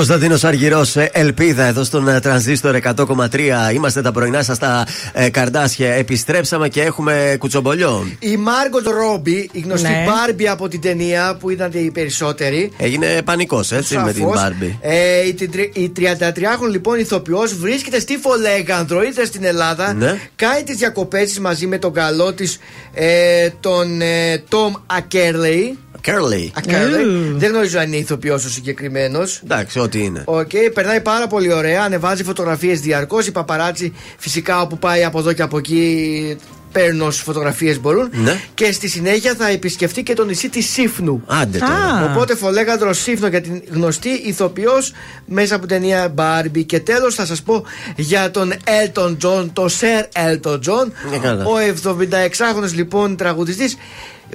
Κωνσταντίνος 0.00 0.44
Αργυρός, 0.44 0.96
ελπίδα 0.96 1.64
εδώ 1.64 1.84
στον 1.84 2.08
ε, 2.08 2.20
τρανζίστορ 2.20 2.76
100,3. 2.82 3.74
Είμαστε 3.74 4.02
τα 4.02 4.12
πρωινά 4.12 4.42
σας 4.42 4.56
στα 4.56 4.86
ε, 5.12 5.30
καρδάσια. 5.30 5.92
Επιστρέψαμε 5.92 6.68
και 6.68 6.82
έχουμε 6.82 7.36
κουτσομπολιό. 7.38 8.06
Η 8.18 8.36
Μάργκοτ 8.36 8.86
Ρόμπι, 8.86 9.48
η 9.52 9.60
γνωστή 9.60 9.88
Ναι. 9.88 10.04
Μπάρμπι 10.06 10.48
από 10.48 10.68
την 10.68 10.80
ταινία 10.80 11.36
που 11.40 11.50
ήταν 11.50 11.70
οι 11.72 11.90
περισσότεροι. 11.90 12.72
Έγινε 12.76 13.22
πανικός 13.24 13.72
έτσι 13.72 13.96
με 13.98 14.12
την 14.12 14.22
Σαφώς. 14.22 14.40
Μπάρμπι. 14.40 14.78
Ε, 14.80 15.26
η, 15.26 15.34
τριντρι- 15.34 15.76
η 15.76 15.92
33χρονη 15.98 16.70
λοιπόν 16.70 16.98
ηθοποιός 16.98 17.54
βρίσκεται 17.56 18.00
στη 18.00 18.16
Φολέγανδρο, 18.16 19.02
ήρθε 19.02 19.24
στην 19.24 19.44
Ελλάδα. 19.44 19.92
Ναι. 19.92 20.18
Κάνει 20.36 20.62
τις 20.62 20.76
διακοπές 20.76 21.28
της 21.28 21.40
μαζί 21.40 21.66
με 21.66 21.78
τον 21.78 21.92
καλό 21.92 22.32
της, 22.32 22.58
ε, 22.94 23.48
τον 23.60 24.00
ε, 24.00 24.42
Τόμ 24.48 24.72
Ακέρλεϊ. 24.86 25.78
Κέρλι. 26.00 26.52
Ακέρλεϊ. 26.54 27.34
Δεν 27.36 27.50
γνωρίζω 27.50 27.78
αν 27.78 27.86
είναι 27.86 27.96
ηθοποιός 27.96 28.44
ο 28.44 28.48
συγκεκριμένος. 28.50 29.40
Εντάξει, 29.44 29.78
ό,τι 29.78 30.04
είναι. 30.04 30.22
Οκ, 30.24 30.50
περνάει 30.74 31.00
πάρα 31.00 31.26
πολύ 31.26 31.52
ωραία. 31.52 31.82
Ανεβάζει 31.82 32.24
φωτογραφίες 32.24 32.80
διαρκώς. 32.80 33.26
Οι 33.26 33.32
παπαράτσι 33.32 33.92
φυσικά 34.18 34.60
όπου 34.60 34.78
πάει 34.78 35.04
από 35.04 35.18
εδώ 35.18 35.32
και 35.32 35.42
από 35.42 35.58
εκεί 35.58 36.36
παίρνουν 36.72 37.06
όσες 37.06 37.22
φωτογραφίες 37.22 37.80
μπορούν. 37.80 38.08
Ναι. 38.12 38.40
Και 38.54 38.72
στη 38.72 38.88
συνέχεια 38.88 39.34
θα 39.34 39.48
επισκεφτεί 39.48 40.02
και 40.02 40.14
το 40.14 40.24
νησί 40.24 40.48
της 40.48 40.70
Σύφνου. 40.70 41.22
Άντε 41.26 41.58
τώρα. 41.58 42.10
Οπότε 42.10 42.36
φολέγαντρο 42.36 42.92
Σύφνο 42.92 43.28
για 43.28 43.40
την 43.40 43.62
γνωστή 43.70 44.08
ηθοποιός 44.08 44.92
μέσα 45.26 45.54
από 45.54 45.66
την 45.66 45.76
ταινία 45.76 46.14
Barbie. 46.16 46.66
Και 46.66 46.80
τέλος 46.80 47.14
θα 47.14 47.26
σας 47.26 47.42
πω 47.42 47.64
για 47.96 48.30
τον 48.30 48.52
Elton 48.52 49.16
John, 49.22 49.48
το 49.52 49.68
Sir 49.80 50.02
Elton 50.26 50.54
John. 50.54 50.90
Ναι, 51.10 51.18
καλά. 51.18 51.44
Ο 51.44 51.52
76χρονο 51.84 52.72
λοιπόν 52.74 53.16
τραγουδιστής 53.16 53.76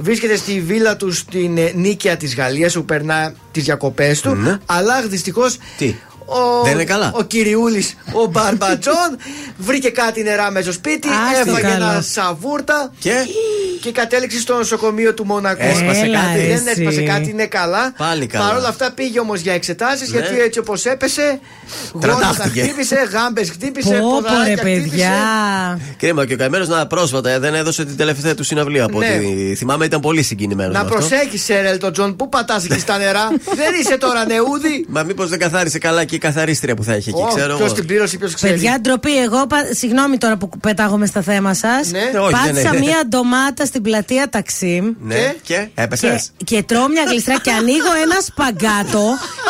βρίσκεται 0.01 0.35
στη 0.35 0.61
βίλα 0.61 0.95
του 0.95 1.11
στην 1.11 1.57
ε, 1.57 1.71
Νίκαια 1.75 2.17
της 2.17 2.35
Γαλλίας 2.35 2.75
όπου 2.75 2.85
περνά 2.85 3.33
τις 3.51 3.63
διακοπές 3.63 4.21
του. 4.21 4.35
Ναι. 4.35 4.57
Αλλά 4.65 5.01
δυστυχώς. 5.01 5.57
Τι. 5.77 5.95
Ο, 6.27 6.63
Δεν 6.63 6.73
είναι 6.73 6.83
καλά; 6.83 7.11
Ο 7.15 7.23
κυριούλης, 7.23 7.95
ο 8.13 8.25
Μπαρμπατζόν, 8.25 9.17
βρήκε 9.57 9.89
κάτι 9.89 10.23
νερά 10.23 10.51
μέσα 10.51 10.63
στο 10.63 10.73
σπίτι, 10.73 11.07
Άστο 11.07 11.49
έφαγε 11.49 11.67
καλό. 11.67 11.83
ένα 11.91 12.01
σαβούρτα 12.01 12.91
Και; 12.99 13.11
Και 13.81 13.91
κατέληξε 13.91 14.39
στο 14.39 14.55
νοσοκομείο 14.55 15.13
του 15.13 15.25
Μονακό. 15.25 15.63
Έσπασε 15.63 15.99
Έλα, 16.05 16.19
κάτι. 16.19 16.39
εσύ. 16.39 16.47
Δεν 16.63 16.67
έσπασε 16.67 17.01
κάτι, 17.01 17.29
είναι 17.29 17.45
καλά. 17.45 17.93
Πάλι 17.97 18.25
καλά. 18.25 18.47
Παρ' 18.47 18.57
όλα 18.57 18.67
αυτά 18.67 18.91
πήγε 18.91 19.19
όμως 19.19 19.39
για 19.39 19.53
εξετάσεις 19.53 20.11
Ναι. 20.11 20.19
γιατί 20.19 20.39
έτσι 20.41 20.59
όπως 20.59 20.85
έπεσε, 20.85 21.39
γόνατα 21.93 22.07
Τραντάχτηκε. 22.19 22.61
χτύπησε, 22.61 22.95
γάμπες 23.11 23.49
χτύπησε, 23.49 23.89
Πω, 23.89 24.09
πω, 24.09 24.15
ρε 24.15 24.21
ποδαράκια 24.21 24.63
παιδιά. 24.63 25.09
Ναι. 25.77 25.83
Κρίμα 25.97 26.25
και 26.25 26.33
ο 26.33 26.37
καημένος 26.37 26.67
να 26.67 26.87
πρόσφατα 26.87 27.29
ε, 27.29 27.39
δεν 27.39 27.53
έδωσε 27.55 27.85
την 27.85 27.97
τελευταία 27.97 28.35
του 28.35 28.43
συναυλία 28.43 28.83
από 28.83 28.99
Ναι. 28.99 29.07
ό,τι 29.07 29.55
θυμάμαι 29.55 29.85
ήταν 29.85 29.99
πολύ 29.99 30.23
συγκινημένος. 30.23 30.73
Να 30.73 30.85
προσέχεις, 30.85 31.43
Σερ 31.43 31.65
Elton 31.77 31.91
John, 31.99 32.15
πού 32.17 32.29
πατάς 32.29 32.65
εκεί 32.65 32.79
στα 32.79 32.97
νερά. 32.97 33.27
Δεν 33.61 33.73
είσαι 33.81 33.97
τώρα 33.97 34.25
νεούδι. 34.25 34.85
Μα 34.89 35.03
μήπως 35.03 35.29
δεν 35.29 35.39
καθάρισε 35.39 35.77
καλά 35.79 36.03
και 36.03 36.15
η 36.15 36.17
καθαρίστρια 36.17 36.75
που 36.75 36.83
θα 36.83 36.93
έχει 36.93 37.09
εκεί, 37.09 37.23
ξέρω 37.35 37.55
Ποιος 37.55 37.67
εγώ. 37.67 37.73
την 37.77 37.85
πλήρωσε, 37.85 38.17
ποιος 38.17 38.33
ξέρει. 38.33 38.53
Παιδιά, 38.53 38.77
ντροπή. 38.81 39.17
Εγώ, 39.21 39.47
πα- 39.47 39.67
συγγνώμη 39.71 40.17
τώρα 40.17 40.37
που 40.37 40.49
πετάγομαι 40.61 41.05
στα 41.05 41.21
θέμα 41.21 41.53
σας. 41.53 41.91
Ναι. 41.91 41.99
Ε, 42.13 42.17
όχι, 42.17 42.31
Πάτησα 42.31 42.51
δεν 42.53 42.73
είναι. 42.73 42.79
μία 42.85 43.01
ντομάτα 43.09 43.64
στην 43.71 43.81
πλατεία 43.87 44.25
Ταξίμ. 44.35 44.85
Ναι, 45.11 45.23
και 45.47 45.57
έπεσε. 45.83 46.07
Και, 46.37 46.43
και 46.49 46.57
τρώω 46.69 46.87
μια 46.95 47.03
γλιστρά 47.09 47.35
και 47.45 47.51
ανοίγω 47.59 47.91
ένα 48.05 48.17
σπαγκάτο 48.29 49.05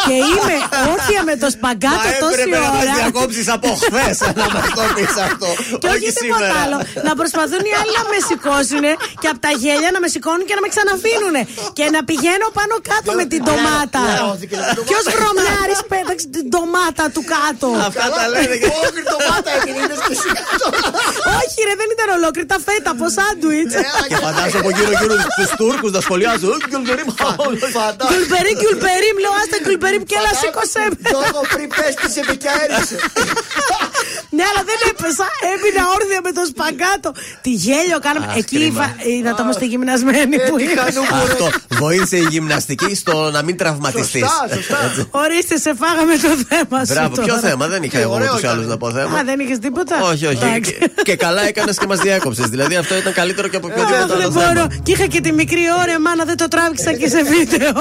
και 0.07 0.15
είμαι 0.29 0.55
όρθια 0.91 1.21
με 1.29 1.35
το 1.41 1.47
σπαγκάτο 1.55 2.07
τόση 2.23 2.45
να 2.53 2.59
μα 2.59 2.69
ώρα. 2.81 2.93
διακόψει 2.97 3.43
από 3.57 3.69
χθε 3.83 4.07
να 4.39 4.45
μα 4.53 4.61
το 4.77 4.83
πει 4.95 5.05
αυτό. 5.27 5.49
Και 5.81 5.89
όχι 5.95 6.09
τίποτα 6.21 6.55
άλλο. 6.63 6.77
Να 7.07 7.11
προσπαθούν 7.19 7.63
οι 7.69 7.73
άλλοι 7.79 7.91
να 7.99 8.03
με 8.11 8.19
σηκώσουν 8.29 8.85
και 9.21 9.27
από 9.31 9.39
τα 9.45 9.51
γέλια 9.61 9.89
να 9.95 9.99
με 10.03 10.09
σηκώνουν 10.13 10.43
και 10.49 10.55
να 10.57 10.61
με 10.65 10.69
ξαναφύνουνε. 10.73 11.41
Και 11.77 11.85
να 11.95 11.99
πηγαίνω 12.09 12.47
πάνω 12.59 12.73
κάτω 12.91 13.09
με 13.19 13.25
την 13.31 13.39
ντομάτα. 13.45 14.01
Λερώθηκε, 14.09 14.55
λερώθηκε. 14.63 14.87
Ποιο 14.89 14.99
βρωμιάρη 15.15 15.75
πέταξε 15.93 16.27
την 16.35 16.45
ντομάτα 16.51 17.05
του 17.13 17.23
κάτω. 17.35 17.67
Αυτά 17.89 18.05
τα 18.17 18.23
λένε 18.33 18.55
και 18.61 18.69
Όχι, 18.83 19.01
το 19.13 19.17
πάτα 19.27 19.49
έγινε, 19.57 19.77
είναι 19.83 19.95
και 20.07 20.13
εσύ 20.17 20.29
κάτω. 20.37 20.65
Όχι, 21.39 21.59
ρε, 21.67 21.73
δεν 21.81 21.89
ήταν 21.95 22.07
ολόκληρη 22.17 22.47
τα 22.53 22.59
φέτα 22.65 22.89
από 22.95 23.05
σάντουιτ. 23.17 23.71
Και 24.11 24.17
φαντάζομαι 24.25 24.59
από 24.63 24.69
γύρω 24.77 24.91
γύρω 24.99 25.15
τους 25.37 25.49
Τούρκους 25.59 25.91
να 25.97 26.01
σχολιάζουν. 26.05 26.49
«Ε, 26.51 26.67
Γκουλγκερίμ, 26.69 27.09
Φαντάζομαι. 27.19 27.57
Γκουλπερί, 28.09 28.51
γκουλπερί, 28.61 29.09
λέω 29.23 29.33
άστε 29.41 29.57
γκουλπερί 29.63 29.97
και 30.09 30.15
έλα 30.19 30.31
σήκωσέ 30.41 30.83
με. 30.89 30.95
Γιώργο, 31.09 31.41
πριν 31.53 31.67
πες 31.75 31.93
τις 31.99 32.11
σε 32.15 32.21
και 32.43 32.49
έριξε. 32.63 32.95
Ναι, 34.35 34.43
αλλά 34.49 34.61
δεν 34.69 34.79
έπεσα. 34.91 35.25
Έμεινα 35.53 35.83
όρθια 35.95 36.19
με 36.27 36.31
το 36.37 36.43
σπαγκάτο. 36.51 37.09
Τι 37.43 37.51
γέλιο 37.65 37.99
κάναμε. 38.05 38.25
Αχ, 38.31 38.35
Εκεί 38.41 38.55
κρίμα. 38.57 38.83
είδα- 38.85 38.95
είδατε 39.17 39.41
όμω 39.45 39.53
τη 39.61 39.65
γυμνασμένη 39.73 40.35
Ε, 40.35 40.47
που 40.47 40.55
τι 40.57 40.63
είναι. 40.63 40.75
χανούπο, 40.81 41.15
ρε. 41.25 41.31
Αυτό 41.31 41.47
βοήθησε 41.83 42.17
η 42.17 42.27
γυμναστική 42.33 42.91
στο 43.01 43.15
να 43.35 43.41
μην 43.45 43.55
τραυματιστείς. 43.61 44.21
Σωστά, 44.27 44.55
σωστά. 44.55 45.07
Ορίστε, 45.23 45.55
σε 45.65 45.71
φάγαμε 45.81 46.13
το 46.25 46.31
θέμα 46.49 46.77
σου. 46.85 46.93
Μπράβο, 46.93 47.13
ποιο 47.15 47.25
τώρα. 47.35 47.39
θέμα, 47.47 47.65
δεν 47.73 47.83
είχα 47.83 47.97
Και 47.97 48.03
εγώ 48.03 48.13
ωραίο 48.13 48.27
ούτως 48.29 48.41
ή 48.41 48.47
άλλως 48.51 48.63
ήταν. 48.65 48.69
να 48.69 48.77
πω 48.77 48.87
Α, 48.87 48.91
θέμα. 48.91 49.23
δεν 49.29 49.37
είχες 49.43 49.59
τίποτα; 49.65 49.95
Όχι, 50.11 50.25
όχι. 50.25 50.43
Εντάξει. 50.45 50.73
Και, 50.79 50.89
και 51.03 51.15
καλά 51.15 51.41
έκανες 51.47 51.77
και 51.77 51.87
μας 51.87 51.99
διέκοψες. 51.99 52.45
Δηλαδή 52.53 52.75
αυτό 52.75 52.93
ήταν 52.97 53.13
καλύτερο 53.13 53.47
και 53.47 53.57
από 53.57 53.67
οποιοδήποτε 53.67 54.01
Αχ, 54.01 54.07
δεν 54.07 54.21
άλλο 54.21 54.31
μπορώ. 54.31 54.45
θέμα. 54.47 54.67
Και 54.83 54.91
είχα 54.91 55.05
και 55.05 55.21
τη 55.21 55.31
μικρή 55.31 55.63
ώρα, 55.83 55.99
μάνα, 55.99 56.23
δεν 56.25 56.37
το 56.37 56.47
τράβηξα 56.47 56.93
και 56.93 57.07
σε 57.07 57.21
βίντεο. 57.23 57.71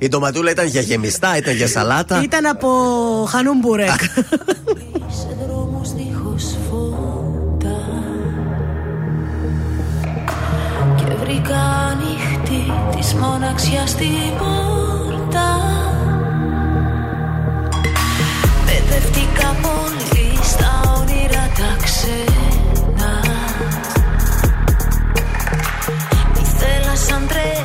Η 0.00 0.08
ντοματούλα 0.08 0.50
ήταν 0.50 0.66
για 0.66 0.80
γεμιστά, 0.80 1.36
ήταν 1.36 1.54
για 1.54 1.68
σαλάτα. 1.68 2.20
Ήταν 2.24 2.46
από 2.46 2.68
χανούμπουρεκ. 3.30 4.00
Σε 5.10 5.36
δρόμους 5.42 5.92
δίχως 5.92 6.56
φώτα. 6.70 7.78
Και 10.96 11.04
βρήκα 11.04 11.58
ανοιχτή 11.58 12.72
της 12.96 13.14
μοναξιάς 13.14 13.94
την 13.94 14.06
πόρτα. 14.38 15.60
Παιδευτικά 18.66 19.56
πολύ 19.62 20.38
στα 20.42 20.80
όνειρα 20.98 21.48
τα 21.56 21.82
ξένα. 21.82 23.12
Ήθελα 26.42 26.96
σαν 26.96 27.26
τρέλη 27.28 27.57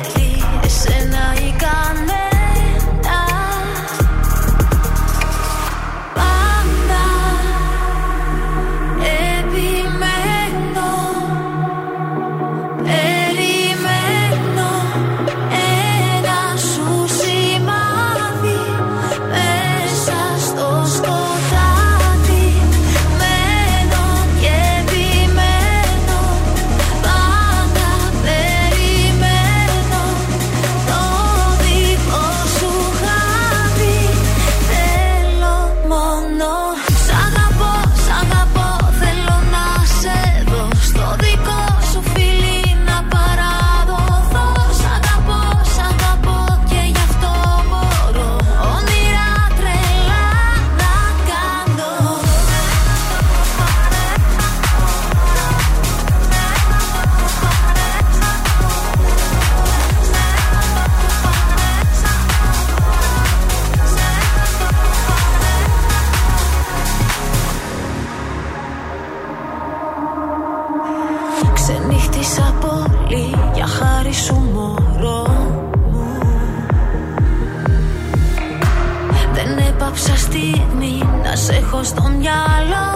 σε 81.44 81.52
έχω 81.52 81.82
στο 81.82 82.02
μυαλό 82.02 82.88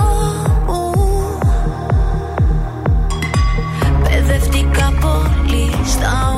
μου. 0.67 0.93
Παιδευτικά 4.03 4.93
πολύ 5.01 5.71
στα 5.87 6.38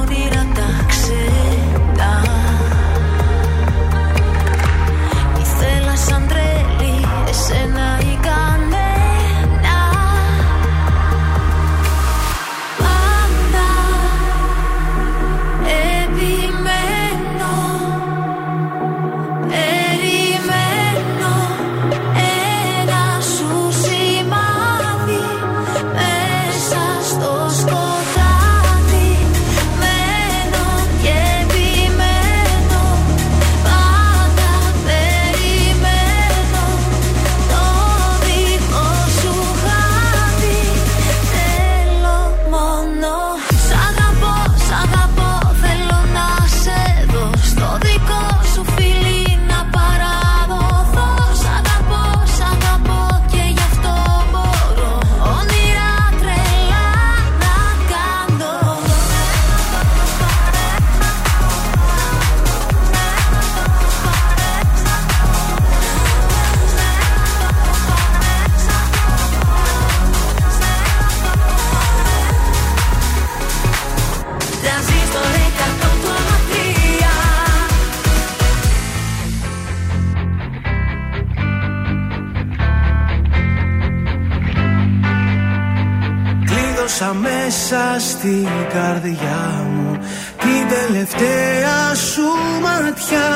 στην 88.20 88.48
καρδιά 88.72 89.64
μου. 89.74 89.98
Την 90.38 90.62
τελευταία 90.68 91.94
σου 91.94 92.28
ματιά 92.62 93.30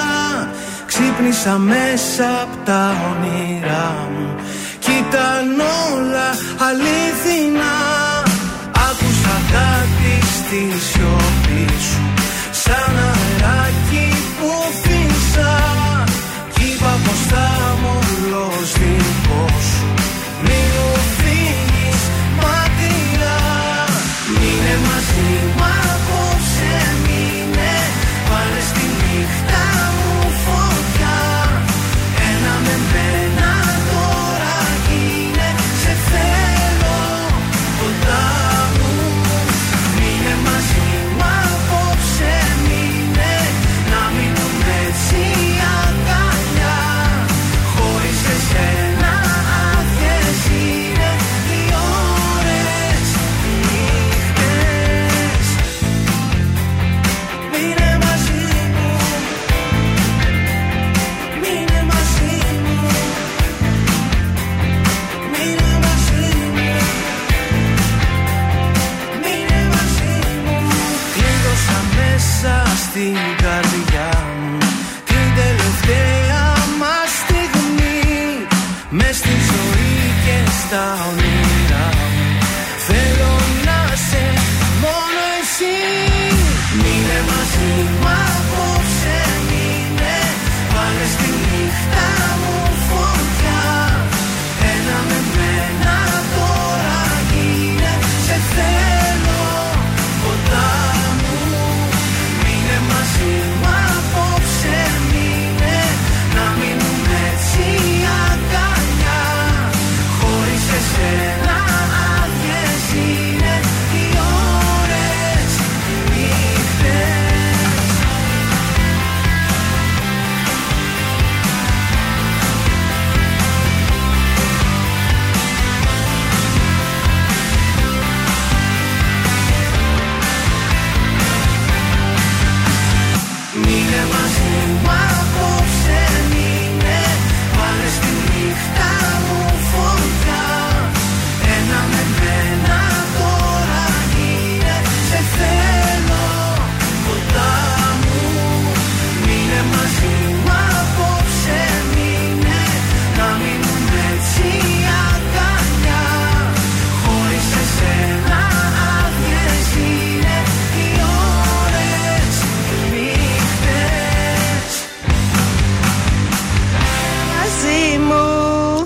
Ξύπνησα 0.86 1.59
μέσα 1.59 2.40
απ' 2.43 2.65
τα 2.65 2.97
όνειρά 3.11 4.09
μου. 4.12 4.35
Κι 4.78 4.90
ήταν 4.90 5.61
όλα 5.93 6.28
αλήθινα 6.69 7.74
Άκουσα 8.89 9.36
κάτι 9.52 10.27
στη 10.36 10.81
σιωπή 10.81 11.82
σου 11.82 12.03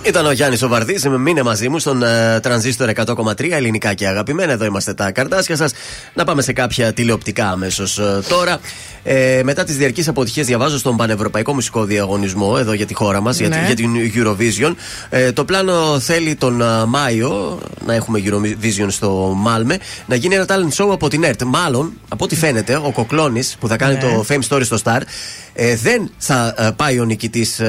Ήταν 0.09 0.27
ο 0.27 0.31
Γιάννης 0.33 0.63
ο 0.63 0.69
Βαρδί, 0.69 1.09
μείνε 1.09 1.43
μαζί 1.43 1.69
μου 1.69 1.79
στον 1.79 2.03
ε, 2.03 2.41
τρανζίστορ 2.43 2.91
100,3 2.95 3.51
ελληνικά 3.51 3.95
και 3.95 4.07
αγαπημένα. 4.07 4.53
Εδώ 4.53 4.65
είμαστε 4.65 4.95
τα 4.95 5.11
καρτάσια 5.11 5.57
σας. 5.57 5.73
Να 6.15 6.25
πάμε 6.25 6.43
σε 6.43 6.53
κάποια 6.53 6.93
τηλεοπτικά 6.93 7.49
αμέσως 7.51 8.01
τώρα. 8.29 8.59
Ε, 9.03 9.41
μετά 9.45 9.65
τις 9.65 9.77
διαρκείς 9.77 10.09
αποτυχίες, 10.09 10.47
διαβάζω 10.47 10.79
στον 10.79 10.97
Πανευρωπαϊκό 10.97 11.55
Μουσικό 11.55 11.85
Διαγωνισμό 11.85 12.57
εδώ 12.59 12.73
για 12.73 12.87
τη 12.87 12.95
χώρα 12.95 13.21
μας, 13.21 13.39
για, 13.39 13.49
Ναι. 13.49 13.63
για 13.67 13.75
την 13.75 13.91
Eurovision. 14.15 14.75
Ε, 15.11 15.33
το 15.33 15.45
πλάνο 15.45 16.01
θέλει 16.01 16.35
τον 16.35 16.61
ε, 16.61 16.85
Μάιο 16.87 17.59
να 17.87 17.95
έχουμε 17.95 18.23
Eurovision 18.25 18.87
στο 18.89 19.33
Μάλμε 19.37 19.79
να 20.07 20.15
γίνει 20.15 20.35
ένα 20.35 20.45
talent 20.49 20.85
show 20.85 20.89
από 20.93 21.09
την 21.09 21.25
ΕΡΤ. 21.25 21.43
Μάλλον, 21.43 21.93
από 22.09 22.25
ό,τι 22.25 22.37
φαίνεται, 22.37 22.77
ο 22.77 22.91
Κοκλώνης 22.95 23.57
που 23.61 23.69
θα 23.69 23.77
κάνει 23.77 23.95
Ναι. 23.95 24.01
το 24.01 24.25
Fame 24.29 24.49
Story 24.57 24.65
στο 24.65 24.79
Star 24.85 25.01
ε, 25.55 25.77
δεν 25.77 26.11
θα 26.19 26.55
ε, 26.59 26.71
πάει 26.77 27.01
ο 27.01 27.05
νικητής 27.05 27.61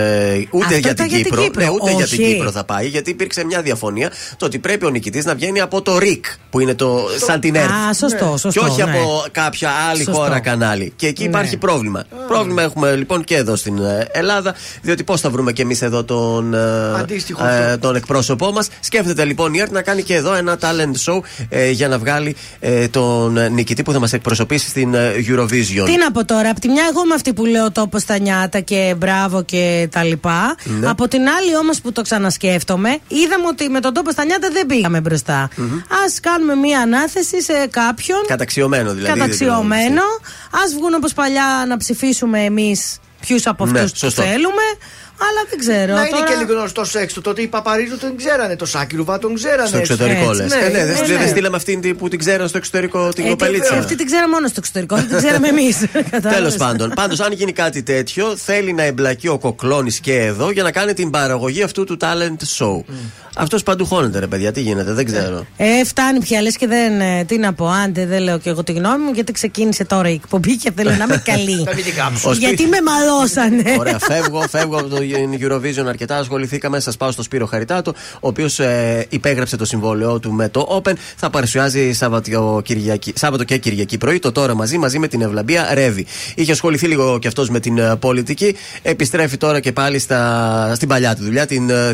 ούτε 0.50 0.66
Αυτό 0.66 0.78
για 0.78 0.92
ήταν 0.92 0.96
την 0.96 1.06
για 1.06 1.16
την 1.18 1.24
Κύπρο. 1.24 1.42
Κύπρο. 1.44 1.64
Ναι, 1.64 1.70
ούτε 1.70 1.92
για 1.92 2.08
την 2.08 2.24
Όχι. 2.24 2.29
Κύπρο 2.34 2.52
θα 2.52 2.64
πάει, 2.64 2.88
γιατί 2.88 3.10
υπήρξε 3.10 3.46
μια 3.46 3.62
διαφωνία 3.62 4.12
το 4.38 4.46
ότι 4.46 4.60
πρέπει 4.60 4.86
ο 4.86 4.90
νικητής 4.90 5.26
να 5.26 5.36
βγαίνει 5.36 5.60
από 5.62 5.82
το 5.82 5.98
ΡΙΚ, 5.98 6.26
που 6.50 6.60
είναι 6.60 6.74
το 6.74 7.00
σαν 7.26 7.40
την 7.40 7.56
ΕΡΤ. 7.56 7.70
Α, 7.70 7.94
σωστό, 7.94 8.26
σωστό. 8.38 8.50
Και 8.50 8.60
όχι 8.60 8.84
ναι. 8.84 8.92
από 8.92 9.24
κάποια 9.32 9.70
άλλη 9.90 10.04
Σωστό. 10.04 10.22
χώρα 10.22 10.40
κανάλι. 10.40 10.94
Και 10.96 11.08
εκεί 11.08 11.22
Ναι. 11.24 11.30
υπάρχει 11.30 11.58
πρόβλημα. 11.58 12.04
Πρόβλημα 12.28 12.62
έχουμε 12.62 12.96
λοιπόν 12.96 13.24
και 13.24 13.36
εδώ 13.36 13.56
στην 13.56 13.78
ε, 13.84 14.08
Ελλάδα, 14.12 14.56
διότι 14.82 15.04
πώς 15.04 15.22
θα 15.22 15.30
βρούμε 15.30 15.52
και 15.52 15.62
εμείς 15.62 15.82
εδώ 15.82 16.04
τον, 16.04 16.54
ε, 16.54 16.60
Αντίστοιχο 17.00 17.46
ε, 17.46 17.66
αυτό. 17.66 17.78
τον 17.80 17.96
εκπρόσωπό 17.96 18.52
μας. 18.52 18.68
Σκέφτεται 18.80 19.26
λοιπόν 19.26 19.54
η 19.54 19.60
ΕΡΤ 19.60 19.72
να 19.72 19.82
κάνει 19.82 20.04
και 20.04 20.14
εδώ 20.16 20.34
ένα 20.34 20.58
talent 20.62 21.14
show 21.14 21.20
ε, 21.50 21.70
για 21.70 21.88
να 21.88 21.98
βγάλει 22.00 22.36
ε, 22.60 22.88
τον 22.88 23.38
ε, 23.38 23.50
νικητή 23.50 23.84
που 23.84 23.92
θα 23.92 24.00
μας 24.00 24.14
εκπροσωπήσει 24.14 24.70
στην 24.70 24.94
ε, 24.94 25.12
Eurovision. 25.28 25.86
Τι 25.86 25.98
να 25.98 26.12
πω 26.14 26.26
τώρα, 26.26 26.50
απ' 26.50 26.60
τη 26.60 26.68
μια 26.70 26.84
εγώ 26.92 27.02
είμαι 27.04 27.14
αυτή 27.14 27.34
που 27.34 27.46
λέω 27.46 27.72
τόπο 27.72 28.00
στα 28.00 28.20
νιάτα 28.20 28.60
και 28.60 28.96
μπράβο 28.98 29.44
και 29.44 29.88
τα 29.92 30.04
λοιπά. 30.04 30.56
Ναι. 30.80 30.90
Από 30.90 31.08
την 31.08 31.20
άλλη 31.20 31.56
όμως 31.62 31.82
που 31.82 31.92
το 31.92 32.02
ξανασκέφτομαι, 32.20 32.98
είδαμε 33.08 33.48
ότι 33.48 33.70
με 33.70 33.80
τον 33.80 33.94
τόπο 33.94 34.12
στα 34.12 34.26
νιάτα 34.26 34.50
δεν 34.52 34.66
πήγαμε 34.66 35.02
μπροστά. 35.02 35.38
Α 35.90 36.02
κάνουμε 36.22 36.56
μία 36.56 36.80
ανάθεση 36.80 37.42
σε 37.42 37.68
κάποιον. 37.70 38.20
Καταξιωμένο 38.28 38.94
δηλαδή. 38.94 39.20
καταξιωμένο. 39.20 40.02
Α 40.52 40.60
βγουν 40.76 40.94
όπως 40.94 41.14
παλιά 41.14 41.66
να 41.68 41.78
ψηφίσουμε 41.78 42.40
εμείς 42.44 43.00
ποιους 43.20 43.48
από 43.48 43.66
Ναι, 43.66 43.80
αυτούς 43.80 43.92
που 43.92 43.98
σωστό. 43.98 44.22
θέλουμε. 44.22 44.64
Αλλά 45.28 45.42
δεν 45.50 45.60
ξέρω. 45.60 45.94
Να 45.94 46.06
τώρα... 46.08 46.08
είναι 46.08 46.30
και 46.30 46.36
λίγο 46.46 46.54
γνωστό 46.60 46.84
σεξ 46.86 47.14
του. 47.14 47.22
Τότε 47.22 47.42
οι 47.42 47.48
Παπαρίζου 47.48 47.98
τον 47.98 48.16
ξέρανε. 48.18 48.56
Το 48.56 48.66
Σάκη 48.66 48.96
Ρουβά 48.96 49.20
τον 49.20 49.36
ξέρανε. 49.36 49.68
Στο 49.68 49.78
εξωτερικό 49.78 50.30
Έτσι, 50.30 50.42
λες. 50.42 50.52
ναι, 50.52 50.58
Ε, 50.58 50.70
ναι, 50.70 50.86
δεν 50.86 50.88
ναι, 51.02 51.06
δεν 51.08 51.20
ναι. 51.20 51.28
στείλαμε 51.28 51.56
αυτήν 51.56 51.82
την 51.82 51.98
που 51.98 52.08
την 52.08 52.20
ξέραν 52.20 52.48
στο 52.48 52.58
εξωτερικό 52.58 53.10
την 53.14 53.26
Ε, 53.26 53.30
κοπελίτσα. 53.30 53.78
Αυτή 53.78 53.96
την 53.96 54.06
ξέραμε 54.06 54.34
μόνο 54.34 54.48
στο 54.48 54.56
εξωτερικό, 54.60 54.96
δεν 54.96 55.08
την 55.08 55.18
ξέραμε 55.18 55.48
εμείς. 55.56 55.78
Τέλος 56.22 56.56
πάντων, 56.56 56.92
πάντως, 56.96 57.20
αν 57.20 57.32
γίνει 57.32 57.52
κάτι 57.54 57.84
τέτοιο, 57.84 58.36
θέλει 58.38 58.74
να 58.74 58.84
εμπλακεί 58.84 59.28
ο 59.28 59.38
Κοκλώνης 59.38 60.00
και 60.00 60.16
εδώ 60.16 60.52
για 60.52 60.64
να 60.64 60.72
κάνει 60.72 60.94
την 60.94 61.10
παραγωγή 61.10 61.64
αυτού 61.64 61.84
του 61.84 61.98
talent 62.02 62.58
show. 62.58 62.84
Αυτός 63.42 63.64
παντού 63.64 63.86
χώνεται, 63.86 64.20
ρε 64.20 64.28
παιδιά, 64.28 64.52
τι 64.52 64.62
γίνεται, 64.62 64.94
δεν 64.94 65.06
ξέρω. 65.06 65.46
Ε, 65.58 65.84
φτάνει 65.86 66.20
πια 66.20 66.42
λες 66.42 66.56
και 66.58 66.68
δεν. 66.68 67.00
ε, 67.02 67.24
τι 67.24 67.38
να 67.38 67.54
πω, 67.54 67.68
άντε 67.70 68.06
δεν 68.06 68.22
λέω 68.22 68.38
και 68.40 68.50
εγώ 68.50 68.64
τη 68.64 68.72
γνώμη 68.72 69.04
μου, 69.04 69.12
γιατί 69.14 69.32
ξεκίνησε 69.32 69.86
τώρα 69.86 70.10
η 70.10 70.14
εκπομπή 70.14 70.58
και 70.58 70.72
θέλω 70.76 70.90
να 70.90 71.04
είμαι 71.04 71.22
καλή. 71.32 71.64
Να 71.64 71.74
μην 71.76 71.84
την 71.84 71.94
κάψω. 71.96 72.30
Ο 72.30 72.34
γιατί 72.34 72.56
Σπύρ- 72.56 72.70
με 72.70 72.78
μαλώσανε. 72.82 73.76
Ωραία, 73.80 74.00
φεύγω, 74.00 74.42
φεύγω 74.50 74.78
από 74.78 74.88
το 74.88 74.98
Eurovision 75.40 75.86
αρκετά. 75.88 76.18
Ασχοληθήκαμε. 76.18 76.80
Σας 76.80 76.98
πάω 76.98 77.12
στο 77.12 77.24
Σπύρο 77.24 77.46
Χαριτάτο, 77.46 77.94
ο 78.14 78.28
οποίος 78.28 78.60
ε, 78.60 79.06
υπέγραψε 79.10 79.58
το 79.58 79.66
συμβόλαιό 79.66 80.20
του 80.20 80.32
με 80.34 80.50
το 80.50 80.82
Open. 80.84 80.94
Θα 81.16 81.30
παρουσιάζει 81.30 81.92
Σάββατο, 81.94 82.62
Κυριακή, 82.64 83.14
Σάββατο 83.16 83.44
και 83.44 83.58
Κυριακή 83.58 83.98
πρωί, 83.98 84.20
το 84.20 84.32
τώρα 84.32 84.56
μαζί, 84.56 84.78
μαζί 84.78 85.00
με 85.00 85.08
την 85.08 85.22
Ευλαμπία 85.22 85.74
Ρεύη. 85.74 86.06
Είχε 86.36 86.52
ασχοληθεί 86.52 86.88
λίγο 86.88 87.20
κι 87.20 87.28
αυτός 87.28 87.50
με 87.50 87.60
την 87.60 87.78
ε, 87.78 87.96
πολιτική. 87.96 88.56
Επιστρέφει 88.82 89.38
τώρα 89.38 89.60
και 89.60 89.72
πάλι 89.72 90.00
στα, 90.00 90.72
στην 90.76 90.88
παλιά 90.88 91.16
του 91.16 91.24
δουλειά, 91.24 91.46
την 91.46 91.70
ε, 91.70 91.94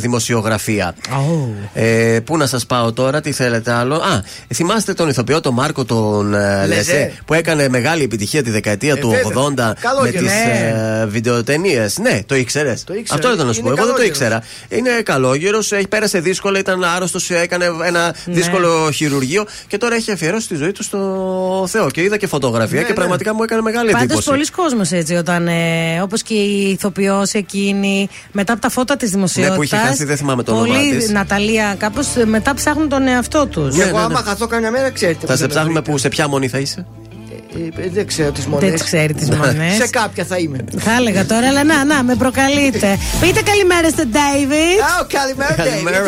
δημοσιογραφία. 1.36 2.14
Ε, 2.16 2.20
πού 2.20 2.38
να 2.38 2.46
σας 2.48 2.66
πάω 2.66 2.92
τώρα, 2.94 3.22
τι 3.22 3.32
θέλετε 3.32 3.72
άλλο; 3.72 3.96
Α, 3.96 4.22
θυμάστε 4.54 4.94
τον 4.94 5.10
ηθοποιό, 5.10 5.42
τον 5.42 5.54
Μάρκο 5.54 5.86
τον 5.86 6.34
ε, 6.34 6.66
Λεζέ. 6.68 6.76
Λεζέ, 6.76 7.14
που 7.26 7.34
έκανε 7.34 7.70
μεγάλη 7.70 8.04
επιτυχία 8.04 8.44
τη 8.44 8.50
δεκαετία 8.50 8.94
Ε, 8.94 8.96
του 9.00 9.10
βέβαια. 9.10 9.74
80 9.74 9.78
Καλό 9.80 10.02
με 10.02 10.10
και 10.10 10.18
τις 10.18 10.28
ναι. 10.28 10.74
ε, 11.02 11.06
βιντεοτενίες. 11.06 11.98
Ναι, 11.98 12.20
το 12.26 12.36
ήξερες. 12.36 12.80
ήξερα. 12.82 13.04
Αυτό 13.20 13.34
ήταν 13.34 13.48
να 13.48 13.54
σου 13.54 13.62
πω. 13.62 13.68
Είναι 13.72 13.76
Εγώ 13.82 13.86
δεν 13.88 13.96
το 13.96 14.02
καλόγερος. 14.02 14.18
ήξερα. 14.18 14.44
Είναι 14.70 15.02
καλόγερος, 15.04 15.72
πέρασε 15.90 16.20
δύσκολα, 16.20 16.60
ήταν 16.60 16.84
άρρωστος, 16.84 17.30
έκανε 17.30 17.66
ένα 17.86 18.14
Ναι. 18.26 18.34
δύσκολο 18.34 18.92
χειρουργείο 18.92 19.46
και 19.68 19.78
τώρα 19.78 19.96
έχει 19.96 20.12
αφιερώσει 20.12 20.48
τη 20.48 20.56
ζωή 20.56 20.72
του 20.72 20.84
στο 20.84 21.00
Θεό. 21.70 21.90
Και 21.92 22.02
είδα 22.02 22.18
και 22.18 22.28
φωτογραφία 22.28 22.80
Ναι, 22.80 22.84
και 22.86 22.90
ναι. 22.92 22.96
πραγματικά 22.96 23.34
μου 23.34 23.44
έκανε 23.44 23.62
μεγάλη 23.62 23.92
Πάντως 23.92 24.04
εντύπωση. 24.06 24.30
πολλοί 24.30 24.46
κόσμος 24.50 24.92
έτσι 24.92 25.14
όταν. 25.16 25.48
Ε, 25.48 25.54
Όπως 26.04 26.22
και 26.22 26.34
η 26.34 26.70
ηθοποιός 26.70 27.32
εκείνη, 27.32 28.10
μετά 28.32 28.54
από 28.54 28.62
τα 28.62 28.70
φώτα 28.70 28.96
της 28.98 29.10
δημοσιότητα. 29.10 29.50
Ναι, 29.50 29.56
που 29.58 29.64
είχε 29.64 29.76
χάσει, 29.78 30.06
δεν 30.06 30.18
θυμάμαι 30.18 30.44
το 30.44 30.52
όνομά 30.52 30.68
Πολλοί, 30.76 30.96
της. 30.96 31.10
Ναταλία, 31.16 31.76
κάπως 31.78 32.08
μετά 32.26 32.54
ψάχνουν 32.54 32.90
τον 32.90 33.08
εαυτό 33.08 33.48
τους. 33.48 33.76
Και 33.76 33.82
εγώ, 33.82 33.98
άμα 33.98 34.22
χαθώ 34.26 34.48
καμιά 34.48 34.72
μέρα, 34.72 34.90
ξέρετε. 34.90 35.20
Θα 35.20 35.26
που 35.26 35.32
σε 35.34 35.40
δεν 35.40 35.50
ψάχνουμε 35.50 35.74
με 35.74 35.82
που 35.82 35.98
σε 35.98 36.08
ποια 36.08 36.28
μονή 36.28 36.48
θα 36.48 36.58
είσαι; 36.58 36.86
βρείτε. 37.56 37.82
Ε, 37.82 37.90
Δεν 37.90 38.08
ξέρω 38.08 38.32
τις 38.32 38.46
μονέ. 38.46 38.66
Δεν 38.66 38.74
τις 38.74 38.84
ξέρει 38.84 39.14
τις 39.14 39.30
μονές. 39.30 39.76
Σε 39.76 39.88
κάποια 39.90 40.26
θα 40.26 40.38
είμαι. 40.38 40.64
Θα 40.78 40.96
έλεγα 40.96 41.26
τώρα, 41.26 41.48
αλλά 41.48 41.64
να, 41.64 41.86
να, 41.86 42.04
με 42.04 42.16
προκαλείτε. 42.16 42.98
Πείτε 43.22 43.42
καλημέρα 43.42 43.90
στον 43.90 44.08
David. 44.12 45.02
Α, 45.02 45.06
καλημέρα, 45.08 45.56
David. 45.56 45.70
Καλημέρα. 45.70 46.02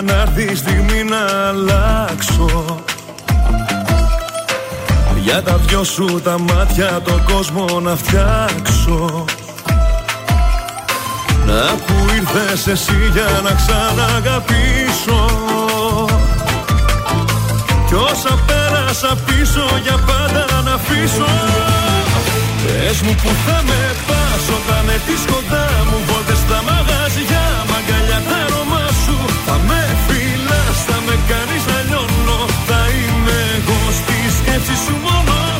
Περίμενα 0.00 0.02
να 0.02 0.20
έρθει 0.20 0.52
η 0.52 0.56
στιγμή 0.56 1.04
να 1.04 1.48
αλλάξω. 1.48 2.82
Για 5.22 5.42
τα 5.42 5.56
δυο 5.56 5.84
σου 5.84 6.20
τα 6.24 6.38
μάτια 6.38 7.00
το 7.04 7.20
κόσμο 7.32 7.80
να 7.80 7.96
φτιάξω. 7.96 9.24
Να 11.46 11.62
που 11.86 11.94
ήρθες 12.14 12.66
εσύ 12.66 13.10
για 13.12 13.40
να 13.42 13.50
ξαναγαπήσω. 13.50 15.24
Κι 17.86 17.94
όσα 17.94 18.38
πέρασα 18.46 19.16
πίσω 19.26 19.64
για 19.82 19.98
πάντα 20.06 20.62
να 20.64 20.74
αφήσω. 20.74 21.30
Πες 22.64 23.00
μου 23.00 23.14
που 23.22 23.30
θα 23.46 23.62
με 23.66 23.94
πας 24.06 24.44
όταν 24.58 24.88
έρθεις 24.94 25.22
κοντά 25.32 25.66
μου 25.88 25.98
Βόλτες 26.06 26.38
στα 26.38 26.62
μαγαζιά, 26.68 27.49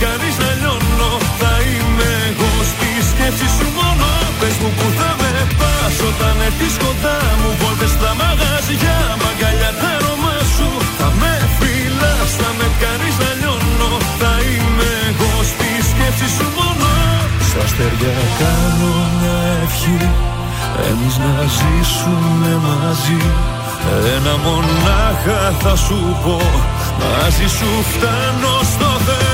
κάνεις 0.02 0.36
να 0.42 0.50
λιώνω. 0.60 1.12
Θα 1.40 1.52
είμαι 1.70 2.10
εγώ 2.30 2.50
στη 2.70 2.90
σκέψη 3.10 3.48
σου 3.56 3.66
μόνο. 3.78 4.08
Πες 4.40 4.56
μου 4.60 4.70
που 4.78 4.86
θα 4.98 5.10
με 5.20 5.32
πας 5.58 5.96
όταν 6.08 6.36
έρθεις 6.48 6.74
κοντά 6.82 7.18
μου. 7.38 7.50
Βόλτες 7.60 7.92
στα 7.96 8.10
μαγαζιά, 8.20 8.98
μαγκαλιά 9.22 9.72
τα 9.80 9.90
αρώμα 9.96 10.36
σου. 10.54 10.68
Θα 10.98 11.08
με 11.20 11.34
φυλάς, 11.56 12.30
θα 12.40 12.50
με 12.58 12.66
κάνεις 12.82 13.14
να 13.22 13.30
λιώνω. 13.40 13.92
Θα 14.20 14.32
είμαι 14.48 14.90
εγώ 15.10 15.32
στη 15.50 15.70
σκέψη 15.90 16.28
σου 16.36 16.46
μόνο. 16.56 16.90
Στα 17.48 17.62
αστέρια 17.66 18.16
κάνω 18.40 18.92
μια 19.16 19.38
ευχή. 19.64 19.98
Εμείς 20.90 21.14
να 21.24 21.34
ζήσουμε 21.58 22.52
μαζί. 22.66 23.22
Ένα 24.16 24.34
μονάχα 24.44 25.40
θα 25.62 25.74
σου 25.84 25.98
πω. 26.24 26.38
Μαζί 27.00 27.48
σου 27.56 27.70
φτάνω 27.92 28.52
στο 28.72 28.90
Θεό 29.06 29.33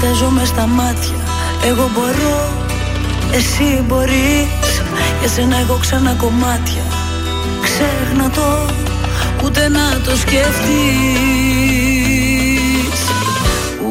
Να 0.00 0.04
σε 0.04 0.10
κοιτάζω 0.10 0.30
με 0.30 0.44
στα 0.44 0.66
μάτια. 0.66 1.16
Εγώ 1.66 1.90
μπορώ, 1.94 2.52
εσύ 3.32 3.84
μπορείς. 3.86 4.82
Για 5.20 5.28
σένα 5.28 5.58
εγώ 5.58 5.78
ξανά 5.80 6.12
κομμάτια. 6.12 6.82
Ξέχνα 7.62 8.30
το, 8.30 8.74
ούτε 9.44 9.68
να 9.68 10.00
το 10.04 10.16
σκεφτείς 10.16 10.58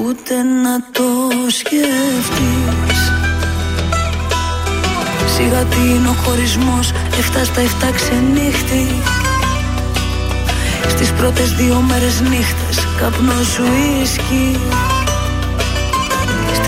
Ούτε 0.05 0.33
να 0.63 0.79
το 0.91 1.03
σκεφτείς 1.47 3.11
Σιγά 5.35 5.63
τι 5.63 5.79
είναι 5.79 6.09
ο 6.09 6.15
χωρισμός 6.23 6.91
Εφτά 7.17 7.43
στα 7.43 7.61
εφτά 7.61 7.91
ξενύχτη. 7.91 8.87
Στις 10.87 11.11
πρώτες 11.11 11.53
δύο 11.53 11.83
μέρες 11.87 12.21
νύχτες 12.21 12.87
Καπνός 12.97 13.47
σου 13.47 13.63
ίσκι 14.03 14.59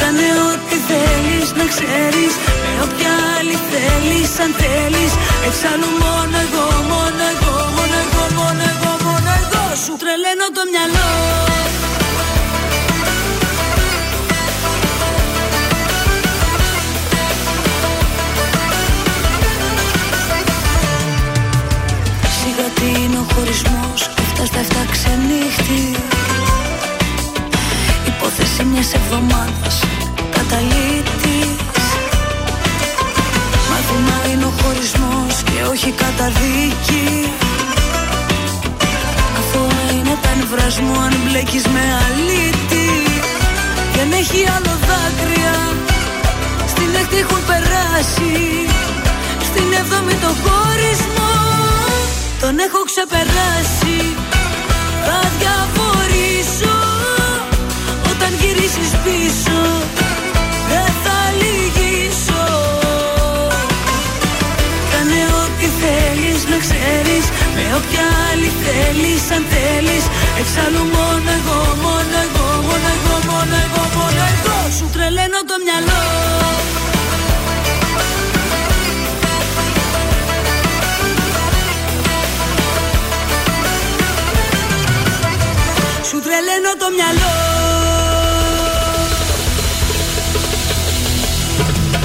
Κάνε 0.00 0.28
ό,τι 0.50 0.76
θέλεις 0.90 1.48
να 1.58 1.64
ξέρεις. 1.72 2.32
Με 2.62 2.70
όποια 2.84 3.12
άλλη 3.36 3.56
θέλεις 3.70 4.30
αν 4.44 4.52
θέλεις. 4.62 5.12
Εξάλλου 5.48 5.90
μόνο 6.02 6.36
εγώ, 6.46 6.66
μόνο 6.92 7.22
εγώ, 7.32 7.54
μόνο 7.76 7.96
εγώ, 8.04 8.22
μόνο 8.38 8.62
εγώ, 8.72 8.90
μόνο 9.04 9.30
εγώ 9.42 9.62
Σου 9.84 9.94
τρελαίνω 10.00 10.46
το 10.56 10.62
μυαλό. 10.72 11.10
Σιγά 22.38 22.68
τι 22.74 23.00
είναι 23.02 23.18
ο 23.18 23.26
χωρισμός 23.34 24.10
Αυτά 24.22 24.44
στα 24.46 24.58
εφτά 24.58 24.82
ξενύχτη. 24.90 25.96
Υπόθεση 28.06 28.64
μιας 28.64 28.94
εβδομάδας 28.94 29.87
Καταλήτης. 30.50 31.84
Μάθημα 33.70 34.16
είναι 34.32 34.44
ο 34.44 34.52
χωρισμός 34.60 35.34
Και 35.48 35.58
όχι 35.70 35.90
καταδίκη. 36.02 37.08
Αθώα 39.38 39.82
είναι 39.94 40.16
τα 40.22 40.30
νευράς 40.38 40.78
μου 40.80 41.00
Αν 41.00 41.14
μπλέκεις 41.22 41.66
με 41.74 41.84
αλήτη. 42.06 42.88
Δεν 43.96 44.08
έχει 44.20 44.40
άλλο 44.56 44.74
δάκρυα. 44.88 45.56
Στην 46.72 46.90
έκτη 47.00 47.16
έχουν 47.24 47.42
περάσει. 47.50 48.34
Στην 49.48 49.68
έβδομη 49.80 50.14
το 50.24 50.30
χωρισμό. 50.42 51.34
Τον 52.40 52.54
έχω 52.66 52.80
ξεπεράσει. 52.90 53.96
Θα 55.06 55.20
διαβορήσω 55.38 56.76
Όταν 58.10 58.30
γυρίσεις 58.40 58.90
πίσω 59.04 59.58
θέλεις 65.82 66.40
να 66.50 66.56
ξέρεις 66.64 67.24
Με 67.56 67.64
όποια 67.78 68.04
άλλη 68.28 68.50
θέλεις 68.64 69.22
αν 69.36 69.44
θέλεις. 69.52 70.04
Εξάλλου 70.40 70.84
μόνο 70.96 71.30
εγώ, 71.38 71.60
μόνο 71.84 72.16
εγώ, 72.26 72.46
μόνο 72.66 72.88
εγώ, 72.96 73.14
μόνο 73.30 73.56
εγώ, 73.64 73.82
μόνο 73.96 74.22
εγώ. 74.32 74.56
Σου 74.76 74.86
τρελαίνω 74.94 75.40
το 75.50 75.56
μυαλό. 75.64 76.02
Σου 86.08 86.18
τρελαίνω 86.24 86.72
το 86.78 86.86
μυαλό. 86.96 87.34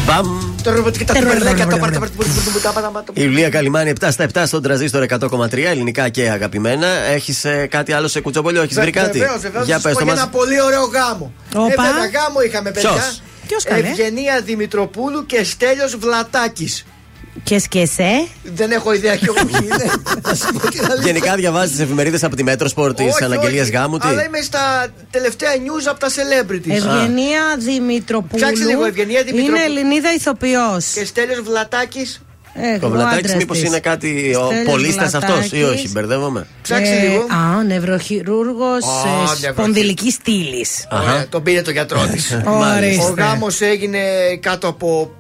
Μπαμ. 0.06 0.43
Το 0.64 0.72
ρομποτική 0.72 1.06
τα 1.06 1.14
κουμπερδάκια, 1.14 1.68
το 1.68 1.78
πάρτε, 1.78 2.00
πάρτε, 2.00 3.12
Η 3.14 3.22
Ιουλία 3.24 3.50
Καλιμάνη 3.50 3.94
7 4.02 4.08
στα 4.12 4.26
7 4.34 4.44
στον 4.46 4.62
τραζίστορ 4.62 5.06
100,3 5.10 5.58
ελληνικά 5.58 6.10
και 6.10 6.30
αγαπημένα. 6.30 6.88
Έχεις 6.88 7.46
κάτι 7.70 7.94
άλλο 7.94 8.08
σε 8.08 8.22
κουτσομπολιό, 8.22 8.62
έχεις 8.62 8.80
βρει 8.80 8.92
κάτι; 8.92 9.20
Βεβαίως, 9.20 9.42
βεβαίως. 9.42 9.66
Για 9.66 9.80
πες 9.80 9.94
το 9.94 10.04
Για 10.04 10.14
μας. 10.14 10.22
ένα 10.22 10.28
πολύ 10.30 10.62
ωραίο 10.62 10.84
γάμο. 10.86 11.34
Όπα. 11.56 11.66
Ε, 11.66 11.76
βέβαια, 11.76 12.22
γάμο 12.22 12.42
είχαμε 12.46 12.72
παιδιά. 12.72 12.90
Ποιος; 12.90 13.22
Ποιος 13.48 13.64
καλέ; 13.64 13.88
Ευγενία 13.88 14.42
Δημητροπούλου 14.42 15.26
και 15.26 15.44
Στέλιος 15.44 15.96
Βλατάκης. 15.96 16.86
Και 17.44 17.60
σκεσέ. 17.60 18.28
Δεν 18.44 18.72
έχω 18.72 18.94
ιδέα 18.94 19.16
και 19.16 19.26
εγώ 19.26 19.46
ποιοι 19.46 19.60
είναι. 19.64 19.92
Να 20.28 20.34
σου 20.36 20.46
πω 20.54 20.70
την 20.70 20.86
αλήθεια. 20.86 21.12
Γενικά 21.12 21.36
διαβάζεις 21.36 21.72
τις 21.72 21.80
εφημερίδες 21.80 22.24
από 22.24 22.36
τη 22.36 22.44
Μέτροσπορ 22.44 22.94
της 22.94 23.06
Όχι, 23.14 23.24
αναγγελία 23.24 23.62
όχι. 23.62 23.72
γάμου. 23.72 23.98
Τι; 23.98 24.08
Αλλά 24.08 24.24
είμαι 24.26 24.42
στα 24.42 24.88
τελευταία 25.12 25.52
news 25.52 25.88
από 25.90 26.00
τα 26.00 26.08
celebrities. 26.08 26.70
Ευγενία 26.70 27.42
Δημητροπούλου. 27.60 28.42
Ψάξε 28.44 28.64
λίγο, 28.64 28.86
Ευγενία 28.86 29.24
Δημητροπούλου. 29.24 29.56
Είναι 29.56 29.66
Ελληνίδα 29.80 30.14
ηθοποιός. 30.14 30.86
Και 30.94 31.06
Στέλιος 31.06 31.42
Βλατάκης. 31.42 32.22
Το 32.80 32.90
βλατάκι 32.90 33.36
μήπως 33.36 33.62
είναι 33.62 33.80
κάτι 33.80 34.36
πολίστας 34.66 35.14
αυτός 35.14 35.52
ή 35.52 35.64
όχι, 35.64 35.90
μπερδεύομαι. 35.92 36.48
Ψάξε 36.62 36.94
λίγο. 37.08 37.26
Ε, 37.32 37.36
Α, 37.58 37.64
νευροχειρούργος 37.64 38.84
Α, 38.84 39.10
ε, 39.10 39.20
νευροχει- 39.20 39.52
σπονδυλικής 39.52 40.14
στήλης. 40.14 40.88
Ωραία, 40.92 41.28
τον 41.30 41.44
πήρε 41.44 41.62
το 41.62 41.72
γιατρό 41.72 42.08
της. 42.12 42.32
Ορίστε. 42.78 43.04
Ο 43.04 43.14
γάμος 43.18 43.62
έγινε 43.62 44.00
κάτω 44.40 44.68
από. 44.68 45.12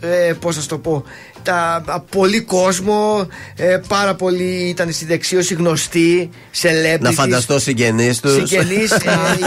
Ε, 0.00 0.32
πώς 0.40 0.56
να 0.56 0.62
σου 0.62 0.68
το 0.68 0.78
πω 0.78 1.04
τα, 1.48 1.82
α, 1.86 2.00
πολύ 2.00 2.40
κόσμο 2.40 3.28
ε, 3.56 3.80
πάρα 3.88 4.14
πολύ 4.14 4.68
ήταν 4.68 4.92
στη 4.92 5.04
δεξίωση 5.04 5.54
γνωστοί 5.54 6.30
celebrities 6.62 6.98
Να 7.00 7.10
φανταστώ 7.10 7.58
συγγενείς 7.58 8.20
τους. 8.20 8.32
Συγγενείς, 8.32 8.90
ε, 8.90 8.98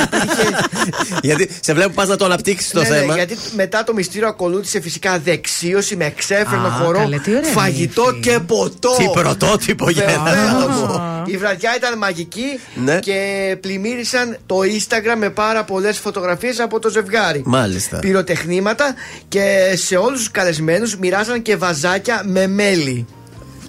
υπήρχε 0.04 0.58
Γιατί 1.28 1.50
σε 1.60 1.74
βλέπω 1.74 1.90
πας 1.94 2.08
να 2.08 2.16
το 2.16 2.26
αναπτύξεις 2.26 2.72
το 2.72 2.82
Ναι, 2.82 2.90
ναι, 2.90 2.96
θέμα. 2.96 3.16
γιατί 3.16 3.38
μετά 3.56 3.84
το 3.84 3.94
μυστήριο 3.94 4.28
ακολούθησε 4.28 4.82
φυσικά 4.82 5.20
δεξίωση 5.20 5.96
με 5.96 6.14
ξέφρενο 6.18 6.68
Α, 6.68 6.70
χορό, 6.70 6.98
καλέ, 7.00 7.20
τι 7.20 7.36
ωραία 7.36 7.52
φαγητό 7.52 8.10
νύφη. 8.12 8.20
και 8.20 8.40
ποτό. 8.40 8.96
Τι 8.98 9.10
πρωτότυπο 9.14 9.90
για 9.90 10.04
ένα 10.04 10.24
Βεβαίως. 10.24 10.52
γάμο. 10.80 11.24
Η 11.26 11.38
βραδιά 11.38 11.76
ήταν 11.78 11.98
μαγική 11.98 12.60
Ναι. 12.86 13.00
και 13.00 13.58
πλημμύρισαν 13.62 14.38
το 14.46 14.58
Instagram 14.60 15.16
με 15.18 15.30
πάρα 15.30 15.64
πολλές 15.64 15.98
φωτογραφίες 15.98 16.60
από 16.60 16.80
το 16.80 16.90
ζευγάρι. 16.90 17.42
Μάλιστα. 17.46 18.00
Πυροτεχνήματα 18.00 18.94
και 19.28 19.74
σε 19.76 19.96
όλους 19.96 20.20
τους 20.20 20.32
καλεσμένους 20.32 20.98
μοιράζαν 20.98 21.42
και 21.42 21.56
βαζάκια 21.92 22.22
με 22.26 22.48
μέλι. 22.48 23.06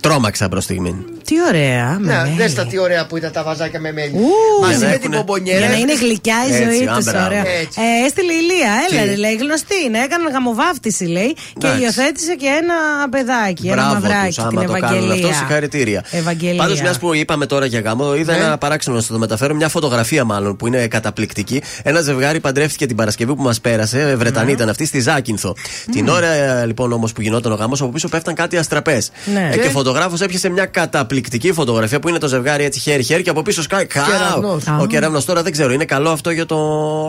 Τρόμαξα 0.00 0.48
προς 0.48 0.64
στιγμή. 0.64 1.04
Τι 1.32 1.38
ωραία. 1.48 1.96
με 2.00 2.12
Ναι, 2.12 2.22
μέλι. 2.22 2.36
δες 2.36 2.54
τα 2.54 2.64
τι 2.66 2.78
ωραία 2.78 3.06
που 3.06 3.16
ήταν 3.16 3.32
τα 3.32 3.42
βαζάκια 3.42 3.80
με 3.80 3.92
μέλι. 3.92 4.12
Ου, 4.14 4.28
Μαζί 4.62 4.76
για 4.76 4.86
να 4.86 4.92
με 4.92 4.98
την 4.98 5.02
έχουνε- 5.02 5.16
μπομπονιέρα. 5.24 5.58
Για 5.58 5.68
να 5.68 5.76
είναι 5.82 5.94
γλυκιά 5.94 6.34
η 6.48 6.52
Έτσι, 6.54 6.62
ζωή 6.64 6.88
α, 6.88 6.94
τους. 6.96 7.04
μπράβο. 7.04 7.26
Ωραία. 7.26 7.44
Έτσι. 7.62 7.76
Ε, 7.84 8.06
έστειλε 8.06 8.32
η 8.32 8.36
Ηλία, 8.42 8.72
έλα, 8.90 9.00
Τι; 9.02 9.08
ρε, 9.08 9.16
λέει 9.16 9.34
γνωστή 9.44 9.76
είναι. 9.86 9.98
Έκανε 10.06 10.30
γαμοβάφτιση, 10.32 11.04
λέει, 11.04 11.32
και 11.58 11.66
Εντάξει. 11.66 11.82
υιοθέτησε 11.82 12.34
και 12.42 12.46
ένα 12.62 12.76
παιδάκι, 13.14 13.66
ένα 13.66 13.74
Μπράβο 13.76 13.92
μαυράκι, 13.94 14.26
τους, 14.26 14.34
την 14.36 14.44
άμα 14.58 14.64
το 14.64 14.72
κάνουν 14.72 14.84
αυτό, 14.84 14.96
Ευαγγελία. 15.04 15.32
συγχαρητήρια. 15.34 16.00
Ευαγγελία. 16.10 16.60
Πάντως, 16.62 16.80
μιας 16.80 16.98
που 16.98 17.14
είπαμε 17.14 17.46
τώρα 17.46 17.66
για 17.66 17.80
γάμο, 17.80 18.14
είδα 18.14 18.32
Ναι. 18.36 18.44
ένα 18.44 18.58
παράξενο 18.58 18.96
να 18.96 19.02
σα 19.02 19.12
το 19.12 19.18
μεταφέρω, 19.18 19.54
μια 19.54 19.68
φωτογραφία 19.68 20.24
μάλλον 20.24 20.56
που 20.56 20.66
είναι 20.66 20.86
καταπληκτική. 20.86 21.62
Ένα 21.82 22.00
ζευγάρι 22.00 22.40
παντρεύτηκε 22.40 22.86
την 22.86 22.96
Παρασκευή 22.96 23.34
που 23.34 23.42
μας 23.42 23.60
πέρασε, 23.60 24.00
ε, 24.00 24.16
Βρετανή 24.16 24.46
Ναι. 24.46 24.52
ήταν 24.52 24.68
αυτή, 24.68 24.86
στη 24.86 25.00
Ζάκυνθο. 25.00 25.54
Την 25.92 26.08
ώρα 26.08 26.26
ε, 26.26 26.66
λοιπόν 26.66 26.92
όμως 26.92 27.12
που 27.12 27.20
γινόταν 27.20 27.52
ο 27.52 27.54
γάμος, 27.54 27.80
από 27.80 27.90
πίσω 27.90 28.08
πέφταν 28.08 28.34
κάτι 28.34 28.56
αστραπές. 28.56 29.10
Ναι. 29.34 29.48
και 29.52 29.58
Και; 29.58 29.66
ο 29.66 29.70
φωτογράφος 29.70 30.20
έπιασε 30.20 30.48
μια 30.48 30.66
καταπληκτική 30.66 31.21
φωτογραφία 31.52 32.00
που 32.00 32.08
είναι 32.08 32.18
το 32.18 32.28
ζευγάρι 32.28 32.64
έτσι 32.64 32.80
χέρι-χέρι 32.80 33.22
και 33.22 33.30
από 33.30 33.42
πίσω 33.42 33.62
σκάει. 33.62 33.86
Κάου! 33.86 34.04
Κεραυνός. 34.06 34.64
Ο 34.80 34.86
κεραυνός 34.86 35.24
τώρα 35.24 35.42
δεν 35.42 35.52
ξέρω, 35.52 35.72
είναι 35.72 35.84
καλό 35.84 36.10
αυτό 36.10 36.30
για 36.30 36.46
το 36.46 36.56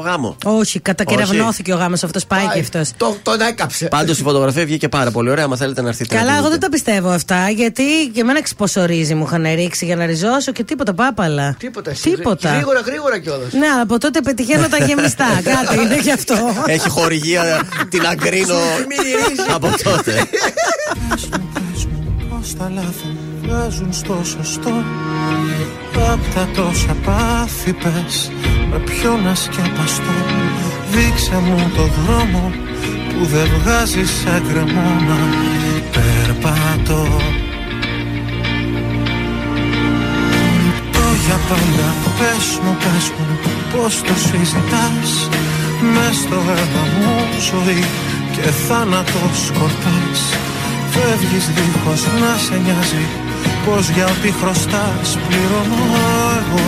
γάμο; 0.06 0.36
Όχι, 0.46 0.80
κατακεραυνώθηκε 0.80 1.74
ο 1.74 1.78
γάμος 1.78 2.04
αυτός, 2.04 2.26
πάει 2.26 2.46
Πάει. 2.46 2.54
και 2.54 2.60
αυτός. 2.60 2.92
Το, 2.98 3.16
τον 3.24 3.42
έκαψε. 3.42 3.86
Πάντως 3.86 4.20
η 4.20 4.24
φωτογραφία 4.24 4.66
βγήκε 4.66 4.90
πάρα 4.90 5.12
πολύ 5.12 5.30
ωραία. 5.30 5.44
Αν 5.44 5.58
θέλετε 5.58 5.82
να 5.82 5.88
έρθετε. 5.88 6.14
να 6.14 6.20
Καλά, 6.20 6.32
τη 6.32 6.38
εγώ 6.38 6.48
δείτε. 6.48 6.58
δεν 6.60 6.70
τα 6.70 6.76
πιστεύω 6.76 7.10
αυτά, 7.10 7.50
γιατί 7.50 7.84
και 8.14 8.20
εμένα 8.20 8.42
ξυποσορίζει 8.42 9.14
μου 9.16 9.24
είχαν 9.26 9.46
ρίξει 9.56 9.86
για 9.86 9.96
να 9.96 10.06
ριζώσω 10.06 10.52
και 10.52 10.64
τίποτα 10.64 10.94
πάπαλα. 10.94 11.56
Τίποτα. 11.60 11.92
εσύ. 11.92 12.10
Τίποτα. 12.10 12.54
Γρήγορα, 12.54 12.80
γρήγορα 12.80 13.20
κιόλας. 13.20 13.54
Ναι, 13.54 13.68
αλλά 13.68 13.82
από 13.82 13.98
τότε 14.00 14.22
πετυχαίνω 14.22 14.68
τα 14.68 14.86
γεμιστά. 14.86 15.26
Κάτι 15.54 15.82
είναι 15.84 16.00
γι' 16.02 16.12
αυτό. 16.12 16.36
Έχει 16.66 16.90
χορηγία 16.90 17.62
την 17.90 18.06
αγκρίνω 18.08 18.56
από 19.54 19.68
τότε. 19.84 20.28
Πώς 22.30 22.56
τα 22.56 22.72
λάθη 22.76 23.18
βγάζουν 23.54 23.94
στο 23.94 24.16
σωστό. 24.24 24.74
Απ' 26.12 26.34
τα 26.34 26.48
τόσα 26.56 26.96
πάθη 27.06 27.74
πες 27.74 28.32
Με 28.70 28.80
ποιο 28.80 29.18
να 29.26 29.36
σκεπαστώ. 29.36 30.18
Δείξε 30.92 31.38
μου 31.46 31.72
το 31.76 31.86
δρόμο 31.98 32.52
Που 33.10 33.26
δεν 33.26 33.48
βγάζεις 33.60 34.12
σαν 34.24 34.42
κρεμό 34.48 34.90
να 35.08 35.18
περπατώ. 35.94 37.08
Το 40.92 41.06
για 41.26 41.40
πάντα 41.50 41.88
πες 42.20 42.48
μου, 42.64 42.78
πες 42.84 43.06
μου 43.18 43.26
Πώς 43.72 44.02
το 44.02 44.14
συζητάς. 44.26 45.12
Μες 45.94 46.16
στο 46.16 46.36
αίμα 46.36 46.84
μου 46.98 47.16
ζωή 47.50 47.84
Και 48.32 48.42
θάνατος 48.42 49.38
σκορπάς. 49.46 50.22
Φεύγεις 50.92 51.46
δίχως 51.56 52.02
να 52.22 52.38
σε 52.38 52.56
νοιάζει 52.64 53.23
Πως 53.66 53.90
για 53.90 54.06
ό,τι 54.06 54.32
χρωστάς 54.32 55.18
πληρώνω 55.28 55.84
εγώ. 56.40 56.66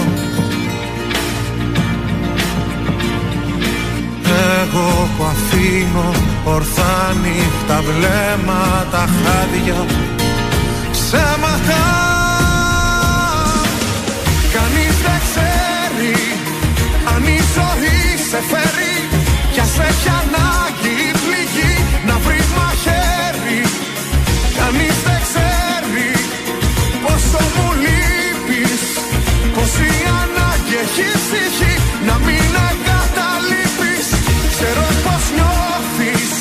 Εγώ 4.62 5.10
που 5.18 5.24
αφήνω 5.24 6.12
ορθά 6.44 7.16
νύχτα 7.22 7.82
βλέμματα 7.82 9.10
χάδια 9.24 9.86
Ψέματα. 10.92 11.84
Κανείς 14.54 14.96
δεν 15.06 15.20
ξέρει 15.26 16.16
αν 17.16 17.24
η 17.24 17.40
ζωή 17.56 18.28
σε 18.30 18.40
φέρει 18.50 18.75
έχει 30.98 31.18
τύχει 31.32 31.74
να 32.08 32.16
μην 32.26 32.52
αγκαταλείπει. 32.68 33.96
Ξέρω 34.54 34.86
πώ 35.06 35.16
νιώθεις 35.36 36.32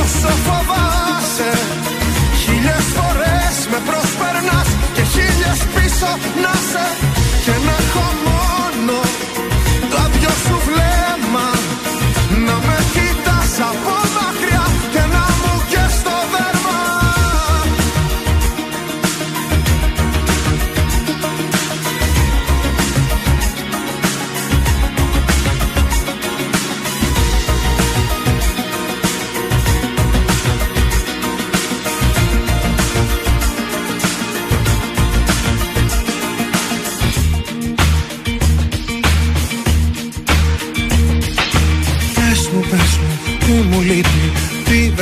όσο 0.00 0.32
φοβάσαι. 0.46 1.52
Χίλιες 2.42 2.86
φορές 2.96 3.56
με 3.70 3.78
προσπερνάς 3.88 4.68
και 4.94 5.02
χίλιες 5.12 5.60
πίσω 5.74 6.10
να 6.42 6.54
σε. 6.70 6.86
Και 7.44 7.54
να 7.66 7.74
έχω 7.84 8.06
μόνο 8.28 8.98
το 9.90 9.96
άδειο 10.04 10.34
σου 10.44 10.56
βλέμμα 10.68 11.48
να 12.46 12.56
με 12.66 12.78
κοιτάς 12.94 13.54
από 13.70 14.03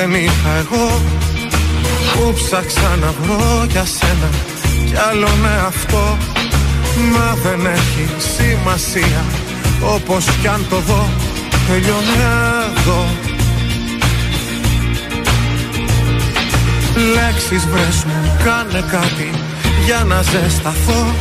δεν 0.03 0.15
είχα 0.15 0.53
εγώ 0.59 1.01
Που 2.13 2.33
ψάξα 2.33 2.97
να 3.01 3.15
βρω 3.21 3.67
για 3.71 3.85
σένα 3.85 4.31
Κι 4.87 4.97
άλλο 5.11 5.29
με 5.43 5.65
αυτό. 5.67 6.17
Μα 7.13 7.37
δεν 7.43 7.67
έχει 7.67 8.05
σημασία 8.35 9.25
Όπως 9.95 10.25
κι 10.41 10.49
αν 10.49 10.67
το 10.69 10.79
δω 10.79 11.09
Τελειώνει 11.69 12.19
εδώ. 12.79 13.05
Λέξεις 17.15 17.67
βρες 17.67 18.05
μου 18.05 18.37
κάνε 18.45 18.85
κάτι 18.91 19.31
Για 19.85 20.05
να 20.05 20.23
ζεσταθώ. 20.23 21.15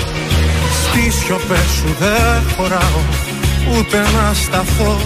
Στις 0.84 1.16
σιωπές 1.16 1.68
σου 1.78 1.96
δεν 2.00 2.42
χωράω 2.56 3.02
Ούτε 3.78 3.98
να 3.98 4.34
σταθώ. 4.34 4.98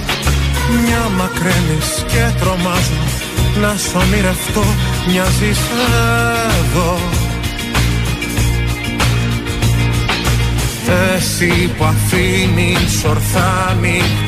Μια 0.82 1.10
μακραίνεις 1.18 2.04
και 2.08 2.40
τρομάζω 2.40 3.25
Να 3.62 3.76
σ' 3.78 3.96
ονειρευτώ 3.96 4.64
Μοιάζεις 5.08 5.60
εδώ. 6.60 7.00
Εσύ 11.16 11.74
που 11.78 11.84
αφήνεις 11.84 13.04
ορθά 13.08 13.78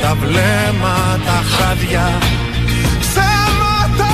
τα 0.02 0.16
βλέμματα 0.22 1.44
χάδια. 1.52 2.18
Ψέματα! 3.00 4.14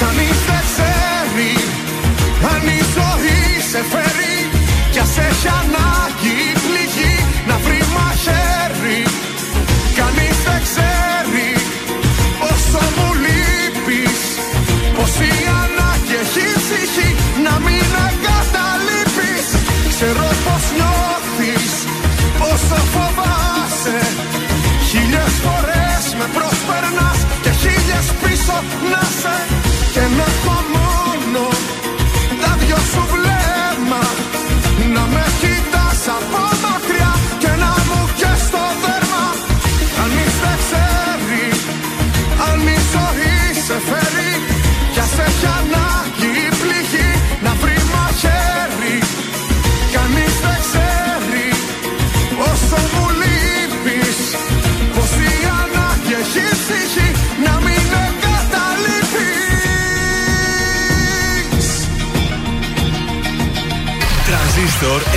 Κανείς 0.00 0.38
δεν 0.46 0.62
ξέρει 0.70 1.54
αν 2.52 2.66
η 2.66 2.80
ζωή 2.94 3.60
σε 3.70 3.82
φέρει 3.90 4.38
Κι 4.92 4.98
ας 4.98 5.16
έχει 5.28 5.48
ανάγκη 5.60 6.34
η 6.50 6.58
πληγή 6.64 7.16
να 7.48 7.56
βρει 7.64 7.80
μαχαίρι. 7.94 9.02
Κανείς 9.96 10.36
δεν 10.44 10.62
ξέρει 10.62 11.15
πόσο 12.76 12.90
μου 12.96 13.10
λείπεις. 13.24 14.20
Πως 14.96 15.12
η 15.30 15.32
ανάγκη 15.62 16.16
έχει 16.22 16.46
ψυχή 16.62 17.10
να 17.44 17.54
μην 17.64 17.88
εγκαταλείπεις. 18.06 19.46
Ξέρω 19.92 20.28
πως 20.44 20.64
νιώθεις 20.76 21.72
πόσο 22.40 22.80
φοβάσαι. 22.94 23.98
Χίλιες 24.88 25.34
φορές 25.44 26.04
με 26.18 26.26
προσπερνάς 26.36 27.18
και 27.42 27.52
χίλιες 27.60 28.06
πίσω 28.20 28.56
να 28.92 29.02
σε. 29.20 29.36
Και 29.94 30.04
να 30.18 30.26
έχω 30.32 30.56
μόνο 30.76 31.44
τα 32.42 32.50
δυο 32.60 32.80
σου 32.90 33.02
βλέμμα. 33.12 34.04
Να 34.94 35.04
με 35.14 35.24
κοιτάς 35.40 36.02
από 36.16 36.45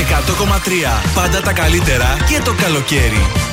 100,3. 0.03 1.11
Πάντα 1.13 1.41
τα 1.41 1.53
καλύτερα 1.53 2.17
και 2.27 2.41
το 2.43 2.53
καλοκαίρι. 2.53 3.48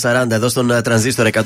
40-40 0.00 0.30
εδώ 0.30 0.48
στον 0.48 0.70
ε, 0.70 0.82
Τρανζίστορ 0.82 1.28
100,3. 1.32 1.42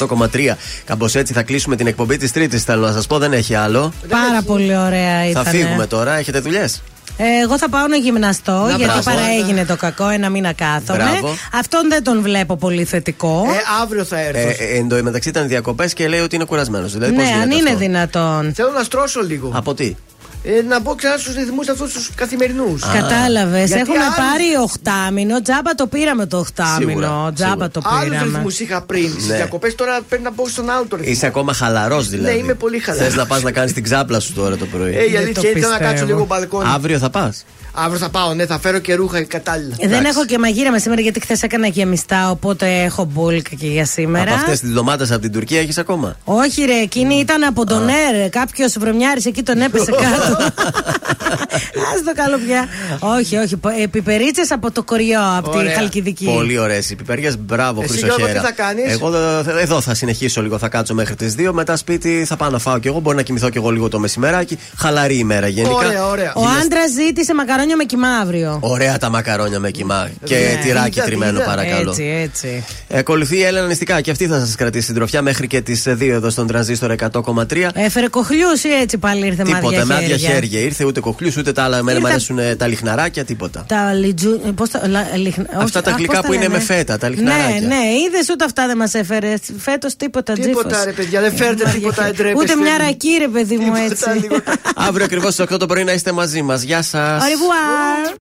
Κάπως 0.85 1.15
έτσι 1.15 1.33
θα 1.33 1.43
κλείσουμε 1.43 1.77
την 1.77 1.87
εκπομπή 1.87 2.17
της 2.17 2.33
Τρίτης. 2.33 2.65
Θέλω 2.65 2.87
να 2.87 2.93
σας 2.93 3.07
πω, 3.07 3.19
δεν 3.19 3.33
έχει 3.33 3.55
άλλο. 3.55 3.93
Πάρα 4.09 4.43
πολύ 4.47 4.77
ωραία 4.77 5.29
ήταν. 5.29 5.45
Θα 5.45 5.51
φύγουμε 5.51 5.87
τώρα. 5.87 6.17
Έχετε 6.17 6.39
δουλειές; 6.39 6.83
ε, 7.23 7.43
Εγώ 7.43 7.59
θα 7.59 7.69
πάω 7.69 7.87
να 7.87 7.97
γυμναστώ, 7.97 8.53
να, 8.53 8.69
γιατί 8.69 8.85
μπράβο, 8.85 9.03
παραέγινε 9.03 9.65
το 9.65 9.77
κακό, 9.77 10.09
ένα 10.09 10.29
μήνα 10.29 10.53
κάθομαι. 10.53 11.21
Αυτόν 11.53 11.89
δεν 11.89 12.03
τον 12.03 12.23
βλέπω 12.23 12.57
πολύ 12.57 12.85
θετικό. 12.85 13.45
Ε, 13.49 13.83
αύριο 13.83 14.05
θα 14.05 14.21
έρθω. 14.21 14.49
Ε, 14.49 14.57
ε, 14.59 14.77
εν 14.79 14.89
τω 14.89 15.03
μεταξύ 15.03 15.29
ήταν 15.29 15.49
διακοπές 15.49 15.93
και 15.93 16.09
λέει 16.09 16.21
ότι 16.21 16.35
είναι 16.35 16.45
κουρασμένος. 16.45 16.93
Δηλαδή, 16.93 17.17
ναι, 17.17 17.23
πώς 17.23 17.33
αν 17.33 17.51
είναι 17.51 17.69
αυτό. 17.69 17.79
δυνατόν. 17.79 18.53
Θέλω 18.55 18.71
να 18.71 18.83
στρώσω 18.83 19.21
λίγο. 19.21 19.53
Από 19.55 19.75
τι; 19.75 19.97
Ε, 20.45 20.63
να 20.63 20.81
μπω 20.81 20.95
ξανά 20.95 21.17
στους 21.17 21.35
ρυθμούς 21.35 21.69
αυτούς 21.69 21.93
τους 21.93 22.11
καθημερινούς. 22.15 22.83
Κατάλαβες. 22.93 23.71
Έχουμε 23.71 23.97
πάρει 24.17 24.45
οχτάμινο. 24.63 25.43
Τζάμπα 25.43 25.75
το 25.75 25.87
πήραμε 25.87 26.27
το 26.27 26.39
οχτάμινο. 26.39 26.89
Σίγουρα, 26.89 27.33
Τζάμπα 27.35 27.71
το 27.71 27.81
Άλλους 27.85 28.05
πήραμε. 28.09 28.25
ρυθμούς 28.37 28.61
είχα 28.61 28.81
πριν. 28.83 29.11
Στις 29.11 29.27
Ναι. 29.27 29.35
διακοπές 29.35 29.75
τώρα 29.75 30.01
πρέπει 30.09 30.23
να 30.23 30.31
μπω 30.31 30.49
στον 30.49 30.71
άλλο 30.71 30.87
το 30.89 30.97
ρυθμό. 30.97 31.11
Είσαι 31.13 31.27
ακόμα 31.27 31.53
χαλαρός 31.53 32.09
δηλαδή. 32.09 32.33
Ναι, 32.35 32.39
είμαι 32.39 32.55
πολύ 32.55 32.79
χαλαρός. 32.79 33.07
Θες 33.09 33.17
να 33.17 33.27
πας 33.27 33.43
να 33.43 33.51
κάνεις 33.53 33.73
την 33.73 33.83
ξάπλα 33.83 34.21
σου 34.21 34.33
τώρα 34.33 34.57
το 34.57 34.67
πρωί. 34.67 34.97
Ε, 34.97 35.11
η 35.11 35.17
αλήθεια 35.17 35.51
είναι 35.51 35.61
θέλω 35.61 35.73
να 35.73 35.79
κάτσω 35.79 36.05
λίγο 36.05 36.25
μπαλκόνι. 36.25 36.69
Αύριο 36.75 36.99
θα 36.99 37.11
πας; 37.11 37.45
Αύριο 37.73 37.99
θα 37.99 38.09
πάω, 38.09 38.35
ναι, 38.35 38.47
θα 38.47 38.59
φέρω 38.59 38.79
και 38.79 38.95
ρούχα 38.95 39.23
κατάλληλα. 39.25 39.75
Ε, 39.79 39.89
Δεν 39.89 40.05
έχω 40.05 40.25
και 40.25 40.39
μαγείρεμα 40.39 40.79
σήμερα 40.79 41.01
γιατί 41.01 41.21
χθες 41.21 41.43
έκανα 41.43 41.67
γεμιστά, 41.67 42.31
οπότε 42.31 42.83
έχω 42.83 43.05
μπουλκα 43.05 43.51
και 43.59 43.67
για 43.67 43.85
σήμερα. 43.85 44.31
Από 44.31 44.41
αυτές 44.41 44.61
τις 44.61 44.71
ντομάτες 44.71 45.11
από 45.11 45.21
την 45.21 45.33
Τουρκία 45.33 45.61
έχεις 45.61 45.79
ακόμα; 45.79 46.17
Όχι, 46.25 46.63
ρε, 46.65 46.75
εκείνη 46.81 47.15
ήταν 47.15 47.43
από 47.45 47.67
τον 47.67 47.89
ΕΡ. 47.89 48.29
Κάποιος 48.31 48.77
βρωμιάρης 48.79 49.27
εκεί 49.27 49.43
τον 49.43 49.61
έπεσε 49.61 49.91
κάτω. 50.03 50.43
Α 51.81 52.03
το 52.05 52.13
καλό 52.15 52.39
πια. 52.47 52.69
όχι, 52.99 53.37
όχι. 53.37 53.57
Πιπερίτσες 53.91 54.51
από 54.51 54.71
το 54.73 54.83
κοριό, 54.83 55.21
από 55.37 55.51
τη 55.51 55.57
Ωραία. 55.57 55.75
Χαλκιδική. 55.75 56.25
Πολύ 56.25 56.59
ωραίες 56.59 56.91
οι 56.91 56.95
πιπεριές. 56.97 57.39
Μπράβο, 57.39 57.83
Εσύ, 57.83 57.91
Χρυσοχέρα. 57.93 58.17
Γιώργο, 58.17 58.41
τι 58.41 58.47
θα 58.47 58.53
κάνεις; 58.53 58.93
Εγώ 58.93 59.11
δε- 59.11 59.61
εδώ 59.63 59.81
θα 59.81 59.95
συνεχίσω 59.95 60.43
λίγο, 60.43 60.59
θα 60.59 60.69
κάτσω 60.69 60.95
μέχρι 60.95 61.15
τις 61.15 61.35
2. 61.35 61.53
Μετά 61.53 61.77
σπίτι 61.77 62.25
θα 62.27 62.37
πάω 62.37 62.51
να 62.51 62.59
φάω 62.59 62.79
κι 62.79 62.87
εγώ. 62.89 63.01
Μπορεί 63.01 63.17
να 63.17 63.23
κοιμηθώ 63.23 63.49
κι 63.51 63.57
εγώ 63.57 63.71
λίγο 63.71 63.89
το 63.89 63.99
μεσημεράκι. 63.99 64.59
Χαλαρή 64.77 65.17
ημέρα 65.19 65.49
γενικά. 65.49 65.75
Ωραία, 65.75 66.07
ωραία. 66.07 66.33
Ο 66.35 66.43
άντρας 66.63 66.91
ζήτησε 66.91 67.35
μακαρόνια 67.35 67.59
με 67.77 67.85
κοιμά 67.85 68.09
αύριο. 68.09 68.59
Ωραία 68.63 68.99
τα 68.99 69.09
μακαρόνια 69.09 69.59
με 69.59 69.71
κοιμά. 69.71 70.09
Και 70.25 70.35
Ναι. 70.35 70.61
τυράκι 70.63 70.99
Είδα, 70.99 71.05
τριμμένο, 71.05 71.39
είδα. 71.39 71.45
παρακαλώ. 71.49 71.91
Έτσι, 71.91 72.05
έτσι. 72.23 72.65
Ε, 72.89 72.99
Ακολουθεί 72.99 73.37
η 73.37 73.43
Έλενα 73.43 73.67
Νηστικά 73.67 74.01
και 74.01 74.11
αυτή 74.11 74.27
θα 74.27 74.39
σας 74.39 74.55
κρατήσει 74.55 74.87
την 74.87 74.95
τροφιά 74.95 75.23
μέχρι 75.23 75.47
και 75.47 75.61
τις 75.61 75.83
2 75.87 76.15
εδώ 76.15 76.31
στον 76.31 76.47
τρανζίστορ 76.47 76.91
100,3. 76.91 77.71
Έφερε 77.75 78.09
κοχλιούς 78.09 78.65
ή 78.65 78.69
έτσι 78.81 78.99
πάλι 78.99 79.27
ήρθε 79.27 79.45
με 79.45 79.53
Τίποτα, 79.55 79.85
με 79.85 79.95
άδεια 79.95 80.09
χέρια; 80.17 80.29
χέρια. 80.35 80.61
Ήρθε 80.61 80.85
ούτε 80.85 81.01
κοχλιούς, 81.01 81.37
ούτε 81.37 81.53
τα 81.53 81.63
άλλα. 81.63 81.79
Εμένα 81.79 81.99
μου 81.99 82.05
Ήρθα- 82.07 82.15
αρέσουν 82.15 82.39
ε, 82.39 82.55
τα 82.57 82.67
λιχναράκια, 82.67 83.25
τίποτα. 83.25 83.65
Τα 83.69 83.93
λιτζού. 83.93 84.41
Πώς 84.55 84.71
τα, 84.71 84.89
λα, 84.89 85.07
λιχ- 85.17 85.39
Αυτά 85.39 85.63
όχι, 85.63 85.73
τα 85.73 85.91
α, 85.91 85.95
γλυκά 85.97 86.17
πώς 86.17 86.27
που 86.27 86.33
είναι 86.33 86.43
λένε; 86.43 86.55
με 86.55 86.61
φέτα, 86.61 86.99
τα 86.99 87.09
λιχναράκια. 87.09 87.61
Ναι, 87.61 87.67
ναι, 87.67 87.75
είδες 88.07 88.29
ούτε 88.31 88.45
αυτά 88.45 88.67
δεν 88.67 88.77
μας 88.77 88.95
έφερες. 88.95 89.39
Φέτος 89.59 89.97
τίποτα 89.97 90.33
τζίφος. 90.33 90.49
Τίποτα, 90.63 90.85
ρε 90.85 90.93
παιδιά, 90.93 91.21
δεν 91.21 91.37
φέρετε 91.37 91.71
τίποτα, 91.75 92.07
εντρέπεστε. 92.07 92.53
Ούτε 92.53 92.55
μια 92.63 92.79
ρακή, 92.79 93.09
ρε 93.19 93.29
παιδί 93.29 93.57
μου, 93.57 93.73
έτσι. 93.91 94.05
Αύριο 94.75 95.05
ακριβώς 95.05 95.33
στις 95.33 95.45
8 95.45 95.57
το 95.59 95.67
πρωί 95.67 95.85
να 95.85 95.93
είστε 95.93 96.13
μαζί 96.13 96.43
μας. 96.43 96.63
Γεια 96.63 96.83
σας. 96.83 97.23
玩。 97.51 98.19